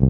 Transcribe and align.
On 0.00 0.06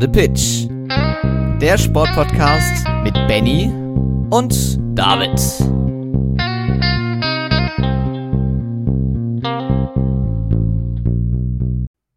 the 0.00 0.08
Pitch. 0.08 0.66
Der 1.60 1.76
Sportpodcast 1.76 2.86
mit 3.02 3.12
Benny 3.28 3.70
und 4.30 4.78
David. 4.98 5.38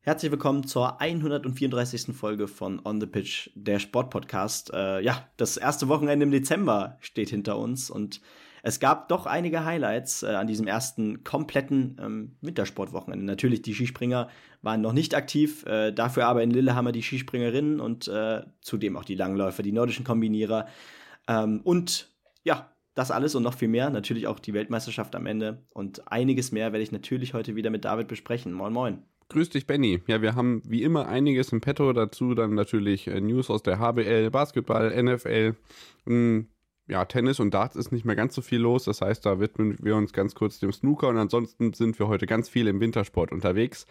Herzlich 0.01 0.31
willkommen 0.31 0.65
zur 0.65 1.01
134. 1.01 2.15
Folge 2.15 2.47
von 2.47 2.79
On 2.85 3.01
the 3.01 3.07
Pitch, 3.07 3.49
der 3.55 3.79
Sportpodcast. 3.79 4.71
Äh, 4.73 5.01
ja, 5.01 5.27
das 5.35 5.57
erste 5.57 5.89
Wochenende 5.89 6.23
im 6.23 6.31
Dezember 6.31 6.97
steht 7.01 7.29
hinter 7.31 7.57
uns 7.57 7.89
und 7.89 8.21
es 8.65 8.79
gab 8.79 9.09
doch 9.09 9.25
einige 9.25 9.65
Highlights 9.65 10.23
äh, 10.23 10.27
an 10.27 10.47
diesem 10.47 10.67
ersten 10.67 11.25
kompletten 11.25 11.97
ähm, 12.01 12.31
Wintersportwochenende. 12.41 13.25
Natürlich, 13.25 13.61
die 13.61 13.75
Skispringer 13.75 14.29
waren 14.61 14.79
noch 14.79 14.93
nicht 14.93 15.15
aktiv, 15.15 15.65
äh, 15.65 15.91
dafür 15.91 16.27
aber 16.27 16.41
in 16.41 16.49
Lillehammer 16.49 16.93
die 16.93 17.03
Skispringerinnen 17.03 17.81
und 17.81 18.07
äh, 18.07 18.41
zudem 18.61 18.95
auch 18.95 19.03
die 19.03 19.15
Langläufer, 19.15 19.63
die 19.63 19.73
nordischen 19.73 20.05
Kombinierer. 20.05 20.67
Ähm, 21.27 21.59
und 21.65 22.09
ja, 22.45 22.71
das 22.95 23.11
alles 23.11 23.35
und 23.35 23.43
noch 23.43 23.55
viel 23.55 23.67
mehr. 23.67 23.89
Natürlich 23.89 24.27
auch 24.27 24.39
die 24.39 24.53
Weltmeisterschaft 24.53 25.13
am 25.17 25.25
Ende 25.25 25.65
und 25.71 26.09
einiges 26.09 26.53
mehr 26.53 26.71
werde 26.71 26.83
ich 26.83 26.93
natürlich 26.93 27.33
heute 27.33 27.57
wieder 27.57 27.69
mit 27.69 27.83
David 27.83 28.07
besprechen. 28.07 28.53
Moin, 28.53 28.71
moin. 28.71 29.03
Grüß 29.27 29.49
dich, 29.49 29.67
Benny. 29.67 30.01
Ja, 30.07 30.21
wir 30.21 30.35
haben 30.35 30.61
wie 30.65 30.83
immer 30.83 31.07
einiges 31.07 31.51
im 31.51 31.59
Petto. 31.59 31.91
Dazu 31.91 32.33
dann 32.33 32.53
natürlich 32.55 33.07
äh, 33.07 33.19
News 33.19 33.49
aus 33.49 33.61
der 33.61 33.79
HBL, 33.79 34.29
Basketball, 34.29 35.03
NFL, 35.03 35.55
mh, 36.05 36.13
hm, 36.13 36.47
ja, 36.87 37.05
Tennis 37.05 37.39
und 37.39 37.53
Darts 37.53 37.75
ist 37.75 37.91
nicht 37.91 38.05
mehr 38.05 38.15
ganz 38.15 38.35
so 38.35 38.41
viel 38.41 38.59
los. 38.59 38.83
Das 38.83 39.01
heißt, 39.01 39.25
da 39.25 39.39
widmen 39.39 39.77
wir 39.81 39.95
uns 39.95 40.13
ganz 40.13 40.35
kurz 40.35 40.59
dem 40.59 40.71
Snooker 40.71 41.07
und 41.07 41.17
ansonsten 41.17 41.73
sind 41.73 41.97
wir 41.99 42.07
heute 42.07 42.25
ganz 42.25 42.49
viel 42.49 42.67
im 42.67 42.79
Wintersport 42.79 43.31
unterwegs 43.31 43.85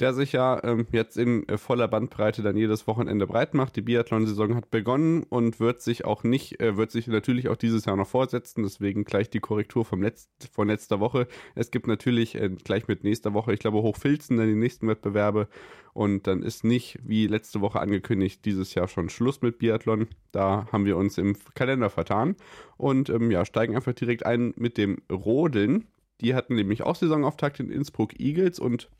der 0.00 0.14
sich 0.14 0.32
ja 0.32 0.62
ähm, 0.62 0.86
jetzt 0.92 1.16
in 1.16 1.48
äh, 1.48 1.58
voller 1.58 1.88
Bandbreite 1.88 2.42
dann 2.42 2.56
jedes 2.56 2.86
Wochenende 2.86 3.26
breit 3.26 3.54
macht. 3.54 3.74
Die 3.76 3.82
Biathlon-Saison 3.82 4.54
hat 4.54 4.70
begonnen 4.70 5.24
und 5.24 5.58
wird 5.58 5.82
sich 5.82 6.04
auch 6.04 6.22
nicht, 6.22 6.60
äh, 6.60 6.76
wird 6.76 6.92
sich 6.92 7.08
natürlich 7.08 7.48
auch 7.48 7.56
dieses 7.56 7.84
Jahr 7.84 7.96
noch 7.96 8.06
fortsetzen. 8.06 8.62
Deswegen 8.62 9.04
gleich 9.04 9.28
die 9.28 9.40
Korrektur 9.40 9.84
vom 9.84 10.02
Letz 10.02 10.28
von 10.52 10.68
letzter 10.68 11.00
Woche. 11.00 11.26
Es 11.56 11.70
gibt 11.70 11.88
natürlich 11.88 12.36
äh, 12.36 12.48
gleich 12.48 12.86
mit 12.86 13.02
nächster 13.02 13.34
Woche, 13.34 13.52
ich 13.52 13.60
glaube, 13.60 13.82
Hochfilzen 13.82 14.36
dann 14.36 14.46
die 14.46 14.54
nächsten 14.54 14.86
Wettbewerbe. 14.86 15.48
Und 15.94 16.28
dann 16.28 16.44
ist 16.44 16.62
nicht, 16.62 17.00
wie 17.02 17.26
letzte 17.26 17.60
Woche 17.60 17.80
angekündigt, 17.80 18.44
dieses 18.44 18.74
Jahr 18.74 18.86
schon 18.86 19.08
Schluss 19.08 19.42
mit 19.42 19.58
Biathlon. 19.58 20.06
Da 20.30 20.68
haben 20.70 20.84
wir 20.84 20.96
uns 20.96 21.18
im 21.18 21.36
Kalender 21.54 21.90
vertan. 21.90 22.36
Und 22.76 23.08
ähm, 23.10 23.32
ja, 23.32 23.44
steigen 23.44 23.74
einfach 23.74 23.94
direkt 23.94 24.24
ein 24.24 24.54
mit 24.56 24.78
dem 24.78 24.98
Rodeln. 25.10 25.88
Die 26.20 26.36
hatten 26.36 26.54
nämlich 26.54 26.82
auch 26.82 26.94
Saisonauftakt 26.94 27.58
in 27.58 27.70
Innsbruck 27.70 28.18
Eagles 28.20 28.60
und 28.60 28.90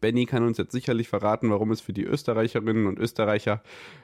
Benny 0.00 0.26
kann 0.26 0.44
uns 0.44 0.58
jetzt 0.58 0.72
sicherlich 0.72 1.08
verraten, 1.08 1.50
warum 1.50 1.70
es 1.70 1.80
für 1.80 1.92
die 1.92 2.04
Österreicherinnen 2.04 2.86
und 2.86 2.98
Österreicher 2.98 3.62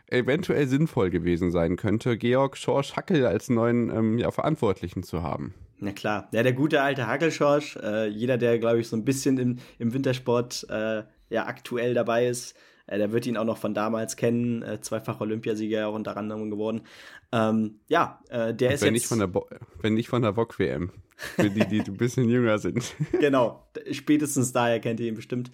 eventuell 0.09 0.67
sinnvoll 0.67 1.11
gewesen 1.11 1.51
sein 1.51 1.77
könnte, 1.77 2.17
Georg 2.17 2.57
Schorsch 2.57 2.95
Hackel 2.95 3.27
als 3.27 3.49
neuen 3.49 3.91
ähm, 3.91 4.19
ja, 4.19 4.31
Verantwortlichen 4.31 5.03
zu 5.03 5.23
haben. 5.23 5.55
Na 5.79 5.91
klar, 5.91 6.29
ja, 6.33 6.45
der 6.45 6.53
gute 6.53 6.81
alte 6.81 7.09
Hackelschorsch, 7.09 7.77
äh, 7.77 8.07
jeder, 8.07 8.39
der, 8.39 8.61
glaube 8.61 8.79
ich, 8.79 8.89
so 8.89 8.97
ein 8.97 9.05
bisschen 9.05 9.39
im, 9.39 9.59
im 9.81 9.93
Wintersport 9.93 10.65
äh, 10.71 11.03
ja, 11.29 11.47
aktuell 11.47 11.95
dabei 11.95 12.29
ist, 12.29 12.57
äh, 12.87 12.99
der 12.99 13.11
wird 13.11 13.27
ihn 13.27 13.37
auch 13.37 13.45
noch 13.45 13.59
von 13.59 13.75
damals 13.75 14.17
kennen, 14.17 14.63
äh, 14.63 14.81
zweifach 14.81 15.21
Olympiasieger 15.21 15.89
auch 15.89 15.95
unter 15.95 16.17
anderem 16.17 16.51
geworden. 16.51 16.83
Ähm, 17.33 17.81
ja, 17.89 18.21
äh, 18.29 18.55
der 18.55 18.75
ist 18.75 18.83
wenn 18.83 18.95
jetzt... 18.95 19.03
Nicht 19.03 19.07
von 19.09 19.19
der 19.19 19.27
Bo 19.27 19.49
wenn 19.81 19.95
nicht 19.95 20.09
von 20.09 20.23
der 20.23 20.37
VOG-WM. 20.37 20.93
Für 21.37 21.51
die, 21.51 21.67
die 21.67 21.81
ein 21.81 21.97
bisschen 21.97 22.29
jünger 22.29 22.59
sind. 22.59 22.95
genau, 23.21 23.69
spätestens 23.91 24.53
daher 24.53 24.81
kennt 24.81 25.01
ihr 25.01 25.09
ihn 25.09 25.15
bestimmt. 25.15 25.51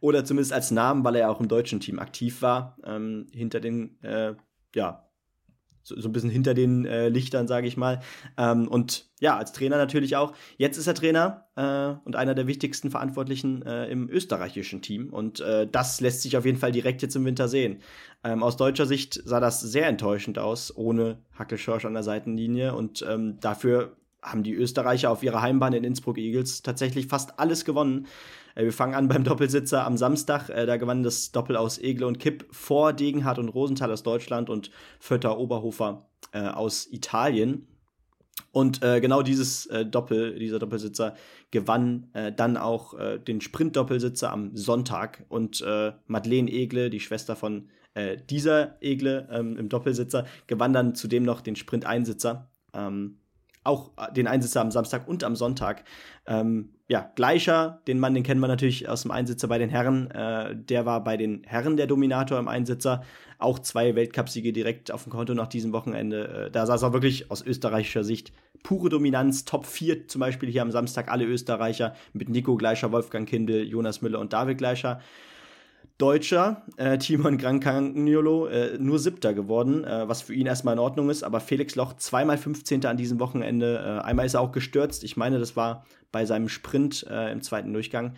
Oder 0.00 0.24
zumindest 0.24 0.52
als 0.52 0.70
Namen, 0.70 1.04
weil 1.04 1.16
er 1.16 1.30
auch 1.30 1.40
im 1.40 1.48
deutschen 1.48 1.80
Team 1.80 1.98
aktiv 1.98 2.42
war. 2.42 2.78
Ähm, 2.84 3.26
hinter 3.32 3.60
den, 3.60 4.02
äh, 4.02 4.34
ja, 4.74 5.10
so, 5.82 5.98
so, 6.00 6.08
ein 6.08 6.12
bisschen 6.12 6.30
hinter 6.30 6.54
den 6.54 6.84
äh, 6.84 7.08
Lichtern, 7.08 7.46
sage 7.46 7.66
ich 7.66 7.76
mal. 7.76 8.00
Ähm, 8.36 8.68
und 8.68 9.10
ja, 9.20 9.36
als 9.36 9.52
Trainer 9.52 9.76
natürlich 9.76 10.16
auch. 10.16 10.32
Jetzt 10.56 10.76
ist 10.76 10.86
er 10.86 10.94
Trainer 10.94 11.48
äh, 11.56 12.06
und 12.06 12.16
einer 12.16 12.34
der 12.34 12.46
wichtigsten 12.46 12.90
Verantwortlichen 12.90 13.62
äh, 13.62 13.86
im 13.86 14.08
österreichischen 14.08 14.82
Team. 14.82 15.10
Und 15.10 15.40
äh, 15.40 15.66
das 15.66 16.00
lässt 16.00 16.22
sich 16.22 16.36
auf 16.36 16.46
jeden 16.46 16.58
Fall 16.58 16.72
direkt 16.72 17.02
jetzt 17.02 17.16
im 17.16 17.24
Winter 17.24 17.48
sehen. 17.48 17.80
Ähm, 18.24 18.42
aus 18.42 18.56
deutscher 18.56 18.86
Sicht 18.86 19.20
sah 19.24 19.40
das 19.40 19.60
sehr 19.60 19.86
enttäuschend 19.86 20.38
aus, 20.38 20.74
ohne 20.76 21.18
Hackelschorsch 21.38 21.84
an 21.84 21.94
der 21.94 22.02
Seitenlinie. 22.02 22.74
Und 22.74 23.04
ähm, 23.08 23.38
dafür 23.40 23.96
haben 24.22 24.42
die 24.42 24.54
Österreicher 24.54 25.10
auf 25.10 25.22
ihrer 25.22 25.42
Heimbahn 25.42 25.72
in 25.72 25.84
Innsbruck 25.84 26.18
Eagles 26.18 26.62
tatsächlich 26.62 27.06
fast 27.06 27.38
alles 27.38 27.64
gewonnen. 27.64 28.06
Äh, 28.54 28.64
wir 28.64 28.72
fangen 28.72 28.94
an 28.94 29.08
beim 29.08 29.24
Doppelsitzer 29.24 29.84
am 29.84 29.96
Samstag. 29.96 30.48
Äh, 30.48 30.66
da 30.66 30.76
gewann 30.76 31.02
das 31.02 31.32
Doppel 31.32 31.56
aus 31.56 31.78
Egle 31.78 32.06
und 32.06 32.18
Kipp 32.18 32.46
vor 32.50 32.92
Degenhardt 32.92 33.38
und 33.38 33.48
Rosenthal 33.48 33.92
aus 33.92 34.02
Deutschland 34.02 34.50
und 34.50 34.70
Vötter 34.98 35.38
Oberhofer 35.38 36.08
äh, 36.32 36.40
aus 36.40 36.86
Italien. 36.90 37.66
Und 38.52 38.80
genau 38.80 39.22
dieses 39.22 39.68
Doppel, 39.90 40.36
dieser 40.38 40.58
Doppelsitzer 40.58 41.14
gewann 41.52 42.08
dann 42.36 42.56
auch 42.56 42.94
den 43.18 43.40
Sprint-Doppelsitzer 43.40 44.32
am 44.32 44.56
Sonntag. 44.56 45.24
Und 45.28 45.62
Madeleine 46.06 46.50
Egle, 46.50 46.90
die 46.90 46.98
Schwester 46.98 47.36
von 47.36 47.68
dieser 48.28 48.82
Egle 48.82 49.28
ähm, 49.30 49.56
im 49.56 49.68
Doppelsitzer, 49.68 50.26
gewann 50.48 50.72
dann 50.72 50.94
zudem 50.96 51.22
noch 51.22 51.42
den 51.42 51.54
Sprint-Einsitzer. 51.54 52.50
Ähm, 52.72 53.18
auch 53.64 53.90
äh, 53.96 54.12
den 54.12 54.26
Einsitzer 54.26 54.60
am 54.60 54.70
Samstag 54.70 55.06
und 55.06 55.24
am 55.24 55.36
Sonntag. 55.36 55.84
Ähm, 56.26 56.70
ja, 56.88 57.10
Gleicher, 57.14 57.80
den 57.86 58.00
Mann, 58.00 58.14
den 58.14 58.22
kennen 58.22 58.40
wir 58.40 58.48
natürlich 58.48 58.88
aus 58.88 59.02
dem 59.02 59.10
Einsitzer 59.10 59.48
bei 59.48 59.58
den 59.58 59.70
Herren. 59.70 60.10
Äh, 60.10 60.56
der 60.56 60.86
war 60.86 61.04
bei 61.04 61.16
den 61.16 61.42
Herren 61.44 61.76
der 61.76 61.86
Dominator 61.86 62.38
im 62.38 62.48
Einsitzer. 62.48 63.02
Auch 63.38 63.58
zwei 63.58 63.94
Weltcupsiege 63.94 64.52
direkt 64.52 64.90
auf 64.90 65.04
dem 65.04 65.12
Konto 65.12 65.34
nach 65.34 65.46
diesem 65.46 65.72
Wochenende. 65.72 66.46
Äh, 66.46 66.50
da 66.50 66.66
saß 66.66 66.82
er 66.82 66.92
wirklich 66.92 67.30
aus 67.30 67.42
österreichischer 67.42 68.04
Sicht 68.04 68.32
pure 68.62 68.88
Dominanz. 68.88 69.44
Top 69.44 69.66
4 69.66 70.08
zum 70.08 70.20
Beispiel 70.20 70.50
hier 70.50 70.62
am 70.62 70.70
Samstag 70.70 71.10
alle 71.10 71.24
Österreicher 71.24 71.94
mit 72.12 72.28
Nico 72.28 72.56
Gleicher, 72.56 72.92
Wolfgang 72.92 73.28
Kindl, 73.28 73.62
Jonas 73.62 74.02
Müller 74.02 74.18
und 74.18 74.32
David 74.32 74.58
Gleicher. 74.58 75.00
Deutscher, 76.00 76.62
äh, 76.76 76.98
Timon 76.98 77.38
Grancagnolo, 77.38 78.46
äh, 78.46 78.78
nur 78.78 78.98
Siebter 78.98 79.34
geworden, 79.34 79.84
äh, 79.84 80.08
was 80.08 80.22
für 80.22 80.34
ihn 80.34 80.46
erstmal 80.46 80.74
in 80.74 80.80
Ordnung 80.80 81.10
ist, 81.10 81.22
aber 81.22 81.40
Felix 81.40 81.74
Loch 81.76 81.94
zweimal 81.94 82.38
15. 82.38 82.86
an 82.86 82.96
diesem 82.96 83.20
Wochenende. 83.20 83.78
Äh, 83.78 84.04
einmal 84.04 84.26
ist 84.26 84.34
er 84.34 84.40
auch 84.40 84.52
gestürzt, 84.52 85.04
ich 85.04 85.16
meine, 85.16 85.38
das 85.38 85.56
war 85.56 85.84
bei 86.10 86.24
seinem 86.24 86.48
Sprint 86.48 87.06
äh, 87.08 87.30
im 87.30 87.42
zweiten 87.42 87.72
Durchgang. 87.72 88.14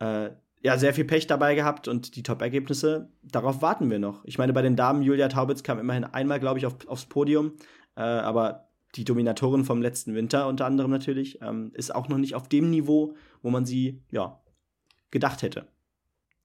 Äh, 0.00 0.30
ja, 0.60 0.76
sehr 0.76 0.92
viel 0.92 1.04
Pech 1.04 1.26
dabei 1.28 1.54
gehabt 1.54 1.86
und 1.86 2.16
die 2.16 2.24
Top-Ergebnisse, 2.24 3.12
darauf 3.22 3.62
warten 3.62 3.90
wir 3.90 4.00
noch. 4.00 4.24
Ich 4.24 4.38
meine, 4.38 4.52
bei 4.52 4.62
den 4.62 4.74
Damen, 4.74 5.02
Julia 5.02 5.28
Taubitz 5.28 5.62
kam 5.62 5.78
immerhin 5.78 6.04
einmal, 6.04 6.40
glaube 6.40 6.58
ich, 6.58 6.66
auf, 6.66 6.74
aufs 6.88 7.06
Podium, 7.06 7.52
aber 7.94 8.68
die 8.96 9.04
Dominatorin 9.04 9.64
vom 9.64 9.82
letzten 9.82 10.14
Winter 10.14 10.48
unter 10.48 10.66
anderem 10.66 10.90
natürlich, 10.90 11.40
ähm, 11.42 11.70
ist 11.74 11.94
auch 11.94 12.08
noch 12.08 12.18
nicht 12.18 12.34
auf 12.34 12.48
dem 12.48 12.70
Niveau, 12.70 13.14
wo 13.42 13.50
man 13.50 13.66
sie, 13.66 14.02
ja, 14.10 14.40
gedacht 15.10 15.42
hätte. 15.42 15.66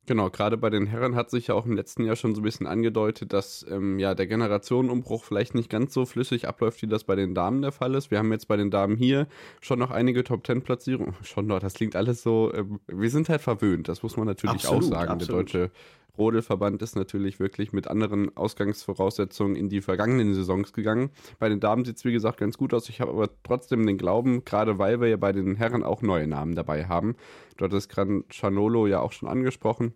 Genau, 0.05 0.29
gerade 0.29 0.57
bei 0.57 0.69
den 0.69 0.85
Herren 0.85 1.15
hat 1.15 1.29
sich 1.29 1.47
ja 1.47 1.55
auch 1.55 1.65
im 1.65 1.73
letzten 1.73 2.03
Jahr 2.03 2.17
schon 2.17 2.35
so 2.35 2.41
ein 2.41 2.43
bisschen 2.43 2.67
angedeutet, 2.67 3.31
dass 3.31 3.65
ähm, 3.69 3.99
ja 3.99 4.15
der 4.15 4.27
Generationenumbruch 4.27 5.23
vielleicht 5.23 5.55
nicht 5.55 5.69
ganz 5.69 5.93
so 5.93 6.05
flüssig 6.05 6.45
abläuft, 6.45 6.81
wie 6.81 6.87
das 6.87 7.05
bei 7.05 7.15
den 7.15 7.33
Damen 7.33 7.61
der 7.61 7.71
Fall 7.71 7.95
ist. 7.95 8.11
Wir 8.11 8.17
haben 8.17 8.31
jetzt 8.33 8.49
bei 8.49 8.57
den 8.57 8.69
Damen 8.69 8.97
hier 8.97 9.27
schon 9.61 9.79
noch 9.79 9.91
einige 9.91 10.25
Top 10.25 10.43
Ten 10.43 10.61
Platzierungen. 10.61 11.15
Schon 11.23 11.47
noch, 11.47 11.59
das 11.59 11.75
klingt 11.75 11.95
alles 11.95 12.21
so. 12.21 12.51
Äh, 12.51 12.65
wir 12.87 13.09
sind 13.09 13.29
halt 13.29 13.41
verwöhnt, 13.41 13.87
das 13.87 14.03
muss 14.03 14.17
man 14.17 14.27
natürlich 14.27 14.55
absolut, 14.55 14.83
auch 14.83 14.89
sagen. 14.89 15.11
Absolut. 15.11 15.53
Der 15.53 15.61
deutsche 15.61 15.71
Rodelverband 16.17 16.81
ist 16.83 16.95
natürlich 16.95 17.39
wirklich 17.39 17.73
mit 17.73 17.87
anderen 17.87 18.35
Ausgangsvoraussetzungen 18.37 19.55
in 19.55 19.69
die 19.69 19.81
vergangenen 19.81 20.35
Saisons 20.35 20.71
gegangen. 20.71 21.09
Bei 21.39 21.49
den 21.49 21.59
Damen 21.59 21.85
sieht 21.85 21.97
es, 21.97 22.05
wie 22.05 22.11
gesagt, 22.11 22.39
ganz 22.39 22.57
gut 22.57 22.73
aus. 22.73 22.87
Ich 22.89 23.01
habe 23.01 23.11
aber 23.11 23.29
trotzdem 23.41 23.85
den 23.87 23.97
Glauben, 23.97 24.45
gerade 24.45 24.77
weil 24.77 25.01
wir 25.01 25.07
ja 25.07 25.17
bei 25.17 25.31
den 25.31 25.55
Herren 25.55 25.83
auch 25.83 26.01
neue 26.03 26.27
Namen 26.27 26.53
dabei 26.53 26.85
haben. 26.85 27.15
Dort 27.57 27.73
ist 27.73 27.89
Gran 27.89 28.25
Chanolo 28.29 28.85
ja 28.85 28.99
auch 28.99 29.11
schon 29.11 29.27
angesprochen. 29.27 29.95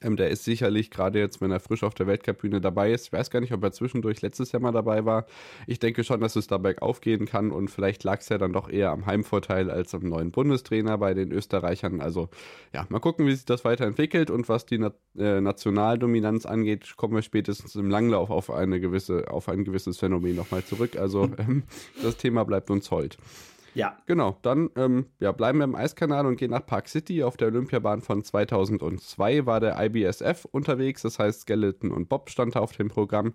Ähm, 0.00 0.16
der 0.16 0.30
ist 0.30 0.44
sicherlich, 0.44 0.90
gerade 0.90 1.18
jetzt, 1.18 1.40
wenn 1.40 1.50
er 1.50 1.60
frisch 1.60 1.82
auf 1.82 1.94
der 1.94 2.06
Weltcup-Bühne 2.06 2.60
dabei 2.60 2.92
ist, 2.92 3.06
ich 3.06 3.12
weiß 3.12 3.30
gar 3.30 3.40
nicht, 3.40 3.52
ob 3.52 3.62
er 3.62 3.72
zwischendurch 3.72 4.22
letztes 4.22 4.52
Jahr 4.52 4.62
mal 4.62 4.72
dabei 4.72 5.04
war. 5.04 5.26
Ich 5.66 5.78
denke 5.78 6.04
schon, 6.04 6.20
dass 6.20 6.36
es 6.36 6.46
da 6.46 6.58
bergauf 6.58 7.00
gehen 7.00 7.26
kann 7.26 7.50
und 7.50 7.68
vielleicht 7.68 8.04
lag 8.04 8.20
es 8.20 8.28
ja 8.28 8.38
dann 8.38 8.52
doch 8.52 8.68
eher 8.68 8.90
am 8.90 9.06
Heimvorteil 9.06 9.70
als 9.70 9.94
am 9.94 10.02
neuen 10.02 10.30
Bundestrainer 10.30 10.98
bei 10.98 11.14
den 11.14 11.30
Österreichern. 11.32 12.00
Also 12.00 12.28
ja, 12.72 12.86
mal 12.88 13.00
gucken, 13.00 13.26
wie 13.26 13.34
sich 13.34 13.44
das 13.44 13.64
weiterentwickelt 13.64 14.30
und 14.30 14.48
was 14.48 14.66
die 14.66 14.78
Na 14.78 14.92
äh, 15.18 15.40
Nationaldominanz 15.40 16.46
angeht, 16.46 16.96
kommen 16.96 17.14
wir 17.14 17.22
spätestens 17.22 17.74
im 17.76 17.90
Langlauf 17.90 18.30
auf 18.30 18.50
eine 18.50 18.80
gewisse, 18.80 19.30
auf 19.30 19.48
ein 19.48 19.64
gewisses 19.64 19.98
Phänomen 19.98 20.36
nochmal 20.36 20.64
zurück. 20.64 20.96
Also 20.96 21.24
ähm, 21.38 21.64
das 22.02 22.16
Thema 22.16 22.44
bleibt 22.44 22.70
uns 22.70 22.90
hold. 22.90 23.18
Ja. 23.74 23.96
Genau, 24.06 24.36
dann 24.42 24.70
ähm, 24.76 25.06
ja, 25.18 25.32
bleiben 25.32 25.58
wir 25.58 25.64
im 25.64 25.74
Eiskanal 25.74 26.26
und 26.26 26.36
gehen 26.36 26.50
nach 26.50 26.66
Park 26.66 26.88
City. 26.88 27.22
Auf 27.22 27.36
der 27.36 27.48
Olympiabahn 27.48 28.02
von 28.02 28.22
2002 28.22 29.46
war 29.46 29.60
der 29.60 29.82
IBSF 29.82 30.44
unterwegs, 30.50 31.02
das 31.02 31.18
heißt 31.18 31.42
Skeleton 31.42 31.90
und 31.90 32.08
Bob 32.08 32.30
stand 32.30 32.56
auf 32.56 32.72
dem 32.72 32.88
Programm. 32.88 33.32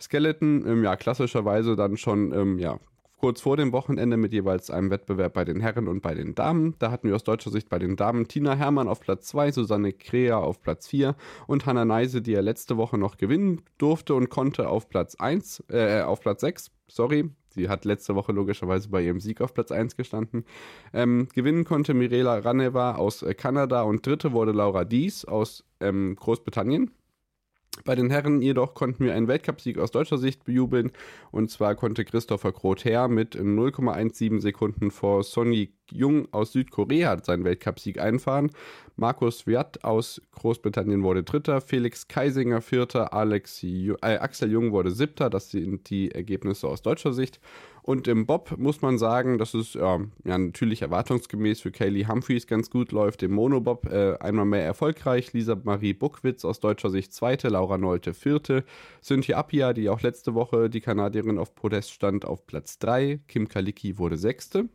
Skeleton, 0.00 0.64
ähm, 0.66 0.84
ja, 0.84 0.96
klassischerweise 0.96 1.76
dann 1.76 1.96
schon, 1.96 2.32
ähm, 2.32 2.58
ja, 2.58 2.78
kurz 3.20 3.42
vor 3.42 3.58
dem 3.58 3.72
Wochenende 3.72 4.16
mit 4.16 4.32
jeweils 4.32 4.70
einem 4.70 4.90
Wettbewerb 4.90 5.34
bei 5.34 5.44
den 5.44 5.60
Herren 5.60 5.88
und 5.88 6.00
bei 6.00 6.14
den 6.14 6.34
Damen. 6.34 6.74
Da 6.78 6.90
hatten 6.90 7.08
wir 7.08 7.14
aus 7.14 7.24
deutscher 7.24 7.50
Sicht 7.50 7.68
bei 7.68 7.78
den 7.78 7.96
Damen 7.96 8.26
Tina 8.26 8.54
Hermann 8.54 8.88
auf 8.88 9.00
Platz 9.00 9.26
2, 9.28 9.52
Susanne 9.52 9.92
Krea 9.92 10.38
auf 10.38 10.62
Platz 10.62 10.88
4 10.88 11.14
und 11.46 11.66
Hanna 11.66 11.84
Neise, 11.84 12.22
die 12.22 12.32
ja 12.32 12.40
letzte 12.40 12.78
Woche 12.78 12.96
noch 12.96 13.18
gewinnen 13.18 13.60
durfte 13.76 14.14
und 14.14 14.30
konnte 14.30 14.70
auf 14.70 14.88
Platz 14.88 15.16
1, 15.16 15.64
äh, 15.68 16.00
auf 16.00 16.20
Platz 16.20 16.40
6, 16.40 16.70
sorry, 16.88 17.30
Sie 17.50 17.68
hat 17.68 17.84
letzte 17.84 18.14
Woche 18.14 18.32
logischerweise 18.32 18.88
bei 18.88 19.02
ihrem 19.02 19.20
Sieg 19.20 19.40
auf 19.40 19.54
Platz 19.54 19.72
1 19.72 19.96
gestanden. 19.96 20.44
Ähm, 20.92 21.28
gewinnen 21.34 21.64
konnte 21.64 21.94
Mirela 21.94 22.38
Raneva 22.38 22.94
aus 22.94 23.22
äh, 23.22 23.34
Kanada 23.34 23.82
und 23.82 24.06
dritte 24.06 24.32
wurde 24.32 24.52
Laura 24.52 24.84
Dies 24.84 25.24
aus 25.24 25.64
ähm, 25.80 26.16
Großbritannien. 26.16 26.92
Bei 27.84 27.94
den 27.94 28.10
Herren 28.10 28.42
jedoch 28.42 28.74
konnten 28.74 29.04
wir 29.04 29.14
einen 29.14 29.28
Weltcupsieg 29.28 29.78
aus 29.78 29.90
deutscher 29.90 30.18
Sicht 30.18 30.44
bejubeln. 30.44 30.92
Und 31.30 31.50
zwar 31.50 31.74
konnte 31.74 32.04
Christopher 32.04 32.52
Grother 32.52 33.08
mit 33.08 33.36
0,17 33.36 34.40
Sekunden 34.40 34.90
vor 34.90 35.22
Sonny 35.22 35.72
Jung 35.92 36.28
aus 36.32 36.52
Südkorea 36.52 37.22
seinen 37.22 37.44
Weltcupsieg 37.44 38.00
einfahren. 38.00 38.50
Markus 38.96 39.46
Wiat 39.46 39.82
aus 39.82 40.20
Großbritannien 40.32 41.02
wurde 41.02 41.22
Dritter, 41.22 41.62
Felix 41.62 42.06
Kaisinger 42.06 42.60
Vierter, 42.60 43.14
Alex, 43.14 43.62
äh, 43.64 43.94
Axel 44.02 44.50
Jung 44.50 44.72
wurde 44.72 44.90
Siebter. 44.90 45.30
Das 45.30 45.50
sind 45.50 45.88
die 45.88 46.10
Ergebnisse 46.10 46.68
aus 46.68 46.82
deutscher 46.82 47.14
Sicht. 47.14 47.40
Und 47.82 48.08
im 48.08 48.26
Bob 48.26 48.58
muss 48.58 48.82
man 48.82 48.98
sagen, 48.98 49.38
dass 49.38 49.54
es 49.54 49.74
äh, 49.74 49.80
ja, 49.80 49.98
natürlich 50.22 50.82
erwartungsgemäß 50.82 51.62
für 51.62 51.70
Kaylee 51.70 52.06
Humphreys 52.06 52.46
ganz 52.46 52.70
gut 52.70 52.92
läuft. 52.92 53.22
Im 53.22 53.32
Monobob 53.32 53.86
äh, 53.86 54.18
einmal 54.18 54.44
mehr 54.44 54.64
erfolgreich. 54.64 55.32
Lisa 55.32 55.56
Marie 55.62 55.94
Buckwitz 55.94 56.44
aus 56.44 56.60
deutscher 56.60 56.90
Sicht 56.90 57.12
Zweite, 57.14 57.48
Laura 57.48 57.78
Nolte 57.78 58.12
Vierte. 58.12 58.64
Cynthia 59.02 59.38
Appia, 59.38 59.72
die 59.72 59.88
auch 59.88 60.02
letzte 60.02 60.34
Woche 60.34 60.68
die 60.68 60.80
Kanadierin 60.80 61.38
auf 61.38 61.54
Podest 61.54 61.92
stand, 61.92 62.26
auf 62.26 62.46
Platz 62.46 62.78
3. 62.78 63.20
Kim 63.28 63.48
Kalicki 63.48 63.96
wurde 63.96 64.18
Sechste. 64.18 64.68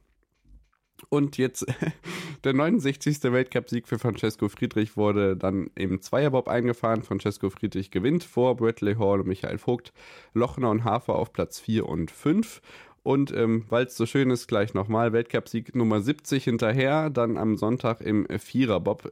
Und 1.09 1.37
jetzt 1.37 1.65
der 2.43 2.53
69. 2.53 3.23
Weltcupsieg 3.23 3.87
für 3.87 3.99
Francesco 3.99 4.49
Friedrich 4.49 4.97
wurde 4.97 5.35
dann 5.35 5.69
im 5.75 6.01
Zweierbob 6.01 6.47
eingefahren. 6.47 7.03
Francesco 7.03 7.49
Friedrich 7.49 7.91
gewinnt 7.91 8.23
vor 8.23 8.55
Bradley 8.55 8.95
Hall 8.95 9.19
und 9.19 9.27
Michael 9.27 9.57
Vogt, 9.57 9.93
Lochner 10.33 10.69
und 10.69 10.83
Hafer 10.83 11.15
auf 11.15 11.33
Platz 11.33 11.59
4 11.59 11.87
und 11.87 12.11
5. 12.11 12.61
Und 13.03 13.31
ähm, 13.33 13.65
weil 13.69 13.85
es 13.85 13.95
so 13.95 14.07
schön 14.07 14.31
ist, 14.31 14.47
gleich 14.47 14.73
nochmal 14.73 15.13
Weltcupsieg 15.13 15.75
Nummer 15.75 16.01
70 16.01 16.43
hinterher, 16.43 17.11
dann 17.11 17.37
am 17.37 17.55
Sonntag 17.55 18.01
im 18.01 18.25
Viererbob 18.39 19.11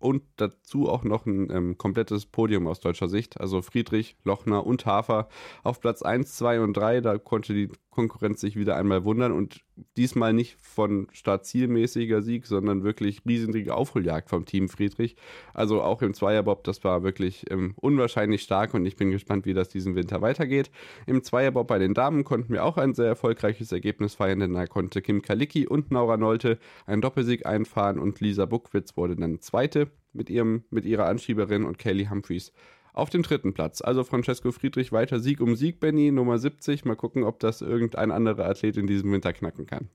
und 0.00 0.22
dazu 0.36 0.88
auch 0.88 1.04
noch 1.04 1.26
ein 1.26 1.50
ähm, 1.50 1.78
komplettes 1.78 2.26
Podium 2.26 2.66
aus 2.66 2.80
deutscher 2.80 3.08
Sicht. 3.08 3.38
Also 3.40 3.62
Friedrich, 3.62 4.16
Lochner 4.24 4.66
und 4.66 4.86
Hafer 4.86 5.28
auf 5.62 5.80
Platz 5.80 6.02
1, 6.02 6.36
2 6.36 6.60
und 6.60 6.76
3. 6.76 7.02
Da 7.02 7.18
konnte 7.18 7.52
die 7.52 7.70
Konkurrenz 8.00 8.40
sich 8.40 8.56
wieder 8.56 8.76
einmal 8.76 9.04
wundern 9.04 9.32
und 9.32 9.60
diesmal 9.96 10.32
nicht 10.32 10.56
von 10.60 11.08
startzielmäßiger 11.12 12.22
Sieg, 12.22 12.46
sondern 12.46 12.82
wirklich 12.82 13.22
riesenige 13.26 13.74
Aufholjagd 13.74 14.30
vom 14.30 14.46
Team 14.46 14.68
Friedrich. 14.68 15.16
Also 15.52 15.82
auch 15.82 16.00
im 16.02 16.14
Zweierbob, 16.14 16.64
das 16.64 16.82
war 16.82 17.02
wirklich 17.02 17.50
ähm, 17.50 17.74
unwahrscheinlich 17.76 18.42
stark 18.42 18.74
und 18.74 18.86
ich 18.86 18.96
bin 18.96 19.10
gespannt, 19.10 19.46
wie 19.46 19.54
das 19.54 19.68
diesen 19.68 19.96
Winter 19.96 20.22
weitergeht. 20.22 20.70
Im 21.06 21.22
Zweierbob 21.22 21.66
bei 21.66 21.78
den 21.78 21.94
Damen 21.94 22.24
konnten 22.24 22.52
wir 22.52 22.64
auch 22.64 22.78
ein 22.78 22.94
sehr 22.94 23.06
erfolgreiches 23.06 23.72
Ergebnis 23.72 24.14
feiern, 24.14 24.40
denn 24.40 24.54
da 24.54 24.66
konnte 24.66 25.02
Kim 25.02 25.22
Kalicki 25.22 25.66
und 25.66 25.90
Naura 25.90 26.16
Nolte 26.16 26.58
einen 26.86 27.02
Doppelsieg 27.02 27.46
einfahren 27.46 27.98
und 27.98 28.20
Lisa 28.20 28.46
Buckwitz 28.46 28.96
wurde 28.96 29.16
dann 29.16 29.40
Zweite 29.40 29.90
mit, 30.12 30.30
ihrem, 30.30 30.64
mit 30.70 30.84
ihrer 30.84 31.06
Anschieberin 31.06 31.64
und 31.64 31.78
Kelly 31.78 32.06
Humphreys 32.06 32.52
auf 32.92 33.10
dem 33.10 33.22
dritten 33.22 33.54
Platz. 33.54 33.80
Also 33.80 34.04
Francesco 34.04 34.52
Friedrich 34.52 34.92
weiter 34.92 35.20
Sieg 35.20 35.40
um 35.40 35.56
Sieg, 35.56 35.80
Benny, 35.80 36.10
Nummer 36.10 36.38
70. 36.38 36.84
Mal 36.84 36.96
gucken, 36.96 37.24
ob 37.24 37.40
das 37.40 37.60
irgendein 37.60 38.10
anderer 38.10 38.46
Athlet 38.46 38.76
in 38.76 38.86
diesem 38.86 39.12
Winter 39.12 39.32
knacken 39.32 39.66
kann. 39.66 39.88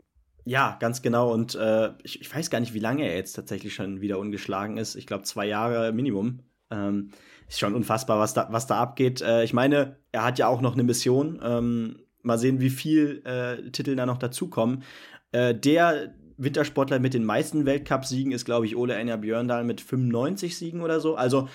Ja, 0.46 0.78
ganz 0.80 1.02
genau. 1.02 1.34
Und 1.34 1.56
äh, 1.56 1.92
ich, 2.04 2.22
ich, 2.22 2.34
weiß 2.34 2.50
gar 2.50 2.60
nicht, 2.60 2.74
wie 2.74 2.80
lange 2.80 3.08
er 3.08 3.16
jetzt 3.16 3.34
tatsächlich 3.34 3.74
schon 3.74 4.02
wieder 4.02 4.20
ungeschlagen 4.20 4.78
ist. 4.78 4.96
Ich 4.96 5.08
glaube, 5.08 5.24
zwei 5.24 5.48
Jahre 5.48 5.92
Minimum. 5.92 6.42
Ähm, 6.72 7.12
ist 7.48 7.60
schon 7.60 7.76
unfassbar, 7.76 8.20
was 8.20 8.34
da, 8.34 8.48
was 8.52 8.68
da 8.68 8.80
abgeht. 8.80 9.22
Äh, 9.22 9.44
ich 9.44 9.54
meine, 9.54 9.98
er 10.12 10.24
hat 10.24 10.40
ja 10.40 10.48
auch 10.48 10.62
noch 10.62 10.74
eine 10.74 10.84
Mission. 10.84 11.40
Ähm, 11.44 12.00
mal 12.22 12.38
sehen, 12.38 12.60
wie 12.60 12.70
viel 12.70 13.24
äh, 13.26 13.72
Titel 13.72 13.96
da 13.96 14.06
noch 14.06 14.18
dazukommen. 14.18 14.84
Äh, 15.32 15.56
der 15.56 16.14
Wintersportler 16.38 17.00
mit 17.00 17.14
den 17.14 17.24
meisten 17.24 17.66
Weltcup-Siegen 17.66 18.32
ist, 18.32 18.46
glaube 18.46 18.66
ich, 18.66 18.76
Ole 18.76 18.96
Enya 18.96 19.16
Björndal 19.16 19.64
mit 19.64 19.82
95 19.82 20.58
Siegen 20.58 20.82
oder 20.82 21.00
so. 21.00 21.16
Also 21.16 21.48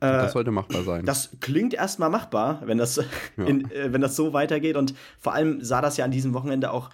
das 0.00 0.32
sollte 0.32 0.50
machbar 0.50 0.82
sein. 0.82 1.04
Das 1.04 1.36
klingt 1.40 1.74
erstmal 1.74 2.10
machbar, 2.10 2.62
wenn 2.64 2.78
das, 2.78 2.96
ja. 3.36 3.44
in, 3.44 3.70
äh, 3.70 3.92
wenn 3.92 4.00
das 4.00 4.16
so 4.16 4.32
weitergeht. 4.32 4.76
Und 4.76 4.94
vor 5.18 5.32
allem 5.32 5.62
sah 5.62 5.80
das 5.80 5.96
ja 5.96 6.04
an 6.04 6.10
diesem 6.10 6.34
Wochenende 6.34 6.70
auch 6.70 6.90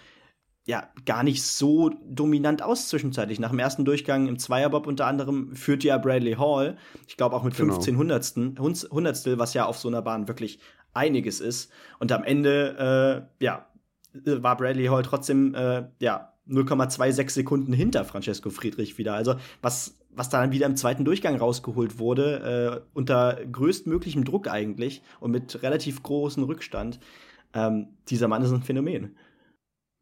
ja 0.64 0.88
gar 1.04 1.24
nicht 1.24 1.42
so 1.42 1.90
dominant 2.04 2.62
aus 2.62 2.88
zwischenzeitlich. 2.88 3.40
Nach 3.40 3.50
dem 3.50 3.58
ersten 3.58 3.84
Durchgang 3.84 4.28
im 4.28 4.38
Zweierbob 4.38 4.86
unter 4.86 5.06
anderem 5.06 5.56
führte 5.56 5.88
ja 5.88 5.98
Bradley 5.98 6.34
Hall, 6.34 6.76
ich 7.08 7.16
glaube 7.16 7.34
auch 7.34 7.42
mit 7.42 7.54
15 7.54 7.86
genau. 7.86 7.98
Hundertsten, 7.98 8.58
Hundertstel, 8.58 9.38
was 9.38 9.54
ja 9.54 9.66
auf 9.66 9.78
so 9.78 9.88
einer 9.88 10.02
Bahn 10.02 10.28
wirklich 10.28 10.60
einiges 10.94 11.40
ist. 11.40 11.72
Und 11.98 12.12
am 12.12 12.22
Ende, 12.22 13.26
äh, 13.40 13.44
ja, 13.44 13.66
war 14.12 14.56
Bradley 14.56 14.86
Hall 14.86 15.02
trotzdem, 15.02 15.54
äh, 15.54 15.88
ja, 15.98 16.32
0,26 16.48 17.30
Sekunden 17.30 17.72
hinter 17.72 18.04
Francesco 18.04 18.50
Friedrich 18.50 18.98
wieder. 18.98 19.14
Also 19.14 19.36
was 19.62 20.01
was 20.14 20.28
da 20.28 20.40
dann 20.40 20.52
wieder 20.52 20.66
im 20.66 20.76
zweiten 20.76 21.04
Durchgang 21.04 21.36
rausgeholt 21.36 21.98
wurde, 21.98 22.82
äh, 22.84 22.88
unter 22.94 23.38
größtmöglichem 23.50 24.24
Druck 24.24 24.48
eigentlich 24.48 25.02
und 25.20 25.30
mit 25.30 25.62
relativ 25.62 26.02
großem 26.02 26.44
Rückstand. 26.44 27.00
Ähm, 27.54 27.88
dieser 28.08 28.28
Mann 28.28 28.42
ist 28.42 28.52
ein 28.52 28.62
Phänomen. 28.62 29.16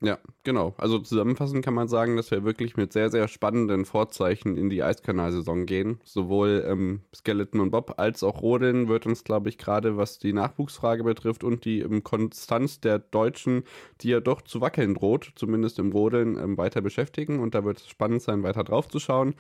Ja, 0.03 0.19
genau. 0.45 0.75
Also 0.79 0.99
zusammenfassend 0.99 1.63
kann 1.63 1.75
man 1.75 1.87
sagen, 1.87 2.17
dass 2.17 2.31
wir 2.31 2.43
wirklich 2.43 2.75
mit 2.79 2.91
sehr, 2.91 3.11
sehr 3.11 3.29
spannenden 3.29 3.85
Vorzeichen 3.85 4.57
in 4.57 4.71
die 4.71 4.83
Eiskanalsaison 4.83 5.67
gehen. 5.67 6.01
Sowohl 6.05 6.65
ähm, 6.67 7.03
Skeleton 7.15 7.61
und 7.61 7.71
Bob 7.71 7.95
als 7.99 8.23
auch 8.23 8.41
Rodeln 8.41 8.89
wird 8.89 9.05
uns, 9.05 9.25
glaube 9.25 9.51
ich, 9.51 9.59
gerade 9.59 9.99
was 9.99 10.19
die 10.19 10.33
Nachwuchsfrage 10.33 11.05
betrifft 11.05 11.45
und 11.45 11.67
die 11.67 11.81
ähm, 11.81 12.03
Konstanz 12.03 12.81
der 12.81 12.99
Deutschen, 12.99 13.65
die 14.01 14.09
ja 14.09 14.21
doch 14.21 14.41
zu 14.41 14.63
wackeln 14.63 14.95
droht, 14.95 15.33
zumindest 15.37 15.79
im 15.79 15.93
Rodeln, 15.93 16.39
ähm, 16.39 16.57
weiter 16.57 16.81
beschäftigen. 16.81 17.39
Und 17.39 17.55
da 17.55 17.63
wird 17.67 17.81
es 17.81 17.89
spannend 17.89 18.23
sein, 18.23 18.43
weiter 18.43 18.65
drauf 18.65 18.89
zu 18.89 19.01
schauen. 19.01 19.35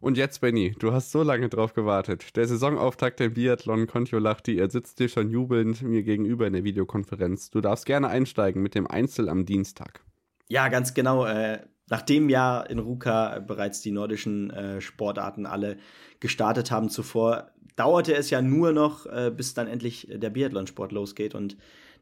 Und 0.00 0.16
jetzt, 0.16 0.40
Benny, 0.40 0.74
du 0.78 0.92
hast 0.92 1.10
so 1.10 1.22
lange 1.22 1.48
drauf 1.48 1.74
gewartet. 1.74 2.36
Der 2.36 2.46
Saisonauftakt 2.46 3.20
im 3.20 3.34
Biathlon 3.34 3.86
Kontiolahti, 3.86 4.58
er 4.58 4.70
sitzt 4.70 5.00
dir 5.00 5.08
schon 5.08 5.30
jubelnd 5.30 5.82
mir 5.82 6.02
gegenüber 6.02 6.46
in 6.46 6.52
der 6.52 6.64
Videokonferenz. 6.64 7.50
Du 7.50 7.60
darfst 7.60 7.86
gerne 7.86 8.08
einsteigen 8.08 8.62
mit 8.62 8.74
dem 8.74 8.86
Einzel 8.86 9.28
am 9.28 9.46
Dienstag. 9.46 10.00
Ja, 10.48 10.68
ganz 10.68 10.94
genau. 10.94 11.24
Äh, 11.24 11.60
nachdem 11.88 12.28
ja 12.28 12.60
in 12.60 12.78
Ruka 12.78 13.40
bereits 13.40 13.80
die 13.80 13.90
nordischen 13.90 14.50
äh, 14.50 14.80
Sportarten 14.80 15.46
alle 15.46 15.78
gestartet 16.20 16.70
haben 16.70 16.88
zuvor, 16.88 17.50
dauerte 17.76 18.14
es 18.14 18.30
ja 18.30 18.42
nur 18.42 18.72
noch, 18.72 19.06
äh, 19.06 19.32
bis 19.34 19.54
dann 19.54 19.66
endlich 19.66 20.08
der 20.10 20.30
Biathlonsport 20.30 20.92
losgeht. 20.92 21.34
Und 21.34 21.56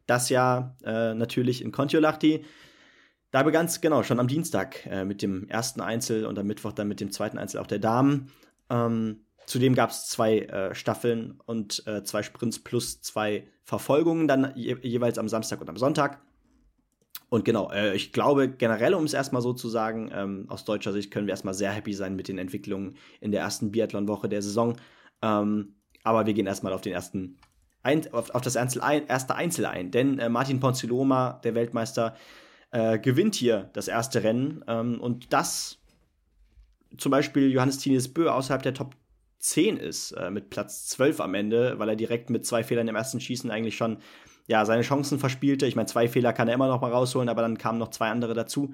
das 0.07 0.29
ja 0.29 0.75
äh, 0.83 1.13
natürlich 1.13 1.61
in 1.61 1.71
Kontiolahti. 1.71 2.45
Da 3.35 3.43
begann 3.43 3.65
es 3.65 3.81
genau 3.81 4.01
schon 4.01 4.21
am 4.21 4.29
Dienstag 4.29 4.85
äh, 4.85 5.03
mit 5.03 5.21
dem 5.21 5.49
ersten 5.49 5.81
Einzel 5.81 6.25
und 6.25 6.39
am 6.39 6.47
Mittwoch 6.47 6.71
dann 6.71 6.87
mit 6.87 7.01
dem 7.01 7.11
zweiten 7.11 7.37
Einzel 7.37 7.59
auch 7.59 7.67
der 7.67 7.79
Damen. 7.79 8.31
Ähm, 8.69 9.25
zudem 9.45 9.75
gab 9.75 9.89
es 9.89 10.07
zwei 10.07 10.39
äh, 10.39 10.73
Staffeln 10.73 11.41
und 11.45 11.85
äh, 11.85 12.01
zwei 12.05 12.23
Sprints 12.23 12.59
plus 12.59 13.01
zwei 13.01 13.45
Verfolgungen 13.65 14.29
dann 14.29 14.53
je 14.55 14.77
jeweils 14.81 15.17
am 15.17 15.27
Samstag 15.27 15.59
und 15.59 15.69
am 15.69 15.75
Sonntag. 15.75 16.21
Und 17.27 17.43
genau, 17.43 17.69
äh, 17.73 17.93
ich 17.93 18.13
glaube 18.13 18.47
generell, 18.47 18.93
um 18.93 19.03
es 19.03 19.13
erstmal 19.13 19.41
so 19.41 19.51
zu 19.51 19.67
sagen, 19.67 20.11
ähm, 20.13 20.45
aus 20.47 20.63
deutscher 20.63 20.93
Sicht 20.93 21.11
können 21.11 21.27
wir 21.27 21.33
erstmal 21.33 21.55
sehr 21.55 21.71
happy 21.71 21.91
sein 21.91 22.15
mit 22.15 22.29
den 22.29 22.37
Entwicklungen 22.37 22.95
in 23.19 23.33
der 23.33 23.41
ersten 23.41 23.69
Biathlon-Woche 23.69 24.29
der 24.29 24.43
Saison. 24.43 24.77
Ähm, 25.21 25.75
aber 26.05 26.25
wir 26.25 26.33
gehen 26.33 26.47
erstmal 26.47 26.71
auf 26.71 26.79
den 26.79 26.93
ersten 26.93 27.35
ein, 27.83 28.13
auf, 28.13 28.29
auf 28.29 28.41
das 28.41 28.55
Einzel 28.55 28.81
ein, 28.81 29.07
erste 29.07 29.35
Einzel 29.35 29.65
ein, 29.65 29.91
denn 29.91 30.19
äh, 30.19 30.29
Martin 30.29 30.61
Ponziloma, 30.61 31.41
der 31.43 31.53
Weltmeister, 31.53 32.15
äh, 32.71 32.99
gewinnt 32.99 33.35
hier 33.35 33.69
das 33.73 33.87
erste 33.87 34.23
Rennen. 34.23 34.63
Ähm, 34.67 34.99
und 34.99 35.33
das 35.33 35.79
zum 36.97 37.11
Beispiel 37.11 37.51
Johannes 37.51 37.77
Tinius 37.77 38.07
Bö 38.07 38.29
außerhalb 38.29 38.63
der 38.63 38.73
Top 38.73 38.95
10 39.39 39.77
ist, 39.77 40.11
äh, 40.13 40.31
mit 40.31 40.49
Platz 40.49 40.87
12 40.87 41.21
am 41.21 41.33
Ende, 41.35 41.77
weil 41.77 41.89
er 41.89 41.95
direkt 41.95 42.29
mit 42.29 42.45
zwei 42.45 42.63
Fehlern 42.63 42.87
im 42.87 42.95
ersten 42.95 43.19
Schießen 43.19 43.51
eigentlich 43.51 43.77
schon 43.77 43.97
ja, 44.47 44.65
seine 44.65 44.83
Chancen 44.83 45.19
verspielte. 45.19 45.65
Ich 45.65 45.75
meine, 45.75 45.87
zwei 45.87 46.07
Fehler 46.07 46.33
kann 46.33 46.47
er 46.47 46.53
immer 46.53 46.67
noch 46.67 46.81
mal 46.81 46.91
rausholen, 46.91 47.29
aber 47.29 47.41
dann 47.41 47.57
kamen 47.57 47.79
noch 47.79 47.89
zwei 47.89 48.09
andere 48.09 48.33
dazu. 48.33 48.73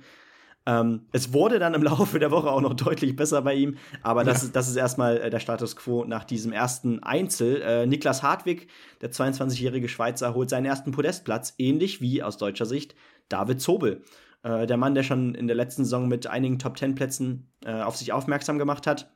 Ähm, 0.66 1.08
es 1.12 1.34
wurde 1.34 1.60
dann 1.60 1.74
im 1.74 1.84
Laufe 1.84 2.20
der 2.20 2.32
Woche 2.32 2.52
auch 2.52 2.62
noch 2.62 2.74
deutlich 2.74 3.16
besser 3.16 3.42
bei 3.42 3.56
ihm, 3.56 3.78
aber 4.04 4.24
das, 4.24 4.42
ja. 4.42 4.48
ist, 4.48 4.56
das 4.56 4.70
ist 4.70 4.76
erstmal 4.76 5.18
äh, 5.18 5.30
der 5.30 5.40
Status 5.40 5.76
quo 5.76 6.06
nach 6.06 6.24
diesem 6.24 6.54
ersten 6.54 7.02
Einzel. 7.02 7.62
Äh, 7.62 7.86
Niklas 7.88 8.22
Hartwig, 8.22 8.68
der 9.02 9.12
22-jährige 9.12 9.90
Schweizer, 9.90 10.34
holt 10.36 10.50
seinen 10.50 10.66
ersten 10.66 10.92
Podestplatz, 10.92 11.56
ähnlich 11.58 12.02
wie 12.02 12.22
aus 12.22 12.38
deutscher 12.38 12.66
Sicht 12.66 12.96
David 13.32 13.62
Zobel. 13.62 14.04
Äh, 14.44 14.68
der 14.68 14.78
Mann, 14.78 14.96
der 14.96 15.04
schon 15.04 15.36
in 15.36 15.48
der 15.48 15.56
letzten 15.56 15.84
Saison 15.84 16.08
mit 16.08 16.28
einigen 16.28 16.60
Top-10-Plätzen 16.60 17.52
äh, 17.66 17.82
auf 17.82 17.96
sich 17.96 18.12
aufmerksam 18.12 18.58
gemacht 18.58 18.88
hat, 18.88 19.12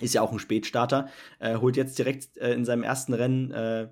ist 0.00 0.14
ja 0.14 0.22
auch 0.22 0.32
ein 0.32 0.38
Spätstarter, 0.38 1.08
äh, 1.38 1.56
holt 1.56 1.76
jetzt 1.76 1.98
direkt 1.98 2.36
äh, 2.38 2.52
in 2.52 2.64
seinem 2.64 2.82
ersten 2.82 3.14
Rennen, 3.14 3.50
äh, 3.52 3.88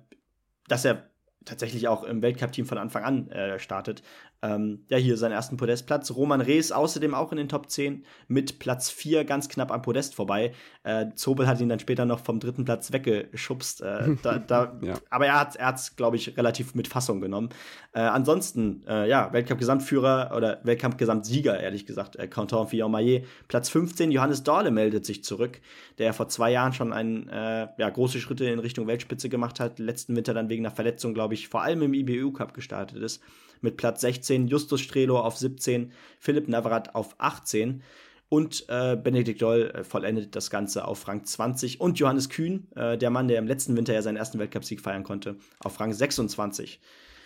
dass 0.67 0.85
er 0.85 1.09
tatsächlich 1.45 1.87
auch 1.87 2.03
im 2.03 2.21
Weltcup-Team 2.21 2.65
von 2.65 2.77
Anfang 2.77 3.03
an 3.03 3.29
äh, 3.29 3.59
startet. 3.59 4.03
Ähm, 4.43 4.83
ja, 4.89 4.97
hier 4.97 5.15
seinen 5.15 5.31
ersten 5.31 5.55
Podestplatz. 5.55 6.11
Roman 6.11 6.41
Rees 6.41 6.73
außerdem 6.73 7.13
auch 7.13 7.31
in 7.31 7.37
den 7.37 7.47
Top 7.47 7.69
10 7.69 8.03
mit 8.27 8.59
Platz 8.59 8.89
4 8.89 9.23
ganz 9.23 9.47
knapp 9.47 9.71
am 9.71 9.81
Podest 9.81 10.15
vorbei. 10.15 10.51
Äh, 10.83 11.05
Zobel 11.15 11.47
hat 11.47 11.61
ihn 11.61 11.69
dann 11.69 11.79
später 11.79 12.03
noch 12.03 12.19
vom 12.19 12.41
dritten 12.41 12.65
Platz 12.65 12.91
weggeschubst. 12.91 13.81
Äh, 13.81 14.17
da, 14.21 14.39
da, 14.39 14.77
ja. 14.81 14.95
Aber 15.09 15.27
er 15.27 15.39
hat 15.39 15.57
es, 15.57 15.95
glaube 15.95 16.17
ich, 16.17 16.35
relativ 16.37 16.75
mit 16.75 16.89
Fassung 16.89 17.21
genommen. 17.21 17.49
Äh, 17.93 18.01
ansonsten, 18.01 18.83
äh, 18.85 19.07
ja, 19.07 19.31
Weltcup-Gesamtführer 19.31 20.35
oder 20.35 20.59
Weltcup-Gesamtsieger, 20.63 21.57
ehrlich 21.57 21.85
gesagt, 21.85 22.17
äh, 22.17 22.27
Quentin 22.27 22.67
Fillon-Maillet. 22.67 23.25
Platz 23.47 23.69
15, 23.69 24.11
Johannes 24.11 24.43
Dorle 24.43 24.71
meldet 24.71 25.05
sich 25.05 25.23
zurück, 25.23 25.61
der 25.99 26.11
vor 26.11 26.27
zwei 26.27 26.51
Jahren 26.51 26.73
schon 26.73 26.91
ein, 26.91 27.29
äh, 27.29 27.69
ja, 27.77 27.89
große 27.89 28.19
Schritte 28.19 28.43
in 28.43 28.59
Richtung 28.59 28.87
Weltspitze 28.87 29.29
gemacht 29.29 29.61
hat. 29.61 29.79
Letzten 29.79 30.17
Winter 30.17 30.33
dann 30.33 30.49
wegen 30.49 30.65
einer 30.65 30.75
Verletzung, 30.75 31.13
glaube 31.13 31.33
ich, 31.33 31.47
vor 31.47 31.61
allem 31.61 31.81
im 31.81 31.93
IBU 31.93 32.33
Cup 32.33 32.53
gestartet 32.53 33.01
ist 33.01 33.21
mit 33.63 33.77
Platz 33.77 34.01
16, 34.01 34.47
Justus 34.47 34.81
Strelo 34.81 35.19
auf 35.19 35.37
17, 35.37 35.91
Philipp 36.19 36.47
Navrat 36.47 36.95
auf 36.95 37.15
18 37.17 37.81
und 38.29 38.65
äh, 38.67 38.95
Benedikt 38.95 39.41
Doll 39.41 39.71
äh, 39.73 39.83
vollendet 39.83 40.35
das 40.35 40.49
Ganze 40.49 40.87
auf 40.87 41.07
Rang 41.07 41.23
20 41.23 41.79
und 41.79 41.99
Johannes 41.99 42.29
Kühn, 42.29 42.67
äh, 42.75 42.97
der 42.97 43.09
Mann, 43.09 43.27
der 43.27 43.37
im 43.37 43.47
letzten 43.47 43.77
Winter 43.77 43.93
ja 43.93 44.01
seinen 44.01 44.17
ersten 44.17 44.39
Weltcupsieg 44.39 44.81
feiern 44.81 45.03
konnte, 45.03 45.35
auf 45.59 45.79
Rang 45.79 45.93
26. 45.93 46.79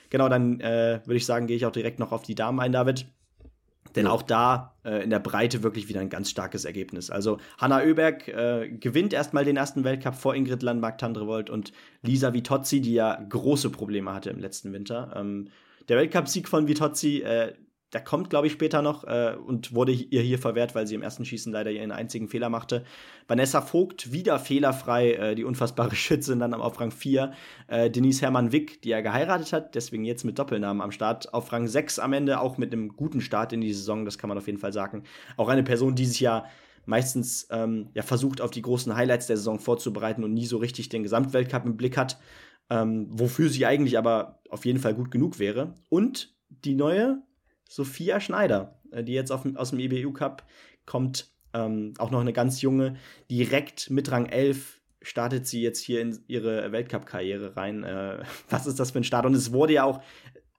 Genau, 0.09 0.27
dann 0.27 0.59
äh, 0.59 0.99
würde 1.05 1.15
ich 1.15 1.25
sagen, 1.25 1.47
gehe 1.47 1.55
ich 1.55 1.65
auch 1.65 1.71
direkt 1.71 1.99
noch 1.99 2.11
auf 2.11 2.23
die 2.23 2.35
Damen 2.35 2.59
ein, 2.59 2.71
David. 2.71 3.07
Denn 3.95 4.05
auch 4.05 4.21
da 4.21 4.75
äh, 4.83 5.03
in 5.03 5.09
der 5.09 5.19
Breite 5.19 5.63
wirklich 5.63 5.87
wieder 5.87 6.01
ein 6.01 6.09
ganz 6.09 6.29
starkes 6.29 6.65
Ergebnis. 6.65 7.09
Also 7.09 7.37
Hanna 7.57 7.81
Oeberg 7.81 8.27
äh, 8.27 8.69
gewinnt 8.69 9.13
erstmal 9.13 9.45
den 9.45 9.57
ersten 9.57 9.83
Weltcup 9.83 10.15
vor 10.15 10.35
Ingrid 10.35 10.61
Landmark-Tandrevold 10.61 11.49
und 11.49 11.71
Lisa 12.01 12.33
Vitozzi, 12.33 12.81
die 12.81 12.93
ja 12.93 13.15
große 13.29 13.69
Probleme 13.69 14.13
hatte 14.13 14.29
im 14.29 14.39
letzten 14.39 14.73
Winter. 14.73 15.13
Ähm, 15.15 15.47
der 15.87 15.97
Weltcup-Sieg 15.97 16.47
von 16.47 16.67
Vitozzi, 16.67 17.21
äh, 17.21 17.53
der 17.93 18.03
kommt, 18.03 18.29
glaube 18.29 18.47
ich, 18.47 18.53
später 18.53 18.81
noch 18.81 19.05
äh, 19.05 19.35
und 19.35 19.73
wurde 19.73 19.93
ihr 19.93 20.21
hier 20.21 20.39
verwehrt, 20.39 20.75
weil 20.75 20.85
sie 20.85 20.95
im 20.95 21.01
ersten 21.01 21.23
Schießen 21.23 21.53
leider 21.53 21.71
ihren 21.71 21.91
einzigen 21.91 22.27
Fehler 22.27 22.49
machte. 22.49 22.83
Vanessa 23.29 23.61
Vogt 23.61 24.11
wieder 24.11 24.39
fehlerfrei, 24.39 25.13
äh, 25.13 25.35
die 25.35 25.45
unfassbare 25.45 25.95
Schützin 25.95 26.39
dann 26.39 26.53
auf 26.53 26.79
Rang 26.81 26.91
4. 26.91 27.31
Äh, 27.67 27.89
Denise 27.89 28.21
Hermann-Wick, 28.21 28.81
die 28.81 28.91
er 28.91 29.01
geheiratet 29.01 29.53
hat, 29.53 29.75
deswegen 29.75 30.03
jetzt 30.03 30.25
mit 30.25 30.37
Doppelnamen 30.37 30.81
am 30.81 30.91
Start, 30.91 31.33
auf 31.33 31.51
Rang 31.53 31.67
6 31.67 31.99
am 31.99 32.11
Ende, 32.11 32.41
auch 32.41 32.57
mit 32.57 32.73
einem 32.73 32.89
guten 32.89 33.21
Start 33.21 33.53
in 33.53 33.61
die 33.61 33.73
Saison, 33.73 34.03
das 34.03 34.17
kann 34.17 34.27
man 34.27 34.37
auf 34.37 34.47
jeden 34.47 34.59
Fall 34.59 34.73
sagen. 34.73 35.03
Auch 35.37 35.47
eine 35.47 35.63
Person, 35.63 35.95
die 35.95 36.05
sich 36.05 36.19
ja 36.19 36.45
meistens 36.85 37.47
ähm, 37.51 37.89
ja, 37.93 38.03
versucht, 38.03 38.41
auf 38.41 38.51
die 38.51 38.61
großen 38.61 38.95
Highlights 38.95 39.27
der 39.27 39.37
Saison 39.37 39.59
vorzubereiten 39.59 40.25
und 40.25 40.33
nie 40.33 40.45
so 40.45 40.57
richtig 40.57 40.89
den 40.89 41.03
Gesamtweltcup 41.03 41.65
im 41.65 41.77
Blick 41.77 41.95
hat 41.95 42.17
ähm, 42.69 43.07
wofür 43.09 43.49
sie 43.49 43.65
eigentlich 43.65 43.97
aber 43.97 44.39
auf 44.49 44.65
jeden 44.65 44.79
Fall 44.79 44.93
gut 44.93 45.11
genug 45.11 45.39
wäre. 45.39 45.73
Und 45.89 46.35
die 46.49 46.75
neue 46.75 47.21
Sophia 47.69 48.19
Schneider, 48.19 48.79
äh, 48.91 49.03
die 49.03 49.13
jetzt 49.13 49.31
auf, 49.31 49.45
aus 49.55 49.71
dem 49.71 49.79
EBU 49.79 50.11
Cup 50.13 50.45
kommt, 50.85 51.31
ähm, 51.53 51.93
auch 51.97 52.11
noch 52.11 52.21
eine 52.21 52.33
ganz 52.33 52.61
junge, 52.61 52.95
direkt 53.29 53.89
mit 53.89 54.11
Rang 54.11 54.25
11 54.25 54.81
startet 55.01 55.47
sie 55.47 55.61
jetzt 55.61 55.79
hier 55.79 56.01
in 56.01 56.19
ihre 56.27 56.71
Weltcup-Karriere 56.71 57.55
rein. 57.55 57.83
Äh, 57.83 58.19
was 58.49 58.67
ist 58.67 58.79
das 58.79 58.91
für 58.91 58.99
ein 58.99 59.03
Start? 59.03 59.25
Und 59.25 59.35
es 59.35 59.51
wurde 59.53 59.73
ja 59.73 59.83
auch 59.83 60.01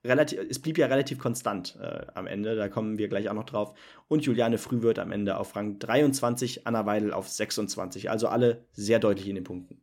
relativ, 0.03 0.39
es 0.49 0.59
blieb 0.59 0.77
ja 0.77 0.87
relativ 0.87 1.19
konstant 1.19 1.77
äh, 1.81 2.05
am 2.13 2.25
Ende, 2.25 2.55
da 2.55 2.69
kommen 2.69 2.97
wir 2.97 3.07
gleich 3.07 3.29
auch 3.29 3.33
noch 3.33 3.45
drauf. 3.45 3.73
Und 4.07 4.25
Juliane 4.25 4.57
Früh 4.57 4.81
wird 4.81 4.99
am 4.99 5.11
Ende 5.11 5.37
auf 5.37 5.55
Rang 5.55 5.79
23, 5.79 6.65
Anna 6.65 6.85
Weidel 6.85 7.13
auf 7.13 7.27
26. 7.27 8.09
Also 8.09 8.27
alle 8.27 8.65
sehr 8.71 8.99
deutlich 8.99 9.27
in 9.27 9.35
den 9.35 9.43
Punkten. 9.43 9.81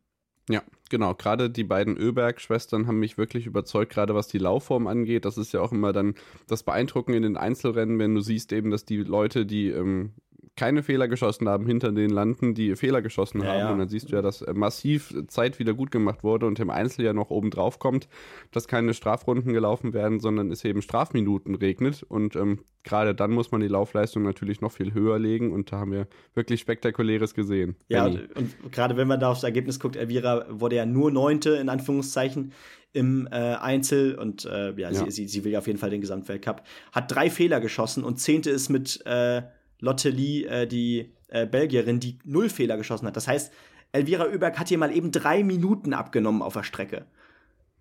Ja, 0.49 0.63
genau. 0.89 1.13
Gerade 1.13 1.49
die 1.49 1.63
beiden 1.63 1.97
Öberg-Schwestern 1.97 2.87
haben 2.87 2.99
mich 2.99 3.17
wirklich 3.17 3.45
überzeugt, 3.45 3.91
gerade 3.91 4.15
was 4.15 4.27
die 4.27 4.37
Laufform 4.37 4.87
angeht. 4.87 5.25
Das 5.25 5.37
ist 5.37 5.53
ja 5.53 5.61
auch 5.61 5.71
immer 5.71 5.93
dann 5.93 6.15
das 6.47 6.63
Beeindrucken 6.63 7.13
in 7.13 7.23
den 7.23 7.37
Einzelrennen, 7.37 7.99
wenn 7.99 8.15
du 8.15 8.21
siehst 8.21 8.51
eben, 8.53 8.71
dass 8.71 8.85
die 8.85 8.97
Leute, 8.97 9.45
die 9.45 9.69
ähm, 9.69 10.13
keine 10.57 10.83
Fehler 10.83 11.07
geschossen 11.07 11.47
haben, 11.47 11.65
hinter 11.65 11.91
den 11.91 12.09
landen, 12.09 12.53
die 12.53 12.75
Fehler 12.75 13.01
geschossen 13.01 13.41
ja, 13.41 13.47
haben. 13.47 13.59
Ja. 13.59 13.71
Und 13.71 13.79
dann 13.79 13.87
siehst 13.87 14.11
du 14.11 14.15
ja, 14.15 14.21
dass 14.21 14.41
äh, 14.41 14.53
massiv 14.53 15.13
Zeit 15.27 15.59
wieder 15.59 15.73
gut 15.73 15.91
gemacht 15.91 16.23
wurde 16.23 16.45
und 16.47 16.59
im 16.59 16.69
Einzel 16.69 17.05
ja 17.05 17.13
noch 17.13 17.29
oben 17.29 17.51
drauf 17.51 17.79
kommt, 17.79 18.09
dass 18.51 18.67
keine 18.67 18.93
Strafrunden 18.93 19.53
gelaufen 19.53 19.93
werden, 19.93 20.19
sondern 20.19 20.51
es 20.51 20.65
eben 20.65 20.81
Strafminuten 20.81 21.55
regnet. 21.55 22.03
Und 22.03 22.35
ähm, 22.35 22.59
gerade 22.83 23.15
dann 23.15 23.31
muss 23.31 23.51
man 23.51 23.61
die 23.61 23.67
Laufleistung 23.67 24.23
natürlich 24.23 24.59
noch 24.59 24.71
viel 24.71 24.93
höher 24.93 25.19
legen 25.19 25.53
und 25.53 25.71
da 25.71 25.77
haben 25.77 25.91
wir 25.91 26.07
wirklich 26.33 26.59
Spektakuläres 26.59 27.33
gesehen. 27.33 27.75
Ja, 27.87 28.07
und, 28.07 28.35
und 28.35 28.71
gerade 28.71 28.97
wenn 28.97 29.07
man 29.07 29.19
da 29.19 29.31
aufs 29.31 29.43
Ergebnis 29.43 29.79
guckt, 29.79 29.95
Elvira 29.95 30.45
wurde 30.49 30.75
ja 30.75 30.85
nur 30.85 31.11
Neunte 31.11 31.51
in 31.51 31.69
Anführungszeichen 31.69 32.51
im 32.93 33.27
äh, 33.31 33.35
Einzel 33.35 34.15
und 34.15 34.45
äh, 34.45 34.71
ja, 34.71 34.89
ja. 34.89 34.93
Sie, 34.93 35.11
sie, 35.11 35.27
sie 35.27 35.43
will 35.43 35.51
ja 35.51 35.59
auf 35.59 35.67
jeden 35.67 35.77
Fall 35.77 35.91
den 35.91 36.01
Gesamtweltcup. 36.01 36.63
Hat 36.91 37.11
drei 37.13 37.29
Fehler 37.29 37.59
geschossen 37.59 38.03
und 38.03 38.19
Zehnte 38.19 38.49
ist 38.49 38.69
mit 38.69 39.05
äh, 39.05 39.43
Lotte 39.79 40.09
Lee, 40.09 40.43
äh, 40.45 40.67
die 40.67 41.11
äh, 41.29 41.45
Belgierin, 41.45 41.99
die 41.99 42.17
null 42.23 42.49
Fehler 42.49 42.77
geschossen 42.77 43.07
hat. 43.07 43.15
Das 43.15 43.27
heißt, 43.27 43.53
Elvira 43.91 44.25
Oeberg 44.25 44.59
hat 44.59 44.69
hier 44.69 44.77
mal 44.77 44.95
eben 44.95 45.11
drei 45.11 45.43
Minuten 45.43 45.93
abgenommen 45.93 46.41
auf 46.41 46.53
der 46.53 46.63
Strecke. 46.63 47.05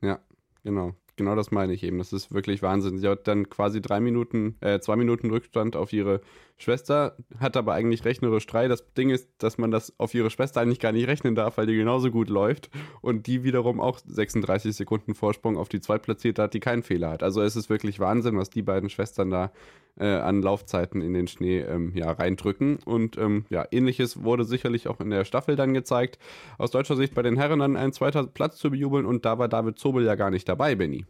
Ja, 0.00 0.20
genau. 0.64 0.94
Genau 1.16 1.34
das 1.34 1.50
meine 1.50 1.72
ich 1.72 1.82
eben. 1.82 1.96
Das 1.96 2.12
ist 2.12 2.32
wirklich 2.32 2.60
Wahnsinn. 2.60 2.98
Sie 2.98 3.08
hat 3.08 3.26
dann 3.26 3.48
quasi 3.48 3.80
drei 3.80 4.00
Minuten, 4.00 4.56
äh, 4.60 4.80
zwei 4.80 4.96
Minuten 4.96 5.30
Rückstand 5.30 5.74
auf 5.74 5.94
ihre 5.94 6.20
Schwester, 6.58 7.16
hat 7.40 7.56
aber 7.56 7.72
eigentlich 7.72 8.04
rechnerisch 8.04 8.46
drei. 8.46 8.68
Das 8.68 8.92
Ding 8.92 9.08
ist, 9.08 9.30
dass 9.38 9.56
man 9.56 9.70
das 9.70 9.98
auf 9.98 10.12
ihre 10.12 10.28
Schwester 10.28 10.60
eigentlich 10.60 10.78
gar 10.78 10.92
nicht 10.92 11.08
rechnen 11.08 11.34
darf, 11.34 11.56
weil 11.56 11.66
die 11.66 11.76
genauso 11.76 12.10
gut 12.10 12.28
läuft 12.28 12.68
und 13.00 13.26
die 13.26 13.44
wiederum 13.44 13.80
auch 13.80 13.98
36 14.04 14.76
Sekunden 14.76 15.14
Vorsprung 15.14 15.56
auf 15.56 15.70
die 15.70 15.80
Zweitplatzierte 15.80 16.42
hat, 16.42 16.52
die 16.52 16.60
keinen 16.60 16.82
Fehler 16.82 17.10
hat. 17.10 17.22
Also 17.22 17.40
es 17.40 17.56
ist 17.56 17.70
wirklich 17.70 17.98
Wahnsinn, 17.98 18.36
was 18.36 18.50
die 18.50 18.62
beiden 18.62 18.90
Schwestern 18.90 19.30
da 19.30 19.52
äh, 19.98 20.06
an 20.06 20.42
Laufzeiten 20.42 21.00
in 21.00 21.14
den 21.14 21.28
Schnee 21.28 21.60
ähm, 21.60 21.92
ja, 21.94 22.10
reindrücken. 22.10 22.78
Und 22.84 23.16
ähm, 23.18 23.46
ja, 23.50 23.66
ähnliches 23.70 24.22
wurde 24.22 24.44
sicherlich 24.44 24.88
auch 24.88 25.00
in 25.00 25.10
der 25.10 25.24
Staffel 25.24 25.56
dann 25.56 25.74
gezeigt. 25.74 26.18
Aus 26.58 26.70
deutscher 26.70 26.96
Sicht 26.96 27.14
bei 27.14 27.22
den 27.22 27.36
Herren 27.36 27.60
dann 27.60 27.76
ein 27.76 27.92
zweiter 27.92 28.26
Platz 28.26 28.56
zu 28.56 28.70
bejubeln 28.70 29.06
und 29.06 29.24
da 29.24 29.38
war 29.38 29.48
David 29.48 29.78
Zobel 29.78 30.04
ja 30.04 30.14
gar 30.14 30.30
nicht 30.30 30.48
dabei, 30.48 30.74
Benny. 30.74 31.04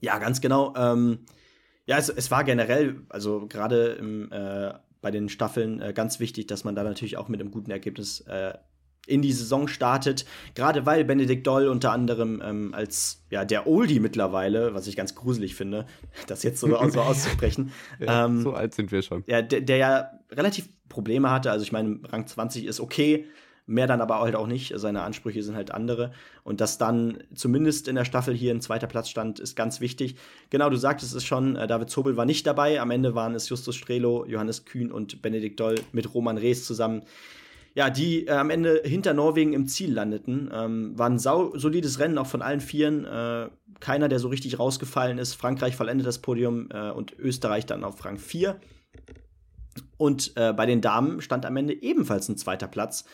Ja, 0.00 0.18
ganz 0.18 0.40
genau. 0.40 0.74
Ähm 0.76 1.20
ja, 1.86 1.98
es, 1.98 2.08
es 2.08 2.30
war 2.30 2.44
generell, 2.44 3.00
also 3.08 3.48
gerade 3.48 3.98
äh, 4.30 4.78
bei 5.00 5.10
den 5.10 5.28
Staffeln 5.28 5.80
äh, 5.80 5.92
ganz 5.92 6.20
wichtig, 6.20 6.46
dass 6.46 6.62
man 6.62 6.76
da 6.76 6.84
natürlich 6.84 7.16
auch 7.16 7.28
mit 7.28 7.40
einem 7.40 7.50
guten 7.50 7.72
Ergebnis 7.72 8.20
äh, 8.22 8.54
in 9.06 9.22
die 9.22 9.32
Saison 9.32 9.68
startet. 9.68 10.24
Gerade 10.54 10.86
weil 10.86 11.04
Benedikt 11.04 11.46
Doll 11.46 11.68
unter 11.68 11.92
anderem 11.92 12.42
ähm, 12.44 12.74
als 12.74 13.24
ja 13.30 13.44
der 13.44 13.66
Oldie 13.66 14.00
mittlerweile, 14.00 14.74
was 14.74 14.86
ich 14.86 14.96
ganz 14.96 15.14
gruselig 15.14 15.54
finde, 15.54 15.86
das 16.26 16.42
jetzt 16.42 16.60
so, 16.60 16.68
so 16.90 17.00
auszusprechen. 17.00 17.72
ja, 17.98 18.26
ähm, 18.26 18.42
so 18.42 18.52
alt 18.52 18.74
sind 18.74 18.92
wir 18.92 19.02
schon. 19.02 19.24
Ja, 19.26 19.42
der, 19.42 19.60
der 19.60 19.76
ja 19.76 20.10
relativ 20.30 20.68
Probleme 20.88 21.30
hatte. 21.30 21.50
Also 21.50 21.62
ich 21.62 21.72
meine, 21.72 22.00
Rang 22.10 22.26
20 22.26 22.64
ist 22.66 22.80
okay, 22.80 23.26
Mehr 23.70 23.86
dann 23.86 24.00
aber 24.00 24.18
halt 24.18 24.34
auch 24.34 24.48
nicht. 24.48 24.72
Seine 24.74 25.02
Ansprüche 25.02 25.44
sind 25.44 25.54
halt 25.54 25.70
andere. 25.70 26.10
Und 26.42 26.60
dass 26.60 26.76
dann 26.76 27.22
zumindest 27.36 27.86
in 27.86 27.94
der 27.94 28.04
Staffel 28.04 28.34
hier 28.34 28.52
ein 28.52 28.60
zweiter 28.60 28.88
Platz 28.88 29.08
stand, 29.08 29.38
ist 29.38 29.54
ganz 29.54 29.80
wichtig. 29.80 30.16
Genau, 30.50 30.70
du 30.70 30.76
sagtest 30.76 31.14
es 31.14 31.24
schon, 31.24 31.54
äh, 31.54 31.68
David 31.68 31.88
Zobel 31.88 32.16
war 32.16 32.24
nicht 32.24 32.44
dabei. 32.48 32.80
Am 32.80 32.90
Ende 32.90 33.14
waren 33.14 33.32
es 33.36 33.48
Justus 33.48 33.76
Strelo, 33.76 34.26
Johannes 34.26 34.64
Kühn 34.64 34.90
und 34.90 35.22
Benedikt 35.22 35.60
Doll 35.60 35.76
mit 35.92 36.12
Roman 36.12 36.36
Rees 36.36 36.66
zusammen. 36.66 37.02
Ja, 37.74 37.88
die 37.88 38.26
äh, 38.26 38.32
am 38.32 38.50
Ende 38.50 38.82
hinter 38.84 39.14
Norwegen 39.14 39.52
im 39.52 39.66
Ziel 39.66 39.92
landeten. 39.92 40.50
Ähm, 40.52 40.98
war 40.98 41.08
ein 41.08 41.18
sau 41.18 41.56
solides 41.56 41.98
Rennen, 41.98 42.18
auch 42.18 42.26
von 42.26 42.42
allen 42.42 42.60
Vieren. 42.60 43.04
Äh, 43.04 43.48
keiner, 43.78 44.08
der 44.08 44.18
so 44.18 44.28
richtig 44.28 44.58
rausgefallen 44.58 45.18
ist. 45.18 45.34
Frankreich 45.34 45.76
vollendet 45.76 46.06
das 46.06 46.18
Podium 46.18 46.68
äh, 46.70 46.90
und 46.90 47.18
Österreich 47.18 47.66
dann 47.66 47.84
auf 47.84 48.04
Rang 48.04 48.18
4. 48.18 48.60
Und 49.96 50.32
äh, 50.36 50.52
bei 50.52 50.66
den 50.66 50.80
Damen 50.80 51.20
stand 51.20 51.46
am 51.46 51.56
Ende 51.56 51.80
ebenfalls 51.80 52.28
ein 52.28 52.36
zweiter 52.36 52.68
Platz. 52.68 53.04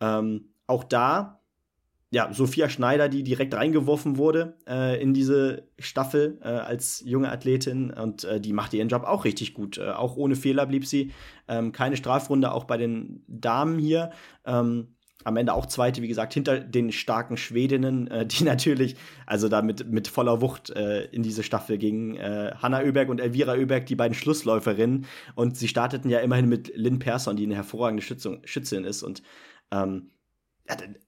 Ähm, 0.00 0.54
auch 0.66 0.84
da, 0.84 1.40
ja, 2.14 2.32
Sophia 2.32 2.68
Schneider, 2.68 3.08
die 3.08 3.24
direkt 3.24 3.54
reingeworfen 3.54 4.18
wurde 4.18 4.56
äh, 4.68 5.02
in 5.02 5.14
diese 5.14 5.66
Staffel 5.80 6.38
äh, 6.42 6.46
als 6.46 7.02
junge 7.04 7.28
Athletin 7.28 7.90
und 7.90 8.22
äh, 8.22 8.40
die 8.40 8.52
machte 8.52 8.76
ihren 8.76 8.86
Job 8.86 9.02
auch 9.02 9.24
richtig 9.24 9.52
gut. 9.52 9.78
Äh, 9.78 9.90
auch 9.90 10.16
ohne 10.16 10.36
Fehler 10.36 10.64
blieb 10.66 10.86
sie. 10.86 11.10
Ähm, 11.48 11.72
keine 11.72 11.96
Strafrunde 11.96 12.52
auch 12.52 12.64
bei 12.64 12.76
den 12.76 13.24
Damen 13.26 13.80
hier. 13.80 14.10
Ähm, 14.46 14.94
am 15.24 15.36
Ende 15.36 15.54
auch 15.54 15.66
zweite, 15.66 16.02
wie 16.02 16.08
gesagt, 16.08 16.34
hinter 16.34 16.60
den 16.60 16.92
starken 16.92 17.36
Schwedinnen, 17.36 18.06
äh, 18.06 18.24
die 18.24 18.44
natürlich, 18.44 18.94
also 19.26 19.48
da 19.48 19.60
mit, 19.60 20.06
voller 20.06 20.40
Wucht 20.40 20.70
äh, 20.70 21.06
in 21.06 21.24
diese 21.24 21.42
Staffel 21.42 21.78
gingen. 21.78 22.16
Hanna 22.16 22.82
Oeberg 22.84 23.08
und 23.08 23.20
Elvira 23.20 23.54
Oeberg, 23.54 23.86
die 23.86 23.96
beiden 23.96 24.14
Schlussläuferinnen. 24.14 25.06
Und 25.34 25.56
sie 25.56 25.66
starteten 25.66 26.10
ja 26.10 26.20
immerhin 26.20 26.48
mit 26.48 26.76
Lynn 26.76 27.00
Persson, 27.00 27.34
die 27.34 27.44
eine 27.44 27.56
hervorragende 27.56 28.04
Schützung, 28.04 28.38
Schützin 28.44 28.84
ist. 28.84 29.02
Und 29.02 29.24
ähm, 29.72 30.10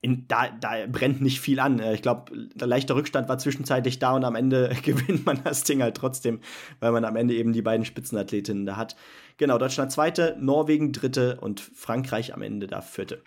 in, 0.02 0.28
da, 0.28 0.50
da 0.50 0.86
brennt 0.86 1.22
nicht 1.22 1.40
viel 1.40 1.60
an. 1.60 1.78
Äh, 1.78 1.94
ich 1.94 2.02
glaube, 2.02 2.32
der 2.54 2.66
leichte 2.66 2.94
Rückstand 2.94 3.28
war 3.28 3.38
zwischenzeitlich 3.38 3.98
da 3.98 4.14
und 4.14 4.25
am 4.25 4.34
Ende 4.34 4.76
gewinnt 4.82 5.25
man 5.25 5.40
das 5.44 5.64
Ding 5.64 5.82
halt 5.82 5.96
trotzdem, 5.96 6.40
weil 6.80 6.92
man 6.92 7.04
am 7.04 7.16
Ende 7.16 7.34
eben 7.34 7.52
die 7.52 7.62
beiden 7.62 7.86
Spitzenathletinnen 7.86 8.66
da 8.66 8.76
hat. 8.76 8.96
Genau, 9.38 9.58
Deutschland 9.58 9.92
zweite, 9.92 10.36
Norwegen 10.38 10.92
dritte 10.92 11.38
und 11.40 11.60
Frankreich 11.60 12.34
am 12.34 12.42
Ende 12.42 12.66
da 12.66 12.82
vierte. 12.82 13.22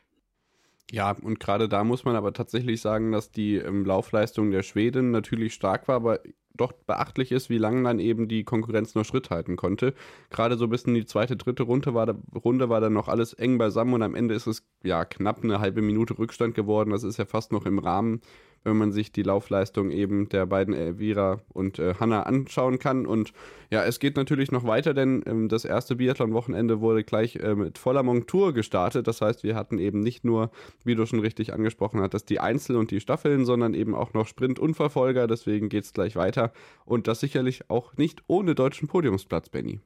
Ja, 0.92 1.12
und 1.12 1.40
gerade 1.40 1.70
da 1.70 1.84
muss 1.84 2.04
man 2.04 2.16
aber 2.16 2.34
tatsächlich 2.34 2.82
sagen, 2.82 3.12
dass 3.12 3.32
die 3.32 3.56
ähm, 3.56 3.86
Laufleistung 3.86 4.50
der 4.50 4.64
Schweden 4.64 5.12
natürlich 5.12 5.54
stark 5.54 5.88
war, 5.88 5.96
aber 5.96 6.20
doch 6.60 6.74
beachtlich 6.74 7.32
ist, 7.32 7.50
wie 7.50 7.58
lange 7.58 7.84
dann 7.84 8.00
eben 8.00 8.28
die 8.28 8.44
Konkurrenz 8.44 8.96
noch 8.96 9.06
Schritt 9.06 9.30
halten 9.30 9.56
konnte. 9.56 9.94
Gerade 10.30 10.58
so 10.58 10.68
bis 10.68 10.84
in 10.84 10.94
die 10.94 11.06
zweite, 11.06 11.36
dritte 11.36 11.64
Runde 11.64 11.94
war, 11.94 12.06
da, 12.06 12.16
Runde 12.36 12.70
war 12.70 12.82
dann 12.82 12.94
noch 12.94 13.08
alles 13.08 13.34
eng 13.34 13.58
beisammen 13.58 13.94
und 13.94 14.04
am 14.04 14.16
Ende 14.16 14.34
ist 14.34 14.48
es 14.48 14.64
ja 14.84 15.06
knapp 15.06 15.44
eine 15.44 15.60
halbe 15.60 15.82
Minute 15.82 16.18
Rückstand 16.18 16.56
geworden. 16.56 16.92
Das 16.92 17.04
ist 17.04 17.18
ja 17.18 17.26
fast 17.26 17.52
noch 17.52 17.66
im 17.66 17.80
Rahmen 17.80 18.22
wenn 18.64 18.78
man 18.78 18.92
sich 18.92 19.12
die 19.12 19.24
Laufleistung 19.24 19.92
eben 19.92 20.30
der 20.30 20.46
beiden 20.46 20.74
Elvira 20.74 21.42
und 21.50 21.80
äh, 21.80 21.96
Hanna 22.00 22.24
anschauen 22.24 22.80
kann. 22.80 23.06
Und 23.06 23.34
ja, 23.70 23.84
es 23.84 24.00
geht 24.00 24.16
natürlich 24.16 24.52
noch 24.52 24.64
weiter, 24.66 24.94
denn 24.94 25.24
ähm, 25.26 25.50
das 25.50 25.66
erste 25.66 25.96
Biathlon-Wochenende 25.96 26.82
wurde 26.82 27.04
gleich 27.04 27.36
äh, 27.38 27.56
mit 27.56 27.78
voller 27.78 28.04
Montur 28.04 28.54
gestartet. 28.54 29.08
Das 29.08 29.22
heißt, 29.22 29.44
wir 29.44 29.56
hatten 29.56 29.80
eben 29.80 30.00
nicht 30.00 30.26
nur, 30.26 30.52
wie 30.84 30.96
du 30.96 31.06
schon 31.06 31.20
richtig 31.20 31.54
angesprochen 31.54 32.02
hattest, 32.02 32.30
die 32.30 32.40
Einzel- 32.40 32.78
und 32.78 32.92
die 32.92 33.00
Staffeln, 33.00 33.46
sondern 33.46 33.74
eben 33.74 33.96
auch 33.96 34.14
noch 34.14 34.28
Sprint 34.28 34.60
und 34.60 34.76
Verfolger. 34.76 35.28
Deswegen 35.28 35.70
geht 35.70 35.86
es 35.86 35.94
gleich 35.94 36.16
weiter. 36.16 36.52
Und 36.86 37.08
das 37.08 37.20
sicherlich 37.20 37.70
auch 37.70 37.96
nicht 37.98 38.24
ohne 38.28 38.56
deutschen 38.56 38.88
Podiumsplatz, 38.88 39.50
Benny. 39.50 39.80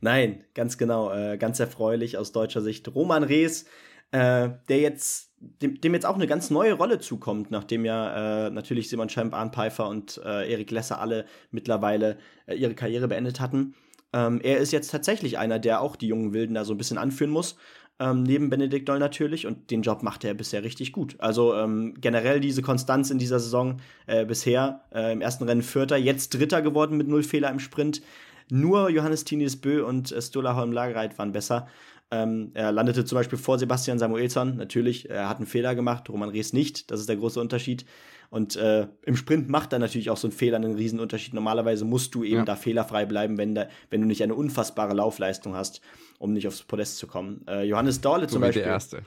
Nein, 0.00 0.44
ganz 0.54 0.78
genau. 0.78 1.12
Äh, 1.12 1.38
ganz 1.38 1.60
erfreulich 1.60 2.18
aus 2.18 2.32
deutscher 2.32 2.60
Sicht. 2.60 2.94
Roman 2.94 3.22
Rees, 3.22 3.66
äh, 4.12 4.50
der 4.68 4.80
jetzt 4.80 5.28
dem, 5.40 5.80
dem 5.80 5.94
jetzt 5.94 6.06
auch 6.06 6.16
eine 6.16 6.26
ganz 6.26 6.50
neue 6.50 6.72
Rolle 6.72 6.98
zukommt, 6.98 7.50
nachdem 7.50 7.84
ja 7.84 8.46
äh, 8.46 8.50
natürlich 8.50 8.88
Simon 8.88 9.08
Schemp, 9.08 9.34
Arne 9.34 9.52
Pfeiffer 9.52 9.88
und 9.88 10.20
äh, 10.24 10.50
Erik 10.50 10.70
Lesser 10.70 11.00
alle 11.00 11.26
mittlerweile 11.50 12.18
äh, 12.46 12.54
ihre 12.54 12.74
Karriere 12.74 13.08
beendet 13.08 13.40
hatten. 13.40 13.74
Ähm, 14.12 14.40
er 14.42 14.58
ist 14.58 14.72
jetzt 14.72 14.90
tatsächlich 14.90 15.38
einer, 15.38 15.58
der 15.58 15.80
auch 15.80 15.94
die 15.94 16.08
jungen 16.08 16.32
Wilden 16.32 16.54
da 16.54 16.64
so 16.64 16.74
ein 16.74 16.78
bisschen 16.78 16.98
anführen 16.98 17.30
muss. 17.30 17.56
Ähm, 18.00 18.22
neben 18.22 18.48
Benedikt 18.48 18.88
Doll 18.88 19.00
natürlich 19.00 19.46
und 19.46 19.70
den 19.70 19.82
Job 19.82 20.02
macht 20.02 20.24
er 20.24 20.34
bisher 20.34 20.62
richtig 20.62 20.92
gut. 20.92 21.16
Also 21.18 21.54
ähm, 21.54 21.94
generell 22.00 22.40
diese 22.40 22.62
Konstanz 22.62 23.10
in 23.10 23.18
dieser 23.18 23.40
Saison 23.40 23.80
äh, 24.06 24.24
bisher 24.24 24.84
äh, 24.94 25.12
im 25.12 25.20
ersten 25.20 25.44
Rennen 25.44 25.62
Vierter, 25.62 25.96
jetzt 25.96 26.34
Dritter 26.34 26.62
geworden 26.62 26.96
mit 26.96 27.08
null 27.08 27.24
Fehler 27.24 27.50
im 27.50 27.58
Sprint. 27.58 28.02
Nur 28.50 28.88
Johannes 28.88 29.24
Tinis 29.24 29.60
Bö 29.60 29.84
und 29.84 30.12
äh, 30.12 30.22
Stola 30.22 30.54
Holm 30.54 30.72
Lagereit 30.72 31.18
waren 31.18 31.32
besser. 31.32 31.68
Ähm, 32.10 32.52
er 32.54 32.72
landete 32.72 33.04
zum 33.04 33.16
Beispiel 33.16 33.38
vor 33.38 33.58
Sebastian 33.58 33.98
Samuelsson. 33.98 34.56
Natürlich, 34.56 35.10
er 35.10 35.28
hat 35.28 35.38
einen 35.38 35.46
Fehler 35.46 35.74
gemacht, 35.74 36.08
Roman 36.08 36.30
Rees 36.30 36.52
nicht. 36.52 36.90
Das 36.90 37.00
ist 37.00 37.08
der 37.08 37.16
große 37.16 37.40
Unterschied. 37.40 37.84
Und 38.30 38.56
äh, 38.56 38.88
im 39.04 39.16
Sprint 39.16 39.48
macht 39.48 39.72
er 39.72 39.78
natürlich 39.78 40.10
auch 40.10 40.16
so 40.16 40.28
ein 40.28 40.32
Fehler 40.32 40.56
einen 40.56 40.74
Riesenunterschied. 40.74 41.34
Normalerweise 41.34 41.84
musst 41.84 42.14
du 42.14 42.24
eben 42.24 42.38
ja. 42.38 42.44
da 42.44 42.56
fehlerfrei 42.56 43.06
bleiben, 43.06 43.38
wenn, 43.38 43.54
da, 43.54 43.68
wenn 43.90 44.00
du 44.00 44.06
nicht 44.06 44.22
eine 44.22 44.34
unfassbare 44.34 44.94
Laufleistung 44.94 45.54
hast, 45.54 45.80
um 46.18 46.32
nicht 46.32 46.46
aufs 46.46 46.62
Podest 46.62 46.98
zu 46.98 47.06
kommen. 47.06 47.44
Äh, 47.48 47.64
Johannes 47.64 48.00
Dorle 48.00 48.28
so 48.28 48.34
zum 48.34 48.42
Beispiel. 48.42 48.62
Der 48.62 48.72
erste. 48.72 49.02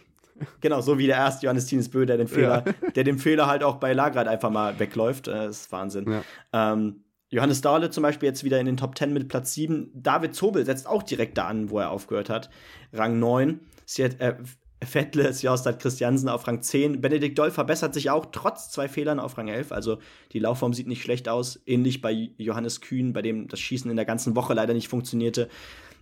Genau, 0.60 0.82
so 0.82 0.98
wie 0.98 1.06
der 1.06 1.18
erste 1.18 1.46
Johannes 1.46 1.68
Tines 1.68 1.90
Bö, 1.90 2.08
der 2.08 2.18
den 2.18 2.28
Fehler, 2.28 2.64
ja. 2.66 2.90
der 2.96 3.04
den 3.04 3.20
Fehler 3.20 3.46
halt 3.46 3.64
auch 3.64 3.76
bei 3.76 3.94
Lagrad 3.94 4.28
einfach 4.28 4.50
mal 4.50 4.80
wegläuft. 4.80 5.28
Äh, 5.28 5.34
das 5.34 5.62
ist 5.62 5.72
Wahnsinn. 5.72 6.06
Ja. 6.10 6.74
Ähm, 6.74 7.04
Johannes 7.32 7.62
Dahle 7.62 7.90
zum 7.90 8.04
Beispiel 8.04 8.28
jetzt 8.28 8.44
wieder 8.44 8.60
in 8.60 8.66
den 8.66 8.78
Top 8.78 8.98
10 8.98 9.14
mit 9.14 9.30
Platz 9.30 9.54
7. 9.54 9.90
David 9.96 10.36
Zobel 10.36 10.66
setzt 10.66 10.86
auch 10.86 11.02
direkt 11.02 11.38
da 11.38 11.48
an, 11.48 11.70
wo 11.70 11.80
er 11.80 11.90
aufgehört 11.90 12.30
hat. 12.30 12.50
Rang 12.92 13.20
9. 13.20 13.62
Siet, 13.86 14.20
äh, 14.20 14.36
Vettle, 14.84 15.34
Sjostad 15.34 15.80
Christiansen 15.80 16.28
auf 16.28 16.46
Rang 16.46 16.62
10. 16.62 17.00
Benedikt 17.00 17.40
Doll 17.40 17.50
verbessert 17.50 17.94
sich 17.94 18.10
auch 18.10 18.28
trotz 18.34 18.70
zwei 18.70 18.90
Fehlern 18.90 19.20
auf 19.20 19.38
Rang 19.38 19.48
11. 19.48 19.72
Also 19.72 20.00
die 20.34 20.40
Laufform 20.40 20.74
sieht 20.74 20.88
nicht 20.88 21.04
schlecht 21.04 21.30
aus. 21.30 21.62
Ähnlich 21.66 22.02
bei 22.02 22.32
Johannes 22.38 22.82
Kühn, 22.82 23.14
bei 23.14 23.22
dem 23.22 23.48
das 23.48 23.62
Schießen 23.62 23.90
in 23.90 23.96
der 23.96 24.06
ganzen 24.06 24.36
Woche 24.36 24.54
leider 24.54 24.74
nicht 24.74 24.90
funktionierte. 24.90 25.48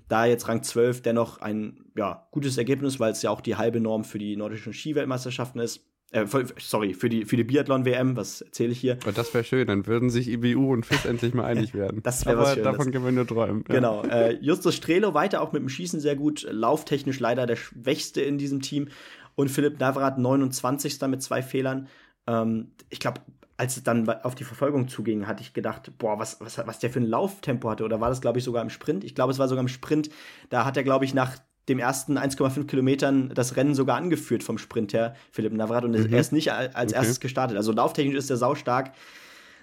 Da 0.08 0.26
jetzt 0.26 0.48
Rang 0.48 0.64
12 0.64 1.04
dennoch 1.04 1.42
ein 1.42 1.86
ja, 1.96 2.28
gutes 2.32 2.58
Ergebnis, 2.58 3.00
weil 3.00 3.12
es 3.12 3.22
ja 3.22 3.30
auch 3.30 3.42
die 3.42 3.58
halbe 3.58 3.80
Norm 3.80 4.04
für 4.04 4.18
die 4.18 4.36
nordischen 4.36 4.74
Skiweltmeisterschaften 4.74 5.62
ist. 5.62 5.86
Äh, 6.12 6.26
sorry, 6.58 6.94
für 6.96 7.08
die, 7.08 7.26
für 7.26 7.38
die 7.38 7.44
Biathlon-WM, 7.44 8.16
was 8.16 8.42
erzähle 8.42 8.72
ich 8.72 8.80
hier? 8.80 8.98
Aber 9.04 9.12
das 9.12 9.32
wäre 9.34 9.44
schön, 9.44 9.68
dann 9.68 9.86
würden 9.86 10.10
sich 10.10 10.28
IBU 10.28 10.74
und 10.74 10.86
FIS 10.86 11.06
endlich 11.06 11.34
mal 11.36 11.46
einig 11.46 11.74
werden. 11.76 12.02
das 12.02 12.26
wäre 12.26 12.38
was 12.38 12.54
Schönes. 12.54 12.64
davon 12.64 12.92
können 12.92 13.06
wir 13.06 13.12
nur 13.12 13.28
träumen. 13.28 13.64
Ja. 13.68 13.76
Genau. 13.76 14.04
Äh, 14.04 14.38
Justus 14.42 14.76
Strelo 14.76 15.14
weiter 15.14 15.42
auch 15.42 15.52
mit 15.52 15.62
dem 15.62 15.70
Schießen 15.70 16.00
sehr 16.00 16.16
gut, 16.16 16.48
lauftechnisch 16.50 17.20
leider 17.20 17.46
der 17.46 17.58
schwächste 17.58 18.22
in 18.22 18.38
diesem 18.38 18.62
Team. 18.62 18.90
Und 19.36 19.50
Philipp 19.50 19.80
Navrat 19.80 20.18
29. 20.18 21.00
mit 21.02 21.22
zwei 21.22 21.42
Fehlern. 21.44 21.88
Ähm, 22.28 22.72
ich 22.90 23.00
glaube, 23.00 23.22
als 23.60 23.78
es 23.78 23.84
dann 23.84 24.10
auf 24.10 24.36
die 24.36 24.46
Verfolgung 24.46 24.88
zuging, 24.88 25.28
hatte 25.28 25.42
ich 25.42 25.54
gedacht, 25.54 25.92
boah, 25.98 26.18
was, 26.18 26.40
was, 26.40 26.58
was 26.66 26.80
der 26.80 26.90
für 26.90 27.02
ein 27.02 27.06
Lauftempo 27.06 27.70
hatte. 27.70 27.84
Oder 27.84 28.00
war 28.00 28.10
das, 28.10 28.22
glaube 28.22 28.40
ich, 28.40 28.46
sogar 28.46 28.64
im 28.64 28.70
Sprint? 28.70 29.04
Ich 29.04 29.16
glaube, 29.16 29.34
es 29.34 29.38
war 29.38 29.50
sogar 29.50 29.62
im 29.62 29.68
Sprint. 29.68 30.10
Da 30.50 30.66
hat 30.66 30.78
er, 30.78 30.84
glaube 30.84 31.04
ich, 31.06 31.14
nach 31.14 31.38
dem 31.70 31.80
ersten 31.80 32.18
1,5 32.18 32.66
Kilometern 32.66 33.30
das 33.34 33.56
Rennen 33.56 33.76
sogar 33.76 33.96
angeführt 33.96 34.44
vom 34.44 34.58
Sprint 34.58 34.94
her, 34.94 35.16
Philipp 35.32 35.54
Navrat, 35.54 35.86
und 35.86 35.92
mhm. 35.92 36.12
er 36.12 36.20
ist 36.20 36.34
nicht 36.34 36.52
als 36.52 36.92
okay. 36.92 36.96
erstes 36.96 37.20
gestartet. 37.20 37.56
Also 37.56 37.72
lauftechnisch 37.72 38.16
ist 38.16 38.30
er 38.30 38.38
saustark. 38.38 38.92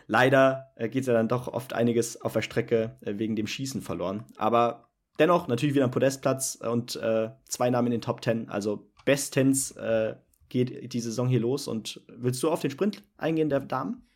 Leider 0.07 0.73
äh, 0.77 0.88
geht 0.88 1.07
er 1.09 1.14
dann 1.14 1.29
doch 1.29 1.49
oft 1.49 1.73
einiges 1.73 2.21
auf 2.23 2.33
der 2.33 2.42
Strecke 2.42 2.97
äh, 3.01 3.19
wegen 3.19 3.37
dem 3.37 3.47
Schießen 3.47 3.83
verloren. 3.83 4.25
Aber 4.37 4.88
dennoch 5.19 5.49
natürlich 5.49 5.75
wieder 5.75 5.85
ein 5.85 5.90
Podestplatz 5.90 6.57
und 6.57 6.97
äh, 6.97 7.31
zwei 7.49 7.71
Namen 7.71 7.88
in 7.88 7.92
den 7.92 8.01
Top 8.03 8.23
10. 8.23 8.49
Also 8.49 8.88
bestens 9.05 9.73
äh, 9.73 10.14
geht 10.49 10.92
die 10.92 11.01
Saison 11.01 11.29
hier 11.29 11.40
los. 11.40 11.66
Und 11.66 12.01
willst 12.09 12.42
du 12.42 12.51
auf 12.51 12.61
den 12.61 12.71
Sprint 12.71 13.03
eingehen, 13.19 13.49
der 13.49 13.61
Damen? 13.61 14.07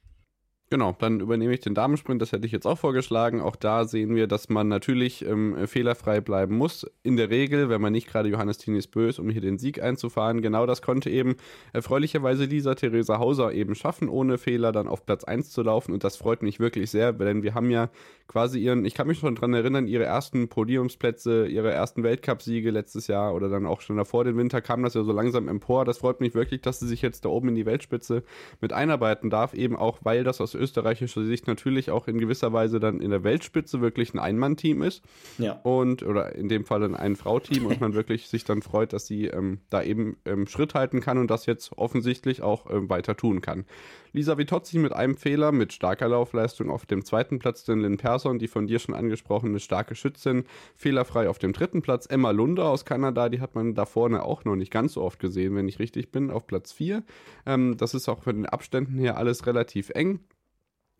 Genau, 0.73 0.95
dann 0.97 1.19
übernehme 1.19 1.53
ich 1.53 1.59
den 1.59 1.75
Damensprint, 1.75 2.23
das 2.23 2.31
hätte 2.31 2.47
ich 2.47 2.53
jetzt 2.53 2.65
auch 2.65 2.79
vorgeschlagen. 2.79 3.41
Auch 3.41 3.57
da 3.57 3.85
sehen 3.87 4.15
wir, 4.15 4.29
dass 4.29 4.49
man 4.49 4.69
natürlich 4.69 5.27
ähm, 5.27 5.67
fehlerfrei 5.67 6.21
bleiben 6.21 6.57
muss. 6.57 6.87
In 7.03 7.17
der 7.17 7.29
Regel, 7.29 7.69
wenn 7.69 7.81
man 7.81 7.93
nicht 7.93 8.07
gerade 8.07 8.29
Johannes 8.29 8.59
Tinis 8.59 8.87
bös, 8.87 9.19
um 9.19 9.29
hier 9.31 9.41
den 9.41 9.59
Sieg 9.59 9.83
einzufahren. 9.83 10.43
Genau 10.43 10.67
das 10.67 10.81
konnte 10.81 11.11
eben 11.11 11.35
erfreulicherweise 11.73 12.45
Lisa 12.45 12.77
Theresa 12.77 13.19
Hauser 13.19 13.53
eben 13.53 13.75
schaffen, 13.75 14.09
ohne 14.09 14.39
Fehler 14.39 14.71
dann 14.71 14.87
auf 14.87 15.05
Platz 15.05 15.25
1 15.25 15.51
zu 15.51 15.63
laufen. 15.63 15.93
Und 15.93 16.05
das 16.05 16.17
freut 16.17 16.41
mich 16.41 16.61
wirklich 16.61 16.89
sehr, 16.89 17.13
denn 17.15 17.43
wir 17.43 17.55
haben 17.55 17.73
ja 17.73 17.91
quasi 18.29 18.61
ihren, 18.61 18.85
ich 18.85 18.95
kann 18.95 19.09
mich 19.09 19.19
schon 19.19 19.35
dran 19.35 19.53
erinnern, 19.53 19.89
ihre 19.89 20.05
ersten 20.05 20.49
Podiumsplätze, 20.49 21.49
ihre 21.49 21.73
ersten 21.73 22.05
Weltcupsiege 22.05 22.71
letztes 22.71 23.09
Jahr 23.09 23.35
oder 23.35 23.49
dann 23.49 23.67
auch 23.67 23.81
schon 23.81 23.97
davor 23.97 24.23
den 24.23 24.37
Winter 24.37 24.61
kam 24.61 24.85
das 24.85 24.95
ja 24.95 25.03
so 25.03 25.11
langsam 25.11 25.49
empor. 25.49 25.85
Das 25.85 25.99
freut 25.99 26.21
mich 26.21 26.33
wirklich, 26.33 26.61
dass 26.61 26.79
sie 26.79 26.87
sich 26.87 27.03
jetzt 27.03 27.25
da 27.25 27.29
oben 27.29 27.49
in 27.49 27.57
die 27.57 27.67
Weltspitze 27.67 28.23
mit 28.61 28.73
einarbeiten 28.73 29.31
darf, 29.31 29.53
eben 29.53 29.75
auch, 29.75 29.99
weil 30.05 30.23
das 30.23 30.41
aus 30.41 30.60
österreichischer 30.61 31.25
Sicht 31.25 31.47
natürlich 31.47 31.91
auch 31.91 32.07
in 32.07 32.19
gewisser 32.19 32.53
Weise 32.53 32.79
dann 32.81 33.01
in 33.01 33.11
der 33.11 33.25
Weltspitze 33.25 33.81
wirklich 33.81 34.15
ein 34.15 34.19
Ein-Mann-Team 34.19 34.83
ist. 34.83 35.03
Ja. 35.39 35.61
Und, 35.63 36.03
oder 36.03 36.35
in 36.35 36.49
dem 36.49 36.65
Fall 36.65 36.85
ein 36.85 36.95
Ein-Frau-Team 36.95 37.67
und 37.67 37.81
man 37.81 37.95
wirklich 37.95 38.29
sich 38.29 38.45
dann 38.45 38.63
freut, 38.63 38.93
dass 38.93 39.07
sie 39.07 39.27
ähm, 39.27 39.61
da 39.71 39.83
eben 39.83 40.17
ähm, 40.25 40.47
Schritt 40.47 40.75
halten 40.75 41.01
kann 41.01 41.19
und 41.19 41.31
das 41.31 41.47
jetzt 41.47 41.77
offensichtlich 41.77 42.43
auch 42.43 42.71
ähm, 42.71 42.89
weiter 42.89 43.17
tun 43.17 43.41
kann. 43.41 43.65
Lisa 44.13 44.37
Vitozzi 44.39 44.79
mit 44.79 44.93
einem 44.93 45.17
Fehler, 45.17 45.53
mit 45.53 45.73
starker 45.73 46.09
Laufleistung 46.09 46.71
auf 46.71 46.85
dem 46.85 47.05
zweiten 47.05 47.39
Platz, 47.39 47.65
den 47.65 47.81
Lynn 47.81 47.97
Persson, 47.97 48.39
die 48.39 48.49
von 48.49 48.67
dir 48.67 48.79
schon 48.79 48.95
angesprochene 48.95 49.61
starke 49.61 49.95
Schützin, 49.95 50.45
fehlerfrei 50.75 51.29
auf 51.29 51.39
dem 51.39 51.53
dritten 51.53 51.83
Platz. 51.83 52.07
Emma 52.07 52.31
Lunder 52.31 52.69
aus 52.69 52.85
Kanada, 52.85 53.29
die 53.29 53.41
hat 53.41 53.55
man 53.55 53.75
da 53.75 53.87
vorne 53.87 54.25
auch 54.25 54.45
noch 54.45 54.57
nicht 54.57 54.73
ganz 54.73 54.95
so 54.95 55.03
oft 55.03 55.21
gesehen, 55.21 55.55
wenn 55.55 55.69
ich 55.69 55.79
richtig 55.79 56.11
bin, 56.11 56.31
auf 56.31 56.47
Platz 56.47 56.73
4. 56.73 57.05
Ähm, 57.47 57.77
das 57.77 57.95
ist 57.95 58.09
auch 58.09 58.23
von 58.23 58.37
den 58.37 58.47
Abständen 58.47 58.99
her 58.99 59.17
alles 59.17 59.47
relativ 59.47 59.91
eng. 59.91 60.21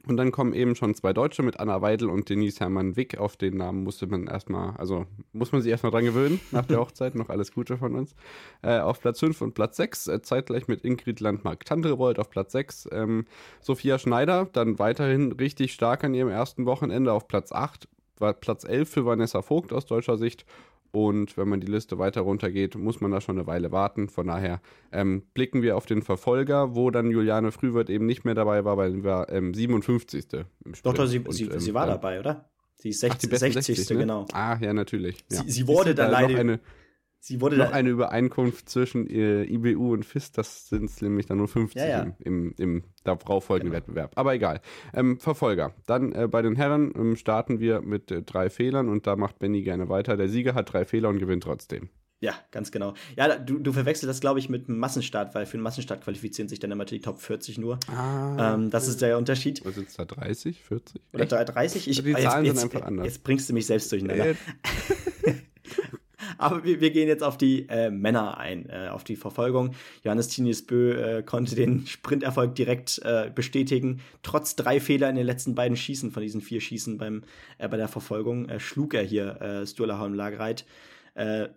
Und 0.07 0.17
dann 0.17 0.33
kommen 0.33 0.55
eben 0.55 0.77
schon 0.77 0.95
zwei 0.95 1.13
Deutsche 1.13 1.43
mit 1.43 1.61
Anna 1.61 1.83
Weidel 1.83 2.09
und 2.09 2.31
Denise 2.31 2.61
Hermann 2.61 2.97
Wick. 2.97 3.19
Auf 3.19 3.37
den 3.37 3.59
Namen 3.59 3.85
musste 3.85 4.07
man 4.07 4.29
erstmal, 4.29 4.75
also 4.77 5.05
muss 5.33 5.53
man 5.53 5.61
sich 5.61 5.71
erstmal 5.71 5.93
dran 5.93 6.05
gewöhnen 6.05 6.41
nach 6.53 6.65
der 6.65 6.81
Hochzeit. 6.81 7.15
Noch 7.15 7.29
alles 7.29 7.53
Gute 7.53 7.77
von 7.77 7.95
uns. 7.95 8.15
Äh, 8.63 8.79
auf 8.79 9.01
Platz 9.01 9.21
5 9.21 9.41
und 9.43 9.55
Platz 9.55 9.77
6, 9.77 10.09
äh, 10.09 10.23
zeitgleich 10.23 10.69
mit 10.69 10.85
Ingrid 10.85 11.21
Landmark-Tandrevold 11.21 12.19
auf 12.19 12.31
Platz 12.31 12.53
6. 12.53 12.89
Ähm, 12.93 13.27
Sophia 13.61 13.99
Schneider, 13.99 14.49
dann 14.53 14.79
weiterhin 14.79 15.33
richtig 15.33 15.75
stark 15.75 16.03
an 16.03 16.15
ihrem 16.15 16.31
ersten 16.31 16.65
Wochenende 16.65 17.13
auf 17.13 17.29
Platz 17.29 17.53
8. 17.53 17.87
War 18.19 18.33
Platz 18.33 18.65
11 18.65 18.89
für 18.89 19.05
Vanessa 19.05 19.43
Vogt 19.43 19.73
aus 19.73 19.85
deutscher 19.85 20.17
Sicht 20.17 20.47
und 20.93 21.37
wenn 21.37 21.49
man 21.49 21.61
die 21.61 21.67
Liste 21.67 21.99
weiter 21.99 22.23
runtergeht, 22.23 22.77
muss 22.77 23.01
man 23.01 23.11
da 23.11 23.21
schon 23.21 23.39
eine 23.39 23.47
Weile 23.47 23.73
warten. 23.73 24.09
Von 24.09 24.27
daher 24.27 24.61
ähm, 24.93 25.23
blicken 25.35 25.63
wir 25.63 25.77
auf 25.77 25.87
den 25.87 26.03
Verfolger, 26.03 26.75
wo 26.75 26.91
dann 26.91 27.11
Juliane 27.11 27.53
Frühwirt 27.53 27.91
eben 27.91 28.07
nicht 28.07 28.25
mehr 28.25 28.35
dabei 28.35 28.65
war, 28.65 28.77
weil 28.77 28.93
sie 28.93 29.05
war 29.05 29.31
ähm, 29.31 29.55
57. 29.55 30.25
im 30.65 30.75
Sprint. 30.75 30.87
Doch, 30.87 30.95
doch, 30.95 31.07
sie, 31.07 31.21
und, 31.21 31.33
sie, 31.33 31.45
ähm, 31.45 31.61
sie 31.61 31.75
war 31.75 31.87
dabei, 31.87 32.19
oder? 32.21 32.51
Sie 32.77 32.91
ist 32.91 33.01
60, 33.01 33.31
Ach, 33.33 33.39
60. 33.39 33.67
60 33.67 33.91
ne? 33.91 34.03
genau. 34.03 34.27
Ah, 34.33 34.59
ja, 34.61 34.73
natürlich. 34.73 35.25
Ja. 35.31 35.43
Sie, 35.43 35.51
sie 35.51 35.67
wurde 35.69 35.95
dann 35.95 36.11
leider. 36.11 36.39
Eine, 36.39 36.61
Sie 37.23 37.43
wurde 37.43 37.59
noch 37.59 37.71
eine 37.71 37.91
Übereinkunft 37.91 38.71
zwischen 38.71 39.07
äh, 39.07 39.45
IBU 39.45 39.93
und 39.93 40.07
FIS, 40.07 40.33
das 40.33 40.71
sind 40.71 41.03
nämlich 41.03 41.27
dann 41.27 41.37
nur 41.37 41.49
50 41.49 41.79
ja, 41.79 41.89
ja. 41.89 42.03
im, 42.03 42.15
im, 42.21 42.55
im 42.57 42.85
darauf 43.05 43.45
folgenden 43.45 43.73
genau. 43.73 43.87
Wettbewerb. 43.87 44.13
Aber 44.17 44.33
egal. 44.33 44.63
Ähm, 44.95 45.21
Verfolger. 45.21 45.75
Dann 45.87 46.13
äh, 46.13 46.29
bei 46.29 46.41
den 46.41 46.57
Herren 46.57 46.93
ähm, 46.97 47.17
starten 47.17 47.61
wir 47.61 47.83
mit 47.83 48.11
äh, 48.11 48.23
drei 48.23 48.49
Fehlern 48.49 48.89
und 48.89 49.07
da 49.07 49.17
macht 49.17 49.39
Benny 49.39 49.63
gerne 49.63 49.91
weiter. 49.91 50.17
Der 50.17 50.31
Sieger 50.31 50.55
hat 50.55 50.73
drei 50.73 50.87
Fehler 50.87 51.11
und 51.11 51.19
gewinnt 51.19 51.43
trotzdem. 51.43 51.91
Ja, 52.21 52.35
ganz 52.51 52.73
genau. 52.73 52.95
Ja, 53.17 53.39
du, 53.39 53.59
du 53.59 53.73
verwechselst 53.73 54.09
das, 54.09 54.21
glaube 54.21 54.39
ich, 54.39 54.49
mit 54.49 54.69
einem 54.69 54.79
Massenstart, 54.79 55.35
weil 55.35 55.45
für 55.45 55.55
einen 55.55 55.63
Massenstart 55.63 56.03
qualifizieren 56.03 56.49
sich 56.49 56.59
dann 56.59 56.71
immer 56.71 56.87
die 56.87 57.01
Top 57.01 57.21
40 57.21 57.59
nur. 57.59 57.79
Ah, 57.89 58.55
ähm, 58.55 58.71
das 58.71 58.89
ist 58.89 59.03
der 59.03 59.19
Unterschied. 59.19 59.65
Was 59.65 59.77
ist 59.77 59.99
da 59.99 60.07
30, 60.07 60.63
40? 60.63 61.03
Oder 61.13 61.27
30? 61.27 61.89
Ich, 61.89 62.03
die 62.03 62.13
Zahlen 62.15 62.47
jetzt, 62.47 62.61
sind 62.61 62.75
einfach 62.75 62.87
anders. 62.87 63.07
Jetzt 63.07 63.25
bringst 63.25 63.49
du 63.49 63.55
mich 63.55 63.67
selbst 63.67 63.93
durcheinander. 63.93 64.35
Aber 66.39 66.65
wir, 66.65 66.81
wir, 66.81 66.91
gehen 66.91 67.09
jetzt 67.09 67.23
auf 67.23 67.37
die 67.37 67.69
äh, 67.69 67.91
Männer 67.91 68.39
ein, 68.39 68.69
äh, 68.69 68.89
auf 68.89 69.05
die 69.05 69.17
Verfolgung. 69.17 69.75
Johannes 70.03 70.29
Tinius 70.29 70.63
Bö 70.63 70.93
äh, 70.93 71.23
konnte 71.23 71.55
den 71.55 71.87
Sprinterfolg 71.87 72.55
direkt 72.55 73.01
äh, 73.05 73.31
bestätigen. 73.35 74.01
Trotz 74.23 74.57
drei 74.57 74.81
Fehler 74.81 75.09
in 75.11 75.17
den 75.17 75.27
letzten 75.27 75.55
beiden 75.55 75.77
Schießen 75.77 76.11
von 76.11 76.23
diesen 76.23 76.41
vier 76.41 76.61
Schießen 76.61 76.99
beim, 76.99 77.23
äh, 77.59 77.69
bei 77.69 77.77
der 77.77 77.89
Verfolgung 77.89 78.49
äh, 78.49 78.61
schlug 78.61 78.95
er 78.95 79.03
hier 79.03 79.41
äh, 79.41 79.67
Sturla 79.67 79.99
Holm 79.99 80.15
Lagereit 80.15 80.65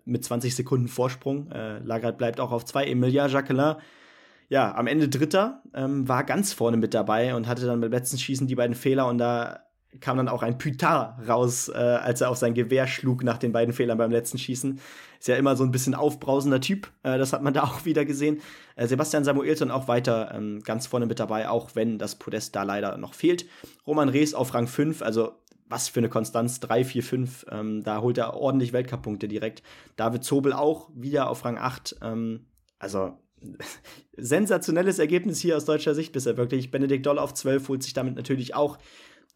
mit 0.05 0.25
20 0.25 0.55
Sekunden 0.55 0.87
Vorsprung. 0.87 1.49
Äh, 1.51 1.77
Lagereit 1.79 2.17
bleibt 2.17 2.39
auch 2.39 2.51
auf 2.51 2.65
zwei. 2.65 2.85
Emilia 2.85 3.27
Jacquelin 3.27 3.75
ja, 4.49 4.75
am 4.75 4.87
Ende 4.87 5.09
Dritter, 5.09 5.63
ähm, 5.73 6.07
war 6.07 6.23
ganz 6.23 6.53
vorne 6.53 6.77
mit 6.77 6.93
dabei 6.93 7.35
und 7.35 7.47
hatte 7.47 7.65
dann 7.65 7.81
beim 7.81 7.91
letzten 7.91 8.17
Schießen 8.17 8.47
die 8.47 8.55
beiden 8.55 8.75
Fehler 8.75 9.07
und 9.07 9.17
da 9.17 9.63
kam 10.01 10.17
dann 10.17 10.27
auch 10.27 10.43
ein 10.43 10.57
Pytar 10.57 11.19
raus, 11.27 11.69
äh, 11.69 11.77
als 11.77 12.21
er 12.21 12.29
auf 12.29 12.37
sein 12.37 12.53
Gewehr 12.53 12.87
schlug 12.87 13.23
nach 13.23 13.37
den 13.37 13.51
beiden 13.51 13.73
Fehlern 13.73 13.97
beim 13.97 14.11
letzten 14.11 14.37
Schießen. 14.37 14.79
Ist 15.19 15.27
ja 15.27 15.35
immer 15.35 15.55
so 15.55 15.63
ein 15.63 15.71
bisschen 15.71 15.95
aufbrausender 15.95 16.61
Typ, 16.61 16.91
äh, 17.03 17.17
das 17.17 17.33
hat 17.33 17.43
man 17.43 17.53
da 17.53 17.63
auch 17.63 17.85
wieder 17.85 18.05
gesehen. 18.05 18.41
Äh, 18.75 18.87
Sebastian 18.87 19.23
Samuelsson 19.23 19.71
auch 19.71 19.87
weiter 19.87 20.33
ähm, 20.35 20.61
ganz 20.63 20.87
vorne 20.87 21.05
mit 21.05 21.19
dabei, 21.19 21.49
auch 21.49 21.71
wenn 21.75 21.97
das 21.97 22.15
Podest 22.15 22.55
da 22.55 22.63
leider 22.63 22.97
noch 22.97 23.13
fehlt. 23.13 23.45
Roman 23.87 24.09
Rees 24.09 24.33
auf 24.33 24.53
Rang 24.53 24.67
5, 24.67 25.01
also 25.01 25.33
was 25.69 25.89
für 25.89 25.99
eine 25.99 26.09
Konstanz, 26.09 26.59
3, 26.59 26.85
4, 26.85 27.03
5, 27.03 27.45
ähm, 27.51 27.83
da 27.83 28.01
holt 28.01 28.17
er 28.17 28.35
ordentlich 28.35 28.73
Weltcup-Punkte 28.73 29.27
direkt. 29.27 29.63
David 29.95 30.23
Zobel 30.23 30.53
auch 30.53 30.89
wieder 30.93 31.29
auf 31.29 31.45
Rang 31.45 31.57
8, 31.57 31.97
ähm, 32.01 32.45
also 32.79 33.17
sensationelles 34.17 34.99
Ergebnis 34.99 35.39
hier 35.39 35.57
aus 35.57 35.65
deutscher 35.65 35.95
Sicht 35.95 36.13
bisher 36.13 36.37
wirklich. 36.37 36.71
Benedikt 36.71 37.05
Doll 37.05 37.19
auf 37.19 37.33
12 37.33 37.67
holt 37.69 37.83
sich 37.83 37.93
damit 37.93 38.15
natürlich 38.15 38.55
auch 38.55 38.77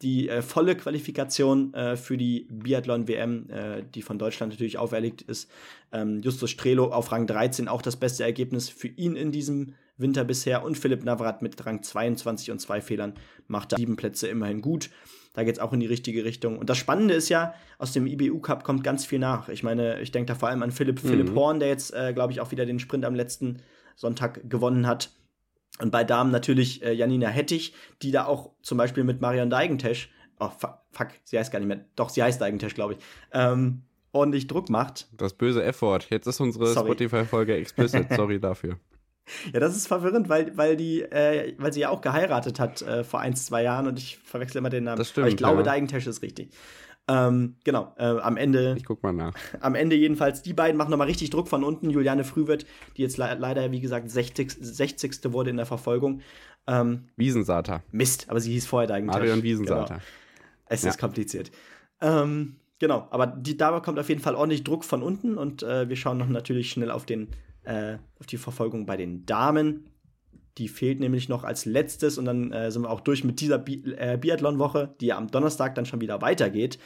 die 0.02 0.28
äh, 0.28 0.42
volle 0.42 0.76
Qualifikation 0.76 1.74
äh, 1.74 1.96
für 1.96 2.16
die 2.16 2.46
Biathlon-WM, 2.50 3.50
äh, 3.50 3.82
die 3.94 4.02
von 4.02 4.18
Deutschland 4.18 4.52
natürlich 4.52 4.78
auferlegt 4.78 5.22
ist. 5.22 5.50
Ähm, 5.92 6.20
Justus 6.22 6.50
Strelo 6.50 6.92
auf 6.92 7.10
Rang 7.10 7.26
13, 7.26 7.68
auch 7.68 7.82
das 7.82 7.96
beste 7.96 8.22
Ergebnis 8.22 8.68
für 8.68 8.88
ihn 8.88 9.16
in 9.16 9.32
diesem 9.32 9.74
Winter 9.96 10.24
bisher. 10.24 10.64
Und 10.64 10.78
Philipp 10.78 11.04
Navrat 11.04 11.42
mit 11.42 11.64
Rang 11.66 11.82
22 11.82 12.52
und 12.52 12.60
zwei 12.60 12.80
Fehlern 12.80 13.14
macht 13.48 13.72
da 13.72 13.76
sieben 13.76 13.96
Plätze 13.96 14.28
immerhin 14.28 14.60
gut. 14.60 14.90
Da 15.34 15.44
geht 15.44 15.54
es 15.54 15.60
auch 15.60 15.72
in 15.72 15.80
die 15.80 15.86
richtige 15.86 16.24
Richtung. 16.24 16.58
Und 16.58 16.70
das 16.70 16.78
Spannende 16.78 17.14
ist 17.14 17.28
ja, 17.28 17.54
aus 17.78 17.92
dem 17.92 18.06
IBU 18.06 18.38
Cup 18.38 18.64
kommt 18.64 18.84
ganz 18.84 19.04
viel 19.04 19.18
nach. 19.18 19.48
Ich 19.48 19.62
meine, 19.62 20.00
ich 20.00 20.12
denke 20.12 20.32
da 20.32 20.34
vor 20.34 20.48
allem 20.48 20.62
an 20.62 20.70
Philipp, 20.70 21.02
mhm. 21.02 21.08
Philipp 21.08 21.34
Horn, 21.34 21.60
der 21.60 21.68
jetzt, 21.68 21.92
äh, 21.92 22.12
glaube 22.12 22.32
ich, 22.32 22.40
auch 22.40 22.50
wieder 22.50 22.66
den 22.66 22.78
Sprint 22.78 23.04
am 23.04 23.14
letzten 23.14 23.58
Sonntag 23.96 24.48
gewonnen 24.48 24.86
hat. 24.86 25.10
Und 25.80 25.90
bei 25.90 26.04
Damen 26.04 26.30
natürlich 26.30 26.82
äh, 26.82 26.92
Janina 26.92 27.28
Hettich, 27.28 27.74
die 28.02 28.10
da 28.10 28.26
auch 28.26 28.50
zum 28.62 28.78
Beispiel 28.78 29.04
mit 29.04 29.20
Marion 29.20 29.50
Deigentesch, 29.50 30.10
oh 30.40 30.50
fuck, 30.50 30.78
fuck, 30.90 31.08
sie 31.24 31.38
heißt 31.38 31.52
gar 31.52 31.60
nicht 31.60 31.68
mehr, 31.68 31.84
doch, 31.96 32.10
sie 32.10 32.22
heißt 32.22 32.40
Deigentesch, 32.40 32.74
glaube 32.74 32.94
ich, 32.94 32.98
ähm, 33.32 33.82
ordentlich 34.12 34.46
Druck 34.46 34.70
macht. 34.70 35.08
Das 35.16 35.34
böse 35.34 35.62
F-Wort. 35.62 36.08
Jetzt 36.10 36.26
ist 36.26 36.40
unsere 36.40 36.72
Spotify-Folge 36.72 37.56
explicit. 37.56 38.06
Sorry 38.16 38.40
dafür. 38.40 38.78
Ja, 39.52 39.60
das 39.60 39.76
ist 39.76 39.86
verwirrend, 39.86 40.28
weil, 40.28 40.56
weil 40.56 40.76
die, 40.76 41.02
äh, 41.02 41.54
weil 41.58 41.72
sie 41.72 41.80
ja 41.80 41.90
auch 41.90 42.00
geheiratet 42.00 42.58
hat 42.58 42.82
äh, 42.82 43.04
vor 43.04 43.20
ein, 43.20 43.36
zwei 43.36 43.62
Jahren 43.62 43.86
und 43.86 43.98
ich 43.98 44.18
verwechsle 44.18 44.58
immer 44.58 44.70
den 44.70 44.84
Namen. 44.84 44.98
Das 44.98 45.10
stimmt. 45.10 45.24
Aber 45.24 45.30
ich 45.30 45.36
glaube, 45.36 45.58
ja. 45.58 45.64
Deigentesch 45.64 46.06
ist 46.06 46.22
richtig. 46.22 46.50
Ähm, 47.08 47.56
genau, 47.64 47.94
äh, 47.96 48.04
am 48.04 48.36
Ende. 48.36 48.74
Ich 48.76 48.84
guck 48.84 49.02
mal 49.02 49.12
nach. 49.12 49.34
Am 49.60 49.74
Ende 49.74 49.96
jedenfalls, 49.96 50.42
die 50.42 50.52
beiden 50.52 50.76
machen 50.76 50.90
nochmal 50.90 51.06
richtig 51.06 51.30
Druck 51.30 51.48
von 51.48 51.64
unten. 51.64 51.88
Juliane 51.88 52.22
Frühwirt, 52.22 52.66
die 52.96 53.02
jetzt 53.02 53.16
le 53.16 53.34
leider, 53.38 53.72
wie 53.72 53.80
gesagt, 53.80 54.10
60. 54.10 54.56
60. 54.60 55.32
wurde 55.32 55.50
in 55.50 55.56
der 55.56 55.66
Verfolgung. 55.66 56.20
Ähm, 56.66 57.08
Wiesensater. 57.16 57.82
Mist, 57.90 58.28
aber 58.28 58.40
sie 58.40 58.52
hieß 58.52 58.66
vorher 58.66 58.94
eigentlich. 58.94 59.16
Marion 59.16 59.42
Wiesensater. 59.42 59.94
Genau. 59.94 60.06
Es 60.68 60.82
ja. 60.82 60.90
ist 60.90 60.98
kompliziert. 60.98 61.50
Ähm, 62.02 62.56
genau, 62.78 63.08
aber 63.10 63.26
die, 63.26 63.56
da 63.56 63.80
kommt 63.80 63.98
auf 63.98 64.10
jeden 64.10 64.20
Fall 64.20 64.34
ordentlich 64.34 64.64
Druck 64.64 64.84
von 64.84 65.02
unten 65.02 65.38
und 65.38 65.62
äh, 65.62 65.88
wir 65.88 65.96
schauen 65.96 66.18
noch 66.18 66.28
natürlich 66.28 66.70
schnell 66.70 66.90
auf, 66.90 67.06
den, 67.06 67.28
äh, 67.64 67.96
auf 68.20 68.26
die 68.26 68.36
Verfolgung 68.36 68.84
bei 68.84 68.98
den 68.98 69.24
Damen. 69.24 69.88
Die 70.58 70.68
fehlt 70.68 71.00
nämlich 71.00 71.28
noch 71.28 71.44
als 71.44 71.64
letztes 71.64 72.18
und 72.18 72.24
dann 72.24 72.52
äh, 72.52 72.70
sind 72.70 72.82
wir 72.82 72.90
auch 72.90 73.00
durch 73.00 73.24
mit 73.24 73.40
dieser 73.40 73.58
Bi 73.58 73.82
äh, 73.96 74.18
Biathlon-Woche, 74.18 74.94
die 75.00 75.06
ja 75.06 75.16
am 75.16 75.30
Donnerstag 75.30 75.74
dann 75.74 75.86
schon 75.86 76.00
wieder 76.00 76.20
weitergeht. 76.20 76.78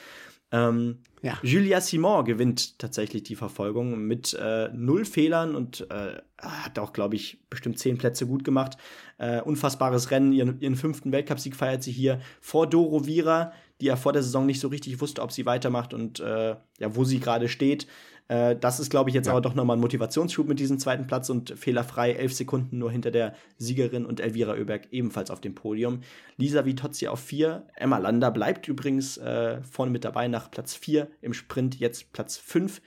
Ähm, 0.53 0.99
ja. 1.23 1.39
Julia 1.43 1.81
Simon 1.81 2.27
gewinnt 2.27 2.79
tatsächlich 2.79 3.23
die 3.23 3.37
Verfolgung 3.37 4.07
mit 4.07 4.35
äh, 4.35 4.69
null 4.75 5.07
Fehlern 5.07 5.55
und 5.55 5.87
äh, 5.91 6.21
hat 6.39 6.79
auch, 6.79 6.93
glaube 6.93 7.17
ich, 7.17 7.39
bestimmt 7.49 7.79
zehn 7.79 7.97
Plätze 7.97 8.27
gut 8.27 8.45
gemacht. 8.45 8.77
Äh, 9.17 9.41
unfassbares 9.41 10.11
Rennen, 10.11 10.33
ihren, 10.33 10.61
ihren 10.61 10.77
fünften 10.77 11.11
Weltcupsieg 11.11 11.57
feiert 11.57 11.83
sie 11.83 11.93
hier 11.93 12.21
vor 12.41 12.67
Doro 12.67 13.07
Vira, 13.07 13.53
die 13.81 13.87
ja 13.87 13.97
vor 13.97 14.13
der 14.13 14.23
Saison 14.23 14.45
nicht 14.45 14.61
so 14.61 14.69
richtig 14.69 15.01
wusste, 15.01 15.23
ob 15.23 15.33
sie 15.33 15.47
weitermacht 15.47 15.95
und 15.95 16.21
äh, 16.21 16.57
ja, 16.79 16.97
wo 16.97 17.05
sie 17.05 17.19
gerade 17.19 17.49
steht. 17.49 17.87
Äh, 18.33 18.57
das 18.57 18.81
ist, 18.81 18.89
glaube 18.89 19.11
ich, 19.11 19.15
jetzt 19.15 19.27
ja. 19.27 19.33
aber 19.33 19.43
doch 19.43 19.55
nochmal 19.55 19.77
ein 19.77 19.81
Motivationsschub 19.81 20.49
mit 20.49 20.59
diesem 20.59 20.79
zweiten 20.79 21.07
Platz 21.07 21.29
und 21.29 21.51
fehlerfrei 21.51 22.13
elf 22.13 22.33
Sekunden 22.33 22.79
nur 22.79 22.91
hinter 22.91 23.11
der 23.11 23.35
Siegerin 23.59 24.07
und 24.07 24.21
Elvira 24.21 24.55
Oeberg 24.55 24.89
ebenfalls 24.91 25.31
auf 25.31 25.43
dem 25.43 25.55
Podium. 25.55 26.01
Lisa 26.39 26.65
Vitozzi 26.65 27.09
auf 27.09 27.21
vier. 27.21 27.67
Emma 27.77 27.99
Lander 27.99 28.31
bleibt 28.31 28.69
übrigens 28.69 29.19
äh, 29.19 29.61
vorne 29.63 29.93
mit 29.93 30.05
dabei 30.05 30.29
nach 30.29 30.51
Platz 30.51 30.75
vier 30.75 31.09
im 31.21 31.35
Sprint, 31.35 31.79
jetzt 31.79 32.15
Platz 32.15 32.39
fünf. 32.39 32.81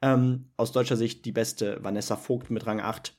Ähm, 0.00 0.50
aus 0.56 0.70
deutscher 0.70 0.96
Sicht 0.96 1.24
die 1.24 1.32
beste 1.32 1.82
Vanessa 1.82 2.14
Vogt 2.14 2.50
mit 2.50 2.64
Rang 2.64 2.80
8 2.80 3.16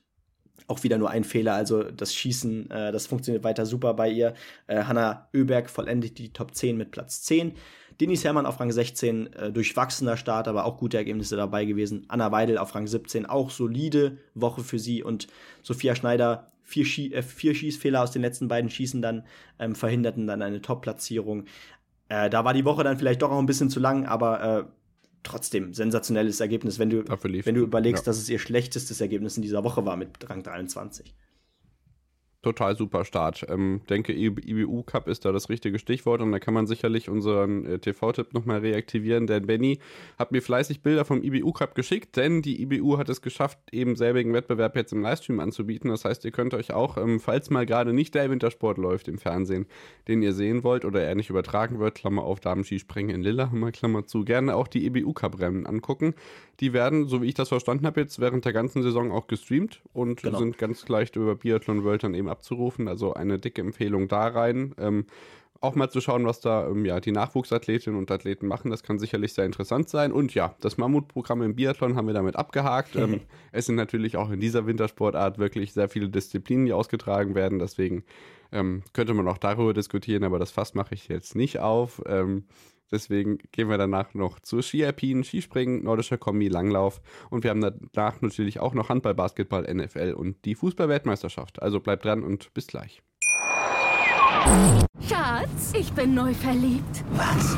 auch 0.67 0.83
wieder 0.83 0.97
nur 0.97 1.09
ein 1.09 1.23
Fehler. 1.23 1.53
Also 1.53 1.83
das 1.83 2.15
Schießen, 2.15 2.71
äh, 2.71 2.91
das 2.91 3.05
funktioniert 3.07 3.43
weiter 3.43 3.65
super 3.65 3.93
bei 3.93 4.09
ihr. 4.09 4.33
Äh, 4.67 4.83
Hanna 4.83 5.29
Oeberg 5.33 5.69
vollendet 5.69 6.17
die 6.17 6.31
Top 6.33 6.55
10 6.55 6.77
mit 6.77 6.91
Platz 6.91 7.21
10. 7.23 7.53
Denis 8.01 8.23
Hermann 8.23 8.45
auf 8.45 8.59
Rang 8.59 8.71
16, 8.71 9.33
äh, 9.33 9.51
durchwachsener 9.51 10.17
Start, 10.17 10.47
aber 10.47 10.65
auch 10.65 10.77
gute 10.77 10.97
Ergebnisse 10.97 11.35
dabei 11.35 11.65
gewesen. 11.65 12.05
Anna 12.07 12.31
Weidel 12.31 12.57
auf 12.57 12.75
Rang 12.75 12.87
17, 12.87 13.25
auch 13.25 13.49
solide 13.49 14.17
Woche 14.33 14.63
für 14.63 14.79
sie. 14.79 15.03
Und 15.03 15.27
Sophia 15.63 15.95
Schneider, 15.95 16.51
vier, 16.63 16.85
Schie 16.85 17.13
äh, 17.13 17.21
vier 17.21 17.55
Schießfehler 17.55 18.01
aus 18.01 18.11
den 18.11 18.21
letzten 18.21 18.47
beiden 18.47 18.69
Schießen 18.69 19.01
dann 19.01 19.23
ähm, 19.59 19.75
verhinderten 19.75 20.27
dann 20.27 20.41
eine 20.41 20.61
Top-Platzierung. 20.61 21.45
Äh, 22.09 22.29
da 22.29 22.43
war 22.43 22.53
die 22.53 22.65
Woche 22.65 22.83
dann 22.83 22.97
vielleicht 22.97 23.21
doch 23.21 23.31
auch 23.31 23.39
ein 23.39 23.45
bisschen 23.45 23.69
zu 23.69 23.79
lang, 23.79 24.05
aber 24.05 24.43
äh, 24.43 24.63
trotzdem 25.23 25.73
sensationelles 25.73 26.39
Ergebnis, 26.39 26.77
wenn 26.77 26.89
du, 26.89 27.03
wenn 27.07 27.55
du 27.55 27.61
überlegst, 27.61 28.05
ja. 28.05 28.09
dass 28.09 28.17
es 28.17 28.29
ihr 28.29 28.39
schlechtestes 28.39 29.01
Ergebnis 29.01 29.37
in 29.37 29.41
dieser 29.41 29.63
Woche 29.63 29.85
war 29.85 29.95
mit 29.95 30.29
Rang 30.29 30.43
23 30.43 31.15
total 32.45 32.77
super 32.77 33.05
Start. 33.05 33.43
Ähm, 33.49 33.81
denke, 33.89 34.13
IBU 34.13 34.83
Cup 34.83 35.07
ist 35.07 35.25
da 35.25 35.31
das 35.31 35.49
richtige 35.49 35.79
Stichwort 35.79 36.21
und 36.21 36.31
da 36.31 36.37
kann 36.37 36.53
man 36.53 36.67
sicherlich 36.67 37.09
unseren 37.09 37.65
äh, 37.65 37.79
TV-Tipp 37.79 38.33
nochmal 38.33 38.59
reaktivieren, 38.59 39.25
denn 39.25 39.47
Benny 39.47 39.79
hat 40.19 40.31
mir 40.31 40.43
fleißig 40.43 40.81
Bilder 40.81 41.05
vom 41.05 41.23
IBU 41.23 41.51
Cup 41.53 41.73
geschickt, 41.73 42.15
denn 42.17 42.43
die 42.43 42.61
IBU 42.61 42.99
hat 42.99 43.09
es 43.09 43.23
geschafft, 43.23 43.57
eben 43.71 43.95
selbigen 43.95 44.31
Wettbewerb 44.31 44.75
jetzt 44.75 44.93
im 44.93 45.01
Livestream 45.01 45.39
anzubieten. 45.39 45.89
Das 45.89 46.05
heißt, 46.05 46.23
ihr 46.23 46.31
könnt 46.31 46.53
euch 46.53 46.71
auch, 46.71 46.97
ähm, 46.97 47.19
falls 47.19 47.49
mal 47.49 47.65
gerade 47.65 47.93
nicht 47.93 48.13
der 48.13 48.29
Wintersport 48.29 48.77
läuft 48.77 49.07
im 49.07 49.17
Fernsehen, 49.17 49.65
den 50.07 50.21
ihr 50.21 50.33
sehen 50.33 50.63
wollt 50.63 50.85
oder 50.85 51.01
er 51.01 51.15
nicht 51.15 51.31
übertragen 51.31 51.79
wird, 51.79 51.95
Klammer 51.95 52.25
auf 52.25 52.39
Damen-Skispringen 52.39 53.15
in 53.15 53.23
Lillehammer, 53.23 53.71
Klammer 53.71 54.05
zu, 54.05 54.23
gerne 54.23 54.55
auch 54.55 54.67
die 54.67 54.85
IBU 54.85 55.13
Cup 55.13 55.39
Rennen 55.39 55.65
angucken. 55.65 56.13
Die 56.59 56.73
werden, 56.73 57.07
so 57.07 57.23
wie 57.23 57.27
ich 57.27 57.33
das 57.33 57.49
verstanden 57.49 57.87
habe, 57.87 57.99
jetzt 58.01 58.19
während 58.19 58.45
der 58.45 58.53
ganzen 58.53 58.83
Saison 58.83 59.11
auch 59.11 59.25
gestreamt 59.25 59.81
und 59.93 60.21
genau. 60.21 60.37
sind 60.37 60.57
ganz 60.59 60.87
leicht 60.87 61.15
über 61.15 61.35
Biathlon 61.35 61.83
World 61.83 62.03
dann 62.03 62.13
eben 62.13 62.29
abzurufen. 62.35 62.87
Also 62.87 63.13
eine 63.13 63.39
dicke 63.39 63.61
Empfehlung 63.61 64.07
da 64.07 64.27
rein. 64.27 64.75
Ähm, 64.77 65.05
auch 65.61 65.75
mal 65.75 65.89
zu 65.89 66.01
schauen, 66.01 66.25
was 66.25 66.41
da 66.41 66.67
ähm, 66.67 66.85
ja, 66.85 66.99
die 66.99 67.11
Nachwuchsathletinnen 67.11 67.97
und 67.97 68.11
Athleten 68.11 68.47
machen. 68.47 68.71
Das 68.71 68.83
kann 68.83 68.99
sicherlich 68.99 69.33
sehr 69.33 69.45
interessant 69.45 69.89
sein. 69.89 70.11
Und 70.11 70.33
ja, 70.33 70.55
das 70.61 70.77
Mammutprogramm 70.77 71.41
im 71.41 71.55
Biathlon 71.55 71.95
haben 71.95 72.07
wir 72.07 72.13
damit 72.13 72.35
abgehakt. 72.35 72.95
ähm, 72.95 73.21
es 73.51 73.65
sind 73.65 73.75
natürlich 73.75 74.17
auch 74.17 74.29
in 74.29 74.39
dieser 74.39 74.67
Wintersportart 74.67 75.37
wirklich 75.37 75.73
sehr 75.73 75.89
viele 75.89 76.09
Disziplinen, 76.09 76.65
die 76.65 76.73
ausgetragen 76.73 77.35
werden. 77.35 77.59
Deswegen 77.59 78.03
ähm, 78.51 78.83
könnte 78.93 79.13
man 79.13 79.27
auch 79.27 79.37
darüber 79.37 79.73
diskutieren, 79.73 80.23
aber 80.23 80.39
das 80.39 80.51
Fass 80.51 80.75
mache 80.75 80.93
ich 80.93 81.07
jetzt 81.07 81.35
nicht 81.35 81.59
auf. 81.59 82.01
Deswegen 82.91 83.39
gehen 83.51 83.69
wir 83.69 83.77
danach 83.77 84.13
noch 84.13 84.39
zu 84.39 84.61
Ski-Alpinen, 84.61 85.23
Skispringen, 85.23 85.83
nordischer 85.83 86.17
Kombi, 86.17 86.47
Langlauf 86.47 87.01
und 87.29 87.43
wir 87.43 87.51
haben 87.51 87.61
danach 87.61 88.21
natürlich 88.21 88.59
auch 88.59 88.73
noch 88.73 88.89
Handball, 88.89 89.15
Basketball, 89.15 89.63
NFL 89.63 90.13
und 90.17 90.43
die 90.45 90.55
Fußball-Weltmeisterschaft. 90.55 91.61
Also 91.61 91.79
bleibt 91.79 92.05
dran 92.05 92.23
und 92.23 92.53
bis 92.53 92.67
gleich. 92.67 93.01
Schatz, 95.07 95.73
ich 95.73 95.91
bin 95.93 96.13
neu 96.13 96.33
verliebt. 96.33 97.03
Was? 97.13 97.57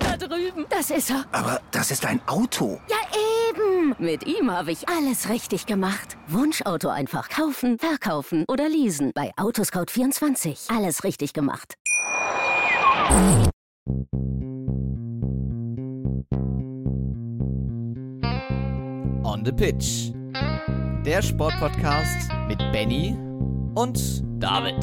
Da 0.00 0.16
drüben. 0.16 0.66
Das 0.70 0.90
ist 0.90 1.10
er. 1.10 1.24
Aber 1.32 1.60
das 1.70 1.90
ist 1.90 2.06
ein 2.06 2.20
Auto. 2.26 2.80
Ja, 2.88 2.96
eben. 3.50 3.94
Mit 3.98 4.26
ihm 4.26 4.50
habe 4.50 4.72
ich 4.72 4.88
alles 4.88 5.28
richtig 5.28 5.66
gemacht. 5.66 6.16
Wunschauto 6.28 6.88
einfach 6.88 7.28
kaufen, 7.28 7.78
verkaufen 7.78 8.44
oder 8.48 8.68
leasen. 8.68 9.12
Bei 9.14 9.32
Autoscout24. 9.36 10.74
Alles 10.74 11.04
richtig 11.04 11.34
gemacht. 11.34 11.74
On 13.86 13.98
the 19.44 19.50
Pitch. 19.50 20.12
Der 21.04 21.20
Sportpodcast 21.20 22.30
mit 22.46 22.58
Benny 22.70 23.16
und 23.74 24.22
David. 24.40 24.76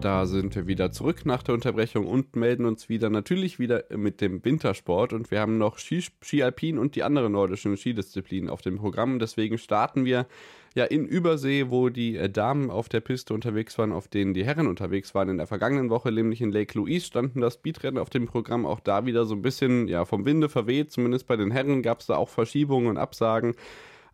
Da 0.00 0.24
sind 0.24 0.54
wir 0.54 0.66
wieder 0.66 0.90
zurück 0.90 1.26
nach 1.26 1.42
der 1.42 1.54
Unterbrechung 1.54 2.06
und 2.06 2.34
melden 2.34 2.64
uns 2.64 2.88
wieder 2.88 3.10
natürlich 3.10 3.58
wieder 3.58 3.84
mit 3.94 4.22
dem 4.22 4.42
Wintersport. 4.42 5.12
Und 5.12 5.30
wir 5.30 5.40
haben 5.40 5.58
noch 5.58 5.78
Ski, 5.78 6.02
Ski 6.22 6.42
Alpin 6.42 6.78
und 6.78 6.96
die 6.96 7.02
anderen 7.02 7.32
nordischen 7.32 7.76
Skidisziplinen 7.76 8.48
auf 8.48 8.62
dem 8.62 8.78
Programm. 8.78 9.18
Deswegen 9.18 9.58
starten 9.58 10.06
wir 10.06 10.26
ja 10.76 10.84
in 10.84 11.06
Übersee, 11.06 11.66
wo 11.70 11.88
die 11.88 12.16
äh, 12.16 12.28
Damen 12.30 12.70
auf 12.70 12.88
der 12.88 13.00
Piste 13.00 13.34
unterwegs 13.34 13.78
waren, 13.78 13.92
auf 13.92 14.08
denen 14.08 14.34
die 14.34 14.44
Herren 14.44 14.66
unterwegs 14.66 15.14
waren. 15.14 15.30
In 15.30 15.38
der 15.38 15.46
vergangenen 15.46 15.90
Woche, 15.90 16.12
nämlich 16.12 16.40
in 16.40 16.52
Lake 16.52 16.78
Louise, 16.78 17.06
standen 17.06 17.40
das 17.40 17.54
Speedrennen 17.54 17.98
auf 17.98 18.10
dem 18.10 18.26
Programm 18.26 18.66
auch 18.66 18.80
da 18.80 19.06
wieder 19.06 19.24
so 19.24 19.34
ein 19.34 19.42
bisschen 19.42 19.88
ja, 19.88 20.04
vom 20.04 20.24
Winde 20.24 20.48
verweht. 20.48 20.92
Zumindest 20.92 21.26
bei 21.26 21.36
den 21.36 21.50
Herren 21.50 21.82
gab 21.82 22.00
es 22.00 22.06
da 22.06 22.16
auch 22.16 22.28
Verschiebungen 22.28 22.88
und 22.88 22.98
Absagen 22.98 23.56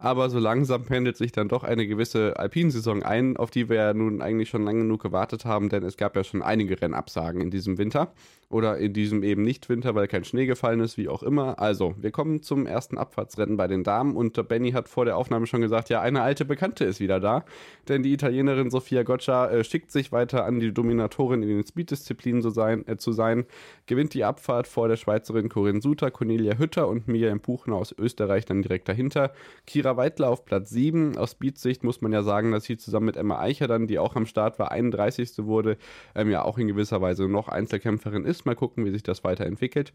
aber 0.02 0.30
so 0.30 0.40
langsam 0.40 0.84
pendelt 0.84 1.16
sich 1.16 1.30
dann 1.30 1.46
doch 1.46 1.62
eine 1.62 1.86
gewisse 1.86 2.36
Alpinsaison 2.36 3.04
ein, 3.04 3.36
auf 3.36 3.52
die 3.52 3.68
wir 3.68 3.76
ja 3.76 3.94
nun 3.94 4.20
eigentlich 4.20 4.48
schon 4.48 4.64
lange 4.64 4.80
genug 4.80 5.00
gewartet 5.00 5.44
haben, 5.44 5.68
denn 5.68 5.84
es 5.84 5.96
gab 5.96 6.16
ja 6.16 6.24
schon 6.24 6.42
einige 6.42 6.80
Rennabsagen 6.82 7.40
in 7.40 7.52
diesem 7.52 7.78
Winter 7.78 8.12
oder 8.48 8.78
in 8.78 8.92
diesem 8.92 9.22
eben 9.22 9.42
nicht 9.42 9.68
Winter, 9.68 9.94
weil 9.94 10.08
kein 10.08 10.24
Schnee 10.24 10.46
gefallen 10.46 10.80
ist, 10.80 10.98
wie 10.98 11.08
auch 11.08 11.22
immer. 11.22 11.60
Also, 11.60 11.94
wir 11.98 12.10
kommen 12.10 12.42
zum 12.42 12.66
ersten 12.66 12.98
Abfahrtsrennen 12.98 13.56
bei 13.56 13.68
den 13.68 13.84
Damen 13.84 14.16
und 14.16 14.48
Benny 14.48 14.72
hat 14.72 14.88
vor 14.88 15.04
der 15.04 15.16
Aufnahme 15.16 15.46
schon 15.46 15.60
gesagt, 15.60 15.88
ja, 15.88 16.00
eine 16.00 16.20
alte 16.20 16.44
Bekannte 16.44 16.84
ist 16.84 16.98
wieder 16.98 17.20
da, 17.20 17.44
denn 17.88 18.02
die 18.02 18.12
Italienerin 18.12 18.70
Sofia 18.70 19.04
Goccia 19.04 19.50
äh, 19.50 19.62
schickt 19.62 19.92
sich 19.92 20.10
weiter 20.10 20.44
an, 20.44 20.58
die 20.58 20.74
Dominatorin 20.74 21.44
in 21.44 21.48
den 21.48 21.64
Speed-Disziplinen 21.64 22.42
so 22.42 22.50
sein, 22.50 22.86
äh, 22.88 22.96
zu 22.96 23.12
sein, 23.12 23.46
gewinnt 23.86 24.14
die 24.14 24.24
Abfahrt 24.24 24.66
vor 24.66 24.88
der 24.88 24.96
Schweizerin 24.96 25.48
Corinne 25.48 25.80
Suter, 25.80 26.10
Cornelia 26.10 26.58
Hütter 26.58 26.88
und 26.88 27.06
Miriam 27.06 27.38
Puchner 27.38 27.76
aus 27.76 27.94
Österreich 27.96 28.44
dann 28.46 28.62
direkt 28.62 28.88
dahinter. 28.88 29.32
Kira 29.66 29.91
Weidler 29.96 30.28
auf 30.28 30.44
Platz 30.44 30.70
7. 30.70 31.16
Aus 31.16 31.32
Speed-Sicht 31.32 31.84
muss 31.84 32.00
man 32.00 32.12
ja 32.12 32.22
sagen, 32.22 32.52
dass 32.52 32.64
sie 32.64 32.76
zusammen 32.76 33.06
mit 33.06 33.16
Emma 33.16 33.38
Eicher 33.40 33.68
dann, 33.68 33.86
die 33.86 33.98
auch 33.98 34.16
am 34.16 34.26
Start 34.26 34.58
war, 34.58 34.70
31. 34.70 35.44
wurde, 35.44 35.76
ähm, 36.14 36.30
ja 36.30 36.44
auch 36.44 36.58
in 36.58 36.68
gewisser 36.68 37.00
Weise 37.00 37.28
noch 37.28 37.48
Einzelkämpferin 37.48 38.24
ist. 38.24 38.46
Mal 38.46 38.56
gucken, 38.56 38.84
wie 38.84 38.90
sich 38.90 39.02
das 39.02 39.24
weiterentwickelt. 39.24 39.92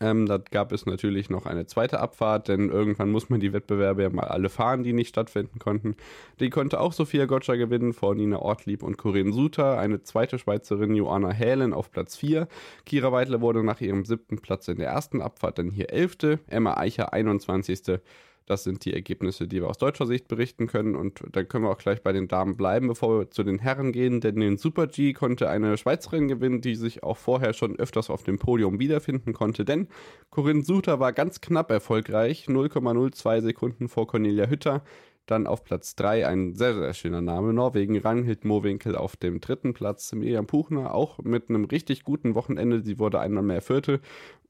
Ähm, 0.00 0.26
da 0.26 0.36
gab 0.38 0.72
es 0.72 0.84
natürlich 0.84 1.30
noch 1.30 1.46
eine 1.46 1.66
zweite 1.66 2.00
Abfahrt, 2.00 2.48
denn 2.48 2.68
irgendwann 2.68 3.10
muss 3.10 3.30
man 3.30 3.40
die 3.40 3.54
Wettbewerbe 3.54 4.02
ja 4.02 4.10
mal 4.10 4.26
alle 4.26 4.50
fahren, 4.50 4.82
die 4.82 4.92
nicht 4.92 5.08
stattfinden 5.08 5.58
konnten. 5.58 5.96
Die 6.38 6.50
konnte 6.50 6.80
auch 6.80 6.92
Sophia 6.92 7.24
Gotcha 7.24 7.54
gewinnen 7.54 7.94
vor 7.94 8.14
Nina 8.14 8.38
Ortlieb 8.38 8.82
und 8.82 8.98
Corinne 8.98 9.32
Suter. 9.32 9.78
Eine 9.78 10.02
zweite 10.02 10.38
Schweizerin, 10.38 10.94
Joanna 10.94 11.30
Hälen, 11.30 11.72
auf 11.72 11.90
Platz 11.90 12.16
4. 12.16 12.46
Kira 12.84 13.10
Weidler 13.10 13.40
wurde 13.40 13.64
nach 13.64 13.80
ihrem 13.80 14.04
siebten 14.04 14.38
Platz 14.38 14.68
in 14.68 14.76
der 14.76 14.88
ersten 14.88 15.22
Abfahrt 15.22 15.58
dann 15.58 15.70
hier 15.70 15.90
elfte. 15.90 16.40
Emma 16.46 16.76
Eicher 16.76 17.14
21. 17.14 17.98
Das 18.46 18.62
sind 18.62 18.84
die 18.84 18.94
Ergebnisse, 18.94 19.48
die 19.48 19.60
wir 19.60 19.68
aus 19.68 19.78
deutscher 19.78 20.06
Sicht 20.06 20.28
berichten 20.28 20.68
können. 20.68 20.94
Und 20.94 21.20
dann 21.32 21.48
können 21.48 21.64
wir 21.64 21.70
auch 21.70 21.78
gleich 21.78 22.02
bei 22.02 22.12
den 22.12 22.28
Damen 22.28 22.56
bleiben, 22.56 22.86
bevor 22.86 23.18
wir 23.18 23.30
zu 23.30 23.42
den 23.42 23.58
Herren 23.58 23.90
gehen. 23.90 24.20
Denn 24.20 24.36
den 24.38 24.56
Super 24.56 24.86
G 24.86 25.12
konnte 25.12 25.50
eine 25.50 25.76
Schweizerin 25.76 26.28
gewinnen, 26.28 26.60
die 26.60 26.76
sich 26.76 27.02
auch 27.02 27.16
vorher 27.16 27.52
schon 27.54 27.76
öfters 27.76 28.08
auf 28.08 28.22
dem 28.22 28.38
Podium 28.38 28.78
wiederfinden 28.78 29.32
konnte. 29.32 29.64
Denn 29.64 29.88
Corinne 30.30 30.62
Suter 30.62 31.00
war 31.00 31.12
ganz 31.12 31.40
knapp 31.40 31.72
erfolgreich. 31.72 32.46
0,02 32.46 33.40
Sekunden 33.40 33.88
vor 33.88 34.06
Cornelia 34.06 34.48
Hütter. 34.48 34.84
Dann 35.26 35.48
auf 35.48 35.64
Platz 35.64 35.96
3 35.96 36.24
ein 36.28 36.54
sehr, 36.54 36.76
sehr 36.76 36.94
schöner 36.94 37.20
Name. 37.20 37.52
Norwegen, 37.52 37.98
Ranghild 37.98 38.44
Mowinkel 38.44 38.94
auf 38.94 39.16
dem 39.16 39.40
dritten 39.40 39.74
Platz. 39.74 40.12
Miriam 40.12 40.46
Puchner 40.46 40.94
auch 40.94 41.18
mit 41.18 41.48
einem 41.48 41.64
richtig 41.64 42.04
guten 42.04 42.36
Wochenende. 42.36 42.80
Sie 42.80 43.00
wurde 43.00 43.18
einmal 43.18 43.42
mehr 43.42 43.60
Vierte. 43.60 44.00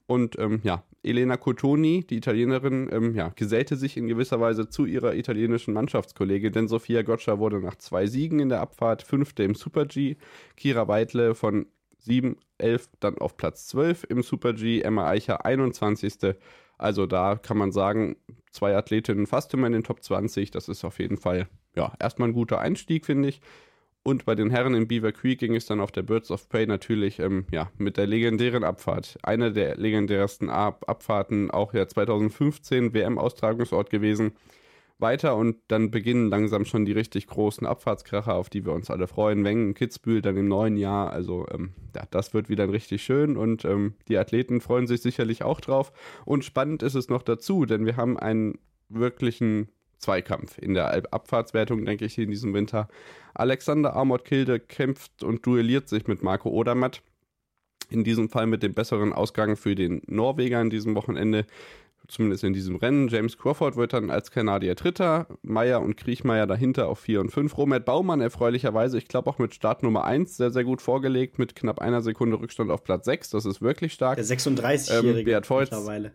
Und 0.07 0.39
ähm, 0.39 0.61
ja, 0.63 0.83
Elena 1.03 1.37
Cotoni, 1.37 2.05
die 2.05 2.17
Italienerin, 2.17 2.89
ähm, 2.91 3.13
ja, 3.13 3.29
gesellte 3.35 3.75
sich 3.75 3.97
in 3.97 4.07
gewisser 4.07 4.39
Weise 4.39 4.69
zu 4.69 4.85
ihrer 4.85 5.15
italienischen 5.15 5.73
Mannschaftskollegin, 5.73 6.53
denn 6.53 6.67
Sofia 6.67 7.01
Goccia 7.01 7.39
wurde 7.39 7.59
nach 7.59 7.75
zwei 7.75 8.07
Siegen 8.07 8.39
in 8.39 8.49
der 8.49 8.61
Abfahrt 8.61 9.03
Fünfte 9.03 9.43
im 9.43 9.53
Super 9.53 9.85
G, 9.85 10.15
Kira 10.55 10.87
Weidle 10.87 11.35
von 11.35 11.67
7, 11.99 12.37
11 12.57 12.89
dann 12.99 13.17
auf 13.17 13.37
Platz 13.37 13.67
12 13.67 14.05
im 14.09 14.23
Super 14.23 14.53
G, 14.53 14.81
Emma 14.81 15.07
Eicher 15.07 15.45
21. 15.45 16.35
Also 16.77 17.05
da 17.05 17.35
kann 17.35 17.57
man 17.57 17.71
sagen, 17.71 18.15
zwei 18.51 18.75
Athletinnen 18.75 19.27
fast 19.27 19.53
immer 19.53 19.67
in 19.67 19.73
den 19.73 19.83
Top 19.83 20.03
20. 20.03 20.51
Das 20.51 20.69
ist 20.69 20.85
auf 20.85 20.99
jeden 20.99 21.17
Fall 21.17 21.47
ja 21.75 21.93
erstmal 21.99 22.29
ein 22.29 22.33
guter 22.33 22.59
Einstieg, 22.59 23.05
finde 23.05 23.29
ich. 23.29 23.41
Und 24.07 24.23
bei 24.23 24.35
den 24.35 24.51
Herren 24.51 24.73
in 24.73 24.87
Beaver 24.87 25.11
Creek 25.11 25.37
ging 25.39 25.53
es 25.53 25.65
dann 25.65 25.81
auf 25.81 25.91
der 25.91 26.01
Birds 26.01 26.31
of 26.31 26.47
Prey 26.47 26.65
natürlich 26.65 27.19
ähm, 27.19 27.43
ja, 27.51 27.69
mit 27.77 27.97
der 27.97 28.07
legendären 28.07 28.63
Abfahrt. 28.63 29.17
Eine 29.21 29.51
der 29.51 29.75
legendärsten 29.75 30.49
Ab 30.49 30.85
Abfahrten, 30.87 31.51
auch 31.51 31.73
ja 31.73 31.85
2015 31.89 32.93
WM-Austragungsort 32.93 33.89
gewesen. 33.89 34.31
Weiter 34.97 35.35
und 35.35 35.57
dann 35.67 35.91
beginnen 35.91 36.29
langsam 36.29 36.63
schon 36.63 36.85
die 36.85 36.93
richtig 36.93 37.27
großen 37.27 37.67
Abfahrtskracher, 37.67 38.33
auf 38.33 38.49
die 38.49 38.65
wir 38.65 38.71
uns 38.71 38.89
alle 38.89 39.07
freuen. 39.07 39.43
Wengen, 39.43 39.73
Kitzbühel 39.73 40.21
dann 40.21 40.37
im 40.37 40.47
neuen 40.47 40.77
Jahr. 40.77 41.11
Also 41.11 41.45
ähm, 41.51 41.73
ja, 41.93 42.03
das 42.09 42.33
wird 42.33 42.47
wieder 42.47 42.71
richtig 42.71 43.03
schön 43.03 43.35
und 43.35 43.65
ähm, 43.65 43.95
die 44.07 44.17
Athleten 44.17 44.61
freuen 44.61 44.87
sich 44.87 45.01
sicherlich 45.01 45.43
auch 45.43 45.59
drauf. 45.59 45.91
Und 46.23 46.45
spannend 46.45 46.81
ist 46.81 46.95
es 46.95 47.09
noch 47.09 47.23
dazu, 47.23 47.65
denn 47.65 47.85
wir 47.85 47.97
haben 47.97 48.17
einen 48.17 48.57
wirklichen 48.87 49.67
Zweikampf 49.99 50.57
in 50.57 50.73
der 50.73 51.13
Abfahrtswertung, 51.13 51.85
denke 51.85 52.05
ich, 52.05 52.17
in 52.17 52.29
diesem 52.29 52.53
Winter. 52.53 52.87
Alexander 53.33 53.95
Amort 53.95 54.25
Kilde 54.25 54.59
kämpft 54.59 55.23
und 55.23 55.45
duelliert 55.45 55.89
sich 55.89 56.07
mit 56.07 56.23
Marco 56.23 56.49
Odermatt. 56.49 57.01
In 57.89 58.03
diesem 58.03 58.29
Fall 58.29 58.47
mit 58.47 58.63
dem 58.63 58.73
besseren 58.73 59.13
Ausgang 59.13 59.55
für 59.55 59.75
den 59.75 60.01
Norweger 60.07 60.59
in 60.61 60.69
diesem 60.69 60.95
Wochenende, 60.95 61.45
zumindest 62.07 62.43
in 62.43 62.53
diesem 62.53 62.75
Rennen. 62.75 63.07
James 63.07 63.37
Crawford 63.37 63.75
wird 63.75 63.93
dann 63.93 64.09
als 64.09 64.31
Kanadier 64.31 64.75
Dritter, 64.75 65.27
Meyer 65.41 65.81
und 65.81 65.95
Kriechmeier 65.95 66.47
dahinter 66.47 66.87
auf 66.87 66.99
4 66.99 67.21
und 67.21 67.31
5. 67.31 67.57
Robert 67.57 67.85
Baumann 67.85 68.21
erfreulicherweise, 68.21 68.97
ich 68.97 69.07
glaube 69.07 69.29
auch 69.29 69.39
mit 69.39 69.53
Start 69.53 69.83
Nummer 69.83 70.03
1, 70.03 70.37
sehr, 70.37 70.51
sehr 70.51 70.63
gut 70.63 70.81
vorgelegt, 70.81 71.39
mit 71.39 71.55
knapp 71.55 71.79
einer 71.79 72.01
Sekunde 72.01 72.39
Rückstand 72.39 72.71
auf 72.71 72.83
Platz 72.83 73.05
6. 73.05 73.29
Das 73.29 73.45
ist 73.45 73.61
wirklich 73.61 73.93
stark. 73.93 74.17
Der 74.17 74.25
36-Jährige 74.25 75.31
ähm, 75.31 75.43
mittlerweile. 75.59 76.11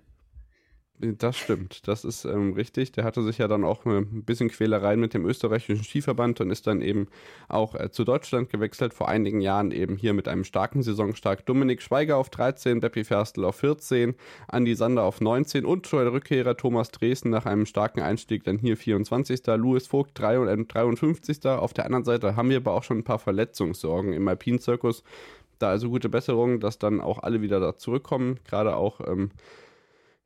Das 0.98 1.36
stimmt, 1.36 1.88
das 1.88 2.04
ist 2.04 2.24
ähm, 2.26 2.52
richtig. 2.52 2.92
Der 2.92 3.02
hatte 3.02 3.24
sich 3.24 3.38
ja 3.38 3.48
dann 3.48 3.64
auch 3.64 3.84
ein 3.86 4.22
bisschen 4.22 4.50
Quälereien 4.50 5.00
mit 5.00 5.14
dem 5.14 5.26
österreichischen 5.26 5.82
Skiverband 5.82 6.40
und 6.40 6.50
ist 6.50 6.68
dann 6.68 6.80
eben 6.80 7.08
auch 7.48 7.74
äh, 7.74 7.90
zu 7.90 8.04
Deutschland 8.04 8.50
gewechselt, 8.50 8.94
vor 8.94 9.08
einigen 9.08 9.40
Jahren 9.40 9.72
eben 9.72 9.96
hier 9.96 10.12
mit 10.12 10.28
einem 10.28 10.44
starken 10.44 10.84
Saisonstart. 10.84 11.48
Dominik 11.48 11.82
Schweiger 11.82 12.18
auf 12.18 12.30
13, 12.30 12.78
Beppi 12.78 13.02
Ferstl 13.02 13.44
auf 13.44 13.56
14, 13.56 14.14
Andi 14.46 14.76
Sander 14.76 15.02
auf 15.02 15.20
19 15.20 15.64
und 15.64 15.90
der 15.90 16.12
Rückkehrer 16.12 16.56
Thomas 16.56 16.92
Dresden 16.92 17.30
nach 17.30 17.46
einem 17.46 17.66
starken 17.66 18.00
Einstieg 18.00 18.44
dann 18.44 18.58
hier 18.58 18.76
24. 18.76 19.44
Louis 19.56 19.88
Vogt 19.88 20.12
53. 20.20 21.44
Äh, 21.44 21.48
auf 21.48 21.72
der 21.72 21.86
anderen 21.86 22.04
Seite 22.04 22.36
haben 22.36 22.50
wir 22.50 22.58
aber 22.58 22.74
auch 22.74 22.84
schon 22.84 22.98
ein 22.98 23.04
paar 23.04 23.18
Verletzungssorgen 23.18 24.12
im 24.12 24.28
Alpinzirkus. 24.28 25.02
Da 25.58 25.70
also 25.70 25.90
gute 25.90 26.08
Besserung, 26.08 26.60
dass 26.60 26.78
dann 26.78 27.00
auch 27.00 27.22
alle 27.22 27.42
wieder 27.42 27.58
da 27.58 27.76
zurückkommen. 27.76 28.38
Gerade 28.44 28.76
auch 28.76 29.00
ähm, 29.06 29.30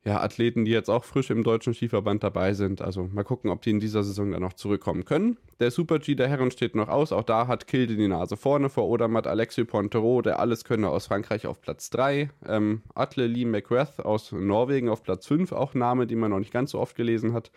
ja, 0.07 0.21
Athleten, 0.21 0.63
die 0.63 0.71
jetzt 0.71 0.89
auch 0.89 1.03
frisch 1.03 1.29
im 1.31 1.43
deutschen 1.43 1.73
Skiverband 1.73 2.23
dabei 2.23 2.53
sind. 2.53 2.81
Also 2.81 3.09
mal 3.11 3.25
gucken, 3.25 3.51
ob 3.51 3.61
die 3.61 3.71
in 3.71 3.81
dieser 3.81 4.03
Saison 4.03 4.31
dann 4.31 4.41
noch 4.41 4.53
zurückkommen 4.53 5.03
können. 5.03 5.35
Der 5.59 5.69
Super 5.69 5.99
G 5.99 6.15
der 6.15 6.29
Herren 6.29 6.49
steht 6.49 6.75
noch 6.75 6.87
aus. 6.87 7.11
Auch 7.11 7.23
da 7.23 7.47
hat 7.47 7.67
Kilde 7.67 7.97
die 7.97 8.07
Nase 8.07 8.37
vorne 8.37 8.69
vor 8.69 8.87
Odermatt 8.87 9.27
Alexis 9.27 9.67
Pontero, 9.67 10.21
der 10.21 10.39
Alleskönner 10.39 10.91
aus 10.91 11.07
Frankreich 11.07 11.45
auf 11.45 11.61
Platz 11.61 11.89
3. 11.89 12.29
Ähm, 12.47 12.83
Atle 12.95 13.27
Lee 13.27 13.43
McGrath 13.43 13.99
aus 13.99 14.31
Norwegen 14.31 14.87
auf 14.87 15.03
Platz 15.03 15.27
5, 15.27 15.51
auch 15.51 15.73
Name, 15.73 16.07
die 16.07 16.15
man 16.15 16.31
noch 16.31 16.39
nicht 16.39 16.53
ganz 16.53 16.71
so 16.71 16.79
oft 16.79 16.95
gelesen 16.95 17.33
hat. 17.33 17.51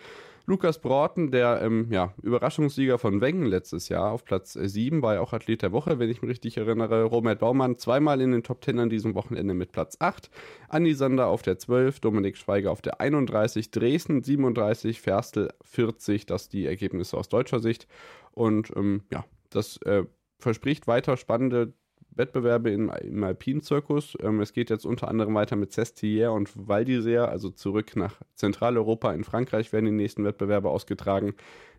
Lukas 0.46 0.81
Broughton, 0.81 1.31
der 1.31 1.61
ähm, 1.62 1.88
ja, 1.90 2.14
Überraschungssieger 2.22 2.98
von 2.98 3.20
Wengen 3.20 3.46
letztes 3.46 3.88
Jahr 3.88 4.11
auf 4.12 4.24
Platz 4.24 4.55
7, 4.55 5.03
war 5.03 5.14
ja 5.14 5.20
auch 5.20 5.33
Athlet 5.33 5.62
der 5.62 5.72
Woche, 5.72 5.98
wenn 5.98 6.11
ich 6.11 6.22
mich 6.22 6.31
richtig 6.31 6.57
erinnere. 6.57 7.05
Robert 7.05 7.38
Baumann 7.38 7.79
zweimal 7.79 8.20
in 8.20 8.33
den 8.33 8.42
Top 8.42 8.64
10 8.64 8.79
an 8.79 8.90
diesem 8.90 9.14
Wochenende 9.14 9.55
mit 9.55 9.72
Platz 9.72 9.96
8. 10.00 10.31
Andi 10.68 10.94
Sander 10.94 11.26
auf 11.26 11.42
der 11.42 11.59
12, 11.59 12.00
Dominik 12.00 12.37
Schweiger 12.37 12.70
auf 12.70 12.83
der 12.83 13.00
31, 13.00 13.70
Dresden 13.70 14.22
37, 14.22 15.00
Ferstel 15.00 15.50
40. 15.62 16.26
Das 16.26 16.48
die 16.48 16.66
Ergebnisse 16.66 17.16
aus 17.16 17.29
deutscher 17.29 17.61
Sicht. 17.61 17.87
Und 18.33 18.72
ähm, 18.76 19.03
ja, 19.11 19.24
das 19.50 19.76
äh, 19.83 20.05
verspricht 20.38 20.87
weiter 20.87 21.16
spannende 21.16 21.74
Wettbewerbe 22.12 22.70
im, 22.70 22.90
im 23.03 23.25
Alpinzirkus. 23.25 24.16
Ähm, 24.20 24.40
es 24.40 24.53
geht 24.53 24.70
jetzt 24.70 24.85
unter 24.85 25.09
anderem 25.09 25.35
weiter 25.35 25.57
mit 25.57 25.73
Cestier 25.73 26.33
und 26.33 26.51
Val 26.55 26.85
also 27.18 27.51
zurück 27.51 27.96
nach 27.96 28.20
Zentraleuropa. 28.35 29.12
In 29.12 29.25
Frankreich 29.25 29.73
werden 29.73 29.87
die 29.87 29.92
nächsten 29.92 30.25
Wettbewerbe 30.25 30.70
ausgetragen. 30.70 31.35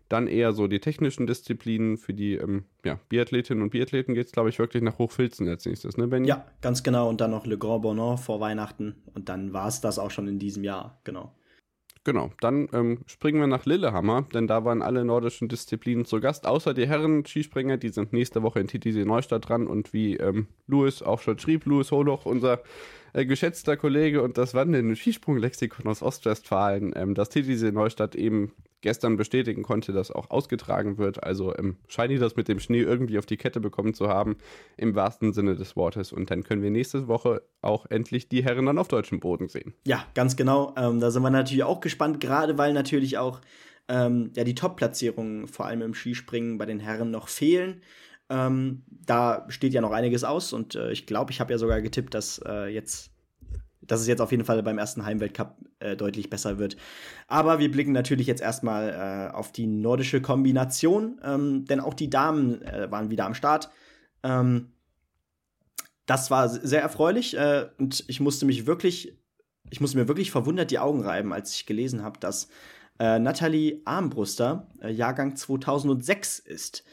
Dann 0.08 0.26
eher 0.26 0.52
so 0.52 0.66
die 0.66 0.80
technischen 0.80 1.26
Disziplinen. 1.26 1.96
Für 1.96 2.12
die 2.12 2.34
ähm, 2.34 2.64
ja, 2.84 2.98
Biathletinnen 3.08 3.62
und 3.62 3.70
Biathleten 3.70 4.14
geht 4.14 4.26
es, 4.26 4.32
glaube 4.32 4.50
ich, 4.50 4.58
wirklich 4.58 4.82
nach 4.82 4.98
Hochfilzen 4.98 5.48
als 5.48 5.64
nächstes, 5.64 5.96
ne, 5.96 6.06
Benny? 6.06 6.28
Ja, 6.28 6.46
ganz 6.60 6.82
genau. 6.82 7.08
Und 7.08 7.20
dann 7.20 7.30
noch 7.30 7.46
Le 7.46 7.56
Grand 7.56 7.82
Bonnant 7.82 8.20
vor 8.20 8.40
Weihnachten. 8.40 8.96
Und 9.14 9.28
dann 9.28 9.52
war 9.52 9.68
es 9.68 9.80
das 9.80 9.98
auch 9.98 10.10
schon 10.10 10.28
in 10.28 10.38
diesem 10.38 10.64
Jahr, 10.64 11.00
genau. 11.04 11.32
Genau, 12.04 12.32
dann 12.40 12.68
ähm, 12.72 12.98
springen 13.06 13.38
wir 13.38 13.46
nach 13.46 13.64
Lillehammer, 13.64 14.26
denn 14.34 14.48
da 14.48 14.64
waren 14.64 14.82
alle 14.82 15.04
nordischen 15.04 15.48
Disziplinen 15.48 16.04
zu 16.04 16.18
Gast, 16.20 16.48
außer 16.48 16.74
die 16.74 16.88
Herren-Skispringer, 16.88 17.76
die 17.76 17.90
sind 17.90 18.12
nächste 18.12 18.42
Woche 18.42 18.58
in 18.58 18.66
TTC 18.66 19.06
Neustadt 19.06 19.48
dran 19.48 19.68
und 19.68 19.92
wie 19.92 20.16
ähm, 20.16 20.48
Louis 20.66 21.02
auch 21.02 21.20
schon 21.20 21.38
schrieb, 21.38 21.64
Louis 21.64 21.92
Holoch, 21.92 22.26
unser 22.26 22.60
äh, 23.12 23.24
geschätzter 23.24 23.76
Kollege 23.76 24.22
und 24.22 24.36
das 24.36 24.52
wandelnde 24.52 24.96
Skisprunglexikon 24.96 25.86
aus 25.86 26.02
Ostwestfalen, 26.02 26.92
ähm, 26.96 27.14
das 27.14 27.28
TTC 27.28 27.72
Neustadt 27.72 28.16
eben 28.16 28.50
gestern 28.82 29.16
bestätigen 29.16 29.62
konnte, 29.62 29.92
dass 29.92 30.10
auch 30.10 30.30
ausgetragen 30.30 30.98
wird. 30.98 31.24
Also 31.24 31.56
ähm, 31.56 31.76
scheine 31.88 32.14
ich 32.14 32.20
das 32.20 32.36
mit 32.36 32.48
dem 32.48 32.60
Schnee 32.60 32.80
irgendwie 32.80 33.18
auf 33.18 33.26
die 33.26 33.36
Kette 33.36 33.60
bekommen 33.60 33.94
zu 33.94 34.08
haben, 34.08 34.36
im 34.76 34.94
wahrsten 34.94 35.32
Sinne 35.32 35.56
des 35.56 35.76
Wortes. 35.76 36.12
Und 36.12 36.30
dann 36.30 36.42
können 36.42 36.62
wir 36.62 36.70
nächste 36.70 37.08
Woche 37.08 37.42
auch 37.62 37.86
endlich 37.86 38.28
die 38.28 38.44
Herren 38.44 38.66
dann 38.66 38.78
auf 38.78 38.88
deutschem 38.88 39.20
Boden 39.20 39.48
sehen. 39.48 39.72
Ja, 39.86 40.04
ganz 40.14 40.36
genau. 40.36 40.74
Ähm, 40.76 41.00
da 41.00 41.10
sind 41.10 41.22
wir 41.22 41.30
natürlich 41.30 41.64
auch 41.64 41.80
gespannt, 41.80 42.20
gerade 42.20 42.58
weil 42.58 42.72
natürlich 42.74 43.16
auch 43.18 43.40
ähm, 43.88 44.32
ja, 44.36 44.44
die 44.44 44.54
Top-Platzierungen 44.54 45.46
vor 45.46 45.66
allem 45.66 45.82
im 45.82 45.94
Skispringen 45.94 46.58
bei 46.58 46.66
den 46.66 46.80
Herren 46.80 47.10
noch 47.10 47.28
fehlen. 47.28 47.82
Ähm, 48.28 48.82
da 48.88 49.44
steht 49.48 49.74
ja 49.74 49.80
noch 49.80 49.92
einiges 49.92 50.24
aus 50.24 50.52
und 50.52 50.74
äh, 50.74 50.90
ich 50.90 51.06
glaube, 51.06 51.32
ich 51.32 51.40
habe 51.40 51.52
ja 51.52 51.58
sogar 51.58 51.80
getippt, 51.82 52.14
dass 52.14 52.40
äh, 52.46 52.66
jetzt 52.68 53.11
dass 53.86 54.00
es 54.00 54.06
jetzt 54.06 54.20
auf 54.20 54.30
jeden 54.30 54.44
Fall 54.44 54.62
beim 54.62 54.78
ersten 54.78 55.04
Heimweltcup 55.04 55.56
äh, 55.80 55.96
deutlich 55.96 56.30
besser 56.30 56.58
wird. 56.58 56.76
Aber 57.26 57.58
wir 57.58 57.70
blicken 57.70 57.92
natürlich 57.92 58.26
jetzt 58.26 58.42
erstmal 58.42 59.30
äh, 59.30 59.34
auf 59.34 59.52
die 59.52 59.66
nordische 59.66 60.20
Kombination, 60.20 61.20
ähm, 61.24 61.64
denn 61.64 61.80
auch 61.80 61.94
die 61.94 62.10
Damen 62.10 62.62
äh, 62.62 62.90
waren 62.90 63.10
wieder 63.10 63.26
am 63.26 63.34
Start. 63.34 63.70
Ähm, 64.22 64.72
das 66.06 66.30
war 66.30 66.48
sehr 66.48 66.82
erfreulich 66.82 67.36
äh, 67.36 67.68
und 67.78 68.04
ich 68.08 68.20
musste 68.20 68.46
mich 68.46 68.66
wirklich, 68.66 69.16
ich 69.70 69.80
musste 69.80 69.98
mir 69.98 70.08
wirklich 70.08 70.30
verwundert 70.30 70.70
die 70.70 70.78
Augen 70.78 71.02
reiben, 71.02 71.32
als 71.32 71.54
ich 71.54 71.66
gelesen 71.66 72.02
habe, 72.02 72.18
dass 72.18 72.48
äh, 72.98 73.18
Nathalie 73.18 73.80
Armbruster 73.84 74.68
äh, 74.80 74.90
Jahrgang 74.90 75.36
2006 75.36 76.38
ist. 76.38 76.84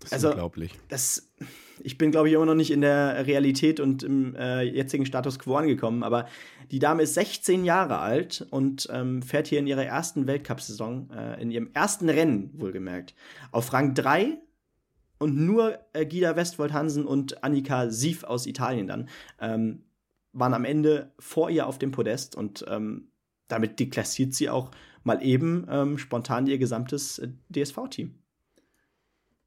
Das 0.00 0.06
ist 0.06 0.12
also, 0.12 0.28
unglaublich. 0.30 0.72
Das, 0.88 1.30
ich 1.82 1.98
bin, 1.98 2.10
glaube 2.10 2.28
ich, 2.28 2.34
immer 2.34 2.46
noch 2.46 2.54
nicht 2.54 2.70
in 2.70 2.80
der 2.80 3.26
Realität 3.26 3.80
und 3.80 4.02
im 4.02 4.34
äh, 4.34 4.62
jetzigen 4.62 5.06
Status 5.06 5.38
quo 5.38 5.56
angekommen, 5.56 6.02
aber 6.02 6.26
die 6.70 6.78
Dame 6.78 7.02
ist 7.02 7.14
16 7.14 7.64
Jahre 7.64 7.98
alt 7.98 8.46
und 8.50 8.88
ähm, 8.92 9.22
fährt 9.22 9.46
hier 9.46 9.58
in 9.58 9.66
ihrer 9.66 9.84
ersten 9.84 10.26
Weltcup-Saison, 10.26 11.10
äh, 11.10 11.42
in 11.42 11.50
ihrem 11.50 11.70
ersten 11.74 12.08
Rennen, 12.08 12.50
wohlgemerkt, 12.54 13.14
auf 13.52 13.72
Rang 13.72 13.94
3 13.94 14.38
und 15.18 15.36
nur 15.36 15.78
äh, 15.92 16.06
Gida 16.06 16.36
Westwold 16.36 16.72
Hansen 16.72 17.04
und 17.04 17.44
Annika 17.44 17.90
Sief 17.90 18.24
aus 18.24 18.46
Italien 18.46 18.86
dann 18.86 19.08
ähm, 19.40 19.84
waren 20.32 20.54
am 20.54 20.64
Ende 20.64 21.12
vor 21.18 21.50
ihr 21.50 21.66
auf 21.66 21.78
dem 21.78 21.90
Podest 21.90 22.36
und 22.36 22.64
ähm, 22.68 23.10
damit 23.48 23.80
deklassiert 23.80 24.34
sie 24.34 24.48
auch 24.48 24.70
mal 25.02 25.22
eben 25.22 25.66
ähm, 25.68 25.98
spontan 25.98 26.46
ihr 26.46 26.58
gesamtes 26.58 27.18
äh, 27.18 27.28
DSV-Team. 27.54 28.14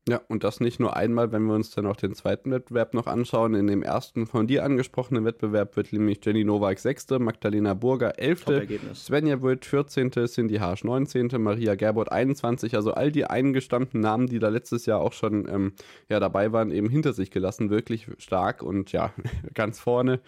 Ja, 0.10 0.20
und 0.28 0.44
das 0.44 0.60
nicht 0.60 0.82
nur 0.82 0.98
einmal, 0.98 1.32
wenn 1.32 1.44
wir 1.44 1.54
uns 1.54 1.72
dann 1.72 1.86
auch 1.86 1.96
den 1.96 2.13
zweiten 2.13 2.52
Wettbewerb 2.52 2.94
noch 2.94 3.08
anschauen. 3.08 3.54
In 3.54 3.68
dem 3.68 3.84
ersten 3.84 4.28
von 4.28 4.48
dir 4.48 4.66
angesprochenen 4.66 5.24
Wettbewerb 5.24 5.78
wird 5.78 5.94
nämlich 5.94 6.20
Jenny 6.22 6.44
Nowak 6.44 6.80
sechste, 6.80 7.20
Magdalena 7.20 7.74
Burger 7.74 8.20
elfte, 8.20 8.68
Svenja 8.94 9.42
Witt 9.42 9.63
14., 9.63 10.12
Cindy 10.12 10.56
Harsch 10.56 10.84
19., 10.84 11.30
Maria 11.39 11.76
Gerbert 11.76 12.12
21. 12.12 12.76
Also 12.76 12.94
all 12.94 13.13
die 13.13 13.26
eingestammten 13.26 14.02
Namen, 14.02 14.28
die 14.28 14.39
da 14.39 14.50
letztes 14.50 14.86
Jahr 14.86 15.00
auch 15.00 15.13
schon 15.13 15.48
ähm, 15.48 15.72
ja, 16.10 16.20
dabei 16.20 16.52
waren, 16.52 16.72
eben 16.72 16.89
hinter 16.89 17.13
sich 17.13 17.32
gelassen. 17.32 17.70
Wirklich 17.70 18.08
stark 18.18 18.62
und 18.62 18.92
ja, 18.92 19.13
ganz 19.54 19.80
vorne 19.80 20.20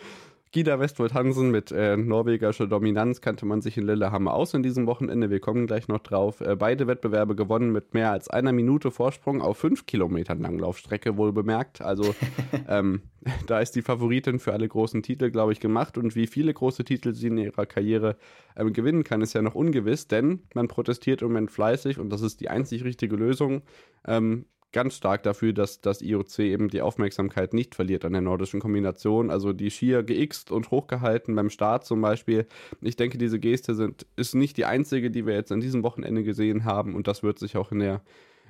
Gida 0.55 0.79
Westwold 0.79 1.13
Hansen 1.13 1.51
mit 1.51 1.73
äh, 1.73 1.97
norwegischer 1.97 2.65
Dominanz 2.65 3.19
kannte 3.19 3.45
man 3.45 3.59
sich 3.59 3.77
in 3.77 3.85
Lillehammer 3.85 4.33
aus 4.33 4.53
in 4.53 4.63
diesem 4.63 4.87
Wochenende. 4.87 5.29
Wir 5.29 5.41
kommen 5.41 5.67
gleich 5.67 5.89
noch 5.89 5.99
drauf. 5.99 6.39
Äh, 6.39 6.55
beide 6.55 6.87
Wettbewerbe 6.87 7.35
gewonnen 7.35 7.73
mit 7.73 7.93
mehr 7.93 8.11
als 8.11 8.29
einer 8.29 8.53
Minute 8.53 8.89
Vorsprung 8.89 9.41
auf 9.41 9.57
fünf 9.57 9.85
Kilometern 9.85 10.39
Langlaufstrecke, 10.39 11.17
wohl 11.17 11.33
bemerkt. 11.33 11.81
Also 11.81 12.15
ähm, 12.69 13.01
da 13.47 13.59
ist 13.59 13.75
die 13.75 13.81
Favoritin 13.81 14.39
für 14.39 14.53
alle 14.53 14.69
großen 14.69 15.03
Titel, 15.03 15.29
glaube 15.29 15.51
ich, 15.51 15.59
gemacht. 15.59 15.97
Und 15.97 16.15
wie 16.15 16.25
viele 16.25 16.53
große 16.53 16.85
Titel 16.85 17.13
sie 17.13 17.27
in 17.27 17.37
ihrer 17.37 17.65
Karriere 17.65 18.15
ähm, 18.55 18.71
gewinnen 18.71 19.03
kann, 19.03 19.19
ist 19.19 19.33
ja 19.33 19.41
noch 19.41 19.55
ungewiss, 19.55 20.07
denn 20.07 20.43
man 20.53 20.69
protestiert 20.69 21.21
im 21.21 21.27
Moment 21.27 21.51
fleißig 21.51 21.99
und 21.99 22.09
das 22.09 22.21
ist 22.21 22.39
die 22.39 22.49
einzig 22.49 22.85
richtige 22.85 23.17
Lösung. 23.17 23.63
Ähm, 24.07 24.45
ganz 24.75 24.97
stark 24.97 25.23
dafür, 25.23 25.53
dass 25.53 25.79
das 25.79 26.01
IOC 26.01 26.39
eben 26.39 26.67
die 26.67 26.81
Aufmerksamkeit 26.81 27.53
nicht 27.53 27.75
verliert 27.75 28.03
an 28.03 28.11
der 28.11 28.21
nordischen 28.21 28.59
Kombination. 28.59 29.31
Also 29.31 29.53
die 29.53 29.71
Skier 29.71 30.03
geixt 30.03 30.51
und 30.51 30.69
hochgehalten 30.69 31.33
beim 31.33 31.49
Start 31.49 31.85
zum 31.85 32.01
Beispiel. 32.01 32.45
Ich 32.81 32.97
denke, 32.97 33.17
diese 33.17 33.39
Geste 33.39 33.73
sind, 33.73 34.05
ist 34.17 34.35
nicht 34.35 34.57
die 34.57 34.65
einzige, 34.65 35.09
die 35.09 35.25
wir 35.25 35.33
jetzt 35.33 35.53
an 35.53 35.61
diesem 35.61 35.81
Wochenende 35.81 36.23
gesehen 36.23 36.65
haben 36.65 36.93
und 36.93 37.07
das 37.07 37.23
wird 37.23 37.39
sich 37.39 37.55
auch 37.55 37.71
in 37.71 37.79
der 37.79 38.01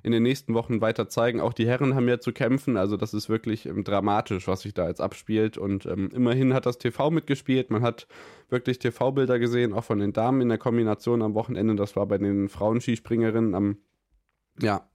in 0.01 0.11
den 0.11 0.21
nächsten 0.21 0.53
Wochen 0.53 0.81
weiter 0.81 1.09
zeigen. 1.09 1.41
Auch 1.41 1.53
die 1.53 1.65
Herren 1.65 1.95
haben 1.95 2.07
ja 2.07 2.19
zu 2.19 2.31
kämpfen, 2.31 2.77
also 2.77 2.95
das 2.95 3.15
ist 3.15 3.27
wirklich 3.27 3.65
ähm, 3.65 3.83
dramatisch, 3.83 4.47
was 4.47 4.61
sich 4.61 4.73
da 4.75 4.87
jetzt 4.87 5.01
abspielt. 5.01 5.57
Und 5.57 5.87
ähm, 5.87 6.11
immerhin 6.13 6.53
hat 6.53 6.67
das 6.67 6.77
TV 6.77 7.09
mitgespielt. 7.09 7.71
Man 7.71 7.81
hat 7.81 8.07
wirklich 8.49 8.77
TV-Bilder 8.77 9.39
gesehen, 9.39 9.73
auch 9.73 9.83
von 9.83 9.97
den 9.97 10.13
Damen 10.13 10.41
in 10.41 10.49
der 10.49 10.59
Kombination 10.59 11.23
am 11.23 11.33
Wochenende. 11.33 11.75
Das 11.75 11.95
war 11.95 12.05
bei 12.05 12.19
den 12.19 12.49
Frauenskispringerinnen 12.49 13.55
am 13.55 13.77
ja, 14.61 14.87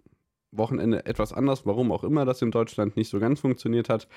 Wochenende 0.52 1.06
etwas 1.06 1.32
anders, 1.32 1.64
warum 1.64 1.92
auch 1.92 2.04
immer 2.04 2.24
das 2.24 2.42
in 2.42 2.50
Deutschland 2.50 2.96
nicht 2.96 3.08
so 3.08 3.20
ganz 3.20 3.40
funktioniert 3.40 3.88
hat. 3.88 4.08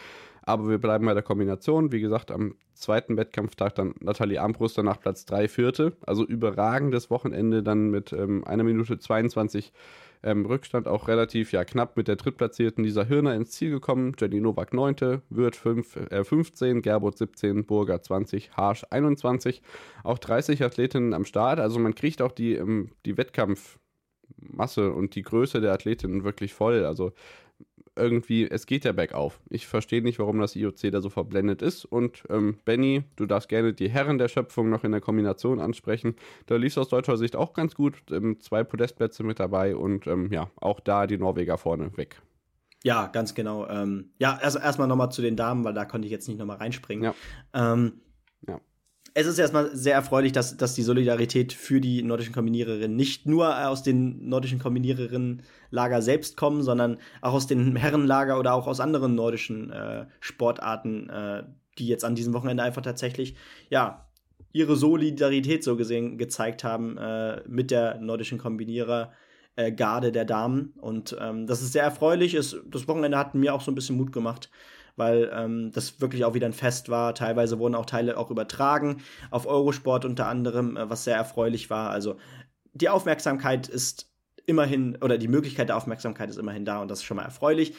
Aber 0.42 0.68
wir 0.68 0.80
bleiben 0.80 1.06
bei 1.06 1.14
der 1.14 1.24
Kombination. 1.24 1.92
Wie 1.92 2.02
gesagt, 2.02 2.32
am 2.32 2.56
zweiten 2.74 3.18
Wettkampftag 3.18 3.76
dann 3.76 3.94
Nathalie 4.00 4.42
Armbruster 4.42 4.84
nach 4.84 5.00
Platz 5.00 5.26
3 5.26 5.48
vierte. 5.48 5.94
Also 6.06 6.26
überragendes 6.26 7.10
Wochenende 7.10 7.64
dann 7.64 7.90
mit 7.92 8.14
ähm, 8.14 8.44
einer 8.46 8.64
Minute 8.64 8.98
22 8.98 9.72
ähm, 10.24 10.46
Rückstand 10.46 10.88
auch 10.88 11.08
relativ 11.08 11.52
ja, 11.52 11.66
knapp 11.66 11.98
mit 11.98 12.08
der 12.08 12.16
drittplatzierten 12.16 12.84
dieser 12.84 13.06
Hirner 13.06 13.36
ins 13.36 13.52
Ziel 13.52 13.70
gekommen. 13.70 14.14
Jenny 14.18 14.40
Nowak 14.40 14.74
9., 14.74 15.22
Würth 15.30 15.56
5, 15.56 16.12
äh, 16.12 16.24
15, 16.24 16.82
Gerbot 16.82 17.18
17, 17.18 17.66
Burger 17.66 18.02
20, 18.02 18.52
Harsch 18.54 18.86
21. 18.90 19.62
Auch 20.04 20.18
30 20.18 20.64
Athletinnen 20.64 21.14
am 21.14 21.26
Start. 21.26 21.60
Also 21.60 21.80
man 21.80 21.94
kriegt 21.94 22.22
auch 22.22 22.32
die, 22.32 22.56
ähm, 22.56 22.90
die 23.06 23.18
Wettkampf- 23.18 23.78
Masse 24.50 24.92
und 24.92 25.16
die 25.16 25.22
Größe 25.22 25.62
der 25.62 25.74
Athletinnen 25.74 26.24
wirklich 26.24 26.54
voll. 26.54 26.86
Also 26.86 27.14
irgendwie, 27.96 28.50
es 28.50 28.66
geht 28.66 28.86
ja 28.86 28.92
bergauf. 28.92 29.40
Ich 29.50 29.68
verstehe 29.68 30.02
nicht, 30.02 30.20
warum 30.20 30.40
das 30.40 30.56
IOC 30.56 30.92
da 30.92 31.02
so 31.02 31.10
verblendet 31.10 31.62
ist. 31.62 31.86
Und 31.86 32.24
ähm, 32.30 32.58
Benny, 32.66 33.04
du 33.16 33.26
darfst 33.26 33.50
gerne 33.50 33.74
die 33.74 33.90
Herren 33.90 34.18
der 34.18 34.28
Schöpfung 34.28 34.70
noch 34.70 34.84
in 34.84 34.92
der 34.92 35.02
Kombination 35.02 35.60
ansprechen. 35.60 36.16
Da 36.48 36.56
lief 36.56 36.74
es 36.74 36.78
aus 36.78 36.90
deutscher 36.90 37.18
Sicht 37.18 37.36
auch 37.36 37.54
ganz 37.54 37.76
gut. 37.76 37.96
Ähm, 38.12 38.40
zwei 38.40 38.64
Podestplätze 38.64 39.24
mit 39.24 39.40
dabei 39.40 39.76
und 39.76 40.08
ähm, 40.08 40.32
ja, 40.32 40.50
auch 40.56 40.80
da 40.80 41.08
die 41.08 41.18
Norweger 41.18 41.58
vorne 41.58 41.96
weg. 41.98 42.22
Ja, 42.84 43.08
ganz 43.08 43.34
genau. 43.36 43.68
Ähm, 43.68 44.12
ja, 44.18 44.38
also 44.42 44.60
erstmal 44.60 44.88
nochmal 44.88 45.12
zu 45.12 45.22
den 45.22 45.36
Damen, 45.38 45.64
weil 45.64 45.74
da 45.74 45.86
konnte 45.86 46.06
ich 46.06 46.12
jetzt 46.12 46.28
nicht 46.28 46.40
nochmal 46.40 46.58
reinspringen. 46.58 47.04
Ja. 47.04 47.74
Ähm, 47.74 48.02
ja 48.48 48.60
es 49.16 49.28
ist 49.28 49.38
erstmal 49.38 49.76
sehr 49.76 49.94
erfreulich, 49.94 50.32
dass, 50.32 50.58
dass 50.58 50.74
die 50.74 50.82
Solidarität 50.82 51.54
für 51.54 51.80
die 51.80 52.02
nordischen 52.02 52.34
Kombiniererinnen 52.34 52.96
nicht 52.96 53.28
nur 53.28 53.68
aus 53.68 53.84
den 53.84 54.28
nordischen 54.28 54.60
Kombiniererinnen-Lager 54.60 56.02
selbst 56.02 56.36
kommen, 56.36 56.64
sondern 56.64 56.98
auch 57.22 57.34
aus 57.34 57.46
den 57.46 57.76
Herrenlager 57.76 58.40
oder 58.40 58.54
auch 58.54 58.66
aus 58.66 58.80
anderen 58.80 59.14
nordischen 59.16 59.72
äh, 59.72 60.08
Sportarten, 60.20 61.10
äh, 61.10 61.44
die 61.78 61.88
jetzt 61.88 62.06
an 62.06 62.16
diesem 62.16 62.34
Wochenende 62.34 62.64
einfach 62.64 62.82
tatsächlich, 62.82 63.36
ja, 63.70 64.08
ihre 64.52 64.76
Solidarität 64.76 65.64
so 65.64 65.76
gesehen 65.76 66.18
gezeigt 66.18 66.64
haben 66.64 66.98
äh, 66.98 67.42
mit 67.48 67.72
der 67.72 68.00
nordischen 68.00 68.38
Kombinierer. 68.38 69.12
Garde 69.76 70.12
der 70.12 70.26
Damen 70.26 70.74
und 70.82 71.16
ähm, 71.22 71.46
das 71.46 71.62
ist 71.62 71.74
sehr 71.74 71.84
erfreulich. 71.84 72.34
Ist, 72.34 72.60
das 72.66 72.88
Wochenende 72.88 73.20
hat 73.20 73.36
mir 73.36 73.54
auch 73.54 73.62
so 73.62 73.70
ein 73.70 73.76
bisschen 73.76 73.98
Mut 73.98 74.12
gemacht, 74.12 74.50
weil 74.96 75.32
ähm, 75.34 75.72
das 75.72 76.02
wirklich 76.02 76.26
auch 76.26 76.34
wieder 76.34 76.48
ein 76.48 76.54
Fest 76.54 76.90
war. 76.90 77.16
Teilweise 77.16 77.60
wurden 77.60 77.76
auch 77.76 77.86
Teile 77.86 78.18
auch 78.18 78.32
übertragen 78.32 79.02
auf 79.32 79.46
Eurosport 79.46 80.06
unter 80.06 80.28
anderem, 80.28 80.78
äh, 80.78 80.90
was 80.90 81.04
sehr 81.04 81.16
erfreulich 81.16 81.70
war. 81.70 81.90
Also 81.90 82.18
die 82.74 82.90
Aufmerksamkeit 82.90 83.68
ist 83.68 84.12
immerhin, 84.46 84.98
oder 85.02 85.18
die 85.18 85.28
Möglichkeit 85.28 85.70
der 85.70 85.78
Aufmerksamkeit 85.78 86.30
ist 86.30 86.38
immerhin 86.38 86.66
da 86.66 86.82
und 86.82 86.90
das 86.90 87.00
ist 87.00 87.06
schon 87.06 87.18
mal 87.18 87.24
erfreulich. 87.24 87.74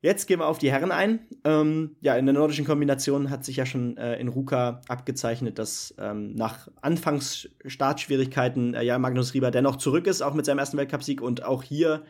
Jetzt 0.00 0.26
gehen 0.26 0.38
wir 0.38 0.46
auf 0.46 0.58
die 0.58 0.70
Herren 0.70 0.92
ein. 0.92 1.26
Ähm, 1.42 1.96
ja, 2.00 2.16
in 2.16 2.24
der 2.24 2.32
nordischen 2.32 2.64
Kombination 2.64 3.30
hat 3.30 3.44
sich 3.44 3.56
ja 3.56 3.66
schon 3.66 3.96
äh, 3.96 4.16
in 4.20 4.28
Ruka 4.28 4.80
abgezeichnet, 4.86 5.58
dass 5.58 5.92
ähm, 5.98 6.34
nach 6.34 6.68
Anfangs 6.80 7.48
Startschwierigkeiten 7.66 8.74
äh, 8.74 8.84
ja 8.84 8.96
Magnus 9.00 9.34
Rieber 9.34 9.50
dennoch 9.50 9.74
zurück 9.74 10.06
ist, 10.06 10.22
auch 10.22 10.34
mit 10.34 10.46
seinem 10.46 10.60
ersten 10.60 10.76
Weltcupsieg 10.76 11.20
und 11.20 11.42
auch 11.42 11.64
hier 11.64 12.04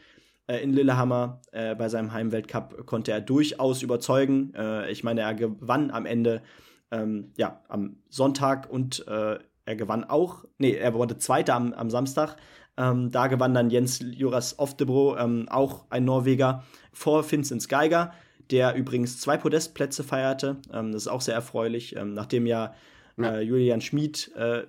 in 0.48 0.72
Lillehammer 0.72 1.40
äh, 1.52 1.74
bei 1.74 1.88
seinem 1.88 2.12
Heimweltcup 2.12 2.87
konnte 2.87 3.12
er 3.12 3.20
durchaus 3.20 3.82
überzeugen. 3.82 4.54
Äh, 4.54 4.90
ich 4.90 5.04
meine, 5.04 5.20
er 5.20 5.34
gewann 5.34 5.90
am 5.90 6.06
Ende, 6.06 6.42
ähm, 6.90 7.32
ja, 7.37 7.61
am 7.68 7.96
Sonntag 8.08 8.70
und 8.70 9.06
äh, 9.06 9.38
er 9.66 9.76
gewann 9.76 10.04
auch, 10.04 10.44
nee, 10.56 10.72
er 10.72 10.94
wurde 10.94 11.18
Zweiter 11.18 11.54
am, 11.54 11.74
am 11.74 11.90
Samstag. 11.90 12.37
Ähm, 12.78 13.11
da 13.11 13.26
gewann 13.26 13.54
dann 13.54 13.70
Jens 13.70 14.00
Joras 14.12 14.58
Oftebro, 14.58 15.16
ähm, 15.18 15.46
auch 15.50 15.84
ein 15.90 16.04
Norweger, 16.04 16.64
vor 16.92 17.30
Vincent 17.30 17.68
Geiger, 17.68 18.12
der 18.50 18.74
übrigens 18.74 19.20
zwei 19.20 19.37
Podestplätze 19.37 20.05
feierte. 20.05 20.57
Ähm, 20.72 20.92
das 20.92 21.03
ist 21.03 21.09
auch 21.09 21.20
sehr 21.20 21.34
erfreulich, 21.34 21.96
ähm, 21.96 22.14
nachdem 22.14 22.46
ja, 22.46 22.74
ja. 23.18 23.36
Äh, 23.36 23.40
Julian 23.42 23.80
Schmid 23.80 24.32
äh, 24.36 24.62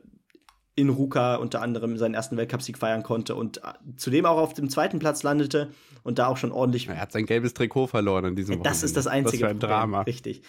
in 0.79 0.89
Ruka 0.89 1.35
unter 1.35 1.61
anderem 1.61 1.97
seinen 1.97 2.13
ersten 2.13 2.37
Weltcupsieg 2.37 2.77
feiern 2.77 3.03
konnte 3.03 3.35
und 3.35 3.57
äh, 3.57 3.61
zudem 3.97 4.25
auch 4.25 4.37
auf 4.37 4.53
dem 4.53 4.69
zweiten 4.69 4.99
Platz 4.99 5.23
landete 5.23 5.69
und 6.03 6.17
da 6.17 6.27
auch 6.27 6.37
schon 6.37 6.51
ordentlich. 6.51 6.87
Er 6.87 6.99
hat 6.99 7.11
sein 7.11 7.25
gelbes 7.25 7.53
Trikot 7.53 7.87
verloren 7.87 8.25
in 8.25 8.35
diesem 8.35 8.55
Wochenende. 8.55 8.69
Das 8.69 8.83
ist 8.83 8.97
das 8.97 9.07
einzige 9.07 9.43
das 9.43 9.51
ein. 9.51 9.59
Drama. 9.59 10.01
Richtig. 10.01 10.41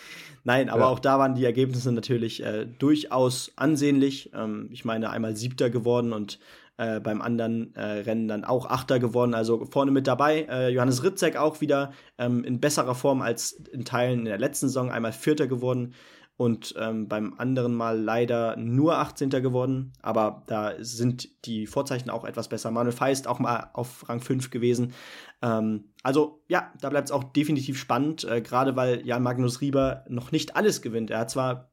Nein, 0.45 0.70
aber 0.70 0.83
ja. 0.83 0.89
auch 0.89 1.01
da 1.01 1.18
waren 1.18 1.35
die 1.35 1.45
Ergebnisse 1.45 1.93
natürlich 1.93 2.43
äh, 2.43 2.66
durchaus 2.78 3.53
ansehnlich. 3.57 4.31
Ähm, 4.35 4.68
ich 4.70 4.85
meine, 4.85 5.11
einmal 5.11 5.37
Siebter 5.37 5.68
geworden 5.70 6.12
und 6.12 6.39
Äh, 6.81 6.99
beim 6.99 7.20
anderen 7.20 7.74
äh, 7.74 7.83
Rennen 8.07 8.26
dann 8.26 8.43
auch 8.43 8.64
Achter 8.64 8.99
geworden, 8.99 9.35
also 9.35 9.66
vorne 9.66 9.91
mit 9.91 10.07
dabei. 10.07 10.47
Äh, 10.49 10.70
Johannes 10.70 11.05
Ritzek 11.05 11.37
auch 11.37 11.61
wieder 11.61 11.93
ähm, 12.16 12.43
in 12.43 12.59
besserer 12.59 12.95
Form 12.95 13.20
als 13.20 13.53
in 13.53 13.85
Teilen 13.85 14.20
in 14.20 14.24
der 14.24 14.39
letzten 14.39 14.68
Saison, 14.68 14.91
einmal 14.91 15.12
Vierter 15.12 15.47
geworden 15.47 15.93
und 16.41 16.74
ähm, 16.78 17.07
beim 17.07 17.34
anderen 17.36 17.74
Mal 17.74 18.01
leider 18.01 18.57
nur 18.57 18.97
18. 18.97 19.28
geworden. 19.28 19.93
Aber 20.01 20.43
da 20.47 20.72
sind 20.78 21.28
die 21.45 21.66
Vorzeichen 21.66 22.09
auch 22.09 22.24
etwas 22.24 22.49
besser. 22.49 22.70
Manuel 22.70 22.97
Feist 22.97 23.28
auch 23.28 23.41
mal 23.41 23.68
auf 23.74 24.09
Rang 24.09 24.22
5 24.22 24.49
gewesen. 24.49 24.95
Ähm, 25.43 25.91
also 26.03 26.43
ja, 26.49 26.72
da 26.80 26.88
bleibt 26.88 27.09
es 27.09 27.12
auch 27.12 27.24
definitiv 27.24 27.78
spannend, 27.78 28.24
äh, 28.24 28.41
gerade 28.41 28.74
weil 28.74 29.07
Jan 29.07 29.22
Magnus 29.22 29.61
Rieber 29.61 30.07
noch 30.09 30.32
nicht 30.32 30.57
alles 30.57 30.80
gewinnt. 30.80 31.11
Er 31.11 31.18
hat 31.18 31.30
zwar 31.30 31.72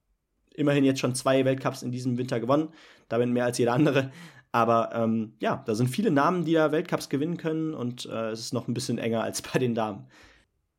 immerhin 0.54 0.84
jetzt 0.84 1.00
schon 1.00 1.16
zwei 1.16 1.46
Weltcups 1.46 1.82
in 1.82 1.94
diesem 1.94 2.18
Winter 2.18 2.42
gewonnen, 2.42 2.68
damit 3.08 3.30
mehr 3.30 3.46
als 3.46 3.58
jeder 3.60 3.72
andere. 3.72 4.12
Aber 4.52 4.90
ähm, 4.94 5.36
ja, 5.40 5.64
da 5.66 5.76
sind 5.76 5.88
viele 5.88 6.12
Namen, 6.12 6.44
die 6.44 6.52
da 6.52 6.74
Weltcups 6.74 7.08
gewinnen 7.08 7.38
können 7.38 7.74
und 7.74 8.06
äh, 8.08 8.32
es 8.32 8.42
ist 8.42 8.54
noch 8.54 8.68
ein 8.68 8.74
bisschen 8.74 8.98
enger 8.98 9.24
als 9.24 9.42
bei 9.42 9.60
den 9.60 9.76
Damen. 9.76 10.08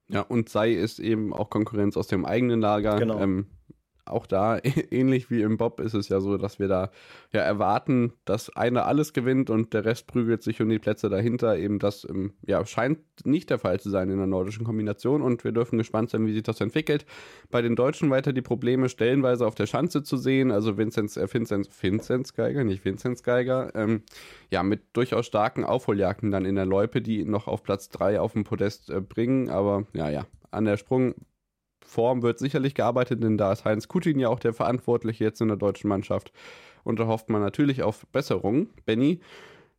Ja, 0.09 0.21
und 0.21 0.51
sei 0.51 0.75
es 0.75 0.99
eben 0.99 1.33
auch 1.33 1.49
Konkurrenz 1.49 1.97
aus 1.97 2.07
dem 2.07 2.27
eigenen 2.27 2.61
Lager. 2.61 2.99
Genau. 2.99 3.19
Ähm, 3.19 3.47
auch 4.11 4.27
da, 4.27 4.59
ähnlich 4.91 5.31
wie 5.31 5.43
im 5.43 5.57
Bob, 5.57 5.81
ist 5.81 5.95
es 5.95 6.09
ja 6.09 6.21
so, 6.21 6.37
dass 6.37 6.59
wir 6.59 6.69
da 6.69 6.91
ja 7.33 7.41
erwarten, 7.41 8.13
dass 8.25 8.55
einer 8.55 8.87
alles 8.87 9.13
gewinnt 9.13 9.51
und 9.51 9.75
der 9.75 9.85
Rest 9.85 10.07
prügelt 10.07 10.43
sich 10.43 10.61
um 10.61 10.69
die 10.69 10.79
Plätze 10.79 11.09
dahinter. 11.09 11.57
Eben 11.57 11.79
das 11.79 12.07
ähm, 12.09 12.33
ja, 12.47 12.65
scheint 12.65 13.01
nicht 13.25 13.51
der 13.51 13.59
Fall 13.59 13.81
zu 13.81 13.91
sein 13.91 14.11
in 14.11 14.19
der 14.19 14.27
nordischen 14.27 14.65
Kombination 14.65 15.23
und 15.23 15.45
wir 15.45 15.53
dürfen 15.53 15.79
gespannt 15.79 16.11
sein, 16.11 16.27
wie 16.27 16.33
sich 16.33 16.43
das 16.43 16.61
entwickelt. 16.61 17.07
Bei 17.51 17.63
den 17.63 17.77
Deutschen 17.77 18.11
weiter 18.11 18.33
die 18.33 18.43
Probleme 18.43 18.89
stellenweise 18.89 19.47
auf 19.47 19.55
der 19.55 19.67
Schanze 19.67 20.03
zu 20.03 20.17
sehen. 20.17 20.51
Also 20.51 20.79
Vinzenz, 20.79 21.17
äh, 21.17 21.33
Vinzenz, 21.33 21.69
Vinzenz 21.81 22.35
Geiger, 22.35 22.65
nicht 22.65 22.85
Vinzenz 22.85 23.23
Geiger, 23.23 23.75
ähm, 23.75 24.03
ja, 24.51 24.63
mit 24.63 24.83
durchaus 24.93 25.27
starken 25.27 25.65
Aufholjagden 25.65 26.31
dann 26.31 26.45
in 26.45 26.55
der 26.55 26.67
Loipe, 26.67 27.01
die 27.01 27.25
noch 27.25 27.49
auf 27.49 27.63
Platz 27.63 27.89
3 27.91 28.21
auf 28.21 28.33
dem 28.33 28.45
Podest 28.45 28.91
äh, 28.91 29.01
bringen. 29.01 29.51
Aber 29.51 29.85
ja, 29.93 30.09
ja, 30.11 30.27
an 30.51 30.65
der 30.65 30.77
Sprung 30.77 31.15
Form 31.89 32.23
wird 32.23 32.39
sicherlich 32.39 32.75
gearbeitet, 32.75 33.23
denn 33.23 33.39
da 33.39 33.53
ist 33.53 33.65
Heinz 33.65 33.89
Kutin 33.89 34.19
ja 34.19 34.29
auch 34.29 34.41
der 34.41 34.53
Verantwortliche 34.53 35.25
jetzt 35.25 35.41
in 35.41 35.49
der 35.49 35.57
deutschen 35.57 35.89
Mannschaft. 35.89 36.33
Und 36.85 37.01
da 37.01 37.07
hofft 37.07 37.31
man 37.31 37.41
natürlich 37.41 37.83
auf 37.83 38.07
Besserung. 38.13 38.69
Benny, 38.87 39.21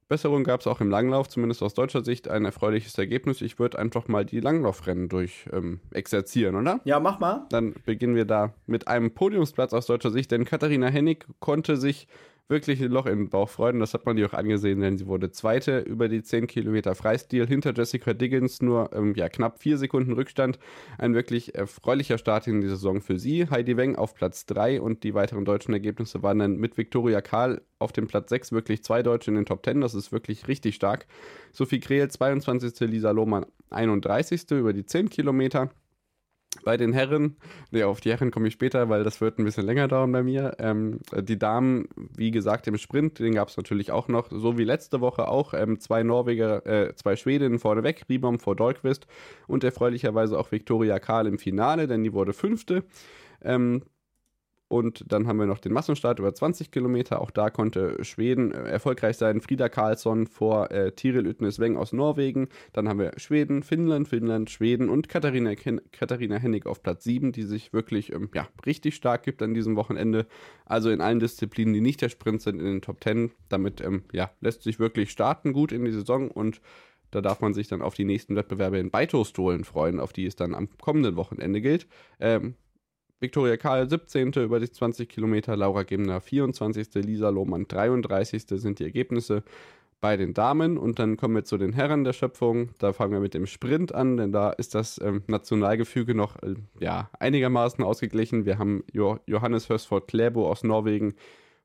Besserung 0.10 0.44
gab 0.44 0.62
es 0.62 0.68
auch 0.68 0.82
im 0.82 0.90
Langlauf, 0.90 1.30
zumindest 1.30 1.62
aus 1.62 1.76
deutscher 1.76 2.04
Sicht 2.04 2.28
ein 2.28 2.44
erfreuliches 2.44 2.98
Ergebnis. 2.98 3.42
Ich 3.42 3.60
würde 3.60 3.78
einfach 3.78 4.08
mal 4.08 4.26
die 4.26 4.40
Langlaufrennen 4.40 5.08
durch 5.08 5.46
ähm, 5.54 5.80
exerzieren, 5.92 6.56
oder? 6.56 6.82
Ja, 6.84 7.00
mach 7.00 7.20
mal. 7.20 7.46
Dann 7.52 7.76
beginnen 7.86 8.16
wir 8.16 8.26
da 8.26 8.56
mit 8.66 8.88
einem 8.88 9.12
Podiumsplatz 9.12 9.72
aus 9.72 9.86
deutscher 9.86 10.10
Sicht, 10.10 10.32
denn 10.32 10.46
Katharina 10.46 10.88
Hennig 10.88 11.28
konnte 11.40 11.78
sich 11.78 12.08
wirklich 12.50 12.82
ein 12.82 12.92
Loch 12.92 13.06
den 13.06 13.30
Bauch 13.30 13.48
freuen. 13.48 13.80
Das 13.80 13.94
hat 13.94 14.06
man 14.06 14.18
ihr 14.18 14.26
auch 14.26 14.34
angesehen, 14.34 14.82
denn 14.82 14.98
sie 14.98 15.06
wurde 15.06 15.32
Zweite 15.32 15.80
über 15.80 16.10
die 16.10 16.24
10 16.24 16.48
Kilometer 16.48 16.96
Freistil 16.96 17.48
hinter 17.48 17.74
Jessica 17.74 18.14
Diggins, 18.14 18.62
nur 18.62 18.90
ähm, 18.94 19.14
ja, 19.16 19.30
knapp 19.30 19.62
vier 19.62 19.78
Sekunden 19.78 20.14
Rückstand. 20.14 20.60
Ein 20.98 21.14
wirklich 21.14 21.56
erfreulicher 21.56 22.18
Start 22.18 22.48
in 22.48 22.62
die 22.62 22.68
Saison 22.68 23.02
für 23.02 23.20
sie. 23.20 23.50
Heidi 23.50 23.78
Weng 23.78 23.96
auf 23.96 24.16
Platz 24.16 24.46
3 24.48 24.82
und 24.82 25.04
die 25.04 25.14
weiteren 25.14 25.46
deutschen 25.46 25.74
Ergebnisse 25.74 26.24
waren 26.24 26.40
dann 26.40 26.58
mit 26.58 26.78
Viktoria 26.78 27.22
Karl 27.22 27.62
auf 27.78 27.92
dem 27.92 28.08
Platz 28.08 28.30
6 28.30 28.52
wirklich 28.52 28.84
zwei 28.84 29.04
Deutsche 29.04 29.30
in 29.30 29.36
den 29.36 29.46
Top 29.46 29.64
10. 29.64 29.82
Das 29.82 29.94
ist 29.94 30.12
wirklich 30.12 30.48
richtig 30.48 30.76
stark. 30.76 31.06
Sophie 31.52 31.80
Krehl 31.80 32.10
22. 32.10 32.80
Lisa 32.90 33.12
Lohmann 33.12 33.46
31. 33.70 34.50
über 34.52 34.74
die 34.74 34.86
10 34.86 35.10
Kilometer. 35.10 35.70
Bei 36.64 36.78
den 36.78 36.94
Herren, 36.94 37.38
ne, 37.72 37.86
auf 37.86 38.02
die 38.02 38.10
Herren 38.10 38.32
komme 38.32 38.48
ich 38.48 38.54
später, 38.54 38.90
weil 38.90 39.04
das 39.04 39.22
wird 39.22 39.38
ein 39.38 39.46
bisschen 39.46 39.66
länger 39.66 39.88
dauern 39.88 40.12
bei 40.12 40.24
mir. 40.24 40.56
Ähm, 40.58 41.00
die 41.16 41.38
Damen, 41.38 41.88
wie 42.16 42.32
gesagt, 42.32 42.68
im 42.68 42.78
Sprint, 42.78 43.20
den 43.20 43.36
gab 43.36 43.50
es 43.50 43.58
natürlich 43.58 43.92
auch 43.92 44.08
noch, 44.08 44.30
so 44.32 44.58
wie 44.58 44.64
letzte 44.64 45.00
Woche 45.00 45.28
auch, 45.28 45.54
ähm, 45.54 45.80
zwei 45.80 46.02
Norweger, 46.02 46.66
äh, 46.66 46.96
zwei 46.96 47.16
Schwedinnen 47.16 47.60
vorneweg, 47.60 48.04
Ribom 48.10 48.40
vor 48.40 48.56
Dolquist 48.56 49.06
und 49.48 49.64
erfreulicherweise 49.64 50.40
auch 50.40 50.52
Viktoria 50.52 50.98
Karl 51.00 51.28
im 51.28 51.38
Finale, 51.38 51.88
denn 51.88 52.04
die 52.04 52.14
wurde 52.14 52.34
Fünfte. 52.34 52.84
Ähm, 53.44 53.84
und 54.70 55.04
dann 55.12 55.28
haben 55.28 55.40
wir 55.40 55.48
noch 55.48 55.58
den 55.58 55.74
Massenstart 55.74 56.20
über 56.20 56.34
20 56.34 56.70
Kilometer. 56.70 57.22
Auch 57.22 57.32
da 57.32 57.50
konnte 57.50 58.04
Schweden 58.06 58.52
äh, 58.52 58.70
erfolgreich 58.70 59.18
sein. 59.18 59.42
Frieda 59.42 59.68
Karlsson 59.68 60.28
vor 60.28 60.70
äh, 60.70 60.92
Tiril 60.92 61.28
Utnesweng 61.28 61.76
aus 61.76 61.92
Norwegen. 61.92 62.50
Dann 62.72 62.88
haben 62.88 63.00
wir 63.00 63.14
Schweden, 63.18 63.64
Finnland, 63.64 64.08
Finnland, 64.08 64.52
Schweden 64.52 64.90
und 64.90 65.10
Katharina, 65.10 65.56
Katharina 65.56 66.38
Hennig 66.38 66.68
auf 66.68 66.84
Platz 66.84 67.04
7, 67.04 67.32
die 67.32 67.44
sich 67.44 67.74
wirklich 67.74 68.14
ähm, 68.14 68.30
ja, 68.36 68.48
richtig 68.64 68.94
stark 68.94 69.24
gibt 69.24 69.42
an 69.42 69.56
diesem 69.56 69.76
Wochenende. 69.76 70.28
Also 70.66 70.92
in 70.92 71.02
allen 71.02 71.20
Disziplinen, 71.20 71.74
die 71.74 71.82
nicht 71.82 72.04
der 72.04 72.10
Sprint 72.10 72.44
sind, 72.44 72.60
in 72.60 72.66
den 72.66 72.82
Top 72.84 73.04
10. 73.04 73.32
Damit 73.50 73.82
ähm, 73.82 74.04
ja, 74.14 74.30
lässt 74.40 74.62
sich 74.62 74.78
wirklich 74.78 75.10
starten 75.10 75.52
gut 75.52 75.72
in 75.72 75.84
die 75.84 75.92
Saison 75.92 76.30
und 76.30 76.62
da 77.10 77.22
darf 77.22 77.42
man 77.42 77.56
sich 77.56 77.68
dann 77.68 77.82
auf 77.82 77.96
die 77.96 78.06
nächsten 78.06 78.36
Wettbewerbe 78.36 78.78
in 78.78 78.92
Beitostolen 78.92 79.64
freuen, 79.64 80.00
auf 80.00 80.14
die 80.14 80.28
es 80.28 80.36
dann 80.36 80.54
am 80.54 80.70
kommenden 80.80 81.16
Wochenende 81.16 81.60
gilt. 81.60 81.88
Ähm, 82.20 82.54
Viktoria 83.22 83.58
Karl 83.58 83.90
17. 83.90 84.32
über 84.34 84.62
die 84.62 84.72
20 84.72 85.10
Kilometer, 85.10 85.58
Laura 85.58 85.84
Gemner 85.84 86.22
24. 86.22 87.04
Lisa 87.04 87.28
Lohmann 87.28 87.68
33. 87.68 88.44
sind 88.48 88.80
die 88.80 88.86
Ergebnisse 88.86 89.44
bei 90.00 90.16
den 90.16 90.34
Damen. 90.34 90.78
Und 90.78 91.00
dann 91.00 91.18
kommen 91.18 91.36
wir 91.36 91.44
zu 91.44 91.58
den 91.58 91.74
Herren 91.74 92.06
der 92.06 92.14
Schöpfung. 92.14 92.70
Da 92.78 92.94
fangen 92.94 93.12
wir 93.12 93.20
mit 93.20 93.34
dem 93.34 93.46
Sprint 93.46 93.94
an, 93.94 94.16
denn 94.16 94.32
da 94.32 94.52
ist 94.52 94.74
das 94.74 95.02
ähm, 95.04 95.24
Nationalgefüge 95.28 96.16
noch 96.16 96.42
äh, 96.42 96.56
ja, 96.80 97.10
einigermaßen 97.20 97.84
ausgeglichen. 97.84 98.46
Wir 98.46 98.58
haben 98.58 98.86
jo 98.94 99.20
Johannes 99.26 99.68
Hörsford 99.68 100.08
Kläbo 100.08 100.50
aus 100.50 100.64
Norwegen 100.64 101.16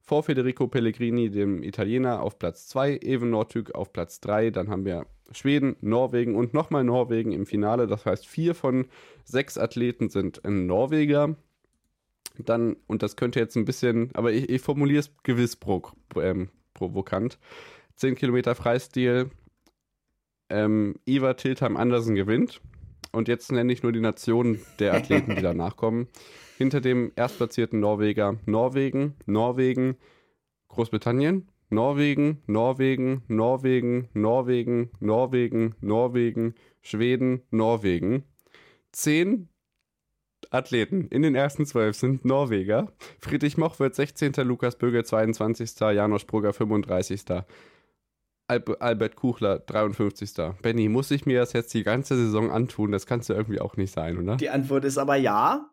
vor 0.04 0.22
Federico 0.22 0.68
Pellegrini, 0.68 1.30
dem 1.30 1.62
Italiener, 1.62 2.22
auf 2.22 2.38
Platz 2.38 2.68
2, 2.68 2.98
Even 3.02 3.30
Nortüg 3.30 3.74
auf 3.74 3.92
Platz 3.92 4.20
3. 4.20 4.50
Dann 4.50 4.68
haben 4.68 4.84
wir 4.84 5.06
Schweden, 5.32 5.76
Norwegen 5.80 6.36
und 6.36 6.52
nochmal 6.52 6.84
Norwegen 6.84 7.32
im 7.32 7.46
Finale. 7.46 7.86
Das 7.86 8.04
heißt, 8.04 8.26
vier 8.26 8.54
von 8.54 8.86
sechs 9.24 9.56
Athleten 9.56 10.10
sind 10.10 10.40
Norweger. 10.44 11.36
Dann, 12.36 12.76
und 12.86 13.02
das 13.02 13.16
könnte 13.16 13.40
jetzt 13.40 13.56
ein 13.56 13.64
bisschen, 13.64 14.10
aber 14.14 14.32
ich, 14.32 14.48
ich 14.50 14.60
formuliere 14.60 15.00
es 15.00 15.10
gewiss 15.22 15.56
pro, 15.56 15.82
ähm, 16.16 16.50
provokant. 16.74 17.38
10 17.96 18.16
Kilometer 18.16 18.54
Freistil. 18.54 19.30
Ähm, 20.50 20.96
Ivar 21.06 21.36
Tiltheim 21.36 21.76
Andersen 21.76 22.14
gewinnt. 22.14 22.60
Und 23.12 23.28
jetzt 23.28 23.52
nenne 23.52 23.72
ich 23.72 23.82
nur 23.82 23.92
die 23.92 24.00
Nationen 24.00 24.60
der 24.80 24.94
Athleten, 24.94 25.36
die 25.36 25.42
danach 25.42 25.76
kommen. 25.76 26.08
Hinter 26.56 26.80
dem 26.80 27.12
erstplatzierten 27.16 27.80
Norweger 27.80 28.38
Norwegen, 28.46 29.14
Norwegen, 29.26 29.96
Großbritannien, 30.68 31.48
Norwegen, 31.70 32.42
Norwegen, 32.46 33.22
Norwegen, 33.26 34.08
Norwegen, 34.12 34.90
Norwegen, 35.00 35.74
Norwegen, 35.80 36.54
Schweden, 36.82 37.42
Norwegen. 37.50 38.24
Zehn 38.92 39.48
Athleten 40.50 41.08
in 41.08 41.22
den 41.22 41.34
ersten 41.34 41.66
zwölf 41.66 41.96
sind 41.96 42.24
Norweger. 42.24 42.92
Friedrich 43.18 43.56
Moch 43.56 43.80
wird 43.80 43.94
16. 43.94 44.32
Lukas 44.44 44.76
Böge 44.76 45.02
22. 45.02 45.80
Janosch 45.80 46.26
Brugger 46.26 46.52
35. 46.52 47.24
Albert 48.46 49.16
Kuchler 49.16 49.58
53. 49.58 50.34
Benny, 50.62 50.88
muss 50.88 51.10
ich 51.10 51.26
mir 51.26 51.40
das 51.40 51.54
jetzt 51.54 51.72
die 51.74 51.82
ganze 51.82 52.14
Saison 52.16 52.50
antun? 52.50 52.92
Das 52.92 53.06
kannst 53.06 53.30
du 53.30 53.32
irgendwie 53.32 53.60
auch 53.60 53.76
nicht 53.76 53.92
sein, 53.92 54.18
oder? 54.18 54.36
Die 54.36 54.50
Antwort 54.50 54.84
ist 54.84 54.98
aber 54.98 55.16
ja. 55.16 55.70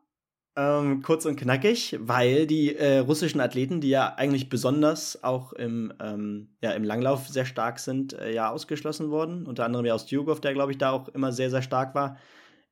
Ähm, 0.58 1.02
kurz 1.02 1.26
und 1.26 1.38
knackig, 1.38 1.98
weil 2.02 2.46
die 2.46 2.76
äh, 2.76 2.98
russischen 2.98 3.40
Athleten, 3.40 3.80
die 3.80 3.88
ja 3.88 4.16
eigentlich 4.16 4.50
besonders 4.50 5.24
auch 5.24 5.54
im, 5.54 5.94
ähm, 6.02 6.50
ja, 6.62 6.72
im 6.72 6.84
Langlauf 6.84 7.30
sehr 7.30 7.46
stark 7.46 7.80
sind, 7.80 8.12
äh, 8.14 8.34
ja 8.34 8.50
ausgeschlossen 8.50 9.12
wurden. 9.12 9.46
Unter 9.46 9.64
anderem 9.64 9.86
ja 9.86 9.94
aus 9.94 10.08
Djurgov, 10.08 10.42
der 10.42 10.54
glaube 10.54 10.74
ich 10.74 10.78
da 10.78 10.92
auch 10.92 11.08
immer 11.10 11.32
sehr, 11.32 11.50
sehr 11.50 11.62
stark 11.62 11.96
war 11.96 12.18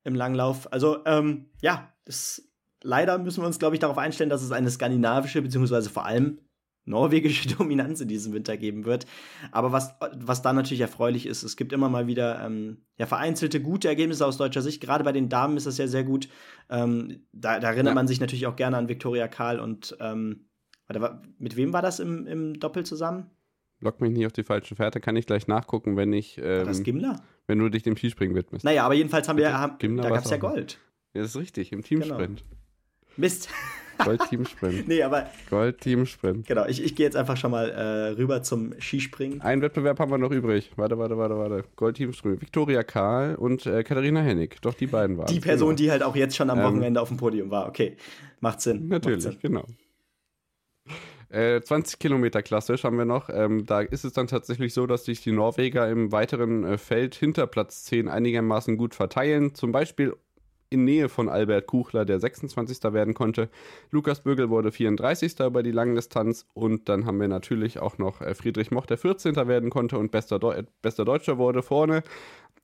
im 0.04 0.14
Langlauf. 0.14 0.70
Also 0.70 0.98
ähm, 1.06 1.48
ja, 1.62 1.90
das, 2.04 2.42
leider 2.82 3.16
müssen 3.16 3.42
wir 3.42 3.46
uns 3.46 3.58
glaube 3.58 3.76
ich 3.76 3.80
darauf 3.80 3.96
einstellen, 3.96 4.30
dass 4.30 4.42
es 4.42 4.52
eine 4.52 4.70
skandinavische 4.70 5.40
beziehungsweise 5.40 5.88
vor 5.88 6.04
allem 6.04 6.38
norwegische 6.84 7.48
Dominanz 7.56 8.00
in 8.00 8.08
diesem 8.08 8.32
Winter 8.32 8.56
geben 8.56 8.84
wird. 8.84 9.06
Aber 9.52 9.72
was, 9.72 9.94
was 10.16 10.42
da 10.42 10.52
natürlich 10.52 10.80
erfreulich 10.80 11.26
ist, 11.26 11.42
es 11.42 11.56
gibt 11.56 11.72
immer 11.72 11.88
mal 11.88 12.06
wieder 12.06 12.44
ähm, 12.44 12.78
ja, 12.98 13.06
vereinzelte 13.06 13.60
gute 13.60 13.88
Ergebnisse 13.88 14.26
aus 14.26 14.36
deutscher 14.36 14.62
Sicht. 14.62 14.80
Gerade 14.80 15.04
bei 15.04 15.12
den 15.12 15.28
Damen 15.28 15.56
ist 15.56 15.66
das 15.66 15.78
ja 15.78 15.86
sehr 15.86 16.04
gut. 16.04 16.28
Ähm, 16.68 17.26
da, 17.32 17.60
da, 17.60 17.68
erinnert 17.68 17.92
ja. 17.92 17.94
man 17.94 18.08
sich 18.08 18.20
natürlich 18.20 18.46
auch 18.46 18.56
gerne 18.56 18.76
an 18.76 18.88
Viktoria 18.88 19.28
Karl 19.28 19.60
und 19.60 19.96
ähm, 20.00 20.46
mit 21.38 21.56
wem 21.56 21.72
war 21.72 21.82
das 21.82 22.00
im, 22.00 22.26
im 22.26 22.58
Doppel 22.58 22.84
zusammen? 22.84 23.30
Lock 23.80 24.00
mich 24.00 24.10
nicht 24.10 24.26
auf 24.26 24.32
die 24.32 24.42
falsche 24.42 24.76
Fährte, 24.76 25.00
kann 25.00 25.16
ich 25.16 25.26
gleich 25.26 25.46
nachgucken, 25.46 25.96
wenn 25.96 26.12
ich. 26.12 26.38
Ähm, 26.38 26.66
das 26.66 26.82
Gimler? 26.82 27.22
Wenn 27.46 27.58
du 27.58 27.68
dich 27.68 27.82
dem 27.82 27.96
Skispringen 27.96 28.36
widmest. 28.36 28.64
Naja, 28.64 28.84
aber 28.84 28.94
jedenfalls 28.94 29.28
haben 29.28 29.38
wir. 29.38 29.56
Haben, 29.56 29.96
da 29.96 30.10
gab 30.10 30.24
es 30.24 30.30
ja 30.30 30.36
Gold. 30.36 30.78
Ja, 31.14 31.22
das 31.22 31.30
ist 31.30 31.40
richtig, 31.40 31.72
im 31.72 31.82
Teamsprint. 31.82 32.44
Genau. 32.44 32.60
Mist. 33.16 33.48
Gold-Team-Sprint. 34.04 34.88
nee, 34.88 35.02
aber. 35.02 35.26
Gold-Team-Sprint. 35.50 36.46
Genau, 36.46 36.66
ich, 36.66 36.82
ich 36.82 36.94
gehe 36.94 37.06
jetzt 37.06 37.16
einfach 37.16 37.36
schon 37.36 37.50
mal 37.50 37.68
äh, 37.70 38.08
rüber 38.12 38.42
zum 38.42 38.74
Skispringen. 38.80 39.40
Einen 39.40 39.62
Wettbewerb 39.62 39.98
haben 39.98 40.10
wir 40.10 40.18
noch 40.18 40.30
übrig. 40.30 40.70
Warte, 40.76 40.98
warte, 40.98 41.16
warte, 41.18 41.36
warte. 41.36 41.64
Gold-Team-Sprint. 41.76 42.40
Viktoria 42.40 42.82
Karl 42.82 43.34
und 43.34 43.66
äh, 43.66 43.82
Katharina 43.82 44.20
Hennig. 44.20 44.60
Doch, 44.62 44.74
die 44.74 44.86
beiden 44.86 45.18
waren 45.18 45.26
Die 45.26 45.40
Person, 45.40 45.70
genau. 45.70 45.76
die 45.76 45.90
halt 45.90 46.02
auch 46.02 46.16
jetzt 46.16 46.36
schon 46.36 46.50
am 46.50 46.58
ähm, 46.58 46.64
Wochenende 46.64 47.00
auf 47.00 47.08
dem 47.08 47.16
Podium 47.16 47.50
war. 47.50 47.68
Okay, 47.68 47.96
macht 48.40 48.60
Sinn. 48.60 48.88
Natürlich, 48.88 49.24
macht 49.24 49.40
Sinn. 49.40 49.52
genau. 49.52 49.64
Äh, 51.30 51.60
20 51.60 52.00
Kilometer 52.00 52.42
klassisch 52.42 52.82
haben 52.82 52.98
wir 52.98 53.04
noch. 53.04 53.28
Ähm, 53.28 53.64
da 53.64 53.82
ist 53.82 54.04
es 54.04 54.12
dann 54.12 54.26
tatsächlich 54.26 54.74
so, 54.74 54.86
dass 54.88 55.04
sich 55.04 55.22
die 55.22 55.30
Norweger 55.30 55.88
im 55.88 56.10
weiteren 56.10 56.64
äh, 56.64 56.76
Feld 56.76 57.14
hinter 57.14 57.46
Platz 57.46 57.84
10 57.84 58.08
einigermaßen 58.08 58.76
gut 58.76 58.96
verteilen. 58.96 59.54
Zum 59.54 59.70
Beispiel 59.70 60.16
in 60.70 60.84
Nähe 60.84 61.08
von 61.08 61.28
Albert 61.28 61.66
Kuchler, 61.66 62.04
der 62.04 62.20
26. 62.20 62.82
werden 62.92 63.12
konnte. 63.12 63.48
Lukas 63.90 64.20
Bögel 64.20 64.48
wurde 64.50 64.70
34. 64.70 65.40
über 65.40 65.64
die 65.64 65.72
Langdistanz 65.72 66.46
und 66.54 66.88
dann 66.88 67.06
haben 67.06 67.20
wir 67.20 67.28
natürlich 67.28 67.80
auch 67.80 67.98
noch 67.98 68.20
äh, 68.20 68.34
Friedrich 68.34 68.70
Moch, 68.70 68.86
der 68.86 68.96
14. 68.96 69.34
werden 69.34 69.68
konnte 69.68 69.98
und 69.98 70.12
bester, 70.12 70.38
Deu 70.38 70.62
bester 70.80 71.04
Deutscher 71.04 71.38
wurde 71.38 71.62
vorne. 71.62 72.02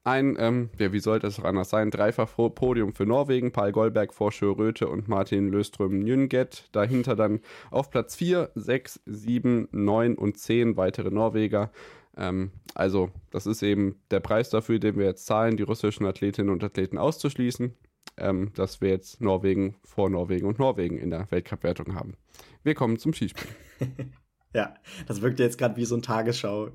Ein, 0.04 0.36
ähm, 0.38 0.70
ja, 0.78 0.92
wie 0.92 1.00
sollte 1.00 1.26
es 1.26 1.40
auch 1.40 1.44
anders 1.44 1.68
sein, 1.68 1.90
dreifach 1.90 2.28
Podium 2.36 2.92
für 2.92 3.06
Norwegen, 3.06 3.50
Paul 3.50 3.72
Goldberg, 3.72 4.14
Forscher 4.14 4.56
Röthe 4.56 4.86
und 4.86 5.08
Martin 5.08 5.48
Löström 5.48 5.98
Njünget. 5.98 6.68
Dahinter 6.70 7.16
dann 7.16 7.40
auf 7.72 7.90
Platz 7.90 8.14
4, 8.14 8.50
6, 8.54 9.00
7, 9.04 9.68
9 9.72 10.14
und 10.14 10.38
10 10.38 10.76
weitere 10.76 11.10
Norweger. 11.10 11.72
Ähm, 12.16 12.52
also, 12.76 13.10
das 13.32 13.46
ist 13.46 13.64
eben 13.64 13.96
der 14.12 14.20
Preis 14.20 14.48
dafür, 14.48 14.78
den 14.78 14.96
wir 14.96 15.06
jetzt 15.06 15.26
zahlen, 15.26 15.56
die 15.56 15.64
russischen 15.64 16.06
Athletinnen 16.06 16.50
und 16.50 16.62
Athleten 16.62 16.98
auszuschließen 16.98 17.74
ähm, 18.18 18.52
dass 18.54 18.80
wir 18.80 18.90
jetzt 18.90 19.20
Norwegen 19.20 19.76
vor 19.84 20.10
Norwegen 20.10 20.46
und 20.46 20.58
Norwegen 20.58 20.98
in 20.98 21.10
der 21.10 21.30
Weltcup-Wertung 21.30 21.94
haben. 21.94 22.14
Wir 22.62 22.74
kommen 22.74 22.98
zum 22.98 23.12
Skispringen. 23.12 23.54
ja, 24.54 24.74
das 25.06 25.22
wirkte 25.22 25.42
jetzt 25.42 25.58
gerade 25.58 25.76
wie 25.76 25.84
so 25.84 25.96
ein 25.96 26.02
Tagesschau. 26.02 26.70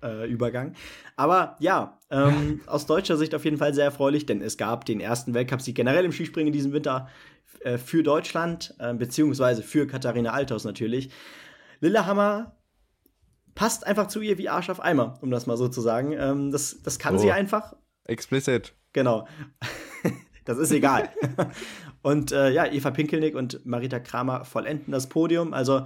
Äh, 0.00 0.30
Übergang. 0.30 0.74
Aber 1.16 1.56
ja, 1.58 1.98
ähm, 2.08 2.60
aus 2.66 2.86
deutscher 2.86 3.16
Sicht 3.16 3.34
auf 3.34 3.44
jeden 3.44 3.56
Fall 3.56 3.74
sehr 3.74 3.86
erfreulich, 3.86 4.26
denn 4.26 4.40
es 4.40 4.56
gab 4.56 4.84
den 4.84 5.00
ersten 5.00 5.34
Weltcupsieg 5.34 5.74
generell 5.74 6.04
im 6.04 6.12
Skispringen 6.12 6.46
in 6.46 6.52
diesem 6.52 6.72
Winter 6.72 7.08
äh, 7.60 7.78
für 7.78 8.04
Deutschland, 8.04 8.76
äh, 8.78 8.94
beziehungsweise 8.94 9.64
für 9.64 9.88
Katharina 9.88 10.30
Althaus 10.30 10.62
natürlich. 10.62 11.10
Lillehammer 11.80 12.56
passt 13.56 13.84
einfach 13.84 14.06
zu 14.06 14.20
ihr 14.20 14.38
wie 14.38 14.48
Arsch 14.48 14.70
auf 14.70 14.80
Eimer, 14.80 15.18
um 15.20 15.32
das 15.32 15.46
mal 15.46 15.56
so 15.56 15.66
zu 15.68 15.80
sagen. 15.80 16.12
Ähm, 16.12 16.52
das, 16.52 16.80
das 16.84 17.00
kann 17.00 17.16
oh. 17.16 17.18
sie 17.18 17.32
einfach. 17.32 17.74
Explicit. 18.04 18.74
Genau. 18.92 19.26
Das 20.48 20.56
ist 20.56 20.72
egal. 20.72 21.10
und 22.02 22.32
äh, 22.32 22.50
ja, 22.50 22.64
Eva 22.64 22.90
Pinkelnick 22.90 23.34
und 23.34 23.66
Marita 23.66 24.00
Kramer 24.00 24.46
vollenden 24.46 24.92
das 24.92 25.06
Podium. 25.10 25.52
Also 25.52 25.82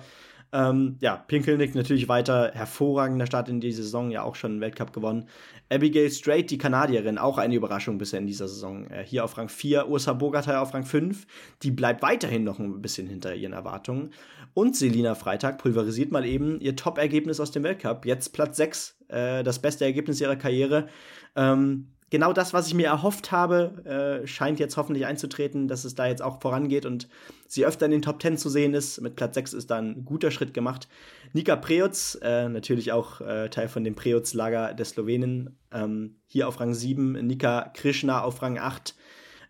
ähm, 0.52 0.98
ja, 1.00 1.16
Pinkelnick 1.16 1.74
natürlich 1.74 2.08
weiter 2.08 2.52
hervorragender 2.54 3.26
Start 3.26 3.48
in 3.48 3.60
die 3.60 3.72
Saison, 3.72 4.12
ja 4.12 4.22
auch 4.22 4.36
schon 4.36 4.52
einen 4.52 4.60
Weltcup 4.60 4.92
gewonnen. 4.92 5.26
Abigail 5.68 6.08
Strait, 6.12 6.48
die 6.52 6.58
Kanadierin, 6.58 7.18
auch 7.18 7.38
eine 7.38 7.56
Überraschung 7.56 7.98
bisher 7.98 8.20
in 8.20 8.28
dieser 8.28 8.46
Saison. 8.46 8.86
Äh, 8.86 9.02
hier 9.04 9.24
auf 9.24 9.36
Rang 9.36 9.48
4, 9.48 9.88
Ursa 9.88 10.12
Bogatay 10.12 10.54
auf 10.54 10.74
Rang 10.74 10.84
5. 10.84 11.26
Die 11.64 11.72
bleibt 11.72 12.00
weiterhin 12.02 12.44
noch 12.44 12.60
ein 12.60 12.80
bisschen 12.80 13.08
hinter 13.08 13.34
ihren 13.34 13.54
Erwartungen. 13.54 14.10
Und 14.54 14.76
Selina 14.76 15.16
Freitag 15.16 15.58
pulverisiert 15.58 16.12
mal 16.12 16.24
eben 16.24 16.60
ihr 16.60 16.76
Top-Ergebnis 16.76 17.40
aus 17.40 17.50
dem 17.50 17.64
Weltcup. 17.64 18.06
Jetzt 18.06 18.32
Platz 18.32 18.58
6, 18.58 18.96
äh, 19.08 19.42
das 19.42 19.58
beste 19.58 19.84
Ergebnis 19.86 20.20
ihrer 20.20 20.36
Karriere. 20.36 20.86
Ähm, 21.34 21.88
genau 22.12 22.34
das, 22.34 22.52
was 22.52 22.66
ich 22.66 22.74
mir 22.74 22.88
erhofft 22.88 23.32
habe, 23.32 24.20
äh, 24.22 24.26
scheint 24.26 24.60
jetzt 24.60 24.76
hoffentlich 24.76 25.06
einzutreten, 25.06 25.66
dass 25.66 25.86
es 25.86 25.94
da 25.94 26.06
jetzt 26.06 26.20
auch 26.20 26.42
vorangeht 26.42 26.84
und 26.84 27.08
sie 27.48 27.64
öfter 27.64 27.86
in 27.86 27.90
den 27.90 28.02
Top 28.02 28.20
10 28.20 28.36
zu 28.36 28.50
sehen 28.50 28.74
ist. 28.74 29.00
Mit 29.00 29.16
Platz 29.16 29.34
6 29.34 29.54
ist 29.54 29.70
da 29.70 29.78
ein 29.78 30.04
guter 30.04 30.30
Schritt 30.30 30.52
gemacht. 30.52 30.88
Nika 31.32 31.56
Preutz, 31.56 32.18
äh, 32.20 32.50
natürlich 32.50 32.92
auch 32.92 33.22
äh, 33.22 33.48
Teil 33.48 33.66
von 33.66 33.82
dem 33.82 33.94
Preutz-Lager 33.94 34.74
der 34.74 34.84
Slowenen, 34.84 35.58
ähm, 35.72 36.16
hier 36.26 36.48
auf 36.48 36.60
Rang 36.60 36.74
7, 36.74 37.12
Nika 37.26 37.70
Krishna 37.72 38.22
auf 38.22 38.42
Rang 38.42 38.58
8. 38.58 38.94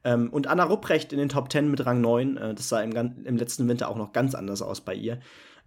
Ähm, 0.04 0.30
und 0.30 0.46
Anna 0.46 0.62
Rupprecht 0.62 1.12
in 1.12 1.18
den 1.18 1.28
Top 1.28 1.50
10 1.50 1.68
mit 1.68 1.84
Rang 1.84 2.00
9. 2.00 2.36
Äh, 2.36 2.54
das 2.54 2.68
sah 2.68 2.80
im, 2.80 2.92
im 3.24 3.36
letzten 3.36 3.66
Winter 3.66 3.88
auch 3.88 3.96
noch 3.96 4.12
ganz 4.12 4.36
anders 4.36 4.62
aus 4.62 4.80
bei 4.80 4.94
ihr. 4.94 5.18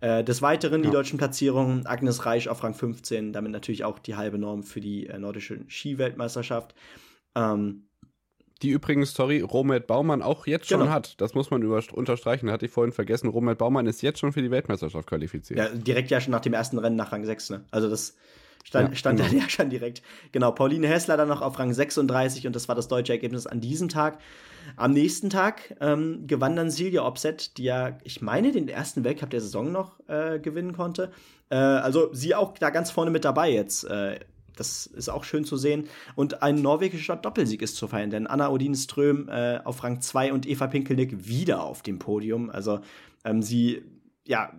Äh, 0.01 0.23
des 0.23 0.41
Weiteren 0.41 0.83
ja. 0.83 0.89
die 0.89 0.93
deutschen 0.93 1.17
Platzierungen. 1.17 1.85
Agnes 1.85 2.25
Reich 2.25 2.49
auf 2.49 2.63
Rang 2.63 2.73
15, 2.73 3.33
damit 3.33 3.51
natürlich 3.51 3.83
auch 3.83 3.99
die 3.99 4.15
halbe 4.15 4.37
Norm 4.37 4.63
für 4.63 4.81
die 4.81 5.07
äh, 5.07 5.17
nordische 5.17 5.59
Skiweltmeisterschaft. 5.67 6.75
Ähm, 7.35 7.87
die 8.61 8.69
übrigens, 8.69 9.13
sorry, 9.13 9.41
Romet 9.41 9.85
Baumann 9.85 10.21
auch 10.21 10.47
jetzt 10.47 10.67
schon 10.67 10.79
genau. 10.79 10.91
hat. 10.91 11.19
Das 11.19 11.33
muss 11.33 11.51
man 11.51 11.61
unterstreichen. 11.63 12.49
Hatte 12.49 12.65
ich 12.65 12.71
vorhin 12.71 12.93
vergessen. 12.93 13.27
Romet 13.27 13.57
Baumann 13.57 13.85
ist 13.85 14.01
jetzt 14.01 14.19
schon 14.19 14.31
für 14.31 14.41
die 14.41 14.51
Weltmeisterschaft 14.51 15.07
qualifiziert. 15.07 15.59
Ja, 15.59 15.69
direkt 15.69 16.09
ja 16.09 16.21
schon 16.21 16.31
nach 16.31 16.39
dem 16.39 16.53
ersten 16.53 16.77
Rennen 16.77 16.95
nach 16.95 17.11
Rang 17.11 17.25
6. 17.25 17.49
Ne? 17.49 17.65
Also 17.71 17.89
das 17.89 18.15
stand, 18.65 18.89
ja, 18.89 18.95
stand 18.95 19.19
genau. 19.19 19.31
da 19.31 19.37
ja 19.37 19.49
schon 19.49 19.69
direkt. 19.69 20.01
Genau, 20.31 20.51
Pauline 20.51 20.87
Hessler 20.87 21.15
dann 21.15 21.29
noch 21.29 21.41
auf 21.41 21.57
Rang 21.57 21.73
36 21.73 22.47
und 22.47 22.55
das 22.55 22.67
war 22.67 22.75
das 22.75 22.87
deutsche 22.87 23.13
Ergebnis 23.13 23.47
an 23.47 23.61
diesem 23.61 23.87
Tag. 23.87 24.19
Am 24.75 24.91
nächsten 24.91 25.29
Tag 25.29 25.75
ähm, 25.79 26.25
gewann 26.25 26.55
dann 26.55 26.71
Silja 26.71 27.05
Opset, 27.05 27.57
die 27.57 27.65
ja, 27.65 27.97
ich 28.03 28.21
meine, 28.21 28.51
den 28.51 28.67
ersten 28.67 29.03
Weltcup 29.03 29.29
der 29.29 29.41
Saison 29.41 29.71
noch 29.71 29.99
äh, 30.07 30.39
gewinnen 30.39 30.73
konnte. 30.73 31.11
Äh, 31.49 31.55
also 31.55 32.09
sie 32.13 32.33
auch 32.33 32.57
da 32.57 32.71
ganz 32.71 32.89
vorne 32.89 33.11
mit 33.11 33.23
dabei 33.23 33.51
jetzt. 33.51 33.83
Äh, 33.83 34.19
das 34.55 34.87
ist 34.87 35.09
auch 35.09 35.23
schön 35.23 35.45
zu 35.45 35.57
sehen. 35.57 35.87
Und 36.15 36.41
ein 36.41 36.61
norwegischer 36.61 37.17
Doppelsieg 37.17 37.61
ist 37.61 37.75
zu 37.75 37.87
feiern, 37.87 38.09
denn 38.09 38.25
Anna 38.25 38.49
Odin 38.49 38.73
Ström 38.73 39.29
äh, 39.29 39.59
auf 39.63 39.83
Rang 39.83 40.01
2 40.01 40.33
und 40.33 40.47
Eva 40.47 40.67
Pinkelnick 40.67 41.27
wieder 41.27 41.61
auf 41.61 41.83
dem 41.83 41.99
Podium. 41.99 42.49
Also 42.49 42.79
ähm, 43.23 43.43
sie, 43.43 43.83
ja, 44.25 44.53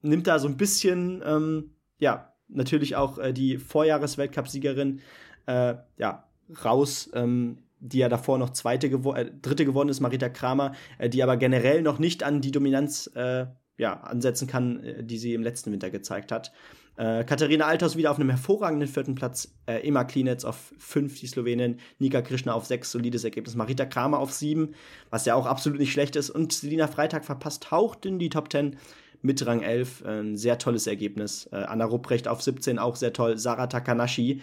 nimmt 0.00 0.26
da 0.26 0.38
so 0.38 0.48
ein 0.48 0.56
bisschen, 0.56 1.22
ähm, 1.24 1.76
ja, 1.98 2.31
natürlich 2.54 2.96
auch 2.96 3.18
äh, 3.18 3.32
die 3.32 3.58
Vorjahres-Weltcup-Siegerin, 3.58 5.00
äh, 5.46 5.74
ja, 5.98 6.28
raus. 6.64 7.10
Ähm, 7.14 7.58
die 7.82 7.98
ja 7.98 8.08
davor 8.08 8.38
noch 8.38 8.50
zweite 8.50 8.88
gewo 8.88 9.12
äh, 9.12 9.30
dritte 9.42 9.64
geworden 9.64 9.88
ist, 9.88 10.00
Marita 10.00 10.28
Kramer, 10.28 10.72
äh, 10.98 11.08
die 11.08 11.22
aber 11.22 11.36
generell 11.36 11.82
noch 11.82 11.98
nicht 11.98 12.22
an 12.22 12.40
die 12.40 12.52
Dominanz 12.52 13.10
äh, 13.14 13.46
ja, 13.76 13.94
ansetzen 13.94 14.46
kann, 14.46 14.82
äh, 14.84 15.04
die 15.04 15.18
sie 15.18 15.34
im 15.34 15.42
letzten 15.42 15.72
Winter 15.72 15.90
gezeigt 15.90 16.32
hat. 16.32 16.52
Katharina 16.94 17.64
Althaus 17.64 17.96
wieder 17.96 18.10
auf 18.10 18.18
einem 18.18 18.28
hervorragenden 18.28 18.86
vierten 18.86 19.14
Platz, 19.14 19.54
Emma 19.64 20.04
Klinetz 20.04 20.44
auf 20.44 20.74
fünf, 20.76 21.18
die 21.18 21.26
Slowenin, 21.26 21.78
Nika 21.98 22.20
Krishna 22.20 22.52
auf 22.52 22.66
sechs, 22.66 22.92
solides 22.92 23.24
Ergebnis, 23.24 23.56
Marita 23.56 23.86
Kramer 23.86 24.18
auf 24.18 24.30
sieben, 24.30 24.74
was 25.08 25.24
ja 25.24 25.34
auch 25.34 25.46
absolut 25.46 25.80
nicht 25.80 25.90
schlecht 25.90 26.16
ist, 26.16 26.28
und 26.28 26.52
Selina 26.52 26.88
Freitag 26.88 27.24
verpasst 27.24 27.70
haucht 27.70 28.04
in 28.04 28.18
die 28.18 28.28
Top 28.28 28.50
Ten 28.50 28.76
mit 29.22 29.46
Rang 29.46 29.62
11, 29.62 30.04
ein 30.04 30.36
sehr 30.36 30.58
tolles 30.58 30.86
Ergebnis. 30.86 31.48
Äh, 31.52 31.56
Anna 31.56 31.84
Rupprecht 31.84 32.28
auf 32.28 32.42
17, 32.42 32.78
auch 32.78 32.96
sehr 32.96 33.12
toll, 33.12 33.38
Sarah 33.38 33.68
Takanashi 33.68 34.42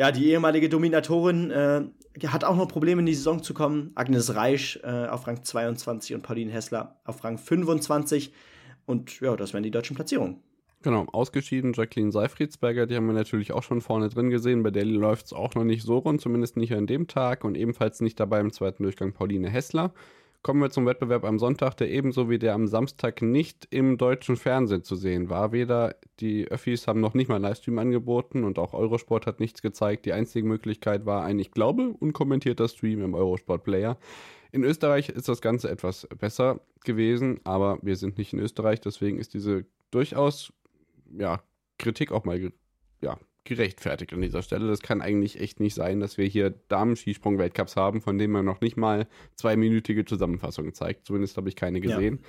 ja, 0.00 0.10
die 0.12 0.30
ehemalige 0.30 0.70
Dominatorin 0.70 1.50
äh, 1.50 1.82
hat 2.26 2.42
auch 2.42 2.56
noch 2.56 2.68
Probleme 2.68 3.00
in 3.00 3.06
die 3.06 3.14
Saison 3.14 3.42
zu 3.42 3.52
kommen. 3.52 3.92
Agnes 3.96 4.34
Reisch 4.34 4.80
äh, 4.82 5.06
auf 5.06 5.26
Rang 5.26 5.42
22 5.42 6.14
und 6.14 6.22
Pauline 6.22 6.50
Hessler 6.50 6.98
auf 7.04 7.22
Rang 7.22 7.36
25. 7.36 8.32
Und 8.86 9.20
ja, 9.20 9.36
das 9.36 9.52
wären 9.52 9.62
die 9.62 9.70
deutschen 9.70 9.96
Platzierungen. 9.96 10.42
Genau, 10.82 11.04
ausgeschieden 11.12 11.74
Jacqueline 11.74 12.12
Seifriedsberger, 12.12 12.86
die 12.86 12.96
haben 12.96 13.06
wir 13.08 13.12
natürlich 13.12 13.52
auch 13.52 13.62
schon 13.62 13.82
vorne 13.82 14.08
drin 14.08 14.30
gesehen. 14.30 14.62
Bei 14.62 14.70
der 14.70 14.86
läuft 14.86 15.26
es 15.26 15.32
auch 15.34 15.54
noch 15.54 15.64
nicht 15.64 15.82
so 15.82 15.98
rund, 15.98 16.22
zumindest 16.22 16.56
nicht 16.56 16.72
an 16.72 16.86
dem 16.86 17.06
Tag 17.06 17.44
und 17.44 17.54
ebenfalls 17.54 18.00
nicht 18.00 18.18
dabei 18.18 18.40
im 18.40 18.54
zweiten 18.54 18.84
Durchgang 18.84 19.12
Pauline 19.12 19.50
Hessler. 19.50 19.92
Kommen 20.42 20.62
wir 20.62 20.70
zum 20.70 20.86
Wettbewerb 20.86 21.24
am 21.24 21.38
Sonntag, 21.38 21.76
der 21.76 21.90
ebenso 21.90 22.30
wie 22.30 22.38
der 22.38 22.54
am 22.54 22.66
Samstag 22.66 23.20
nicht 23.20 23.68
im 23.70 23.98
deutschen 23.98 24.36
Fernsehen 24.36 24.82
zu 24.82 24.96
sehen 24.96 25.28
war. 25.28 25.52
Weder 25.52 25.96
die 26.18 26.48
Öffis 26.48 26.86
haben 26.86 27.00
noch 27.00 27.12
nicht 27.12 27.28
mal 27.28 27.36
Livestream 27.36 27.78
angeboten 27.78 28.44
und 28.44 28.58
auch 28.58 28.72
Eurosport 28.72 29.26
hat 29.26 29.38
nichts 29.38 29.60
gezeigt. 29.60 30.06
Die 30.06 30.14
einzige 30.14 30.48
Möglichkeit 30.48 31.04
war 31.04 31.24
ein, 31.24 31.38
ich 31.38 31.50
glaube, 31.50 31.94
unkommentierter 31.98 32.68
Stream 32.68 33.04
im 33.04 33.12
Eurosport 33.12 33.64
Player. 33.64 33.98
In 34.50 34.64
Österreich 34.64 35.10
ist 35.10 35.28
das 35.28 35.42
Ganze 35.42 35.68
etwas 35.68 36.08
besser 36.18 36.60
gewesen, 36.84 37.40
aber 37.44 37.78
wir 37.82 37.96
sind 37.96 38.16
nicht 38.16 38.32
in 38.32 38.38
Österreich, 38.38 38.80
deswegen 38.80 39.18
ist 39.18 39.34
diese 39.34 39.66
durchaus 39.90 40.54
ja, 41.18 41.42
Kritik 41.78 42.12
auch 42.12 42.24
mal 42.24 42.50
ja, 43.02 43.18
gerechtfertigt 43.44 44.12
an 44.12 44.20
dieser 44.20 44.42
Stelle. 44.42 44.68
Das 44.68 44.80
kann 44.80 45.00
eigentlich 45.00 45.40
echt 45.40 45.60
nicht 45.60 45.74
sein, 45.74 46.00
dass 46.00 46.18
wir 46.18 46.26
hier 46.26 46.50
Damen-Skisprung-Weltcups 46.68 47.76
haben, 47.76 48.00
von 48.00 48.18
denen 48.18 48.32
man 48.32 48.44
noch 48.44 48.60
nicht 48.60 48.76
mal 48.76 49.06
zweiminütige 49.34 50.04
Zusammenfassungen 50.04 50.74
zeigt. 50.74 51.06
Zumindest 51.06 51.36
habe 51.36 51.48
ich 51.48 51.56
keine 51.56 51.80
gesehen. 51.80 52.20
Ja. 52.20 52.28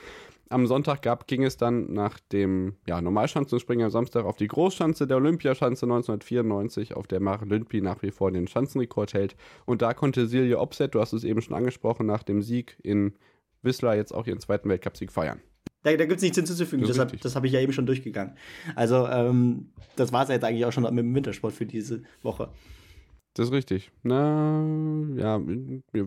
Am 0.51 0.68
Sonntag 0.68 1.01
gab, 1.01 1.28
ging 1.28 1.43
es 1.43 1.55
dann 1.55 1.93
nach 1.93 2.20
dem 2.20 2.76
ja, 2.86 3.01
Normalschanzenspringen 3.01 3.86
am 3.86 3.91
Samstag 3.91 4.26
auf 4.26 4.36
die 4.36 4.47
Großschanze 4.47 5.07
der 5.07 5.18
Olympiaschanze 5.18 5.86
1994, 5.86 6.93
auf 6.95 7.07
der 7.07 7.22
Mare 7.22 7.45
Lündby 7.45 7.82
nach 7.82 8.01
wie 8.01 8.12
vor 8.12 8.32
den 8.32 8.47
Schanzenrekord 8.47 9.14
hält. 9.14 9.38
Und 9.66 9.82
da 9.82 9.93
konnte 9.93 10.28
Silje 10.28 10.59
Opset, 10.59 10.93
du 10.93 10.99
hast 10.99 11.14
es 11.14 11.24
eben 11.24 11.41
schon 11.41 11.55
angesprochen, 11.55 12.05
nach 12.05 12.24
dem 12.24 12.41
Sieg 12.41 12.78
in 12.84 13.14
Whistler 13.62 13.95
jetzt 13.95 14.14
auch 14.14 14.28
ihren 14.28 14.39
zweiten 14.39 14.68
Weltcupsieg 14.68 15.12
feiern. 15.12 15.39
Da, 15.84 15.91
da 15.91 16.05
gibt 16.05 16.17
es 16.17 16.21
nichts 16.21 16.38
hinzuzufügen. 16.38 16.86
Das, 16.86 16.97
das 17.21 17.36
habe 17.36 17.47
ich 17.47 17.53
ja 17.53 17.59
eben 17.59 17.73
schon 17.73 17.86
durchgegangen. 17.86 18.36
Also, 18.75 19.07
ähm, 19.07 19.69
das 19.95 20.11
war 20.13 20.23
es 20.23 20.29
jetzt 20.29 20.43
eigentlich 20.43 20.65
auch 20.65 20.71
schon 20.71 20.84
mit 20.84 20.97
dem 20.97 21.15
Wintersport 21.15 21.53
für 21.53 21.65
diese 21.65 22.03
Woche. 22.21 22.49
Das 23.34 23.45
ist 23.45 23.53
richtig. 23.53 23.91
Na, 24.03 24.61
ja, 25.15 25.39
wir, 25.47 26.05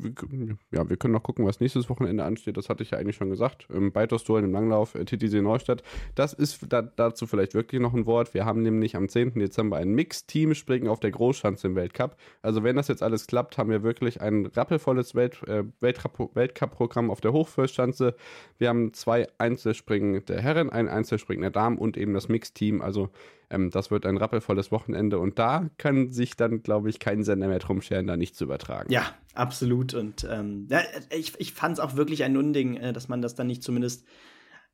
ja, 0.71 0.91
wir 0.91 0.97
können 0.99 1.15
noch 1.15 1.23
gucken, 1.23 1.47
was 1.47 1.59
nächstes 1.59 1.89
Wochenende 1.89 2.23
ansteht. 2.23 2.59
Das 2.59 2.69
hatte 2.69 2.83
ich 2.83 2.91
ja 2.91 2.99
eigentlich 2.99 3.17
schon 3.17 3.31
gesagt. 3.31 3.67
Im 3.73 3.93
Beitostor 3.93 4.41
im 4.41 4.53
Langlauf, 4.53 4.95
äh, 4.95 5.07
TTC 5.07 5.41
Neustadt. 5.41 5.83
Das 6.15 6.35
ist 6.35 6.67
da, 6.69 6.83
dazu 6.83 7.27
vielleicht 7.27 7.55
wirklich 7.55 7.81
noch 7.81 7.95
ein 7.95 8.05
Wort. 8.05 8.35
Wir 8.35 8.45
haben 8.45 8.61
nämlich 8.61 8.95
am 8.95 9.09
10. 9.09 9.39
Dezember 9.39 9.79
ein 9.79 9.95
Mix-Team-Springen 9.95 10.87
auf 10.87 11.01
der 11.01 11.13
Großschanze 11.13 11.69
im 11.69 11.77
Weltcup. 11.77 12.19
Also 12.43 12.63
wenn 12.63 12.77
das 12.77 12.89
jetzt 12.89 13.03
alles 13.03 13.27
klappt, 13.27 13.57
haben 13.57 13.71
wir 13.71 13.83
wirklich 13.83 14.21
ein 14.21 14.45
rappelvolles 14.45 15.15
Welt, 15.15 15.43
äh, 15.49 15.65
Weltcup-Programm 15.81 17.11
auf 17.11 17.23
der 17.23 17.33
Hochfürstschanze. 17.33 18.17
Wir 18.59 18.69
haben 18.69 18.93
zwei 18.93 19.29
Einzelspringen 19.39 20.27
der 20.27 20.43
Herren, 20.43 20.69
ein 20.69 20.89
Einzelspringen 20.89 21.41
der 21.41 21.51
Damen 21.51 21.79
und 21.79 21.97
eben 21.97 22.13
das 22.13 22.29
Mix-Team. 22.29 22.83
Also 22.83 23.09
ähm, 23.51 23.71
das 23.71 23.91
wird 23.91 24.07
ein 24.07 24.17
rappelvolles 24.17 24.73
Wochenende 24.73 25.19
und 25.19 25.39
da 25.39 25.69
kann 25.79 26.11
sich 26.11 26.37
dann, 26.37 26.63
glaube 26.63 26.91
ich, 26.91 26.99
kein 26.99 27.23
Sender 27.25 27.49
mehr 27.49 27.59
drum 27.59 27.83
scheren, 27.83 28.07
da 28.07 28.17
nicht 28.17 28.37
zu 28.37 28.45
übertragen. 28.45 28.93
Ja, 28.93 29.07
absolut. 29.35 29.95
Und 29.95 30.27
ähm, 30.31 30.67
ja, 30.71 30.81
ich, 31.11 31.33
ich 31.39 31.53
fand 31.53 31.75
es 31.75 31.81
auch 31.81 31.97
wirklich 31.97 32.25
ein 32.25 32.37
Unding, 32.37 32.77
äh, 32.77 32.93
dass 32.93 33.09
man 33.09 33.23
das 33.23 33.35
dann 33.35 33.47
nicht 33.47 33.63
zumindest. 33.63 34.05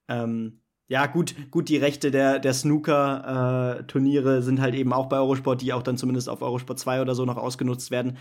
Ähm, 0.08 0.60
ja, 0.88 1.06
gut, 1.06 1.36
gut, 1.52 1.68
die 1.68 1.76
Rechte 1.76 2.10
der, 2.10 2.40
der 2.40 2.52
Snooker-Turniere 2.52 4.38
äh, 4.38 4.42
sind 4.42 4.60
halt 4.60 4.74
eben 4.74 4.92
auch 4.92 5.08
bei 5.08 5.18
Eurosport, 5.18 5.62
die 5.62 5.72
auch 5.72 5.84
dann 5.84 5.96
zumindest 5.96 6.28
auf 6.28 6.42
Eurosport 6.42 6.80
2 6.80 7.00
oder 7.00 7.14
so 7.14 7.24
noch 7.24 7.36
ausgenutzt 7.36 7.92
werden. 7.92 8.18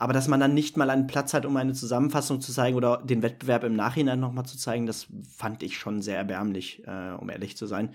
Aber 0.00 0.14
dass 0.14 0.28
man 0.28 0.40
dann 0.40 0.54
nicht 0.54 0.78
mal 0.78 0.88
einen 0.88 1.06
Platz 1.06 1.34
hat, 1.34 1.44
um 1.44 1.56
eine 1.58 1.74
Zusammenfassung 1.74 2.40
zu 2.40 2.52
zeigen 2.52 2.74
oder 2.74 3.02
den 3.04 3.22
Wettbewerb 3.22 3.64
im 3.64 3.76
Nachhinein 3.76 4.18
nochmal 4.18 4.46
zu 4.46 4.56
zeigen, 4.56 4.86
das 4.86 5.06
fand 5.36 5.62
ich 5.62 5.76
schon 5.76 6.00
sehr 6.00 6.16
erbärmlich, 6.16 6.82
äh, 6.86 7.12
um 7.18 7.28
ehrlich 7.28 7.54
zu 7.56 7.66
sein. 7.66 7.90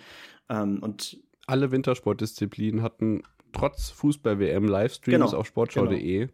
Ähm, 0.48 0.84
und 0.84 1.18
alle 1.48 1.72
Wintersportdisziplinen 1.72 2.82
hatten 2.82 3.24
trotz 3.52 3.90
Fußball-WM 3.92 4.68
Livestreams 4.68 5.26
genau, 5.26 5.38
auf 5.38 5.48
sportschau.de. 5.48 6.20
Genau. 6.20 6.32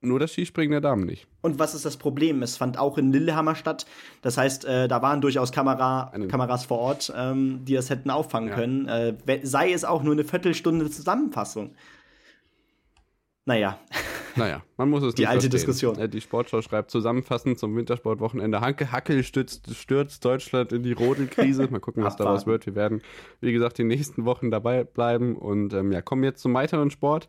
Nur 0.00 0.18
das 0.18 0.32
Skispringen 0.32 0.72
der 0.72 0.82
Damen 0.82 1.06
nicht. 1.06 1.26
Und 1.40 1.58
was 1.58 1.74
ist 1.74 1.86
das 1.86 1.96
Problem? 1.96 2.42
Es 2.42 2.58
fand 2.58 2.78
auch 2.78 2.98
in 2.98 3.10
Lillehammer 3.10 3.54
statt. 3.54 3.86
Das 4.20 4.36
heißt, 4.36 4.66
äh, 4.66 4.86
da 4.86 5.00
waren 5.00 5.22
durchaus 5.22 5.50
Kamera, 5.50 6.12
Kameras 6.28 6.66
vor 6.66 6.78
Ort, 6.78 7.12
ähm, 7.16 7.64
die 7.64 7.72
das 7.72 7.88
hätten 7.88 8.10
auffangen 8.10 8.50
ja. 8.50 8.54
können. 8.54 8.86
Äh, 8.86 9.14
sei 9.44 9.72
es 9.72 9.84
auch 9.84 10.02
nur 10.02 10.12
eine 10.12 10.24
Viertelstunde 10.24 10.90
Zusammenfassung. 10.90 11.74
Naja. 13.46 13.78
Naja, 14.36 14.62
man 14.76 14.90
muss 14.90 15.02
es 15.02 15.14
Die 15.14 15.26
alte 15.26 15.42
verstehen. 15.42 15.50
Diskussion. 15.50 15.98
Äh, 15.98 16.08
die 16.08 16.20
Sportschau 16.20 16.60
schreibt 16.62 16.90
zusammenfassend 16.90 17.58
zum 17.58 17.76
Wintersportwochenende: 17.76 18.60
Hanke 18.60 18.90
Hackel 18.92 19.22
stürzt, 19.22 19.74
stürzt 19.74 20.24
Deutschland 20.24 20.72
in 20.72 20.82
die 20.82 20.92
Rodelkrise. 20.92 21.68
Mal 21.70 21.80
gucken, 21.80 22.02
was 22.02 22.16
daraus 22.16 22.46
wird. 22.46 22.66
Wir 22.66 22.74
werden, 22.74 23.02
wie 23.40 23.52
gesagt, 23.52 23.78
die 23.78 23.84
nächsten 23.84 24.24
Wochen 24.24 24.50
dabei 24.50 24.84
bleiben 24.84 25.36
und 25.36 25.72
ähm, 25.74 25.92
ja, 25.92 26.02
kommen 26.02 26.24
jetzt 26.24 26.42
zum 26.42 26.54
weiteren 26.54 26.90
Sport. 26.90 27.28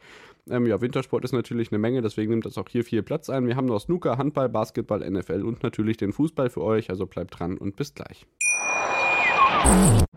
Ähm, 0.49 0.67
ja, 0.67 0.79
Wintersport 0.79 1.23
ist 1.23 1.31
natürlich 1.31 1.71
eine 1.71 1.79
Menge, 1.79 2.01
deswegen 2.01 2.29
nimmt 2.31 2.45
das 2.45 2.57
auch 2.57 2.69
hier 2.69 2.83
viel 2.83 3.01
Platz 3.01 3.29
ein. 3.29 3.47
Wir 3.47 3.55
haben 3.55 3.65
noch 3.65 3.79
Snooker, 3.79 4.17
Handball, 4.17 4.49
Basketball, 4.49 4.99
NFL 5.09 5.43
und 5.43 5.63
natürlich 5.63 5.97
den 5.97 6.13
Fußball 6.13 6.49
für 6.49 6.61
euch. 6.61 6.89
Also 6.89 7.05
bleibt 7.07 7.39
dran 7.39 7.57
und 7.57 7.75
bis 7.75 7.93
gleich. 7.95 8.27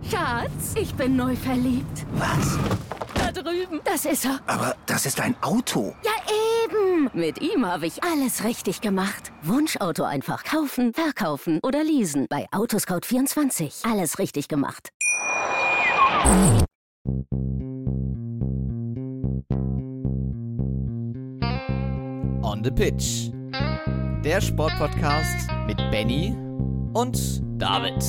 Schatz, 0.03 0.75
ich 0.79 0.95
bin 0.95 1.17
neu 1.17 1.35
verliebt. 1.35 2.07
Was? 2.17 2.59
Drüben. 3.43 3.81
Das 3.85 4.05
ist 4.05 4.25
er. 4.25 4.41
Aber 4.47 4.77
das 4.87 5.07
ist 5.07 5.21
ein 5.21 5.35
Auto. 5.43 5.95
Ja, 6.05 6.13
eben. 6.65 7.11
Mit 7.13 7.41
ihm 7.41 7.67
habe 7.67 7.87
ich 7.87 8.03
alles 8.03 8.45
richtig 8.45 8.81
gemacht. 8.81 9.33
Wunschauto 9.43 10.05
einfach 10.05 10.45
kaufen, 10.45 10.93
verkaufen 10.93 11.61
oder 11.63 11.83
leasen. 11.85 12.27
Bei 12.29 12.47
Autoscout24. 12.51 13.91
Alles 13.91 14.19
richtig 14.19 14.49
gemacht. 14.49 14.91
On 22.43 22.65
the 22.65 22.71
Pitch. 22.71 23.31
Der 24.25 24.41
Sportpodcast 24.41 25.49
mit 25.67 25.77
Benny 25.91 26.35
und 26.93 27.43
David. 27.61 28.03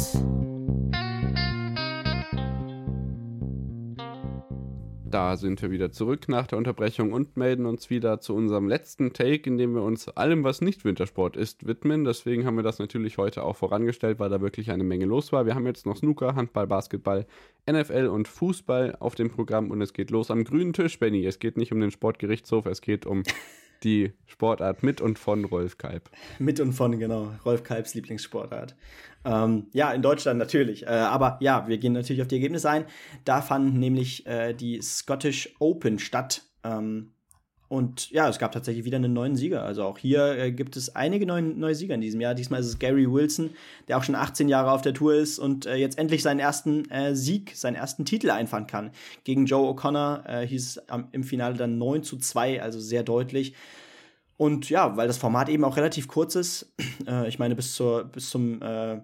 Da 5.10 5.38
sind 5.38 5.60
wir 5.64 5.72
wieder 5.72 5.92
zurück 5.92 6.30
nach 6.30 6.46
der 6.46 6.60
Unterbrechung 6.60 7.14
und 7.14 7.36
melden 7.36 7.66
uns 7.66 7.90
wieder 7.90 8.20
zu 8.20 8.36
unserem 8.36 8.68
letzten 8.68 9.12
Take, 9.12 9.50
in 9.50 9.58
dem 9.58 9.74
wir 9.74 9.82
uns 9.82 10.08
allem, 10.08 10.44
was 10.44 10.62
nicht 10.62 10.86
Wintersport 10.86 11.36
ist, 11.36 11.66
widmen. 11.66 12.04
Deswegen 12.04 12.46
haben 12.46 12.58
wir 12.58 12.64
das 12.64 12.78
natürlich 12.78 13.18
heute 13.18 13.44
auch 13.44 13.56
vorangestellt, 13.56 14.20
weil 14.20 14.30
da 14.30 14.40
wirklich 14.40 14.70
eine 14.70 14.84
Menge 14.84 15.06
los 15.06 15.32
war. 15.32 15.48
Wir 15.48 15.56
haben 15.56 15.66
jetzt 15.66 15.88
noch 15.88 15.98
Snooker, 15.98 16.36
Handball, 16.36 16.68
Basketball, 16.68 17.26
NFL 17.70 18.08
und 18.08 18.28
Fußball 18.28 18.98
auf 19.00 19.16
dem 19.16 19.32
Programm 19.32 19.72
und 19.72 19.82
es 19.82 19.94
geht 19.94 20.12
los 20.12 20.30
am 20.30 20.44
grünen 20.44 20.74
Tisch, 20.74 21.00
Benny. 21.00 21.26
Es 21.26 21.40
geht 21.40 21.58
nicht 21.58 21.72
um 21.72 21.80
den 21.80 21.90
Sportgerichtshof, 21.90 22.68
es 22.68 22.82
geht 22.82 23.08
um 23.08 23.24
die 23.84 24.12
Sportart 24.28 24.84
mit 24.84 25.02
und 25.02 25.18
von 25.18 25.46
Rolf 25.46 25.78
Kalb. 25.80 26.10
Mit 26.38 26.60
und 26.60 26.74
von, 26.74 27.00
genau. 27.00 27.34
Rolf 27.46 27.64
Kalbs 27.64 27.96
Lieblingssportart. 27.96 28.76
Ähm, 29.26 29.68
ja, 29.74 29.92
in 29.92 30.02
Deutschland 30.02 30.40
natürlich. 30.40 30.84
Äh, 30.84 30.90
aber 30.90 31.38
ja, 31.42 31.68
wir 31.68 31.78
gehen 31.78 31.94
natürlich 31.94 32.22
auf 32.22 32.28
die 32.28 32.36
Ergebnisse 32.36 32.70
ein. 32.70 32.86
Da 33.26 33.42
fand 33.42 33.78
nämlich 33.78 34.26
äh, 34.26 34.54
die 34.54 34.82
Scottish 34.82 35.56
Open 35.60 36.00
statt. 36.00 36.44
Ähm, 36.64 37.12
und 37.70 38.10
ja, 38.10 38.28
es 38.28 38.40
gab 38.40 38.52
tatsächlich 38.52 38.84
wieder 38.84 38.98
einen 38.98 39.14
neuen 39.14 39.36
Sieger. 39.36 39.64
Also 39.64 39.84
auch 39.84 40.00
hier 40.00 40.38
äh, 40.38 40.52
gibt 40.52 40.76
es 40.76 40.96
einige 40.96 41.28
neue, 41.28 41.44
neue 41.44 41.76
Sieger 41.76 41.94
in 41.94 42.02
diesem 42.02 42.20
Jahr. 42.20 42.34
Diesmal 42.34 42.62
ist 42.62 42.66
es 42.66 42.80
Gary 42.80 43.10
Wilson, 43.10 43.52
der 43.88 43.98
auch 43.98 44.04
schon 44.04 44.16
18 44.16 44.50
Jahre 44.50 44.72
auf 44.72 44.82
der 44.82 44.96
Tour 44.96 45.14
ist 45.14 45.38
und 45.38 45.68
äh, 45.68 45.76
jetzt 45.76 46.00
endlich 46.00 46.24
seinen 46.24 46.40
ersten 46.40 46.90
äh, 46.90 47.16
Sieg, 47.16 47.56
seinen 47.56 47.76
ersten 47.76 48.06
Titel 48.06 48.32
einfahren 48.32 48.66
kann. 48.66 48.90
Gegen 49.24 49.46
Joe 49.46 49.72
O'Connor 49.72 50.26
äh, 50.28 50.48
hieß 50.48 50.78
es 50.78 50.84
im 51.12 51.24
Finale 51.24 51.56
dann 51.56 51.78
9 51.78 52.02
zu 52.02 52.18
2, 52.18 52.60
also 52.64 52.80
sehr 52.80 53.04
deutlich. 53.04 53.54
Und 54.40 54.70
ja, 54.70 54.96
weil 54.96 55.08
das 55.08 55.18
Format 55.18 55.50
eben 55.50 55.66
auch 55.66 55.76
relativ 55.76 56.08
kurz 56.08 56.36
ist, 56.36 56.74
äh, 57.08 57.28
ich 57.28 57.40
meine, 57.40 57.56
bis, 57.56 57.76
zur, 57.76 58.06
bis 58.06 58.30
zum 58.30 58.62
äh, 58.62 59.02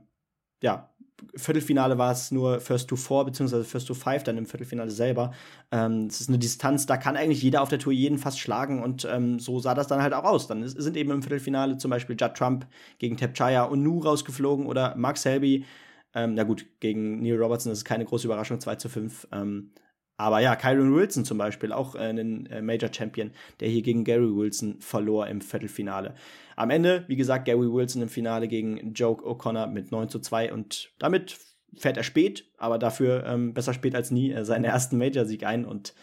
ja, 0.64 0.96
Viertelfinale 1.36 1.98
war 1.98 2.14
es 2.14 2.32
nur 2.32 2.62
First 2.62 2.88
to 2.88 2.96
Four, 2.96 3.26
beziehungsweise 3.26 3.66
First 3.66 3.90
to 3.90 3.94
Five, 3.94 4.24
dann 4.24 4.38
im 4.38 4.46
Viertelfinale 4.46 4.92
selber. 4.92 5.34
Ähm, 5.74 6.08
es 6.08 6.22
ist 6.22 6.30
eine 6.30 6.40
Distanz, 6.40 6.86
da 6.86 6.96
kann 6.96 7.18
eigentlich 7.18 7.42
jeder 7.42 7.62
auf 7.62 7.68
der 7.68 7.80
Tour 7.80 7.92
jeden 7.92 8.18
fast 8.18 8.40
schlagen 8.40 8.82
und 8.82 9.06
ähm, 9.12 9.38
so 9.38 9.60
sah 9.60 9.74
das 9.74 9.88
dann 9.88 10.02
halt 10.02 10.14
auch 10.14 10.24
aus. 10.24 10.48
Dann 10.48 10.64
ist, 10.64 10.82
sind 10.82 10.96
eben 10.96 11.12
im 11.12 11.22
Viertelfinale 11.22 11.78
zum 11.78 11.92
Beispiel 11.92 12.16
Judd 12.18 12.36
Trump 12.36 12.66
gegen 13.00 13.18
Tapchaya 13.18 13.66
und 13.66 13.84
Nu 13.84 14.00
rausgeflogen 14.00 14.66
oder 14.66 14.96
Mark 14.96 15.18
Selby. 15.18 15.66
Ähm, 16.14 16.36
na 16.36 16.44
gut, 16.44 16.66
gegen 16.80 17.22
Neil 17.22 17.36
Robertson 17.42 17.72
das 17.72 17.80
ist 17.80 17.86
keine 17.86 18.06
große 18.06 18.26
Überraschung, 18.26 18.62
2 18.62 18.76
zu 18.76 18.88
5. 18.88 19.28
Ähm, 19.34 19.72
aber 20.18 20.39
ja, 20.39 20.55
Kyron 20.55 20.95
Wilson 20.95 21.26
zum 21.26 21.38
Beispiel, 21.38 21.72
auch 21.72 21.95
äh, 21.95 22.09
ein 22.09 22.45
äh, 22.47 22.61
Major 22.61 22.91
Champion, 22.93 23.32
der 23.59 23.70
hier 23.70 23.82
gegen 23.82 24.03
Gary 24.03 24.36
Wilson 24.36 24.80
verlor 24.80 25.28
im 25.28 25.41
Viertelfinale. 25.41 26.16
Am 26.55 26.70
Ende, 26.70 27.03
wie 27.07 27.18
gesagt, 27.18 27.45
Gary 27.45 27.72
Wilson 27.72 28.01
im 28.01 28.09
Finale 28.09 28.47
gegen 28.47 28.93
Joe 28.93 29.16
O'Connor 29.16 29.68
mit 29.68 29.91
9 29.91 30.09
zu 30.09 30.20
2 30.20 30.53
und 30.53 30.91
damit 30.99 31.38
fährt 31.78 31.97
er 31.97 32.03
spät, 32.03 32.49
aber 32.57 32.80
dafür 32.80 33.26
ähm, 33.26 33.53
besser 33.53 33.74
spät 33.74 33.95
als 33.95 34.11
nie 34.11 34.32
äh, 34.32 34.45
seinen 34.45 34.63
ersten 34.63 34.97
Major-Sieg 34.97 35.45
ein 35.45 35.66
und 35.66 35.93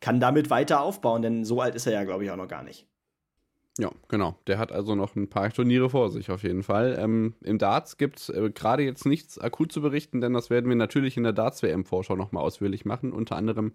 kann 0.00 0.18
damit 0.18 0.48
weiter 0.48 0.80
aufbauen, 0.80 1.20
denn 1.20 1.44
so 1.44 1.60
alt 1.60 1.74
ist 1.74 1.86
er 1.86 1.92
ja, 1.92 2.04
glaube 2.04 2.24
ich, 2.24 2.30
auch 2.30 2.36
noch 2.36 2.48
gar 2.48 2.62
nicht. 2.62 2.89
Ja, 3.78 3.90
genau. 4.08 4.36
Der 4.46 4.58
hat 4.58 4.72
also 4.72 4.94
noch 4.94 5.16
ein 5.16 5.28
paar 5.28 5.50
Turniere 5.50 5.90
vor 5.90 6.10
sich 6.10 6.30
auf 6.30 6.42
jeden 6.42 6.62
Fall. 6.62 6.98
Ähm, 7.00 7.34
Im 7.42 7.58
Darts 7.58 7.96
gibt 7.96 8.18
es 8.18 8.28
äh, 8.28 8.50
gerade 8.50 8.82
jetzt 8.82 9.06
nichts 9.06 9.38
akut 9.38 9.72
zu 9.72 9.80
berichten, 9.80 10.20
denn 10.20 10.32
das 10.32 10.50
werden 10.50 10.68
wir 10.68 10.76
natürlich 10.76 11.16
in 11.16 11.22
der 11.22 11.32
Darts-WM-Vorschau 11.32 12.16
nochmal 12.16 12.42
ausführlich 12.42 12.84
machen. 12.84 13.12
Unter 13.12 13.36
anderem 13.36 13.72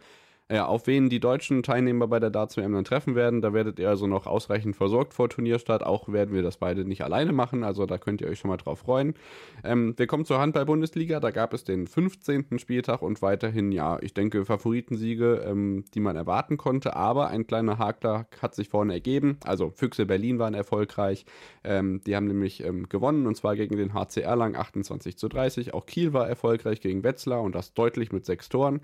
äh, 0.47 0.59
auf 0.59 0.85
wen 0.85 1.09
die 1.09 1.19
deutschen 1.19 1.63
Teilnehmer 1.63 2.07
bei 2.07 2.19
der 2.19 2.29
Darts 2.29 2.55
WM 2.55 2.73
dann 2.73 2.83
treffen 2.83 3.15
werden. 3.15 3.41
Da 3.41 3.51
werdet 3.51 3.79
ihr 3.79 3.89
also 3.89 4.05
noch 4.05 4.27
ausreichend 4.27 4.75
versorgt 4.75 5.15
vor 5.15 5.27
Turnierstart. 5.27 5.83
Auch 5.83 6.07
werden 6.11 6.35
wir 6.35 6.43
das 6.43 6.57
beide 6.57 6.85
nicht 6.85 7.03
alleine 7.03 7.31
machen, 7.31 7.63
also 7.63 7.87
da 7.87 7.97
könnt 7.97 8.21
ihr 8.21 8.27
euch 8.27 8.39
schon 8.39 8.49
mal 8.49 8.57
drauf 8.57 8.79
freuen. 8.79 9.15
Ähm, 9.63 9.95
wir 9.97 10.05
kommen 10.05 10.23
zur 10.23 10.39
Handball-Bundesliga. 10.39 11.19
Da 11.19 11.31
gab 11.31 11.53
es 11.53 11.63
den 11.63 11.87
15. 11.87 12.59
Spieltag 12.59 13.01
und 13.01 13.23
weiterhin, 13.23 13.71
ja, 13.71 13.97
ich 14.01 14.13
denke, 14.13 14.45
Favoritensiege, 14.45 15.43
ähm, 15.47 15.83
die 15.95 15.99
man 15.99 16.15
erwarten 16.15 16.57
konnte. 16.57 16.95
Aber 16.95 17.29
ein 17.29 17.47
kleiner 17.47 17.79
Hakler 17.79 18.27
hat 18.39 18.53
sich 18.53 18.69
vorne 18.69 18.93
ergeben. 18.93 19.37
Also 19.45 19.71
Füchse 19.71 20.05
Berlin 20.05 20.37
waren 20.37 20.53
erfolgreich. 20.53 21.25
Ähm, 21.63 22.01
die 22.05 22.15
haben 22.15 22.27
nämlich 22.27 22.63
ähm, 22.63 22.87
gewonnen 22.87 23.25
und 23.25 23.35
zwar 23.35 23.55
gegen 23.55 23.77
den 23.77 23.95
HC 23.95 24.21
Erlang 24.21 24.55
28 24.55 25.17
zu 25.17 25.27
30. 25.27 25.73
Auch 25.73 25.87
Kiel 25.87 26.13
war 26.13 26.29
erfolgreich 26.29 26.81
gegen 26.81 27.03
Wetzlar 27.03 27.41
und 27.41 27.55
das 27.55 27.73
deutlich 27.73 28.11
mit 28.11 28.25
sechs 28.25 28.47
Toren. 28.47 28.81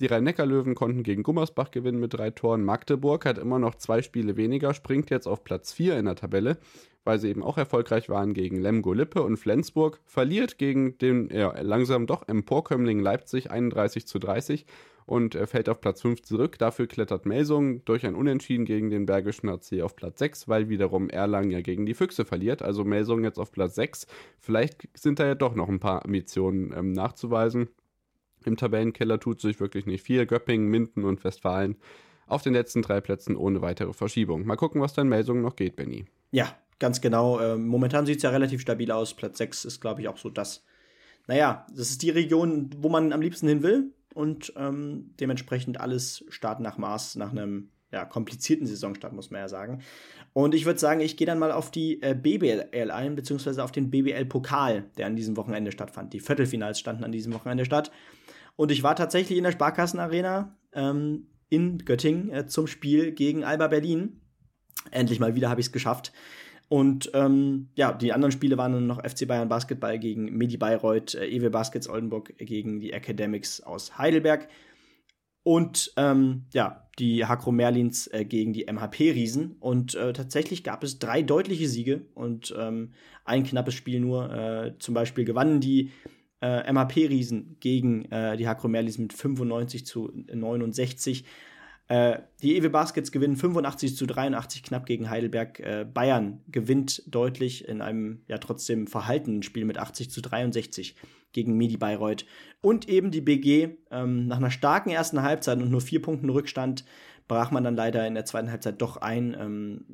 Die 0.00 0.06
Rhein-Neckar-Löwen 0.06 0.74
konnten 0.74 1.03
gegen 1.04 1.22
Gummersbach 1.22 1.70
gewinnen 1.70 2.00
mit 2.00 2.14
drei 2.14 2.30
Toren. 2.30 2.64
Magdeburg 2.64 3.24
hat 3.24 3.38
immer 3.38 3.58
noch 3.58 3.76
zwei 3.76 4.02
Spiele 4.02 4.36
weniger, 4.36 4.74
springt 4.74 5.10
jetzt 5.10 5.28
auf 5.28 5.44
Platz 5.44 5.72
4 5.72 5.98
in 5.98 6.06
der 6.06 6.16
Tabelle, 6.16 6.58
weil 7.04 7.18
sie 7.20 7.28
eben 7.28 7.44
auch 7.44 7.58
erfolgreich 7.58 8.08
waren 8.08 8.34
gegen 8.34 8.60
Lemgo 8.60 8.92
Lippe 8.92 9.22
und 9.22 9.36
Flensburg. 9.36 10.00
Verliert 10.04 10.58
gegen 10.58 10.98
den 10.98 11.28
ja, 11.30 11.54
langsam 11.60 12.06
doch 12.06 12.26
Emporkömmling 12.26 12.98
Leipzig 12.98 13.50
31 13.50 14.06
zu 14.06 14.18
30 14.18 14.66
und 15.06 15.34
äh, 15.34 15.46
fällt 15.46 15.68
auf 15.68 15.80
Platz 15.80 16.02
5 16.02 16.22
zurück. 16.22 16.58
Dafür 16.58 16.86
klettert 16.86 17.26
Melsung 17.26 17.84
durch 17.84 18.06
ein 18.06 18.14
Unentschieden 18.14 18.64
gegen 18.64 18.90
den 18.90 19.06
Bergischen 19.06 19.48
AC 19.48 19.82
auf 19.82 19.96
Platz 19.96 20.18
6, 20.18 20.48
weil 20.48 20.68
wiederum 20.68 21.10
Erlangen 21.10 21.50
ja 21.50 21.60
gegen 21.60 21.86
die 21.86 21.94
Füchse 21.94 22.24
verliert. 22.24 22.62
Also 22.62 22.84
Melsung 22.84 23.24
jetzt 23.24 23.38
auf 23.38 23.52
Platz 23.52 23.74
6. 23.74 24.06
Vielleicht 24.38 24.88
sind 24.94 25.18
da 25.18 25.26
ja 25.26 25.34
doch 25.34 25.54
noch 25.54 25.68
ein 25.68 25.80
paar 25.80 26.04
Ambitionen 26.04 26.72
ähm, 26.76 26.92
nachzuweisen. 26.92 27.68
Im 28.46 28.56
Tabellenkeller 28.56 29.20
tut 29.20 29.40
sich 29.40 29.60
wirklich 29.60 29.86
nicht 29.86 30.02
viel. 30.02 30.26
Göppingen, 30.26 30.68
Minden 30.68 31.04
und 31.04 31.24
Westfalen 31.24 31.76
auf 32.26 32.42
den 32.42 32.54
letzten 32.54 32.82
drei 32.82 33.00
Plätzen 33.00 33.36
ohne 33.36 33.60
weitere 33.62 33.92
Verschiebung. 33.92 34.46
Mal 34.46 34.56
gucken, 34.56 34.80
was 34.80 34.94
deine 34.94 35.10
Meldung 35.10 35.42
noch 35.42 35.56
geht, 35.56 35.76
Benny. 35.76 36.06
Ja, 36.30 36.56
ganz 36.78 37.00
genau. 37.00 37.40
Ähm, 37.40 37.66
momentan 37.66 38.06
sieht 38.06 38.16
es 38.16 38.22
ja 38.22 38.30
relativ 38.30 38.60
stabil 38.60 38.90
aus. 38.90 39.14
Platz 39.14 39.38
6 39.38 39.64
ist, 39.64 39.80
glaube 39.80 40.00
ich, 40.00 40.08
auch 40.08 40.18
so 40.18 40.30
das. 40.30 40.64
Naja, 41.26 41.66
das 41.70 41.90
ist 41.90 42.02
die 42.02 42.10
Region, 42.10 42.70
wo 42.78 42.88
man 42.88 43.12
am 43.12 43.20
liebsten 43.20 43.48
hin 43.48 43.62
will. 43.62 43.92
Und 44.14 44.52
ähm, 44.56 45.10
dementsprechend 45.20 45.80
alles 45.80 46.24
Start 46.28 46.60
nach 46.60 46.78
Maß, 46.78 47.16
nach 47.16 47.32
einem 47.32 47.70
ja, 47.90 48.04
komplizierten 48.04 48.66
Saisonstart, 48.66 49.12
muss 49.12 49.30
man 49.30 49.40
ja 49.40 49.48
sagen. 49.48 49.82
Und 50.32 50.54
ich 50.54 50.66
würde 50.66 50.80
sagen, 50.80 51.00
ich 51.00 51.16
gehe 51.16 51.26
dann 51.26 51.38
mal 51.38 51.52
auf 51.52 51.70
die 51.70 52.02
äh, 52.02 52.14
BBL 52.14 52.90
ein, 52.90 53.14
beziehungsweise 53.14 53.62
auf 53.62 53.72
den 53.72 53.90
BBL-Pokal, 53.90 54.84
der 54.98 55.06
an 55.06 55.16
diesem 55.16 55.36
Wochenende 55.36 55.72
stattfand. 55.72 56.12
Die 56.12 56.20
Viertelfinals 56.20 56.80
standen 56.80 57.04
an 57.04 57.12
diesem 57.12 57.32
Wochenende 57.32 57.64
statt. 57.64 57.90
Und 58.56 58.70
ich 58.70 58.82
war 58.82 58.96
tatsächlich 58.96 59.38
in 59.38 59.44
der 59.44 59.52
Sparkassenarena 59.52 60.56
ähm, 60.72 61.26
in 61.48 61.78
Göttingen 61.78 62.30
äh, 62.30 62.46
zum 62.46 62.66
Spiel 62.66 63.12
gegen 63.12 63.44
Alba 63.44 63.68
Berlin. 63.68 64.20
Endlich 64.90 65.20
mal 65.20 65.34
wieder 65.34 65.50
habe 65.50 65.60
ich 65.60 65.68
es 65.68 65.72
geschafft. 65.72 66.12
Und 66.68 67.10
ähm, 67.14 67.68
ja, 67.74 67.92
die 67.92 68.12
anderen 68.12 68.32
Spiele 68.32 68.56
waren 68.56 68.72
dann 68.72 68.86
noch 68.86 69.04
FC 69.04 69.28
Bayern 69.28 69.48
Basketball 69.48 69.98
gegen 69.98 70.36
Medi 70.36 70.56
Bayreuth, 70.56 71.14
äh, 71.14 71.26
EW 71.26 71.50
Baskets 71.50 71.88
Oldenburg 71.88 72.36
gegen 72.38 72.80
die 72.80 72.92
Academics 72.92 73.60
aus 73.60 73.98
Heidelberg. 73.98 74.48
Und 75.42 75.92
ähm, 75.98 76.46
ja, 76.54 76.88
die 76.98 77.26
Hakro 77.26 77.52
Merlins 77.52 78.06
äh, 78.06 78.24
gegen 78.24 78.54
die 78.54 78.64
MHP-Riesen. 78.64 79.56
Und 79.60 79.94
äh, 79.94 80.14
tatsächlich 80.14 80.64
gab 80.64 80.82
es 80.82 80.98
drei 80.98 81.22
deutliche 81.22 81.68
Siege 81.68 82.06
und 82.14 82.54
ähm, 82.58 82.92
ein 83.26 83.44
knappes 83.44 83.74
Spiel 83.74 84.00
nur. 84.00 84.32
Äh, 84.32 84.78
zum 84.78 84.94
Beispiel 84.94 85.24
gewannen 85.26 85.60
die 85.60 85.90
äh, 86.40 86.72
MHP-Riesen 86.72 87.56
gegen 87.60 88.04
äh, 88.06 88.36
die 88.36 88.48
Hakro 88.48 88.68
Merlins 88.68 88.98
mit 88.98 89.12
95 89.12 89.86
zu 89.86 90.10
69. 90.32 91.24
Äh, 91.88 92.20
die 92.42 92.56
EW 92.56 92.70
Baskets 92.70 93.12
gewinnen 93.12 93.36
85 93.36 93.96
zu 93.96 94.06
83 94.06 94.62
knapp 94.62 94.86
gegen 94.86 95.10
Heidelberg. 95.10 95.60
Äh, 95.60 95.86
Bayern 95.92 96.40
gewinnt 96.48 97.02
deutlich 97.06 97.68
in 97.68 97.82
einem 97.82 98.22
ja 98.26 98.38
trotzdem 98.38 98.86
verhaltenen 98.86 99.42
Spiel 99.42 99.64
mit 99.64 99.78
80 99.78 100.10
zu 100.10 100.20
63 100.22 100.96
gegen 101.32 101.56
Medi 101.56 101.76
Bayreuth. 101.76 102.24
Und 102.62 102.88
eben 102.88 103.10
die 103.10 103.20
BG 103.20 103.76
ähm, 103.90 104.26
nach 104.26 104.38
einer 104.38 104.50
starken 104.50 104.90
ersten 104.90 105.22
Halbzeit 105.22 105.58
und 105.58 105.70
nur 105.70 105.82
vier 105.82 106.00
Punkten 106.00 106.30
Rückstand 106.30 106.84
brach 107.28 107.50
man 107.50 107.64
dann 107.64 107.76
leider 107.76 108.06
in 108.06 108.14
der 108.14 108.24
zweiten 108.24 108.50
Halbzeit 108.50 108.80
doch 108.80 108.96
ein 108.98 109.36
ähm, 109.38 109.84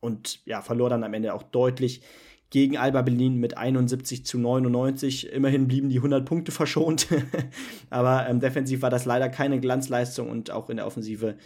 und 0.00 0.40
ja, 0.46 0.62
verlor 0.62 0.90
dann 0.90 1.04
am 1.04 1.14
Ende 1.14 1.34
auch 1.34 1.42
deutlich 1.42 2.02
gegen 2.50 2.76
Alba 2.76 3.02
Berlin 3.02 3.36
mit 3.36 3.56
71 3.58 4.24
zu 4.24 4.38
99. 4.38 5.32
Immerhin 5.32 5.68
blieben 5.68 5.88
die 5.88 5.98
100 5.98 6.24
Punkte 6.24 6.52
verschont. 6.52 7.08
Aber 7.90 8.28
ähm, 8.28 8.40
defensiv 8.40 8.82
war 8.82 8.90
das 8.90 9.04
leider 9.04 9.28
keine 9.28 9.60
Glanzleistung 9.60 10.30
und 10.30 10.50
auch 10.50 10.70
in 10.70 10.76
der 10.78 10.86
Offensive 10.86 11.36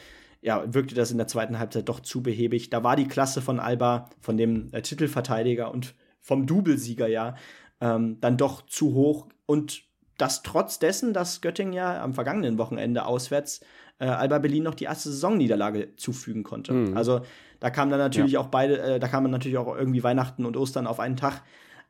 ja, 0.42 0.62
wirkte 0.74 0.94
das 0.94 1.12
in 1.12 1.18
der 1.18 1.28
zweiten 1.28 1.58
Halbzeit 1.58 1.88
doch 1.88 2.00
zu 2.00 2.22
behäbig. 2.22 2.68
Da 2.68 2.82
war 2.82 2.96
die 2.96 3.06
Klasse 3.06 3.40
von 3.40 3.60
Alba, 3.60 4.10
von 4.20 4.36
dem 4.36 4.68
äh, 4.72 4.82
Titelverteidiger 4.82 5.70
und 5.72 5.94
vom 6.20 6.46
Doublesieger 6.46 7.06
ja, 7.06 7.36
ähm, 7.80 8.18
dann 8.20 8.36
doch 8.36 8.66
zu 8.66 8.94
hoch. 8.94 9.28
Und 9.46 9.84
das 10.18 10.42
trotz 10.42 10.78
dessen, 10.78 11.12
dass 11.12 11.40
Göttingen 11.40 11.72
ja 11.72 12.02
am 12.02 12.14
vergangenen 12.14 12.58
Wochenende 12.58 13.06
auswärts 13.06 13.60
äh, 13.98 14.06
Alba 14.06 14.38
Berlin 14.38 14.64
noch 14.64 14.74
die 14.74 14.84
erste 14.84 15.10
Saisonniederlage 15.10 15.96
zufügen 15.96 16.42
konnte. 16.42 16.72
Mhm. 16.72 16.96
Also 16.96 17.20
da 17.60 17.70
kam 17.70 17.90
dann 17.90 17.98
natürlich 17.98 18.32
ja. 18.32 18.40
auch 18.40 18.48
beide, 18.48 18.78
äh, 18.80 19.00
da 19.00 19.08
kam 19.08 19.24
dann 19.24 19.30
natürlich 19.30 19.58
auch 19.58 19.76
irgendwie 19.76 20.02
Weihnachten 20.02 20.44
und 20.44 20.56
Ostern 20.56 20.86
auf 20.86 21.00
einen 21.00 21.16
Tag. 21.16 21.42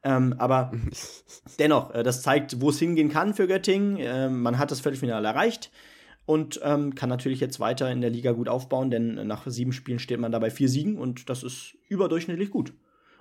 Ähm, 0.05 0.35
aber 0.39 0.73
dennoch, 1.59 1.95
äh, 1.95 2.03
das 2.03 2.23
zeigt, 2.23 2.61
wo 2.61 2.71
es 2.71 2.79
hingehen 2.79 3.09
kann 3.09 3.35
für 3.35 3.47
Göttingen. 3.47 3.97
Äh, 3.97 4.29
man 4.29 4.59
hat 4.59 4.71
das 4.71 4.81
Viertelfinale 4.81 5.27
erreicht 5.27 5.71
und 6.27 6.61
ähm, 6.63 6.95
kann 6.95 7.09
natürlich 7.09 7.41
jetzt 7.41 7.61
weiter 7.61 7.91
in 7.91 8.01
der 8.01 8.11
Liga 8.11 8.33
gut 8.33 8.49
aufbauen, 8.49 8.91
denn 8.91 9.27
nach 9.27 9.47
sieben 9.47 9.73
Spielen 9.73 9.99
steht 9.99 10.21
man 10.21 10.33
dabei 10.33 10.51
vier 10.51 10.69
Siegen 10.69 10.99
und 10.99 11.29
das 11.29 11.43
ist 11.43 11.77
überdurchschnittlich 11.89 12.51
gut. 12.51 12.73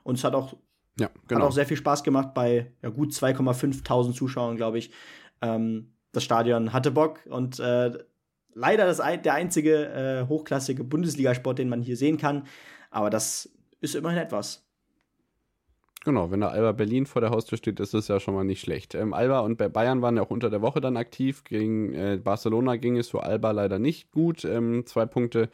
Und 0.03 0.17
es 0.17 0.23
hat 0.23 0.33
auch, 0.33 0.55
ja, 0.99 1.09
genau. 1.27 1.41
hat 1.41 1.47
auch 1.47 1.53
sehr 1.53 1.65
viel 1.65 1.77
Spaß 1.77 2.03
gemacht 2.03 2.33
bei 2.33 2.71
ja, 2.81 2.89
gut 2.89 3.11
2,5 3.11 4.13
Zuschauern, 4.13 4.57
glaube 4.57 4.77
ich. 4.77 4.91
Ähm, 5.41 5.93
das 6.11 6.23
Stadion 6.23 6.73
hatte 6.73 6.91
Bock 6.91 7.19
und 7.29 7.59
äh, 7.59 7.91
leider 8.53 8.85
das, 8.85 8.97
der 8.97 9.33
einzige 9.33 9.85
äh, 9.87 10.27
hochklassige 10.27 10.83
Bundesligasport, 10.83 11.59
den 11.59 11.69
man 11.69 11.81
hier 11.81 11.97
sehen 11.97 12.17
kann. 12.17 12.47
Aber 12.89 13.09
das 13.09 13.49
ist 13.79 13.95
immerhin 13.95 14.19
etwas. 14.19 14.63
Genau, 16.03 16.31
wenn 16.31 16.41
da 16.41 16.47
Alba 16.47 16.71
Berlin 16.71 17.05
vor 17.05 17.21
der 17.21 17.29
Haustür 17.29 17.59
steht, 17.59 17.79
ist 17.79 17.93
das 17.93 18.07
ja 18.07 18.19
schon 18.19 18.33
mal 18.33 18.43
nicht 18.43 18.61
schlecht. 18.61 18.95
Ähm, 18.95 19.13
Alba 19.13 19.41
und 19.41 19.57
Bayern 19.57 20.01
waren 20.01 20.17
ja 20.17 20.23
auch 20.23 20.31
unter 20.31 20.49
der 20.49 20.63
Woche 20.63 20.81
dann 20.81 20.97
aktiv. 20.97 21.43
Gegen 21.43 21.93
äh, 21.93 22.19
Barcelona 22.21 22.77
ging 22.77 22.97
es 22.97 23.09
für 23.09 23.21
Alba 23.21 23.51
leider 23.51 23.77
nicht 23.77 24.11
gut. 24.11 24.43
Ähm, 24.43 24.85
zwei 24.87 25.05
Punkte 25.05 25.49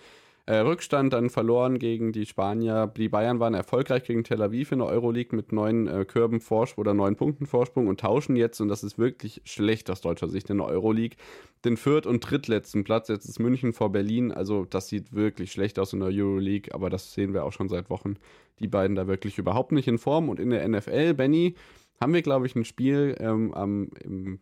äh, 0.48 0.60
Rückstand 0.60 1.12
dann 1.12 1.30
verloren 1.30 1.78
gegen 1.78 2.14
die 2.14 2.26
Spanier. 2.26 2.92
Die 2.96 3.10
Bayern 3.10 3.42
waren 3.42 3.54
erfolgreich 3.54 4.06
gegen 4.06 4.24
Tel 4.24 4.42
Aviv 4.42 4.72
in 4.72 4.80
der 4.80 4.88
Euroleague 4.88 5.36
mit 5.36 5.52
neun 5.52 5.88
äh, 5.88 6.06
Körben 6.06 6.40
Vorsprung 6.40 6.84
oder 6.84 6.94
neun 6.94 7.18
Punkten 7.18 7.46
Vorsprung 7.46 7.88
und 7.88 8.00
tauschen 8.00 8.38
jetzt, 8.38 8.62
und 8.62 8.70
das 8.70 8.82
ist 8.82 8.98
wirklich 8.98 9.42
schlecht 9.44 9.92
aus 9.92 10.00
deutscher 10.00 10.30
Sicht 10.30 10.50
in 10.50 10.60
der 10.60 10.68
Euroleague, 10.68 11.18
den 11.66 11.76
viert- 11.76 12.08
und 12.08 12.22
drittletzten 12.22 12.86
Platz. 12.86 13.10
Jetzt 13.10 13.26
ist 13.26 13.40
München 13.40 13.74
vor 13.74 13.92
Berlin. 13.92 14.32
Also 14.32 14.64
das 14.64 14.88
sieht 14.88 15.14
wirklich 15.14 15.52
schlecht 15.52 15.80
aus 15.80 15.92
in 15.92 16.00
der 16.00 16.10
Euroleague, 16.10 16.74
aber 16.74 16.90
das 16.90 17.14
sehen 17.14 17.34
wir 17.34 17.44
auch 17.44 17.52
schon 17.52 17.68
seit 17.68 17.90
Wochen. 17.90 18.16
Die 18.60 18.68
beiden 18.68 18.96
da 18.96 19.06
wirklich 19.06 19.38
überhaupt 19.38 19.74
nicht 19.74 19.90
in 19.90 19.98
Form. 19.98 20.30
Und 20.30 20.40
in 20.40 20.50
der 20.50 20.66
NFL, 20.66 21.14
Benny, 21.14 21.56
haben 22.00 22.14
wir, 22.14 22.22
glaube 22.22 22.46
ich, 22.46 22.56
ein 22.56 22.64
Spiel 22.64 23.18
ähm, 23.20 23.54
am 23.54 23.90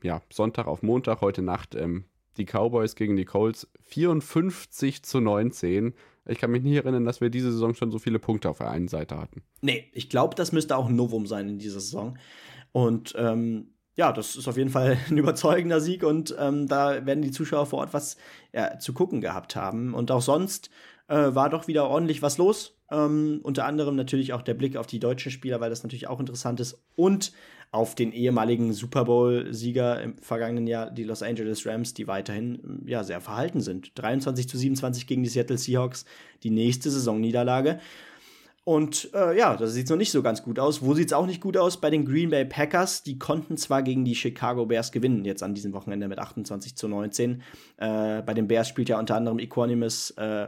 ja, 0.04 0.22
Sonntag 0.32 0.68
auf 0.68 0.84
Montag, 0.84 1.22
heute 1.22 1.42
Nacht. 1.42 1.74
Ähm, 1.74 2.06
die 2.38 2.46
Cowboys 2.46 2.96
gegen 2.96 3.16
die 3.16 3.26
Colts 3.26 3.68
54 3.82 5.04
zu 5.04 5.20
19. 5.20 5.94
Ich 6.28 6.40
kann 6.40 6.52
mich 6.52 6.64
nicht 6.64 6.76
erinnern, 6.76 7.06
dass 7.06 7.22
wir 7.22 7.30
diese 7.30 7.52
Saison 7.52 7.76
schon 7.76 7.92
so 7.92 8.00
viele 8.00 8.20
Punkte 8.20 8.50
auf 8.50 8.58
der 8.58 8.70
einen 8.72 8.88
Seite 8.88 9.18
hatten. 9.18 9.44
Nee, 9.62 9.90
ich 9.94 10.10
glaube, 10.10 10.36
das 10.36 10.52
müsste 10.52 10.76
auch 10.78 10.88
ein 10.88 10.96
Novum 10.96 11.28
sein 11.28 11.48
in 11.50 11.60
dieser 11.60 11.80
Saison. 11.80 12.18
Und 12.72 13.14
ähm, 13.18 13.76
ja, 13.96 14.12
das 14.12 14.36
ist 14.36 14.48
auf 14.48 14.58
jeden 14.58 14.70
Fall 14.70 14.98
ein 15.10 15.18
überzeugender 15.18 15.80
Sieg 15.80 16.04
und 16.04 16.36
ähm, 16.40 16.68
da 16.68 17.06
werden 17.06 17.22
die 17.22 17.32
Zuschauer 17.32 17.66
vor 17.66 17.80
Ort 17.80 17.94
was 17.94 18.18
ja, 18.54 18.80
zu 18.80 18.94
gucken 18.94 19.22
gehabt 19.22 19.56
haben. 19.56 19.94
Und 19.94 20.12
auch 20.12 20.22
sonst 20.22 20.70
äh, 21.08 21.16
war 21.36 21.50
doch 21.50 21.68
wieder 21.68 21.88
ordentlich 21.88 22.22
was 22.22 22.38
los. 22.38 22.78
Ähm, 22.92 23.40
unter 23.44 23.66
anderem 23.66 23.96
natürlich 23.96 24.34
auch 24.34 24.42
der 24.42 24.54
Blick 24.54 24.78
auf 24.78 24.88
die 24.88 25.00
deutschen 25.00 25.32
Spieler, 25.32 25.60
weil 25.60 25.70
das 25.70 25.84
natürlich 25.84 26.08
auch 26.08 26.20
interessant 26.20 26.60
ist. 26.60 26.84
Und 26.96 27.32
auf 27.76 27.94
den 27.94 28.14
ehemaligen 28.14 28.72
Super 28.72 29.04
Bowl-Sieger 29.04 30.02
im 30.02 30.18
vergangenen 30.18 30.66
Jahr, 30.66 30.90
die 30.90 31.04
Los 31.04 31.22
Angeles 31.22 31.66
Rams, 31.66 31.94
die 31.94 32.08
weiterhin 32.08 32.82
ja, 32.86 33.04
sehr 33.04 33.20
verhalten 33.20 33.60
sind. 33.60 33.92
23 33.96 34.48
zu 34.48 34.58
27 34.58 35.06
gegen 35.06 35.24
die 35.24 35.30
Seattle 35.30 35.58
Seahawks, 35.58 36.06
die 36.44 36.52
nächste 36.52 36.90
Saisonniederlage. 36.90 37.82
Und 38.64 39.14
äh, 39.14 39.38
ja, 39.38 39.58
das 39.58 39.74
sieht 39.74 39.90
noch 39.90 39.98
nicht 39.98 40.12
so 40.12 40.24
ganz 40.24 40.42
gut 40.42 40.58
aus. 40.58 40.82
Wo 40.82 40.94
sieht 40.94 41.08
es 41.08 41.14
auch 41.14 41.26
nicht 41.26 41.42
gut 41.42 41.58
aus? 41.58 41.82
Bei 41.82 41.90
den 41.90 42.06
Green 42.06 42.30
Bay 42.30 42.46
Packers. 42.46 43.04
Die 43.04 43.20
konnten 43.20 43.58
zwar 43.58 43.84
gegen 43.84 44.06
die 44.06 44.16
Chicago 44.16 44.66
Bears 44.66 44.94
gewinnen, 44.94 45.26
jetzt 45.26 45.44
an 45.44 45.54
diesem 45.54 45.74
Wochenende 45.74 46.08
mit 46.08 46.18
28 46.18 46.78
zu 46.78 46.88
19. 46.88 47.44
Äh, 47.76 48.22
bei 48.22 48.34
den 48.34 48.48
Bears 48.48 48.70
spielt 48.70 48.88
ja 48.88 48.98
unter 48.98 49.18
anderem 49.18 49.38
Equanimus 49.38 50.12
äh, 50.12 50.48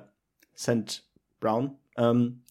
St. 0.57 1.03
Brown. 1.41 1.78
Ähm, 1.97 2.43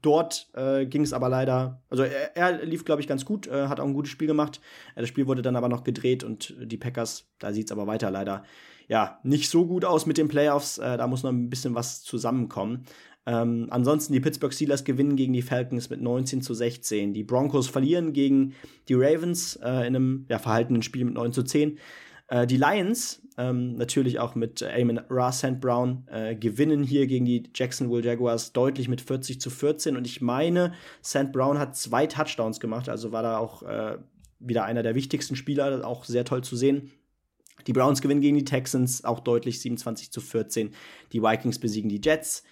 Dort 0.00 0.48
äh, 0.54 0.86
ging 0.86 1.02
es 1.02 1.12
aber 1.12 1.28
leider, 1.28 1.82
also 1.90 2.04
er, 2.04 2.36
er 2.36 2.64
lief, 2.64 2.84
glaube 2.84 3.00
ich, 3.00 3.08
ganz 3.08 3.24
gut, 3.24 3.46
äh, 3.46 3.66
hat 3.68 3.80
auch 3.80 3.84
ein 3.84 3.94
gutes 3.94 4.10
Spiel 4.10 4.28
gemacht. 4.28 4.60
Äh, 4.94 5.00
das 5.00 5.08
Spiel 5.08 5.26
wurde 5.26 5.42
dann 5.42 5.56
aber 5.56 5.68
noch 5.68 5.84
gedreht 5.84 6.24
und 6.24 6.54
die 6.60 6.76
Packers, 6.76 7.26
da 7.38 7.52
sieht 7.52 7.66
es 7.66 7.72
aber 7.72 7.86
weiter 7.86 8.10
leider, 8.10 8.44
ja, 8.88 9.18
nicht 9.22 9.48
so 9.50 9.66
gut 9.66 9.84
aus 9.84 10.06
mit 10.06 10.18
den 10.18 10.28
Playoffs. 10.28 10.78
Äh, 10.78 10.96
da 10.96 11.06
muss 11.06 11.22
noch 11.22 11.30
ein 11.30 11.50
bisschen 11.50 11.74
was 11.74 12.02
zusammenkommen. 12.02 12.84
Ähm, 13.24 13.68
ansonsten 13.70 14.12
die 14.12 14.20
Pittsburgh 14.20 14.52
Steelers 14.52 14.84
gewinnen 14.84 15.16
gegen 15.16 15.32
die 15.32 15.42
Falcons 15.42 15.90
mit 15.90 16.02
19 16.02 16.42
zu 16.42 16.54
16. 16.54 17.12
Die 17.12 17.22
Broncos 17.22 17.68
verlieren 17.68 18.12
gegen 18.12 18.54
die 18.88 18.94
Ravens 18.94 19.56
äh, 19.56 19.86
in 19.86 19.96
einem 19.96 20.26
ja, 20.28 20.38
verhaltenen 20.38 20.82
Spiel 20.82 21.04
mit 21.04 21.14
9 21.14 21.32
zu 21.32 21.42
10. 21.44 21.78
Äh, 22.32 22.46
die 22.46 22.56
Lions, 22.56 23.20
ähm, 23.36 23.76
natürlich 23.76 24.18
auch 24.18 24.34
mit 24.34 24.62
Amon 24.62 24.98
Ra 25.10 25.32
St. 25.32 25.60
Brown, 25.60 26.06
äh, 26.10 26.34
gewinnen 26.34 26.82
hier 26.82 27.06
gegen 27.06 27.26
die 27.26 27.42
Jacksonville 27.54 28.02
Jaguars 28.02 28.54
deutlich 28.54 28.88
mit 28.88 29.02
40 29.02 29.38
zu 29.38 29.50
14. 29.50 29.98
Und 29.98 30.06
ich 30.06 30.22
meine, 30.22 30.72
St. 31.04 31.30
Brown 31.30 31.58
hat 31.58 31.76
zwei 31.76 32.06
Touchdowns 32.06 32.58
gemacht, 32.58 32.88
also 32.88 33.12
war 33.12 33.22
da 33.22 33.36
auch 33.36 33.62
äh, 33.64 33.98
wieder 34.38 34.64
einer 34.64 34.82
der 34.82 34.94
wichtigsten 34.94 35.36
Spieler, 35.36 35.86
auch 35.86 36.04
sehr 36.04 36.24
toll 36.24 36.42
zu 36.42 36.56
sehen. 36.56 36.90
Die 37.66 37.74
Browns 37.74 38.00
gewinnen 38.00 38.22
gegen 38.22 38.38
die 38.38 38.46
Texans, 38.46 39.04
auch 39.04 39.20
deutlich 39.20 39.60
27 39.60 40.10
zu 40.10 40.22
14. 40.22 40.70
Die 41.12 41.22
Vikings 41.22 41.58
besiegen 41.58 41.90
die 41.90 42.00
Jets. 42.02 42.44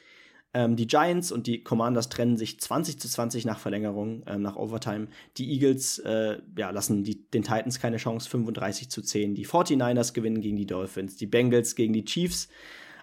Ähm, 0.53 0.75
die 0.75 0.87
Giants 0.87 1.31
und 1.31 1.47
die 1.47 1.63
Commanders 1.63 2.09
trennen 2.09 2.37
sich 2.37 2.59
20 2.59 2.99
zu 2.99 3.09
20 3.09 3.45
nach 3.45 3.59
Verlängerung, 3.59 4.23
ähm, 4.27 4.43
nach 4.43 4.57
Overtime. 4.57 5.07
Die 5.37 5.53
Eagles 5.53 5.99
äh, 6.01 6.39
ja, 6.59 6.71
lassen 6.71 7.05
die, 7.05 7.29
den 7.31 7.43
Titans 7.43 7.79
keine 7.79 7.99
Chance, 7.99 8.29
35 8.29 8.91
zu 8.91 9.03
10. 9.03 9.35
Die 9.35 9.47
49ers 9.47 10.13
gewinnen 10.13 10.41
gegen 10.41 10.57
die 10.57 10.67
Dolphins. 10.67 11.17
Die 11.17 11.27
Bengals 11.27 11.77
gegen 11.77 11.93
die 11.93 12.05
Chiefs. 12.05 12.49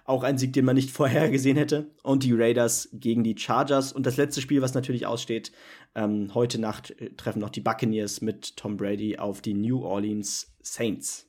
Auch 0.04 0.24
ein 0.24 0.38
Sieg, 0.38 0.52
den 0.52 0.66
man 0.66 0.76
nicht 0.76 0.90
vorher 0.92 1.30
gesehen 1.30 1.56
hätte. 1.56 1.90
Und 2.02 2.22
die 2.22 2.34
Raiders 2.34 2.90
gegen 2.92 3.24
die 3.24 3.36
Chargers. 3.38 3.92
Und 3.92 4.04
das 4.04 4.18
letzte 4.18 4.42
Spiel, 4.42 4.60
was 4.60 4.74
natürlich 4.74 5.06
aussteht, 5.06 5.50
ähm, 5.94 6.34
heute 6.34 6.60
Nacht 6.60 6.90
äh, 7.00 7.10
treffen 7.16 7.40
noch 7.40 7.50
die 7.50 7.60
Buccaneers 7.60 8.20
mit 8.20 8.56
Tom 8.56 8.76
Brady 8.76 9.16
auf 9.16 9.40
die 9.40 9.54
New 9.54 9.84
Orleans 9.84 10.54
Saints. 10.60 11.27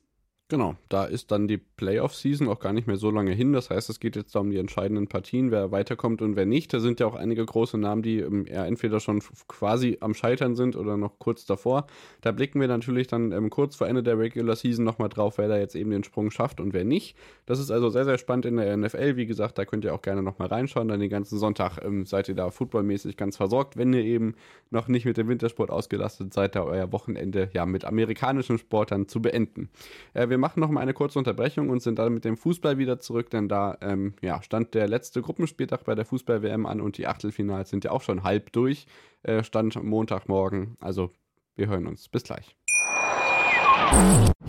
Genau, 0.50 0.74
da 0.88 1.04
ist 1.04 1.30
dann 1.30 1.46
die 1.46 1.58
Playoff-Season 1.58 2.48
auch 2.48 2.58
gar 2.58 2.72
nicht 2.72 2.88
mehr 2.88 2.96
so 2.96 3.12
lange 3.12 3.30
hin. 3.30 3.52
Das 3.52 3.70
heißt, 3.70 3.88
es 3.88 4.00
geht 4.00 4.16
jetzt 4.16 4.34
um 4.34 4.50
die 4.50 4.58
entscheidenden 4.58 5.06
Partien, 5.06 5.52
wer 5.52 5.70
weiterkommt 5.70 6.22
und 6.22 6.34
wer 6.34 6.44
nicht. 6.44 6.72
Da 6.74 6.80
sind 6.80 6.98
ja 6.98 7.06
auch 7.06 7.14
einige 7.14 7.46
große 7.46 7.78
Namen, 7.78 8.02
die 8.02 8.18
ähm, 8.18 8.46
ja, 8.50 8.66
entweder 8.66 8.98
schon 8.98 9.22
quasi 9.46 9.98
am 10.00 10.12
Scheitern 10.12 10.56
sind 10.56 10.74
oder 10.74 10.96
noch 10.96 11.20
kurz 11.20 11.46
davor. 11.46 11.86
Da 12.20 12.32
blicken 12.32 12.60
wir 12.60 12.66
natürlich 12.66 13.06
dann 13.06 13.30
ähm, 13.30 13.48
kurz 13.48 13.76
vor 13.76 13.86
Ende 13.86 14.02
der 14.02 14.18
Regular 14.18 14.56
Season 14.56 14.84
nochmal 14.84 15.08
drauf, 15.08 15.38
wer 15.38 15.46
da 15.46 15.56
jetzt 15.56 15.76
eben 15.76 15.92
den 15.92 16.02
Sprung 16.02 16.32
schafft 16.32 16.60
und 16.60 16.72
wer 16.72 16.84
nicht. 16.84 17.16
Das 17.46 17.60
ist 17.60 17.70
also 17.70 17.88
sehr, 17.88 18.04
sehr 18.04 18.18
spannend 18.18 18.46
in 18.46 18.56
der 18.56 18.76
NFL. 18.76 19.14
Wie 19.14 19.26
gesagt, 19.26 19.56
da 19.56 19.64
könnt 19.64 19.84
ihr 19.84 19.94
auch 19.94 20.02
gerne 20.02 20.24
nochmal 20.24 20.48
reinschauen. 20.48 20.88
Dann 20.88 20.98
den 20.98 21.10
ganzen 21.10 21.38
Sonntag 21.38 21.78
ähm, 21.84 22.06
seid 22.06 22.28
ihr 22.28 22.34
da 22.34 22.50
footballmäßig 22.50 23.16
ganz 23.16 23.36
versorgt, 23.36 23.76
wenn 23.76 23.92
ihr 23.92 24.02
eben 24.02 24.34
noch 24.70 24.88
nicht 24.88 25.04
mit 25.04 25.16
dem 25.16 25.28
Wintersport 25.28 25.70
ausgelastet 25.70 26.34
seid, 26.34 26.56
da 26.56 26.64
euer 26.64 26.90
Wochenende 26.90 27.50
ja 27.52 27.66
mit 27.66 27.84
amerikanischem 27.84 28.58
Sport 28.58 28.90
dann 28.90 29.06
zu 29.06 29.22
beenden. 29.22 29.68
Äh, 30.12 30.28
wir 30.28 30.39
machen 30.40 30.60
noch 30.60 30.70
mal 30.70 30.80
eine 30.80 30.94
kurze 30.94 31.18
Unterbrechung 31.18 31.70
und 31.70 31.82
sind 31.82 31.98
dann 31.98 32.12
mit 32.12 32.24
dem 32.24 32.36
Fußball 32.36 32.78
wieder 32.78 32.98
zurück, 32.98 33.30
denn 33.30 33.48
da 33.48 33.78
ähm, 33.80 34.14
ja, 34.20 34.42
stand 34.42 34.74
der 34.74 34.88
letzte 34.88 35.22
Gruppenspieltag 35.22 35.84
bei 35.84 35.94
der 35.94 36.04
Fußball-WM 36.04 36.66
an 36.66 36.80
und 36.80 36.98
die 36.98 37.06
Achtelfinals 37.06 37.70
sind 37.70 37.84
ja 37.84 37.92
auch 37.92 38.02
schon 38.02 38.22
halb 38.24 38.52
durch. 38.52 38.86
Äh, 39.22 39.44
stand 39.44 39.80
Montagmorgen. 39.82 40.76
Also 40.80 41.10
wir 41.56 41.68
hören 41.68 41.86
uns. 41.86 42.08
Bis 42.08 42.24
gleich. 42.24 42.56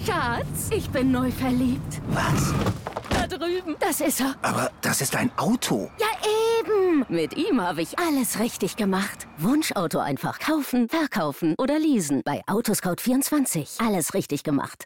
Schatz, 0.05 0.69
ich 0.75 0.89
bin 0.89 1.11
neu 1.11 1.29
verliebt. 1.31 2.01
Was? 2.09 2.53
Da 3.09 3.27
drüben. 3.27 3.75
Das 3.79 4.01
ist 4.01 4.21
er. 4.21 4.35
Aber 4.41 4.71
das 4.81 5.01
ist 5.01 5.15
ein 5.15 5.31
Auto. 5.37 5.89
Ja, 5.99 6.07
eben. 6.59 7.05
Mit 7.09 7.35
ihm 7.35 7.61
habe 7.61 7.81
ich 7.81 7.97
alles 7.99 8.39
richtig 8.39 8.75
gemacht. 8.75 9.27
Wunschauto 9.37 9.99
einfach 9.99 10.39
kaufen, 10.39 10.89
verkaufen 10.89 11.55
oder 11.57 11.79
leasen. 11.79 12.21
Bei 12.23 12.41
Autoscout24. 12.47 13.85
Alles 13.85 14.13
richtig 14.13 14.43
gemacht. 14.43 14.85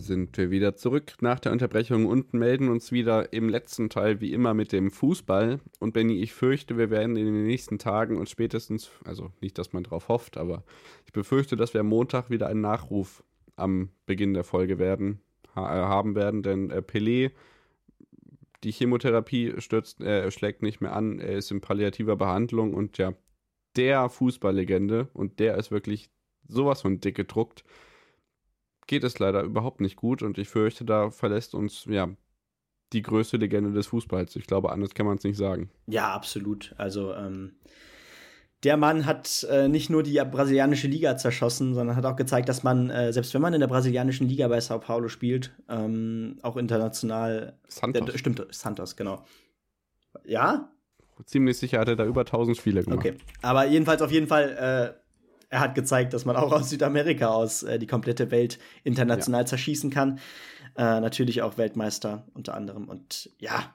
Sind 0.00 0.36
wir 0.36 0.50
wieder 0.50 0.76
zurück 0.76 1.14
nach 1.20 1.40
der 1.40 1.52
Unterbrechung 1.52 2.06
und 2.06 2.34
melden 2.34 2.68
uns 2.68 2.92
wieder 2.92 3.32
im 3.32 3.48
letzten 3.48 3.90
Teil 3.90 4.20
wie 4.20 4.32
immer 4.32 4.54
mit 4.54 4.72
dem 4.72 4.90
Fußball. 4.90 5.60
Und 5.78 5.92
Benny, 5.92 6.20
ich 6.20 6.32
fürchte, 6.32 6.76
wir 6.78 6.90
werden 6.90 7.16
in 7.16 7.26
den 7.26 7.46
nächsten 7.46 7.78
Tagen 7.78 8.16
und 8.16 8.28
spätestens, 8.28 8.90
also 9.04 9.32
nicht, 9.40 9.58
dass 9.58 9.72
man 9.72 9.84
drauf 9.84 10.08
hofft, 10.08 10.36
aber 10.36 10.64
ich 11.06 11.12
befürchte, 11.12 11.56
dass 11.56 11.74
wir 11.74 11.80
am 11.80 11.88
Montag 11.88 12.30
wieder 12.30 12.46
einen 12.48 12.60
Nachruf 12.60 13.22
am 13.56 13.90
Beginn 14.06 14.34
der 14.34 14.44
Folge 14.44 14.78
werden, 14.78 15.20
ha 15.54 15.62
haben 15.68 16.14
werden, 16.14 16.42
denn 16.42 16.70
äh, 16.70 16.82
Pelé, 16.82 17.32
die 18.64 18.72
Chemotherapie 18.72 19.54
stürzt, 19.58 20.00
äh, 20.00 20.30
schlägt 20.30 20.62
nicht 20.62 20.80
mehr 20.80 20.94
an, 20.94 21.20
er 21.20 21.38
ist 21.38 21.50
in 21.50 21.60
palliativer 21.60 22.16
Behandlung 22.16 22.74
und 22.74 22.98
ja, 22.98 23.14
der 23.76 24.08
Fußballlegende 24.08 25.08
und 25.12 25.38
der 25.38 25.56
ist 25.56 25.70
wirklich 25.70 26.10
sowas 26.46 26.82
von 26.82 27.00
dick 27.00 27.16
gedruckt 27.16 27.64
geht 28.88 29.04
es 29.04 29.20
leider 29.20 29.42
überhaupt 29.42 29.80
nicht 29.80 29.94
gut 29.94 30.22
und 30.22 30.38
ich 30.38 30.48
fürchte, 30.48 30.84
da 30.84 31.10
verlässt 31.10 31.54
uns 31.54 31.84
ja 31.84 32.08
die 32.92 33.02
größte 33.02 33.36
Legende 33.36 33.70
des 33.72 33.86
Fußballs. 33.86 34.34
Ich 34.34 34.46
glaube, 34.46 34.72
anders 34.72 34.94
kann 34.94 35.06
man 35.06 35.18
es 35.18 35.24
nicht 35.24 35.36
sagen. 35.36 35.70
Ja, 35.86 36.12
absolut. 36.12 36.74
Also 36.78 37.14
ähm, 37.14 37.52
der 38.64 38.76
Mann 38.76 39.06
hat 39.06 39.46
äh, 39.50 39.68
nicht 39.68 39.90
nur 39.90 40.02
die 40.02 40.16
brasilianische 40.16 40.88
Liga 40.88 41.16
zerschossen, 41.16 41.74
sondern 41.74 41.96
hat 41.96 42.06
auch 42.06 42.16
gezeigt, 42.16 42.48
dass 42.48 42.64
man, 42.64 42.90
äh, 42.90 43.12
selbst 43.12 43.32
wenn 43.34 43.42
man 43.42 43.54
in 43.54 43.60
der 43.60 43.68
brasilianischen 43.68 44.26
Liga 44.26 44.48
bei 44.48 44.60
Sao 44.60 44.80
Paulo 44.80 45.08
spielt, 45.08 45.52
ähm, 45.68 46.38
auch 46.42 46.56
international. 46.56 47.58
Santos. 47.68 48.06
Der, 48.06 48.18
stimmt, 48.18 48.44
Santos, 48.50 48.96
genau. 48.96 49.22
Ja? 50.24 50.72
Ziemlich 51.26 51.58
sicher 51.58 51.80
hat 51.80 51.88
er 51.88 51.96
da 51.96 52.06
über 52.06 52.22
1000 52.22 52.56
Spiele 52.56 52.82
gemacht. 52.82 52.98
Okay. 53.00 53.18
Aber 53.42 53.66
jedenfalls 53.66 54.00
auf 54.02 54.10
jeden 54.10 54.26
Fall 54.26 54.96
äh, 54.96 55.07
er 55.50 55.60
hat 55.60 55.74
gezeigt, 55.74 56.12
dass 56.12 56.24
man 56.24 56.36
auch 56.36 56.52
aus 56.52 56.70
Südamerika 56.70 57.28
aus 57.28 57.62
äh, 57.62 57.78
die 57.78 57.86
komplette 57.86 58.30
Welt 58.30 58.58
international 58.84 59.42
ja. 59.42 59.46
zerschießen 59.46 59.90
kann. 59.90 60.18
Äh, 60.76 61.00
natürlich 61.00 61.42
auch 61.42 61.58
Weltmeister 61.58 62.26
unter 62.34 62.54
anderem. 62.54 62.88
Und 62.88 63.30
ja, 63.38 63.74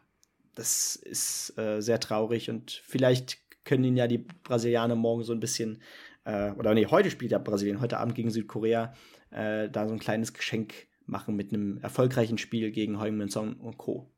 das 0.56 0.96
ist 0.96 1.58
äh, 1.58 1.82
sehr 1.82 2.00
traurig 2.00 2.50
und 2.50 2.82
vielleicht 2.86 3.38
können 3.66 3.84
ihn 3.84 3.98
ja 3.98 4.08
die 4.08 4.20
Brasilianer 4.20 4.96
morgen 4.96 5.24
so 5.24 5.34
ein 5.34 5.40
bisschen, 5.40 5.82
äh, 6.26 6.52
oder 6.52 6.74
nee, 6.74 6.86
heute 6.86 7.10
spielt 7.10 7.32
ja 7.32 7.40
Brasilien, 7.40 7.82
heute 7.82 7.98
Abend 7.98 8.16
gegen 8.16 8.30
Südkorea, 8.30 8.94
äh, 9.32 9.70
da 9.70 9.88
so 9.88 9.94
ein 9.94 10.00
kleines 10.00 10.34
Geschenk 10.34 10.74
machen 11.06 11.36
mit 11.36 11.54
einem 11.54 11.78
erfolgreichen 11.80 12.38
Spiel 12.38 12.72
gegen 12.72 13.00
Heung-Min 13.00 13.30
Song 13.30 13.56
und 13.56 13.78
Co. 13.78 14.13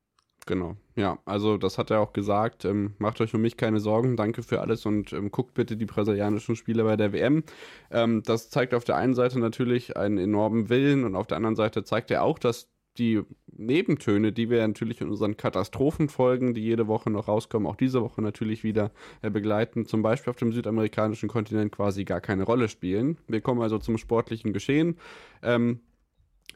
Genau, 0.47 0.75
ja, 0.95 1.17
also 1.25 1.57
das 1.57 1.79
hat 1.79 1.89
er 1.89 2.01
auch 2.01 2.13
gesagt. 2.13 2.65
Ähm, 2.65 2.93
macht 2.99 3.19
euch 3.19 3.33
um 3.33 3.41
mich 3.41 3.57
keine 3.57 3.79
Sorgen, 3.79 4.15
danke 4.15 4.43
für 4.43 4.61
alles 4.61 4.85
und 4.85 5.11
ähm, 5.11 5.31
guckt 5.31 5.55
bitte 5.55 5.75
die 5.75 5.85
brasilianischen 5.87 6.55
Spiele 6.55 6.83
bei 6.83 6.95
der 6.95 7.13
WM. 7.13 7.43
Ähm, 7.89 8.21
das 8.23 8.51
zeigt 8.51 8.75
auf 8.75 8.83
der 8.83 8.95
einen 8.95 9.15
Seite 9.15 9.39
natürlich 9.39 9.97
einen 9.97 10.19
enormen 10.19 10.69
Willen 10.69 11.03
und 11.03 11.15
auf 11.15 11.25
der 11.25 11.37
anderen 11.37 11.55
Seite 11.55 11.83
zeigt 11.83 12.11
er 12.11 12.23
auch, 12.23 12.37
dass 12.37 12.69
die 12.99 13.23
Nebentöne, 13.57 14.31
die 14.31 14.49
wir 14.49 14.65
natürlich 14.65 15.01
in 15.01 15.09
unseren 15.09 15.35
Katastrophenfolgen, 15.35 16.53
die 16.53 16.61
jede 16.61 16.87
Woche 16.87 17.09
noch 17.09 17.27
rauskommen, 17.27 17.67
auch 17.67 17.75
diese 17.75 18.01
Woche 18.01 18.21
natürlich 18.21 18.63
wieder 18.63 18.91
äh, 19.23 19.31
begleiten, 19.31 19.85
zum 19.85 20.03
Beispiel 20.03 20.29
auf 20.29 20.37
dem 20.37 20.51
südamerikanischen 20.51 21.27
Kontinent 21.27 21.71
quasi 21.71 22.05
gar 22.05 22.21
keine 22.21 22.43
Rolle 22.43 22.69
spielen. 22.69 23.17
Wir 23.27 23.41
kommen 23.41 23.61
also 23.61 23.79
zum 23.79 23.97
sportlichen 23.97 24.53
Geschehen. 24.53 24.97
Ähm, 25.41 25.79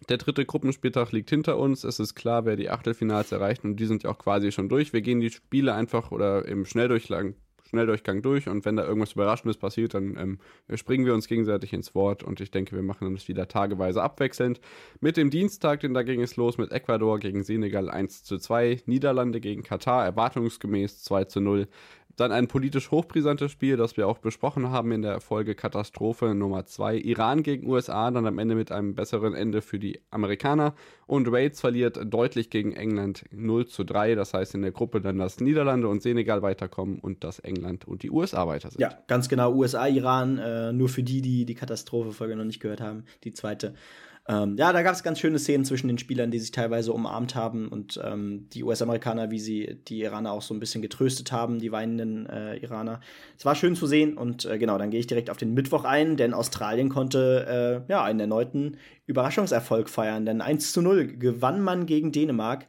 der 0.07 0.17
dritte 0.17 0.45
Gruppenspieltag 0.45 1.11
liegt 1.11 1.29
hinter 1.29 1.57
uns. 1.57 1.83
Es 1.83 1.99
ist 1.99 2.15
klar, 2.15 2.45
wer 2.45 2.55
die 2.55 2.69
Achtelfinals 2.69 3.31
erreicht 3.31 3.63
und 3.63 3.75
die 3.77 3.85
sind 3.85 4.03
ja 4.03 4.11
auch 4.11 4.17
quasi 4.17 4.51
schon 4.51 4.69
durch. 4.69 4.93
Wir 4.93 5.01
gehen 5.01 5.19
die 5.19 5.29
Spiele 5.29 5.73
einfach 5.73 6.11
oder 6.11 6.45
im 6.45 6.65
Schnelldurchgang, 6.65 7.35
Schnelldurchgang 7.69 8.21
durch 8.21 8.47
und 8.47 8.65
wenn 8.65 8.75
da 8.75 8.85
irgendwas 8.85 9.13
Überraschendes 9.13 9.57
passiert, 9.57 9.93
dann 9.93 10.17
ähm, 10.17 10.39
springen 10.75 11.05
wir 11.05 11.13
uns 11.13 11.27
gegenseitig 11.27 11.73
ins 11.73 11.93
Wort 11.93 12.23
und 12.23 12.41
ich 12.41 12.49
denke, 12.49 12.75
wir 12.75 12.81
machen 12.81 13.13
das 13.13 13.27
wieder 13.27 13.47
tageweise 13.47 14.01
abwechselnd. 14.01 14.59
Mit 15.01 15.17
dem 15.17 15.29
Dienstag, 15.29 15.81
denn 15.81 15.93
da 15.93 16.03
ging 16.03 16.21
es 16.21 16.35
los 16.35 16.57
mit 16.57 16.71
Ecuador 16.71 17.19
gegen 17.19 17.43
Senegal 17.43 17.89
1 17.89 18.23
zu 18.23 18.37
2, 18.37 18.83
Niederlande 18.85 19.39
gegen 19.39 19.63
Katar 19.63 20.05
erwartungsgemäß 20.05 21.03
2 21.03 21.25
zu 21.25 21.41
0. 21.41 21.67
Dann 22.19 22.33
ein 22.33 22.47
politisch 22.47 22.91
hochbrisantes 22.91 23.49
Spiel, 23.51 23.77
das 23.77 23.95
wir 23.95 24.07
auch 24.07 24.17
besprochen 24.17 24.71
haben 24.71 24.91
in 24.91 25.01
der 25.01 25.21
Folge 25.21 25.55
Katastrophe 25.55 26.35
Nummer 26.35 26.65
2. 26.65 26.97
Iran 26.97 27.43
gegen 27.43 27.65
USA, 27.65 28.11
dann 28.11 28.25
am 28.25 28.39
Ende 28.39 28.55
mit 28.55 28.73
einem 28.73 28.93
besseren 28.93 29.33
Ende 29.33 29.61
für 29.61 29.79
die 29.79 30.01
Amerikaner. 30.11 30.75
Und 31.07 31.31
Wales 31.31 31.61
verliert 31.61 31.97
deutlich 32.05 32.49
gegen 32.49 32.73
England 32.73 33.23
0 33.31 33.67
zu 33.67 33.85
3. 33.85 34.15
Das 34.15 34.33
heißt 34.33 34.53
in 34.53 34.63
der 34.63 34.71
Gruppe 34.71 34.99
dann, 34.99 35.17
dass 35.17 35.39
Niederlande 35.39 35.87
und 35.87 36.01
Senegal 36.01 36.41
weiterkommen 36.41 36.99
und 36.99 37.23
dass 37.23 37.39
England 37.39 37.87
und 37.87 38.03
die 38.03 38.11
USA 38.11 38.45
weiter 38.47 38.69
sind. 38.69 38.81
Ja, 38.81 38.97
ganz 39.07 39.29
genau. 39.29 39.53
USA, 39.53 39.87
Iran, 39.87 40.39
äh, 40.39 40.73
nur 40.73 40.89
für 40.89 41.03
die, 41.03 41.21
die 41.21 41.45
die 41.45 41.55
Katastrophe-Folge 41.55 42.35
noch 42.35 42.43
nicht 42.43 42.59
gehört 42.59 42.81
haben, 42.81 43.05
die 43.23 43.31
zweite. 43.31 43.75
Ähm, 44.27 44.57
ja, 44.57 44.71
da 44.73 44.83
gab 44.83 44.93
es 44.93 45.01
ganz 45.01 45.19
schöne 45.19 45.39
Szenen 45.39 45.65
zwischen 45.65 45.87
den 45.87 45.97
Spielern, 45.97 46.29
die 46.29 46.39
sich 46.39 46.51
teilweise 46.51 46.93
umarmt 46.93 47.35
haben 47.35 47.67
und 47.67 47.99
ähm, 48.03 48.47
die 48.53 48.63
US-Amerikaner, 48.63 49.31
wie 49.31 49.39
sie 49.39 49.79
die 49.87 50.01
Iraner 50.01 50.31
auch 50.31 50.41
so 50.41 50.53
ein 50.53 50.59
bisschen 50.59 50.81
getröstet 50.81 51.31
haben, 51.31 51.59
die 51.59 51.71
weinenden 51.71 52.27
äh, 52.27 52.57
Iraner. 52.57 52.99
Es 53.37 53.45
war 53.45 53.55
schön 53.55 53.75
zu 53.75 53.87
sehen 53.87 54.17
und 54.17 54.45
äh, 54.45 54.59
genau, 54.59 54.77
dann 54.77 54.91
gehe 54.91 54.99
ich 54.99 55.07
direkt 55.07 55.29
auf 55.29 55.37
den 55.37 55.53
Mittwoch 55.53 55.83
ein, 55.83 56.15
denn 56.15 56.33
Australien 56.33 56.89
konnte 56.89 57.85
äh, 57.87 57.91
ja 57.91 58.03
einen 58.03 58.19
erneuten 58.19 58.77
Überraschungserfolg 59.07 59.89
feiern, 59.89 60.25
denn 60.25 60.41
1 60.41 60.73
zu 60.73 60.81
0 60.81 61.17
gewann 61.17 61.61
man 61.61 61.87
gegen 61.87 62.11
Dänemark 62.11 62.67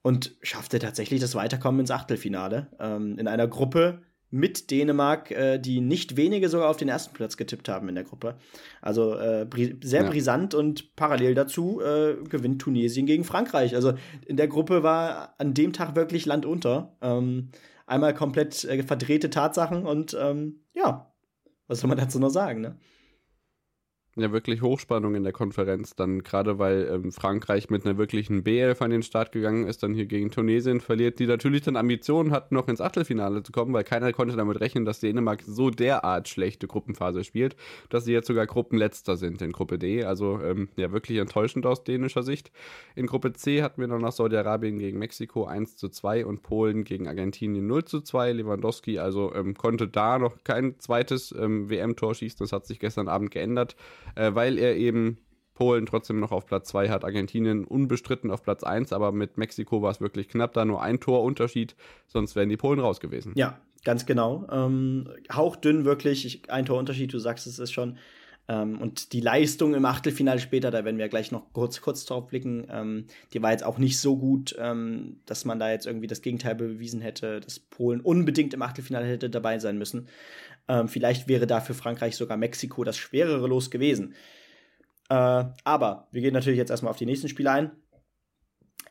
und 0.00 0.36
schaffte 0.40 0.78
tatsächlich 0.78 1.20
das 1.20 1.34
Weiterkommen 1.34 1.80
ins 1.80 1.90
Achtelfinale 1.90 2.68
ähm, 2.78 3.18
in 3.18 3.26
einer 3.26 3.48
Gruppe, 3.48 4.02
mit 4.30 4.70
Dänemark, 4.70 5.30
äh, 5.30 5.58
die 5.58 5.80
nicht 5.80 6.16
wenige 6.16 6.48
sogar 6.48 6.68
auf 6.68 6.76
den 6.76 6.88
ersten 6.88 7.14
Platz 7.14 7.36
getippt 7.36 7.68
haben 7.68 7.88
in 7.88 7.94
der 7.94 8.04
Gruppe. 8.04 8.36
Also 8.82 9.14
äh, 9.14 9.46
bri 9.48 9.76
sehr 9.82 10.02
ja. 10.02 10.10
brisant 10.10 10.54
und 10.54 10.96
parallel 10.96 11.34
dazu 11.34 11.80
äh, 11.80 12.16
gewinnt 12.28 12.60
Tunesien 12.60 13.06
gegen 13.06 13.24
Frankreich. 13.24 13.74
Also 13.74 13.94
in 14.26 14.36
der 14.36 14.48
Gruppe 14.48 14.82
war 14.82 15.34
an 15.38 15.54
dem 15.54 15.72
Tag 15.72 15.94
wirklich 15.96 16.26
Land 16.26 16.44
unter. 16.44 16.96
Ähm, 17.00 17.50
einmal 17.86 18.14
komplett 18.14 18.64
äh, 18.64 18.82
verdrehte 18.82 19.30
Tatsachen 19.30 19.86
und 19.86 20.16
ähm, 20.20 20.60
ja, 20.74 21.12
was 21.68 21.80
soll 21.80 21.88
man 21.88 21.98
dazu 21.98 22.18
noch 22.18 22.30
sagen, 22.30 22.60
ne? 22.60 22.76
Ja 24.22 24.32
wirklich 24.32 24.62
Hochspannung 24.62 25.14
in 25.14 25.24
der 25.24 25.32
Konferenz, 25.32 25.94
dann 25.94 26.22
gerade 26.22 26.58
weil 26.58 26.88
ähm, 26.90 27.12
Frankreich 27.12 27.68
mit 27.68 27.84
einer 27.84 27.98
wirklichen 27.98 28.42
B11 28.42 28.82
an 28.82 28.90
den 28.90 29.02
Start 29.02 29.32
gegangen 29.32 29.66
ist, 29.66 29.82
dann 29.82 29.94
hier 29.94 30.06
gegen 30.06 30.30
Tunesien 30.30 30.80
verliert, 30.80 31.18
die 31.18 31.26
natürlich 31.26 31.62
dann 31.62 31.76
Ambitionen 31.76 32.32
hat, 32.32 32.50
noch 32.50 32.68
ins 32.68 32.80
Achtelfinale 32.80 33.42
zu 33.42 33.52
kommen, 33.52 33.72
weil 33.74 33.84
keiner 33.84 34.12
konnte 34.12 34.36
damit 34.36 34.60
rechnen, 34.60 34.84
dass 34.84 35.00
Dänemark 35.00 35.42
so 35.46 35.70
derart 35.70 36.28
schlechte 36.28 36.66
Gruppenphase 36.66 37.24
spielt, 37.24 37.56
dass 37.90 38.06
sie 38.06 38.12
jetzt 38.12 38.26
sogar 38.26 38.46
Gruppenletzter 38.46 39.16
sind 39.16 39.42
in 39.42 39.52
Gruppe 39.52 39.78
D. 39.78 40.04
Also 40.04 40.40
ähm, 40.42 40.68
ja, 40.76 40.92
wirklich 40.92 41.18
enttäuschend 41.18 41.66
aus 41.66 41.84
dänischer 41.84 42.22
Sicht. 42.22 42.50
In 42.94 43.06
Gruppe 43.06 43.34
C 43.34 43.62
hatten 43.62 43.80
wir 43.80 43.88
dann 43.88 44.00
noch 44.00 44.12
Saudi-Arabien 44.12 44.78
gegen 44.78 44.98
Mexiko 44.98 45.44
1 45.44 45.76
zu 45.76 45.90
2 45.90 46.24
und 46.24 46.42
Polen 46.42 46.84
gegen 46.84 47.06
Argentinien 47.06 47.66
0 47.66 47.84
zu 47.84 48.00
2. 48.00 48.32
Lewandowski 48.32 48.98
also 48.98 49.34
ähm, 49.34 49.54
konnte 49.54 49.88
da 49.88 50.18
noch 50.18 50.42
kein 50.42 50.78
zweites 50.78 51.34
ähm, 51.38 51.68
WM-Tor 51.68 52.14
schießen, 52.14 52.38
das 52.38 52.52
hat 52.52 52.66
sich 52.66 52.80
gestern 52.80 53.08
Abend 53.08 53.30
geändert. 53.30 53.76
Äh, 54.14 54.34
weil 54.34 54.58
er 54.58 54.76
eben 54.76 55.18
Polen 55.54 55.86
trotzdem 55.86 56.20
noch 56.20 56.32
auf 56.32 56.46
Platz 56.46 56.68
2 56.68 56.90
hat, 56.90 57.04
Argentinien 57.04 57.64
unbestritten 57.64 58.30
auf 58.30 58.42
Platz 58.42 58.62
1, 58.62 58.92
aber 58.92 59.10
mit 59.10 59.38
Mexiko 59.38 59.82
war 59.82 59.90
es 59.90 60.00
wirklich 60.00 60.28
knapp, 60.28 60.52
da 60.52 60.64
nur 60.64 60.82
ein 60.82 61.00
Torunterschied, 61.00 61.74
sonst 62.06 62.36
wären 62.36 62.50
die 62.50 62.58
Polen 62.58 62.78
raus 62.78 63.00
gewesen. 63.00 63.32
Ja, 63.36 63.58
ganz 63.82 64.06
genau. 64.06 64.46
Ähm, 64.52 65.08
hauchdünn 65.32 65.84
wirklich, 65.84 66.26
ich, 66.26 66.50
ein 66.50 66.66
Torunterschied, 66.66 67.12
du 67.12 67.18
sagst 67.18 67.46
es 67.46 67.58
ist 67.58 67.72
schon. 67.72 67.98
Ähm, 68.48 68.80
und 68.80 69.12
die 69.12 69.20
Leistung 69.20 69.74
im 69.74 69.84
Achtelfinale 69.84 70.38
später, 70.38 70.70
da 70.70 70.84
werden 70.84 70.98
wir 70.98 71.08
gleich 71.08 71.32
noch 71.32 71.52
kurz, 71.52 71.80
kurz 71.80 72.04
drauf 72.04 72.28
blicken, 72.28 72.66
ähm, 72.70 73.06
die 73.32 73.42
war 73.42 73.50
jetzt 73.50 73.64
auch 73.64 73.78
nicht 73.78 73.98
so 73.98 74.16
gut, 74.16 74.54
ähm, 74.58 75.20
dass 75.26 75.44
man 75.44 75.58
da 75.58 75.70
jetzt 75.70 75.86
irgendwie 75.86 76.06
das 76.06 76.22
Gegenteil 76.22 76.54
bewiesen 76.54 77.00
hätte, 77.00 77.40
dass 77.40 77.58
Polen 77.58 78.00
unbedingt 78.00 78.54
im 78.54 78.62
Achtelfinale 78.62 79.06
hätte 79.06 79.30
dabei 79.30 79.58
sein 79.58 79.78
müssen. 79.78 80.08
Ähm, 80.68 80.88
vielleicht 80.88 81.28
wäre 81.28 81.46
da 81.46 81.60
für 81.60 81.74
Frankreich 81.74 82.16
sogar 82.16 82.36
Mexiko 82.36 82.84
das 82.84 82.96
schwerere 82.96 83.48
Los 83.48 83.70
gewesen. 83.70 84.14
Äh, 85.08 85.44
aber 85.64 86.08
wir 86.10 86.20
gehen 86.20 86.34
natürlich 86.34 86.58
jetzt 86.58 86.70
erstmal 86.70 86.90
auf 86.90 86.98
die 86.98 87.06
nächsten 87.06 87.28
Spiele 87.28 87.50
ein. 87.50 87.70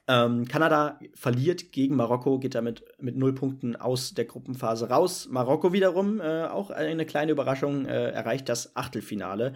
Ähm, 0.08 0.48
Kanada 0.48 1.00
verliert 1.16 1.72
gegen 1.72 1.96
Marokko, 1.96 2.38
geht 2.38 2.54
damit 2.54 2.84
mit 3.00 3.18
null 3.18 3.34
Punkten 3.34 3.76
aus 3.76 4.14
der 4.14 4.26
Gruppenphase 4.26 4.90
raus. 4.90 5.28
Marokko 5.32 5.74
wiederum, 5.74 6.22
äh, 6.22 6.44
auch 6.46 6.70
eine 6.70 7.06
kleine 7.06 7.32
Überraschung, 7.32 7.86
äh, 7.86 8.12
erreicht 8.12 8.48
das 8.48 8.76
Achtelfinale. 8.76 9.54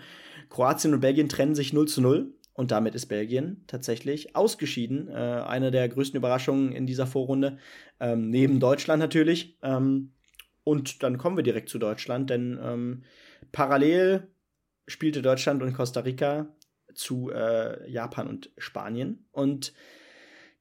Kroatien 0.49 0.93
und 0.93 1.01
Belgien 1.01 1.29
trennen 1.29 1.53
sich 1.53 1.71
0 1.71 1.87
zu 1.87 2.01
0 2.01 2.33
und 2.53 2.71
damit 2.71 2.95
ist 2.95 3.05
Belgien 3.05 3.63
tatsächlich 3.67 4.35
ausgeschieden. 4.35 5.07
Äh, 5.07 5.13
eine 5.13 5.69
der 5.69 5.87
größten 5.87 6.17
Überraschungen 6.17 6.71
in 6.71 6.87
dieser 6.87 7.05
Vorrunde, 7.05 7.59
ähm, 7.99 8.31
neben 8.31 8.59
Deutschland 8.59 8.99
natürlich. 8.99 9.57
Ähm, 9.61 10.13
und 10.63 11.03
dann 11.03 11.19
kommen 11.19 11.37
wir 11.37 11.43
direkt 11.43 11.69
zu 11.69 11.77
Deutschland, 11.77 12.29
denn 12.31 12.59
ähm, 12.61 13.03
parallel 13.51 14.27
spielte 14.87 15.21
Deutschland 15.21 15.61
und 15.61 15.73
Costa 15.73 15.99
Rica 16.01 16.47
zu 16.95 17.29
äh, 17.29 17.89
Japan 17.89 18.27
und 18.27 18.51
Spanien. 18.57 19.27
Und 19.31 19.73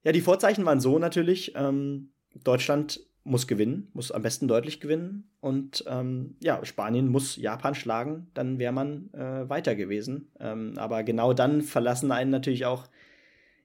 ja, 0.08 0.12
die 0.12 0.22
Vorzeichen 0.22 0.64
waren 0.64 0.80
so 0.80 0.98
natürlich. 0.98 1.52
Ähm, 1.54 2.08
Deutschland 2.42 3.00
muss 3.24 3.46
gewinnen, 3.46 3.90
muss 3.92 4.10
am 4.10 4.22
besten 4.22 4.48
deutlich 4.48 4.80
gewinnen. 4.80 5.28
Und 5.40 5.84
ähm, 5.86 6.36
ja, 6.42 6.64
Spanien 6.64 7.08
muss 7.08 7.36
Japan 7.36 7.74
schlagen, 7.74 8.28
dann 8.32 8.58
wäre 8.58 8.72
man 8.72 9.12
äh, 9.12 9.46
weiter 9.50 9.74
gewesen. 9.74 10.30
Ähm, 10.40 10.72
aber 10.78 11.02
genau 11.02 11.34
dann 11.34 11.60
verlassen 11.60 12.10
einen 12.10 12.30
natürlich 12.30 12.64
auch 12.64 12.86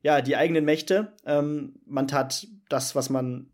ja, 0.01 0.19
die 0.19 0.35
eigenen 0.35 0.65
Mächte. 0.65 1.13
Ähm, 1.25 1.75
man 1.85 2.09
tat 2.09 2.45
das, 2.67 2.93
was 2.93 3.09
man 3.09 3.49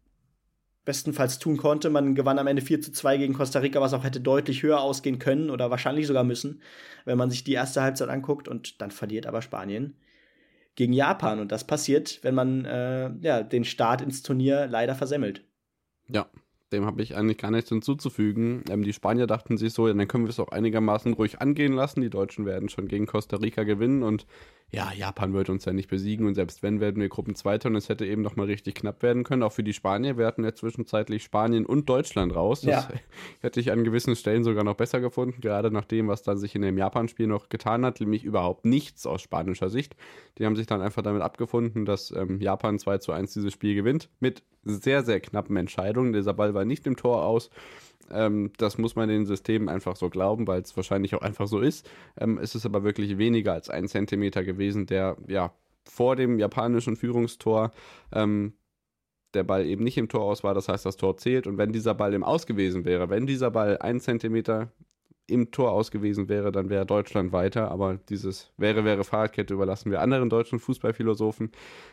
bestenfalls 0.83 1.37
tun 1.37 1.57
konnte. 1.57 1.91
Man 1.91 2.15
gewann 2.15 2.39
am 2.39 2.47
Ende 2.47 2.63
4 2.63 2.81
zu 2.81 2.91
2 2.91 3.17
gegen 3.17 3.35
Costa 3.35 3.59
Rica, 3.59 3.79
was 3.81 3.93
auch 3.93 4.03
hätte 4.03 4.19
deutlich 4.19 4.63
höher 4.63 4.81
ausgehen 4.81 5.19
können 5.19 5.51
oder 5.51 5.69
wahrscheinlich 5.69 6.07
sogar 6.07 6.23
müssen, 6.23 6.63
wenn 7.05 7.19
man 7.19 7.29
sich 7.29 7.43
die 7.43 7.53
erste 7.53 7.83
Halbzeit 7.83 8.09
anguckt. 8.09 8.47
Und 8.47 8.81
dann 8.81 8.89
verliert 8.89 9.27
aber 9.27 9.43
Spanien 9.43 9.93
gegen 10.80 10.93
Japan. 10.93 11.39
Und 11.39 11.51
das 11.51 11.65
passiert, 11.65 12.19
wenn 12.23 12.34
man 12.34 12.63
äh, 12.63 13.11
ja, 13.19 13.43
den 13.43 13.65
Start 13.65 14.01
ins 14.01 14.23
Turnier 14.23 14.65
leider 14.65 14.95
versemmelt. 14.95 15.43
Ja, 16.07 16.30
dem 16.72 16.86
habe 16.86 17.01
ich 17.01 17.15
eigentlich 17.15 17.38
gar 17.38 17.51
nichts 17.51 17.70
hinzuzufügen. 17.70 18.63
Ähm, 18.70 18.84
die 18.84 18.93
Spanier 18.93 19.28
dachten 19.28 19.57
sich 19.57 19.74
so, 19.74 19.88
ja, 19.88 19.93
dann 19.93 20.07
können 20.07 20.26
wir 20.26 20.30
es 20.30 20.39
auch 20.39 20.49
einigermaßen 20.49 21.13
ruhig 21.13 21.41
angehen 21.41 21.74
lassen. 21.74 22.01
Die 22.01 22.09
Deutschen 22.09 22.45
werden 22.45 22.70
schon 22.70 22.88
gegen 22.88 23.05
Costa 23.05 23.38
Rica 23.38 23.63
gewinnen 23.63 24.03
und 24.03 24.26
ja, 24.72 24.91
Japan 24.93 25.34
wird 25.34 25.49
uns 25.49 25.65
ja 25.65 25.74
nicht 25.74 25.89
besiegen 25.89 26.28
und 26.28 26.36
selbst 26.36 26.61
wenn, 26.61 26.80
werden 26.80 27.01
wir 27.01 27.09
Gruppenzweiter 27.09 27.70
und 27.70 27.76
es 27.76 27.89
hätte 27.89 28.05
eben 28.05 28.22
noch 28.22 28.36
mal 28.36 28.45
richtig 28.45 28.76
knapp 28.76 29.01
werden 29.01 29.24
können. 29.24 29.41
Auch 29.41 29.51
für 29.51 29.63
die 29.63 29.74
Spanier. 29.74 30.17
Wir 30.17 30.28
hatten 30.28 30.43
ja 30.43 30.53
zwischenzeitlich 30.53 31.24
Spanien 31.24 31.65
und 31.65 31.89
Deutschland 31.89 32.36
raus. 32.36 32.61
Das 32.61 32.88
ja. 32.88 32.93
hätte 33.41 33.59
ich 33.59 33.72
an 33.72 33.84
gewissen 33.84 34.15
Stellen 34.15 34.43
sogar 34.43 34.63
noch 34.63 34.76
besser 34.76 35.01
gefunden, 35.01 35.41
gerade 35.41 35.72
nach 35.72 35.86
dem, 35.86 36.07
was 36.07 36.22
dann 36.22 36.38
sich 36.38 36.53
in 36.53 36.61
dem 36.61 36.78
Japan-Spiel 36.78 37.26
noch 37.26 37.49
getan 37.49 37.84
hat, 37.84 37.99
nämlich 37.99 38.24
überhaupt 38.24 38.65
nichts 38.65 39.07
aus 39.07 39.24
spanischer 39.24 39.72
Sicht. 39.72 39.95
Die 40.38 40.45
haben 40.45 40.55
sich 40.55 40.67
dann 40.67 40.82
einfach 40.82 41.01
damit 41.01 41.24
abgefunden, 41.24 41.86
dass 41.86 42.11
ähm, 42.11 42.39
Japan 42.39 42.78
2 42.78 42.99
zu 42.99 43.11
1 43.11 43.34
dieses 43.34 43.51
Spiel 43.51 43.74
gewinnt 43.74 44.09
mit 44.20 44.43
sehr, 44.63 45.03
sehr 45.03 45.20
knappen 45.20 45.55
Entscheidungen. 45.57 46.13
Dieser 46.13 46.34
Ball 46.34 46.53
war 46.53 46.59
nicht 46.66 46.86
im 46.88 46.95
Tor 46.95 47.26
aus. 47.26 47.49
Ähm, 48.12 48.51
das 48.57 48.78
muss 48.78 48.95
man 48.95 49.10
den 49.10 49.26
Systemen 49.26 49.70
einfach 49.70 49.95
so 49.95 50.10
glauben, 50.10 50.47
weil 50.47 50.62
es 50.62 50.76
wahrscheinlich 50.76 51.16
auch 51.16 51.22
einfach 51.22 51.47
so 51.47 51.60
ist. 51.60 51.89
Ähm, 52.18 52.38
es 52.38 52.55
ist 52.55 52.66
aber 52.66 52.84
wirklich 52.84 53.18
weniger 53.18 53.53
als 53.53 53.70
ein 53.70 53.88
Zentimeter 53.88 54.43
gewesen, 54.43 54.86
der 54.86 55.18
ja 55.28 55.53
vor 55.86 56.16
dem 56.16 56.39
japanischen 56.39 56.95
Führungstor 56.95 57.72
ähm, 58.12 58.53
der 59.34 59.43
Ball 59.43 59.66
eben 59.66 59.84
nicht 59.84 59.97
im 59.97 60.10
Tor 60.10 60.24
aus 60.24 60.43
war, 60.43 60.53
das 60.53 60.70
heißt, 60.70 60.86
das 60.86 60.97
Tor 60.97 61.18
zählt. 61.18 61.45
Und 61.47 61.57
wenn 61.57 61.72
dieser 61.72 61.93
Ball 61.93 62.14
im 62.14 62.24
Aus 62.24 62.47
gewesen 62.47 62.86
wäre, 62.86 63.10
wenn 63.10 63.28
dieser 63.28 63.51
Ball 63.51 63.78
ein 63.78 63.99
Zentimeter 63.99 64.72
im 65.30 65.51
Tor 65.51 65.71
aus 65.71 65.91
gewesen 65.91 66.30
wäre, 66.30 66.51
dann 66.51 66.69
wäre 66.69 66.86
Deutschland 66.86 67.32
weiter. 67.32 67.71
Aber 67.71 67.99
dieses 68.09 68.51
wäre, 68.57 68.84
wäre 68.86 69.03
Fahrradkette 69.03 69.53
überlassen 69.53 69.91
wir 69.91 70.01
anderen 70.01 70.30
deutschen 70.30 70.59
Fußballphilosophen. 70.59 71.51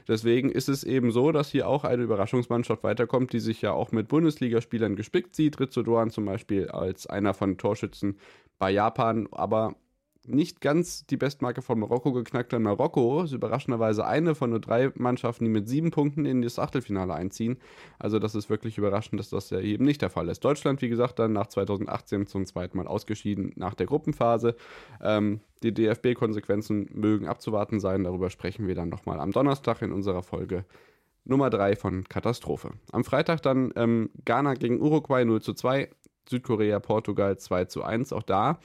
Deswegen 0.09 0.51
ist 0.51 0.69
es 0.69 0.85
eben 0.85 1.11
so, 1.11 1.33
dass 1.33 1.51
hier 1.51 1.69
auch 1.69 1.85
eine 1.85 2.03
Überraschungsmannschaft 2.03 2.83
weiterkommt, 2.83 3.33
die 3.33 3.41
sich 3.41 3.63
ja 3.63 3.73
auch 3.73 3.93
mit 3.93 4.09
Bundesligaspielern 4.09 4.97
gespickt 4.97 5.35
sieht. 5.35 5.61
Ritsu 5.61 5.83
Doan 5.83 6.11
zum 6.11 6.25
Beispiel 6.25 6.69
als 6.69 7.07
einer 7.07 7.35
von 7.35 7.59
Torschützen 7.59 8.19
bei 8.59 8.71
Japan, 8.71 9.29
aber 9.33 9.75
nicht 10.29 10.61
ganz 10.61 11.07
die 11.07 11.17
Bestmarke 11.17 11.63
von 11.63 11.79
Marokko 11.79 12.13
geknackt 12.13 12.53
hat. 12.53 12.61
Marokko 12.61 13.23
ist 13.23 13.33
überraschenderweise 13.33 14.07
eine 14.07 14.35
von 14.35 14.51
nur 14.51 14.61
drei 14.61 14.91
Mannschaften, 14.95 15.45
die 15.45 15.51
mit 15.51 15.69
sieben 15.69 15.91
Punkten 15.91 16.25
in 16.25 16.43
das 16.43 16.59
Achtelfinale 16.59 17.15
einziehen. 17.15 17.59
Also 17.99 18.19
das 18.19 18.35
ist 18.35 18.51
wirklich 18.51 18.79
überraschend, 18.79 19.21
dass 19.21 19.31
das 19.31 19.51
ja 19.51 19.61
eben 19.61 19.85
nicht 19.85 20.03
der 20.03 20.11
Fall 20.11 20.29
ist. 20.29 20.45
Deutschland, 20.45 20.83
wie 20.83 20.89
gesagt, 20.89 21.19
dann 21.19 21.33
nach 21.33 21.47
2018 21.47 22.27
zum 22.27 22.47
zweiten 22.47 22.77
Mal 22.77 22.87
ausgeschieden 22.87 23.53
nach 23.57 23.75
der 23.75 23.87
Gruppenphase. 23.87 24.57
Ähm, 25.03 25.41
die 25.63 25.73
DFB-Konsequenzen 25.73 26.89
mögen 26.93 27.27
abzuwarten 27.27 27.81
sein. 27.81 28.05
Darüber 28.05 28.31
sprechen 28.31 28.67
wir 28.67 28.75
dann 28.75 28.89
nochmal 28.89 29.21
am 29.21 29.33
Donnerstag 29.33 29.83
in 29.83 29.93
unserer 29.93 30.23
Folge 30.23 30.65
Nummer 31.25 31.51
3 31.51 31.77
von 31.77 32.05
Katastrophe. 32.05 32.71
Am 32.93 33.05
Freitag 33.05 33.43
dann 33.43 33.73
ähm, 33.77 34.11
Ghana 34.25 34.55
gegen 34.55 34.81
Uruguay 34.81 35.25
0 35.25 35.43
zu 35.43 35.55
2, 35.55 35.91
Südkorea, 36.29 36.79
Portugal 36.79 37.37
2 37.37 37.65
zu 37.65 37.83
1. 37.83 38.13
Auch 38.13 38.23
da 38.23 38.59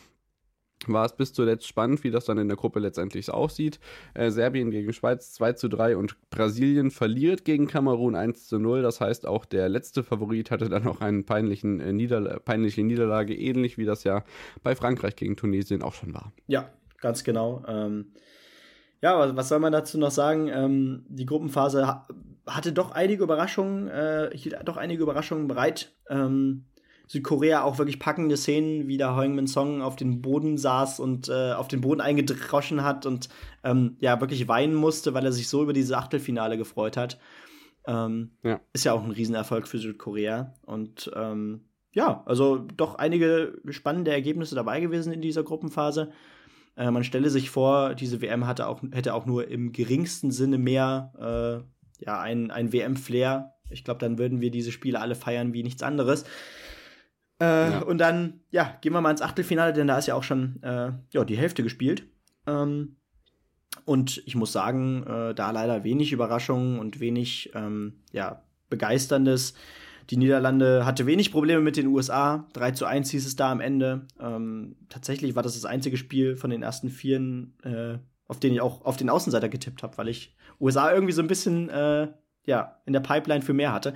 war 0.87 1.05
es 1.05 1.15
bis 1.15 1.33
zuletzt 1.33 1.67
spannend, 1.67 2.03
wie 2.03 2.11
das 2.11 2.25
dann 2.25 2.37
in 2.37 2.47
der 2.47 2.57
Gruppe 2.57 2.79
letztendlich 2.79 3.31
aussieht. 3.31 3.79
Äh, 4.13 4.31
Serbien 4.31 4.71
gegen 4.71 4.93
Schweiz 4.93 5.33
2 5.33 5.53
zu 5.53 5.67
3 5.67 5.97
und 5.97 6.15
Brasilien 6.29 6.91
verliert 6.91 7.45
gegen 7.45 7.67
Kamerun 7.67 8.15
1 8.15 8.47
zu 8.47 8.59
0. 8.59 8.81
Das 8.81 9.01
heißt, 9.01 9.25
auch 9.25 9.45
der 9.45 9.69
letzte 9.69 10.03
Favorit 10.03 10.51
hatte 10.51 10.69
dann 10.69 10.83
noch 10.83 11.01
eine 11.01 11.23
äh, 11.27 11.93
Niederla 11.93 12.39
peinliche 12.39 12.83
Niederlage, 12.83 13.35
ähnlich 13.35 13.77
wie 13.77 13.85
das 13.85 14.03
ja 14.03 14.23
bei 14.63 14.75
Frankreich 14.75 15.15
gegen 15.15 15.35
Tunesien 15.35 15.81
auch 15.81 15.93
schon 15.93 16.13
war. 16.13 16.31
Ja, 16.47 16.69
ganz 16.99 17.23
genau. 17.23 17.63
Ähm, 17.67 18.13
ja, 19.01 19.35
was 19.35 19.49
soll 19.49 19.59
man 19.59 19.71
dazu 19.71 19.97
noch 19.97 20.11
sagen? 20.11 20.47
Ähm, 20.47 21.05
die 21.09 21.25
Gruppenphase 21.25 21.87
ha 21.87 22.07
hatte 22.47 22.73
doch 22.73 22.91
einige 22.91 23.23
Überraschungen, 23.23 23.87
äh, 23.87 24.31
hielt 24.33 24.57
doch 24.65 24.75
einige 24.75 25.03
Überraschungen 25.03 25.47
bereit. 25.47 25.93
Ähm, 26.09 26.65
Südkorea 27.11 27.63
auch 27.63 27.77
wirklich 27.77 27.99
packende 27.99 28.37
Szenen, 28.37 28.87
wie 28.87 28.95
da 28.95 29.17
Heung-Min 29.17 29.45
Song 29.45 29.81
auf 29.81 29.97
dem 29.97 30.21
Boden 30.21 30.57
saß 30.57 31.01
und 31.01 31.27
äh, 31.27 31.51
auf 31.51 31.67
den 31.67 31.81
Boden 31.81 31.99
eingedroschen 31.99 32.85
hat 32.85 33.05
und 33.05 33.27
ähm, 33.65 33.97
ja 33.99 34.21
wirklich 34.21 34.47
weinen 34.47 34.75
musste, 34.75 35.13
weil 35.13 35.25
er 35.25 35.33
sich 35.33 35.49
so 35.49 35.61
über 35.61 35.73
diese 35.73 35.97
Achtelfinale 35.97 36.57
gefreut 36.57 36.95
hat. 36.95 37.19
Ähm, 37.85 38.31
ja. 38.43 38.61
Ist 38.71 38.85
ja 38.85 38.93
auch 38.93 39.03
ein 39.03 39.11
Riesenerfolg 39.11 39.67
für 39.67 39.77
Südkorea. 39.77 40.53
Und 40.61 41.11
ähm, 41.13 41.65
ja, 41.91 42.23
also 42.25 42.59
doch 42.77 42.95
einige 42.95 43.59
spannende 43.67 44.11
Ergebnisse 44.11 44.55
dabei 44.55 44.79
gewesen 44.79 45.11
in 45.11 45.19
dieser 45.19 45.43
Gruppenphase. 45.43 46.13
Äh, 46.77 46.91
man 46.91 47.03
stelle 47.03 47.29
sich 47.29 47.49
vor, 47.49 47.93
diese 47.93 48.21
WM 48.21 48.47
hatte 48.47 48.67
auch, 48.67 48.81
hätte 48.93 49.15
auch 49.15 49.25
nur 49.25 49.49
im 49.49 49.73
geringsten 49.73 50.31
Sinne 50.31 50.57
mehr 50.57 51.65
äh, 51.99 52.05
ja, 52.05 52.21
ein, 52.21 52.51
ein 52.51 52.71
WM-Flair. 52.71 53.55
Ich 53.69 53.83
glaube, 53.83 53.99
dann 53.99 54.17
würden 54.17 54.39
wir 54.39 54.49
diese 54.49 54.71
Spiele 54.71 55.01
alle 55.01 55.15
feiern 55.15 55.51
wie 55.51 55.63
nichts 55.63 55.83
anderes. 55.83 56.23
Äh, 57.41 57.71
ja. 57.71 57.79
Und 57.79 57.97
dann, 57.97 58.41
ja, 58.51 58.77
gehen 58.81 58.93
wir 58.93 59.01
mal 59.01 59.09
ins 59.09 59.23
Achtelfinale, 59.23 59.73
denn 59.73 59.87
da 59.87 59.97
ist 59.97 60.05
ja 60.05 60.13
auch 60.13 60.23
schon 60.23 60.61
äh, 60.61 60.91
ja, 61.09 61.25
die 61.25 61.37
Hälfte 61.37 61.63
gespielt. 61.63 62.03
Ähm, 62.45 62.97
und 63.83 64.21
ich 64.27 64.35
muss 64.35 64.51
sagen, 64.51 65.03
äh, 65.07 65.33
da 65.33 65.49
leider 65.49 65.83
wenig 65.83 66.11
Überraschungen 66.13 66.77
und 66.77 66.99
wenig 66.99 67.51
ähm, 67.55 68.03
ja, 68.11 68.43
Begeisterndes. 68.69 69.55
Die 70.11 70.17
Niederlande 70.17 70.85
hatte 70.85 71.07
wenig 71.07 71.31
Probleme 71.31 71.61
mit 71.61 71.77
den 71.77 71.87
USA. 71.87 72.47
3 72.53 72.71
zu 72.71 72.85
1 72.85 73.09
hieß 73.09 73.25
es 73.25 73.35
da 73.35 73.51
am 73.51 73.59
Ende. 73.59 74.05
Ähm, 74.19 74.75
tatsächlich 74.89 75.35
war 75.35 75.41
das 75.41 75.55
das 75.55 75.65
einzige 75.65 75.97
Spiel 75.97 76.35
von 76.35 76.51
den 76.51 76.61
ersten 76.61 76.89
Vieren, 76.89 77.55
äh, 77.63 77.97
auf 78.27 78.39
den 78.39 78.53
ich 78.53 78.61
auch 78.61 78.85
auf 78.85 78.97
den 78.97 79.09
Außenseiter 79.09 79.49
getippt 79.49 79.81
habe, 79.81 79.97
weil 79.97 80.09
ich 80.09 80.35
USA 80.59 80.93
irgendwie 80.93 81.13
so 81.13 81.23
ein 81.23 81.27
bisschen 81.27 81.69
äh, 81.69 82.09
ja, 82.45 82.81
in 82.85 82.93
der 82.93 82.99
Pipeline 83.01 83.41
für 83.41 83.53
mehr 83.53 83.73
hatte. 83.73 83.93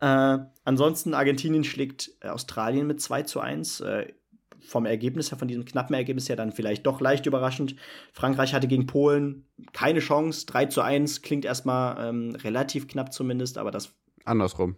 Äh, 0.00 0.38
ansonsten, 0.64 1.14
Argentinien 1.14 1.64
schlägt 1.64 2.10
äh, 2.20 2.28
Australien 2.28 2.86
mit 2.86 3.00
2 3.00 3.22
zu 3.22 3.40
1. 3.40 3.80
Äh, 3.80 4.12
vom 4.60 4.86
Ergebnis 4.86 5.30
her, 5.30 5.38
von 5.38 5.48
diesem 5.48 5.64
knappen 5.64 5.94
Ergebnis 5.94 6.28
her, 6.28 6.36
dann 6.36 6.52
vielleicht 6.52 6.86
doch 6.86 7.00
leicht 7.00 7.26
überraschend. 7.26 7.76
Frankreich 8.12 8.54
hatte 8.54 8.68
gegen 8.68 8.86
Polen 8.86 9.46
keine 9.72 10.00
Chance. 10.00 10.46
3 10.46 10.66
zu 10.66 10.82
1 10.82 11.22
klingt 11.22 11.44
erstmal 11.44 12.08
ähm, 12.08 12.34
relativ 12.34 12.88
knapp 12.88 13.12
zumindest, 13.12 13.56
aber 13.56 13.70
das. 13.70 13.94
Andersrum. 14.24 14.76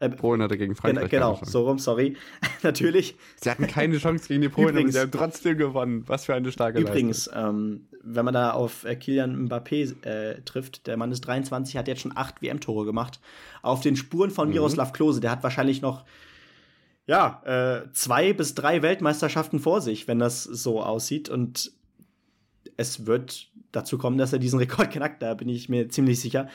Äh, 0.00 0.08
Polen 0.08 0.42
hatte 0.42 0.56
gegen 0.56 0.74
Frankreich. 0.74 1.10
Genau, 1.10 1.34
genau 1.34 1.44
so 1.44 1.66
rum, 1.66 1.78
sorry. 1.78 2.16
Natürlich. 2.62 3.16
Sie 3.36 3.50
hatten 3.50 3.66
keine 3.66 3.98
Chance 3.98 4.28
gegen 4.28 4.40
die 4.40 4.48
Polen, 4.48 4.70
Übrigens, 4.70 4.96
aber 4.96 5.10
sie 5.12 5.18
haben 5.18 5.30
trotzdem 5.30 5.58
gewonnen. 5.58 6.04
Was 6.06 6.24
für 6.24 6.34
eine 6.34 6.50
starke 6.50 6.80
Übrigens, 6.80 7.30
ähm, 7.34 7.86
wenn 8.02 8.24
man 8.24 8.32
da 8.32 8.52
auf 8.52 8.84
äh, 8.84 8.96
Kilian 8.96 9.48
Mbappé 9.48 10.04
äh, 10.06 10.40
trifft, 10.42 10.86
der 10.86 10.96
Mann 10.96 11.12
ist 11.12 11.20
23, 11.20 11.76
hat 11.76 11.86
jetzt 11.86 12.00
schon 12.00 12.16
acht 12.16 12.40
WM-Tore 12.40 12.86
gemacht. 12.86 13.20
Auf 13.60 13.82
den 13.82 13.94
Spuren 13.94 14.30
von 14.30 14.48
mhm. 14.48 14.54
Miroslav 14.54 14.94
Klose, 14.94 15.20
der 15.20 15.30
hat 15.30 15.42
wahrscheinlich 15.42 15.82
noch 15.82 16.04
ja, 17.06 17.42
äh, 17.44 17.92
zwei 17.92 18.32
bis 18.32 18.54
drei 18.54 18.82
Weltmeisterschaften 18.82 19.58
vor 19.58 19.82
sich, 19.82 20.08
wenn 20.08 20.18
das 20.18 20.44
so 20.44 20.82
aussieht. 20.82 21.28
Und 21.28 21.72
es 22.78 23.04
wird 23.04 23.48
dazu 23.72 23.98
kommen, 23.98 24.16
dass 24.16 24.32
er 24.32 24.38
diesen 24.38 24.58
Rekord 24.58 24.90
knackt, 24.92 25.22
da 25.22 25.34
bin 25.34 25.48
ich 25.50 25.68
mir 25.68 25.90
ziemlich 25.90 26.20
sicher. 26.20 26.48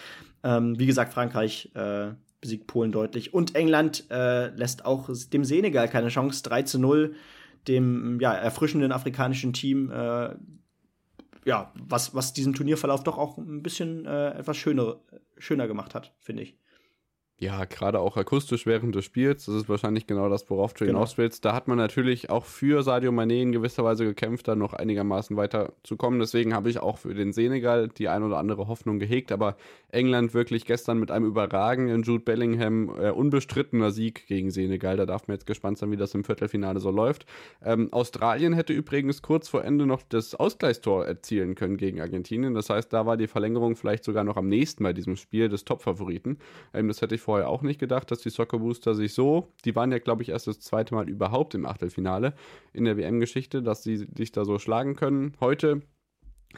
Ähm, 0.43 0.79
wie 0.79 0.85
gesagt, 0.87 1.13
Frankreich 1.13 1.71
äh, 1.75 2.11
besiegt 2.45 2.67
Polen 2.67 2.91
deutlich. 2.91 3.33
Und 3.33 3.55
England 3.55 4.05
äh, 4.09 4.49
lässt 4.49 4.85
auch 4.85 5.09
dem 5.33 5.43
Senegal 5.43 5.89
keine 5.89 6.09
Chance. 6.09 6.43
3 6.43 6.61
zu 6.63 6.79
0, 6.79 7.15
dem 7.67 8.19
ja, 8.21 8.33
erfrischenden 8.33 8.91
afrikanischen 8.91 9.51
Team. 9.53 9.91
Äh, 9.91 10.35
ja, 11.45 11.71
was, 11.75 12.13
was 12.15 12.33
diesen 12.33 12.53
Turnierverlauf 12.53 13.03
doch 13.03 13.17
auch 13.17 13.37
ein 13.37 13.63
bisschen 13.63 14.05
äh, 14.05 14.29
etwas 14.31 14.57
schöner, 14.57 14.99
schöner 15.37 15.67
gemacht 15.67 15.95
hat, 15.95 16.13
finde 16.19 16.43
ich. 16.43 16.57
Ja, 17.37 17.65
gerade 17.65 17.99
auch 17.99 18.15
akustisch 18.15 18.65
während 18.65 18.95
des 18.95 19.03
Spiels. 19.03 19.45
Das 19.45 19.55
ist 19.55 19.67
wahrscheinlich 19.67 20.07
genau 20.07 20.29
das, 20.29 20.49
worauf 20.49 20.73
du 20.73 20.85
genau. 20.85 20.99
hinaus 20.99 21.17
willst. 21.17 21.43
Da 21.43 21.53
hat 21.53 21.67
man 21.67 21.77
natürlich 21.77 22.29
auch 22.29 22.45
für 22.45 22.81
Sadio 22.81 23.11
Mané 23.11 23.41
in 23.41 23.51
gewisser 23.51 23.83
Weise 23.83 24.05
gekämpft, 24.05 24.47
da 24.47 24.55
noch 24.55 24.71
einigermaßen 24.71 25.35
weiterzukommen. 25.35 26.21
Deswegen 26.21 26.53
habe 26.53 26.69
ich 26.69 26.79
auch 26.79 26.97
für 26.97 27.13
den 27.13 27.33
Senegal 27.33 27.89
die 27.89 28.07
ein 28.07 28.23
oder 28.23 28.37
andere 28.37 28.69
Hoffnung 28.69 28.99
gehegt. 28.99 29.33
Aber 29.33 29.57
England 29.89 30.33
wirklich 30.33 30.63
gestern 30.63 30.97
mit 30.97 31.11
einem 31.11 31.25
überragenden 31.25 32.03
Jude 32.03 32.23
Bellingham 32.23 32.89
äh, 32.97 33.09
unbestrittener 33.09 33.91
Sieg 33.91 34.27
gegen 34.27 34.49
Senegal. 34.49 34.95
Da 34.95 35.05
darf 35.05 35.27
man 35.27 35.35
jetzt 35.35 35.45
gespannt 35.45 35.77
sein, 35.77 35.91
wie 35.91 35.97
das 35.97 36.15
im 36.15 36.23
Viertelfinale 36.23 36.79
so 36.79 36.89
läuft. 36.89 37.25
Ähm, 37.61 37.91
Australien 37.91 38.53
hätte 38.53 38.71
übrigens 38.71 39.21
kurz 39.21 39.49
vor 39.49 39.65
Ende 39.65 39.85
noch 39.85 40.03
das 40.07 40.35
Ausgleichstor 40.35 41.05
erzielen 41.05 41.55
können 41.55 41.75
gegen 41.75 41.99
Argentinien. 41.99 42.53
Das 42.53 42.69
heißt, 42.69 42.93
da 42.93 43.05
war 43.05 43.17
die 43.17 43.27
Verlängerung 43.27 43.75
vielleicht 43.75 44.05
sogar 44.05 44.23
noch 44.23 44.37
am 44.37 44.47
nächsten 44.47 44.85
bei 44.85 44.93
diesem 44.93 45.17
Spiel 45.17 45.49
des 45.49 45.65
Top-Favoriten. 45.65 46.37
Ähm, 46.73 46.87
das 46.87 47.01
hätte 47.01 47.15
ich 47.15 47.24
vorher 47.25 47.49
auch 47.49 47.63
nicht 47.63 47.79
gedacht, 47.79 48.11
dass 48.11 48.19
die 48.19 48.29
Soccer 48.29 48.59
Booster 48.59 48.93
sich 48.93 49.13
so, 49.13 49.47
die 49.65 49.75
waren 49.75 49.91
ja, 49.91 49.99
glaube 49.99 50.21
ich, 50.21 50.29
erst 50.29 50.47
das 50.47 50.59
zweite 50.59 50.93
Mal 50.93 51.09
überhaupt 51.09 51.55
im 51.55 51.65
Achtelfinale 51.65 52.33
in 52.71 52.85
der 52.85 52.97
WM-Geschichte, 52.97 53.63
dass 53.63 53.83
sie 53.83 54.07
sich 54.15 54.31
da 54.31 54.45
so 54.45 54.59
schlagen 54.59 54.95
können. 54.95 55.33
Heute 55.39 55.81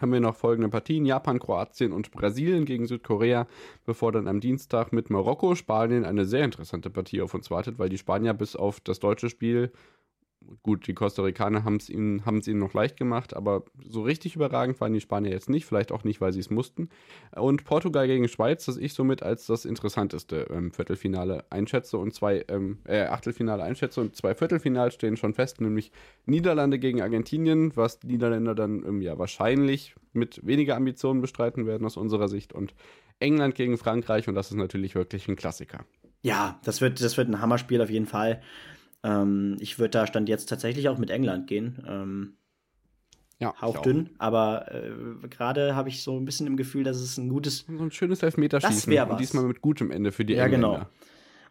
haben 0.01 0.11
wir 0.11 0.20
noch 0.20 0.36
folgende 0.36 0.70
Partien: 0.70 1.05
Japan, 1.05 1.39
Kroatien 1.39 1.93
und 1.93 2.11
Brasilien 2.11 2.65
gegen 2.65 2.86
Südkorea, 2.86 3.47
bevor 3.86 4.11
dann 4.11 4.28
am 4.28 4.41
Dienstag 4.41 4.91
mit 4.91 5.09
Marokko, 5.09 5.55
Spanien 5.55 6.05
eine 6.05 6.26
sehr 6.26 6.43
interessante 6.43 6.89
Partie 6.89 7.22
auf 7.22 7.34
uns 7.34 7.49
wartet, 7.49 7.80
weil 7.80 7.89
die 7.89 7.97
Spanier 7.97 8.34
bis 8.34 8.55
auf 8.55 8.80
das 8.82 8.99
deutsche 8.99 9.30
Spiel 9.30 9.72
gut, 10.63 10.87
die 10.87 10.93
Costa 10.93 11.21
Ricaner 11.21 11.63
haben 11.63 11.77
es 11.77 11.89
ihnen, 11.89 12.21
ihnen 12.45 12.59
noch 12.59 12.73
leicht 12.73 12.97
gemacht, 12.97 13.35
aber 13.35 13.63
so 13.87 14.01
richtig 14.01 14.35
überragend 14.35 14.79
waren 14.81 14.93
die 14.93 15.01
Spanier 15.01 15.31
jetzt 15.31 15.49
nicht, 15.49 15.65
vielleicht 15.65 15.91
auch 15.91 16.03
nicht, 16.03 16.21
weil 16.21 16.33
sie 16.33 16.39
es 16.39 16.49
mussten. 16.49 16.89
Und 17.35 17.63
Portugal 17.63 18.07
gegen 18.07 18.27
Schweiz, 18.27 18.65
das 18.65 18.77
ich 18.77 18.93
somit 18.93 19.23
als 19.23 19.45
das 19.45 19.65
interessanteste 19.65 20.47
ähm, 20.51 20.71
Viertelfinale 20.71 21.45
einschätze 21.49 21.97
und 21.97 22.13
zwei 22.13 22.45
ähm, 22.47 22.79
äh, 22.85 23.03
Achtelfinale 23.03 23.63
einschätze 23.63 24.01
und 24.01 24.15
zwei 24.15 24.35
Viertelfinale 24.35 24.91
stehen 24.91 25.17
schon 25.17 25.33
fest, 25.33 25.61
nämlich 25.61 25.91
Niederlande 26.25 26.79
gegen 26.79 27.01
Argentinien, 27.01 27.75
was 27.75 27.99
die 27.99 28.07
Niederländer 28.07 28.55
dann 28.55 28.83
ähm, 28.85 29.01
ja 29.01 29.17
wahrscheinlich 29.17 29.95
mit 30.13 30.45
weniger 30.45 30.75
Ambitionen 30.75 31.21
bestreiten 31.21 31.65
werden 31.65 31.85
aus 31.85 31.97
unserer 31.97 32.27
Sicht 32.27 32.53
und 32.53 32.73
England 33.19 33.55
gegen 33.55 33.77
Frankreich 33.77 34.27
und 34.27 34.35
das 34.35 34.51
ist 34.51 34.57
natürlich 34.57 34.95
wirklich 34.95 35.27
ein 35.27 35.35
Klassiker. 35.35 35.85
Ja, 36.21 36.59
das 36.63 36.81
wird, 36.81 37.01
das 37.01 37.17
wird 37.17 37.29
ein 37.29 37.41
Hammerspiel 37.41 37.81
auf 37.81 37.89
jeden 37.89 38.05
Fall. 38.05 38.41
Ähm, 39.07 39.57
ich 39.59 39.79
würde 39.79 39.91
da 39.91 40.07
stand 40.07 40.27
jetzt 40.27 40.47
tatsächlich 40.47 40.89
auch 40.89 40.97
mit 40.97 41.09
England 41.09 41.47
gehen. 41.47 41.83
Ähm, 41.87 42.33
ja, 43.39 43.53
hauchdünn, 43.61 44.09
aber 44.17 44.73
äh, 44.73 45.27
gerade 45.27 45.75
habe 45.75 45.89
ich 45.89 46.01
so 46.01 46.17
ein 46.17 46.25
bisschen 46.25 46.47
im 46.47 46.57
Gefühl, 46.57 46.83
dass 46.83 46.97
es 46.97 47.17
ein 47.17 47.29
gutes. 47.29 47.65
So 47.67 47.83
ein 47.83 47.91
schönes 47.91 48.23
Elfmeterschießen. 48.23 48.75
Das 48.75 48.87
wäre 48.87 49.09
was. 49.09 49.17
diesmal 49.17 49.43
mit 49.45 49.61
gutem 49.61 49.91
Ende 49.91 50.11
für 50.11 50.25
die 50.25 50.33
ja, 50.33 50.45
Engländer. 50.45 50.67
Ja, 50.67 50.77
genau. 50.79 50.89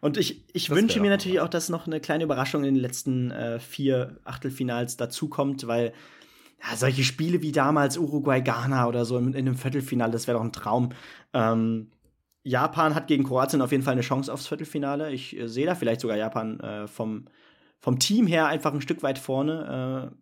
Und 0.01 0.17
ich, 0.17 0.43
ich 0.53 0.69
wünsche 0.69 0.99
mir 0.99 1.09
natürlich 1.09 1.39
auch, 1.39 1.47
dass 1.47 1.69
noch 1.69 1.87
eine 1.87 1.99
kleine 1.99 2.25
Überraschung 2.25 2.63
in 2.63 2.75
den 2.75 2.81
letzten 2.81 3.31
äh, 3.31 3.59
vier 3.59 4.19
Achtelfinals 4.25 4.97
dazukommt, 4.97 5.65
weil 5.65 5.93
ja, 6.61 6.75
solche 6.75 7.03
Spiele 7.03 7.41
wie 7.41 7.51
damals 7.51 7.97
Uruguay-Ghana 7.97 8.87
oder 8.87 9.05
so 9.05 9.17
in, 9.17 9.29
in 9.29 9.47
einem 9.47 9.55
Viertelfinale, 9.55 10.11
das 10.11 10.27
wäre 10.27 10.37
doch 10.37 10.43
ein 10.43 10.51
Traum. 10.51 10.89
Ähm, 11.33 11.91
Japan 12.43 12.95
hat 12.95 13.07
gegen 13.07 13.23
Kroatien 13.23 13.61
auf 13.61 13.71
jeden 13.71 13.83
Fall 13.83 13.93
eine 13.93 14.01
Chance 14.01 14.31
aufs 14.31 14.47
Viertelfinale. 14.47 15.11
Ich 15.11 15.37
äh, 15.37 15.47
sehe 15.47 15.65
da 15.65 15.75
vielleicht 15.75 16.01
sogar 16.01 16.17
Japan 16.17 16.59
äh, 16.59 16.87
vom, 16.87 17.25
vom 17.79 17.99
Team 17.99 18.27
her 18.27 18.47
einfach 18.47 18.73
ein 18.73 18.81
Stück 18.81 19.03
weit 19.03 19.19
vorne. 19.19 20.11
Äh, 20.13 20.15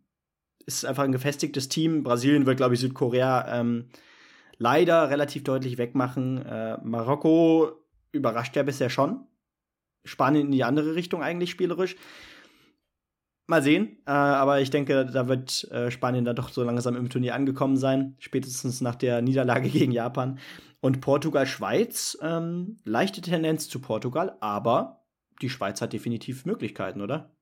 ist 0.66 0.86
einfach 0.86 1.04
ein 1.04 1.12
gefestigtes 1.12 1.70
Team. 1.70 2.04
Brasilien 2.04 2.46
wird, 2.46 2.58
glaube 2.58 2.74
ich, 2.74 2.80
Südkorea 2.80 3.60
ähm, 3.60 3.90
leider 4.58 5.10
relativ 5.10 5.44
deutlich 5.44 5.78
wegmachen. 5.78 6.44
Äh, 6.46 6.78
Marokko 6.84 7.72
überrascht 8.12 8.56
ja 8.56 8.64
bisher 8.64 8.90
schon. 8.90 9.28
Spanien 10.04 10.48
in 10.48 10.52
die 10.52 10.64
andere 10.64 10.96
Richtung 10.96 11.22
eigentlich 11.22 11.52
spielerisch. 11.52 11.96
Mal 13.48 13.62
sehen, 13.62 14.00
äh, 14.08 14.12
aber 14.12 14.62
ich 14.62 14.72
denke, 14.72 15.06
da 15.06 15.28
wird 15.28 15.66
äh, 15.66 15.92
Spanien 15.92 16.26
dann 16.26 16.36
doch 16.36 16.50
so 16.50 16.64
langsam 16.64 16.96
im 16.96 17.10
Turnier 17.10 17.36
angekommen 17.36 17.78
sein, 17.78 18.16
spätestens 18.18 18.82
nach 18.82 18.96
der 18.96 19.22
Niederlage 19.22 19.70
gegen 19.70 19.92
Japan. 19.92 20.40
Und 20.82 21.00
Portugal-Schweiz, 21.00 22.18
ähm, 22.22 22.80
leichte 22.86 23.22
Tendenz 23.22 23.70
zu 23.70 23.80
Portugal, 23.82 24.36
aber 24.40 25.06
die 25.42 25.50
Schweiz 25.50 25.80
hat 25.82 25.94
definitiv 25.94 26.46
Möglichkeiten, 26.46 27.02
oder? 27.02 27.36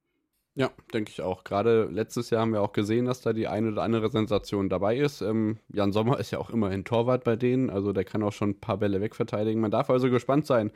Ja, 0.55 0.69
denke 0.93 1.09
ich 1.09 1.21
auch. 1.21 1.43
Gerade 1.43 1.85
letztes 1.91 2.29
Jahr 2.29 2.41
haben 2.41 2.53
wir 2.53 2.61
auch 2.61 2.73
gesehen, 2.73 3.05
dass 3.05 3.21
da 3.21 3.33
die 3.33 3.47
eine 3.47 3.69
oder 3.69 3.81
andere 3.81 4.11
Sensation 4.11 4.69
dabei 4.69 4.97
ist. 4.97 5.21
Ähm, 5.21 5.57
Jan 5.73 5.91
Sommer 5.91 6.19
ist 6.19 6.31
ja 6.31 6.37
auch 6.37 6.51
immerhin 6.51 6.83
Torwart 6.85 7.23
bei 7.23 7.35
denen, 7.35 7.69
also 7.69 7.91
der 7.91 8.03
kann 8.03 8.21
auch 8.21 8.33
schon 8.33 8.51
ein 8.51 8.59
paar 8.59 8.77
Bälle 8.77 9.01
wegverteidigen. 9.01 9.59
Man 9.61 9.71
darf 9.71 9.89
also 9.89 10.11
gespannt 10.11 10.45
sein, 10.45 10.71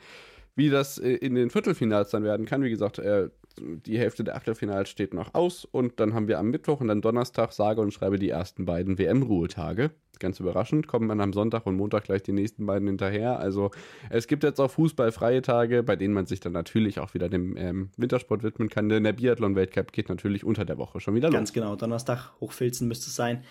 wie 0.56 0.68
das 0.70 0.98
äh, 0.98 1.12
in 1.12 1.36
den 1.36 1.50
Viertelfinals 1.50 2.10
dann 2.10 2.24
werden 2.24 2.44
kann. 2.44 2.62
Wie 2.62 2.70
gesagt, 2.70 2.98
äh, 2.98 3.28
die 3.60 3.98
Hälfte 3.98 4.24
der 4.24 4.36
Achtelfinals 4.36 4.88
steht 4.88 5.14
noch 5.14 5.34
aus 5.34 5.64
und 5.64 6.00
dann 6.00 6.14
haben 6.14 6.28
wir 6.28 6.38
am 6.38 6.50
Mittwoch 6.50 6.80
und 6.80 6.88
dann 6.88 7.00
Donnerstag 7.00 7.52
sage 7.52 7.80
und 7.80 7.92
schreibe 7.92 8.18
die 8.18 8.28
ersten 8.28 8.64
beiden 8.64 8.98
WM-Ruhetage. 8.98 9.90
Ganz 10.18 10.40
überraschend, 10.40 10.88
kommen 10.88 11.08
dann 11.08 11.20
am 11.20 11.32
Sonntag 11.32 11.66
und 11.66 11.76
Montag 11.76 12.04
gleich 12.04 12.22
die 12.22 12.32
nächsten 12.32 12.66
beiden 12.66 12.88
hinterher. 12.88 13.38
Also 13.38 13.70
es 14.10 14.26
gibt 14.26 14.42
jetzt 14.42 14.60
auch 14.60 14.70
fußballfreie 14.70 15.42
Tage, 15.42 15.82
bei 15.84 15.94
denen 15.94 16.12
man 16.12 16.26
sich 16.26 16.40
dann 16.40 16.52
natürlich 16.52 16.98
auch 16.98 17.14
wieder 17.14 17.28
dem 17.28 17.56
ähm, 17.56 17.90
Wintersport 17.96 18.42
widmen 18.42 18.68
kann. 18.68 18.88
Denn 18.88 19.04
der 19.04 19.12
Biathlon-Weltcup 19.12 19.92
geht 19.92 20.08
natürlich 20.08 20.44
unter 20.44 20.64
der 20.64 20.76
Woche 20.76 21.00
schon 21.00 21.14
wieder 21.14 21.28
los. 21.28 21.36
Ganz 21.36 21.52
genau, 21.52 21.76
Donnerstag, 21.76 22.32
Hochfilzen 22.40 22.88
müsste 22.88 23.06
es 23.06 23.14
sein. 23.14 23.44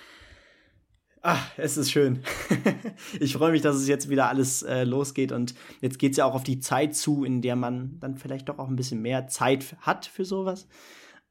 Ach, 1.21 1.51
es 1.57 1.77
ist 1.77 1.91
schön. 1.91 2.23
ich 3.19 3.33
freue 3.33 3.51
mich, 3.51 3.61
dass 3.61 3.75
es 3.75 3.87
jetzt 3.87 4.09
wieder 4.09 4.29
alles 4.29 4.63
äh, 4.63 4.83
losgeht 4.83 5.31
und 5.31 5.55
jetzt 5.81 5.99
geht 5.99 6.11
es 6.11 6.17
ja 6.17 6.25
auch 6.25 6.35
auf 6.35 6.43
die 6.43 6.59
Zeit 6.59 6.95
zu, 6.95 7.23
in 7.23 7.41
der 7.41 7.55
man 7.55 7.99
dann 7.99 8.17
vielleicht 8.17 8.49
doch 8.49 8.59
auch 8.59 8.67
ein 8.67 8.75
bisschen 8.75 9.01
mehr 9.01 9.27
Zeit 9.27 9.75
hat 9.81 10.05
für 10.05 10.25
sowas. 10.25 10.67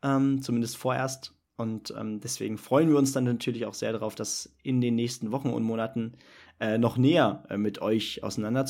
Ähm, 0.03 0.43
zumindest 0.43 0.76
vorerst. 0.76 1.34
Und 1.57 1.95
ähm, 1.99 2.20
deswegen 2.20 2.59
freuen 2.59 2.91
wir 2.91 2.99
uns 2.99 3.12
dann 3.12 3.24
natürlich 3.24 3.64
auch 3.64 3.74
sehr 3.74 3.93
darauf, 3.93 4.14
das 4.14 4.55
in 4.62 4.80
den 4.80 4.95
nächsten 4.95 5.32
Wochen 5.32 5.49
und 5.49 5.62
Monaten 5.62 6.12
äh, 6.61 6.76
noch 6.76 6.99
näher 6.99 7.45
äh, 7.49 7.57
mit 7.57 7.80
euch 7.80 8.22
auseinander. 8.22 8.66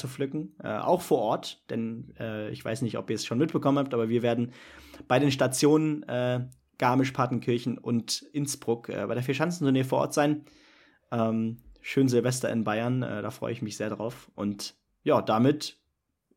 Äh, 0.62 0.68
auch 0.78 1.00
vor 1.00 1.18
Ort, 1.18 1.64
denn 1.70 2.14
äh, 2.20 2.50
ich 2.50 2.64
weiß 2.64 2.82
nicht, 2.82 2.96
ob 2.98 3.10
ihr 3.10 3.16
es 3.16 3.26
schon 3.26 3.38
mitbekommen 3.38 3.78
habt, 3.78 3.94
aber 3.94 4.08
wir 4.08 4.22
werden 4.22 4.52
bei 5.08 5.18
den 5.18 5.32
Stationen 5.32 6.04
äh, 6.04 6.46
Garmisch-Partenkirchen 6.78 7.78
und 7.78 8.22
Innsbruck 8.32 8.88
bei 8.88 9.14
der 9.14 9.22
Vierschanzentournee 9.22 9.84
vor 9.84 10.00
Ort 10.00 10.12
sein. 10.12 10.44
Ähm, 11.10 11.58
schön 11.80 12.08
Silvester 12.08 12.50
in 12.50 12.64
Bayern, 12.64 13.02
äh, 13.02 13.22
da 13.22 13.30
freue 13.30 13.52
ich 13.52 13.62
mich 13.62 13.76
sehr 13.76 13.90
drauf. 13.90 14.30
Und 14.34 14.74
ja, 15.04 15.22
damit 15.22 15.78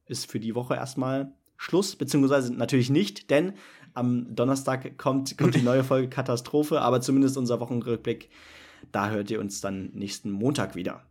ist 0.05 0.29
für 0.29 0.39
die 0.39 0.55
Woche 0.55 0.75
erstmal 0.75 1.33
Schluss, 1.57 1.95
beziehungsweise 1.95 2.53
natürlich 2.53 2.89
nicht, 2.89 3.29
denn 3.29 3.53
am 3.93 4.33
Donnerstag 4.33 4.97
kommt, 4.97 5.37
kommt 5.37 5.55
die 5.55 5.61
neue 5.61 5.83
Folge 5.83 6.09
Katastrophe, 6.09 6.81
aber 6.81 7.01
zumindest 7.01 7.37
unser 7.37 7.59
Wochenrückblick, 7.59 8.29
da 8.91 9.09
hört 9.09 9.29
ihr 9.29 9.39
uns 9.39 9.59
dann 9.59 9.89
nächsten 9.93 10.31
Montag 10.31 10.75
wieder. 10.75 11.03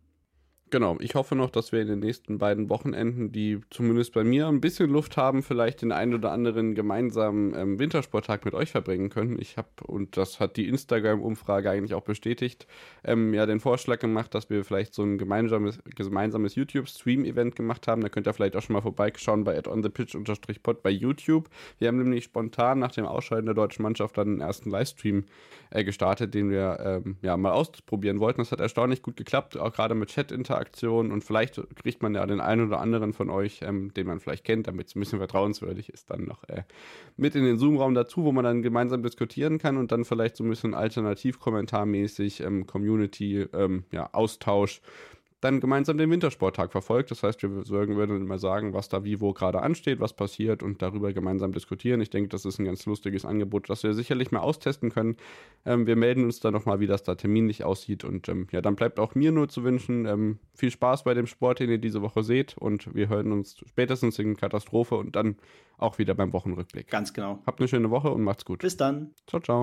Genau, 0.71 0.99
ich 1.01 1.15
hoffe 1.15 1.35
noch, 1.35 1.49
dass 1.49 1.73
wir 1.73 1.81
in 1.81 1.89
den 1.89 2.01
nächsten 2.01 2.39
beiden 2.39 2.69
Wochenenden, 2.69 3.33
die 3.33 3.61
zumindest 3.71 4.13
bei 4.13 4.23
mir 4.23 4.49
ein 4.49 4.61
bisschen 4.61 4.91
Luft 4.91 5.17
haben, 5.17 5.43
vielleicht 5.43 5.81
den 5.81 5.93
einen 5.93 6.13
oder 6.13 6.31
anderen 6.31 6.75
gemeinsamen 6.75 7.55
ähm, 7.55 7.79
Wintersporttag 7.79 8.45
mit 8.45 8.53
euch 8.53 8.71
verbringen 8.71 9.09
können. 9.09 9.39
Ich 9.41 9.57
habe, 9.57 9.69
und 9.87 10.19
das 10.19 10.41
hat 10.41 10.59
die 10.59 10.69
Instagram-Umfrage 10.69 11.71
eigentlich 11.71 11.95
auch 11.95 12.03
bestätigt, 12.03 12.67
ähm, 13.03 13.33
ja 13.33 13.47
den 13.47 13.61
Vorschlag 13.61 13.99
gemacht, 13.99 14.35
dass 14.35 14.51
wir 14.51 14.63
vielleicht 14.63 14.93
so 14.93 15.03
ein 15.05 15.17
gemeinsames, 15.17 15.79
gemeinsames 15.95 16.55
YouTube-Stream-Event 16.55 17.57
gemacht 17.57 17.89
haben. 17.89 18.03
Da 18.03 18.11
könnt 18.11 18.27
ihr 18.27 18.35
vielleicht 18.35 18.55
auch 18.55 18.63
schon 18.63 18.75
mal 18.75 18.83
vorbeischauen 18.83 19.45
bei 19.45 19.59
onthepitch-pod 19.67 20.83
bei 20.83 20.91
YouTube. 20.91 21.49
Wir 21.79 21.89
haben 21.89 21.97
nämlich 21.97 22.25
spontan 22.25 22.79
nach 22.79 22.93
dem 22.93 23.07
Ausscheiden 23.07 23.47
der 23.47 23.55
deutschen 23.55 23.85
Mannschaft 23.85 24.19
dann 24.19 24.29
einen 24.29 24.41
ersten 24.43 24.69
Livestream 24.69 25.25
äh, 25.71 25.83
gestartet, 25.83 26.35
den 26.35 26.51
wir 26.51 26.79
ähm, 26.85 27.17
ja 27.23 27.39
mal 27.39 27.53
ausprobieren 27.53 28.21
wollten. 28.21 28.43
Das 28.43 28.53
hat 28.53 28.61
erstaunlich 28.61 29.01
gut 29.01 29.17
geklappt, 29.17 29.57
auch 29.57 29.73
gerade 29.73 29.95
mit 29.95 30.11
Chat-Interaktion 30.11 30.58
Interaktion 30.59 31.13
und 31.13 31.23
vielleicht 31.23 31.61
kriegt 31.77 32.03
man 32.03 32.15
ja 32.15 32.27
den 32.27 32.41
einen 32.41 32.67
oder 32.67 32.81
anderen 32.81 33.13
von 33.13 33.31
euch, 33.31 33.61
ähm, 33.63 33.93
den 33.95 34.07
man 34.07 34.21
vielleicht 34.21 34.45
kennt, 34.45 34.67
damit 34.67 34.89
es 34.89 34.97
ein 34.97 35.01
bisschen 35.01 35.19
vertrauenswürdig 35.19 35.89
ist, 35.91 36.11
dann 36.11 36.25
noch 36.25 36.45
äh, 36.49 36.63
mit 37.17 37.35
in 37.35 37.45
den 37.45 37.59
Zoom-Raum 37.59 37.95
dazu, 37.95 38.25
wo 38.25 38.33
man 38.33 38.45
dann 38.45 38.63
gemeinsam 38.63 39.03
diskutieren 39.03 39.59
kann 39.59 39.77
und 39.77 39.93
dann 39.93 40.05
vielleicht 40.05 40.37
so 40.37 40.45
ein 40.45 40.51
bisschen 40.51 40.75
alternativ-kommentarmäßig 40.75 42.41
ähm, 42.41 42.67
Community, 42.67 43.47
ähm, 43.53 43.85
ja, 43.93 44.11
Austausch 44.13 44.81
dann 45.41 45.61
gemeinsam 45.61 45.99
den 45.99 46.11
Wintersporttag 46.11 46.73
verfolgt. 46.73 47.11
Das 47.11 47.23
heißt, 47.23 47.43
wir 47.43 47.51
würden 47.51 48.21
immer 48.21 48.39
sagen, 48.39 48.73
was 48.73 48.89
da 48.89 49.05
wie 49.05 49.21
wo 49.21 49.33
gerade 49.33 49.63
ansteht, 49.63 50.01
was 50.01 50.13
passiert 50.13 50.63
und 50.63 50.83
darüber 50.83 51.13
gemeinsam 51.13 51.53
diskutieren. 51.53 52.01
Ich 52.01 52.11
denke, 52.11 52.29
das 52.29 52.45
ist 52.45 52.59
ein 52.59 52.65
ganz 52.65 52.87
lustiges 52.87 53.25
Angebot, 53.25 53.71
das 53.71 53.83
wir 53.85 53.95
sicherlich 53.95 54.33
mal 54.33 54.41
austesten 54.41 54.91
können. 54.91 55.17
Ähm, 55.65 55.87
wir 55.87 55.97
melden 55.97 56.25
uns 56.25 56.41
dann 56.41 56.53
nochmal, 56.53 56.81
wie 56.81 56.87
das 56.87 57.05
da 57.05 57.15
terminlich 57.15 57.65
aussieht. 57.65 58.05
Und 58.05 58.29
ähm, 58.29 58.49
ja, 58.51 58.61
dann 58.61 58.75
bleibt 58.75 58.99
auch 58.99 59.15
mir 59.15 59.31
nur 59.31 59.49
zu 59.49 59.63
wünschen, 59.63 60.07
ähm, 60.07 60.39
viel 60.55 60.71
Spaß 60.71 61.05
bei 61.05 61.15
dem 61.15 61.27
Sport, 61.27 61.61
den 61.61 61.71
ihr 61.71 61.79
diese 61.79 62.03
Woche 62.03 62.25
seht. 62.25 62.57
Und 62.59 62.95
wir 62.95 63.09
hören 63.09 63.31
uns 63.31 63.59
spätestens 63.67 64.19
in 64.19 64.37
Katastrophe 64.37 64.97
und 64.97 65.15
dann 65.15 65.37
auch 65.77 65.99
wieder 65.99 66.15
beim 66.15 66.33
Wochenrückblick. 66.33 66.89
Ganz 66.89 67.13
genau. 67.13 67.39
Habt 67.47 67.61
eine 67.61 67.69
schöne 67.69 67.91
Woche 67.91 68.11
und 68.11 68.23
macht's 68.23 68.45
gut. 68.45 68.61
Bis 68.61 68.77
dann. 68.77 69.13
Ciao, 69.27 69.41
ciao. 69.41 69.63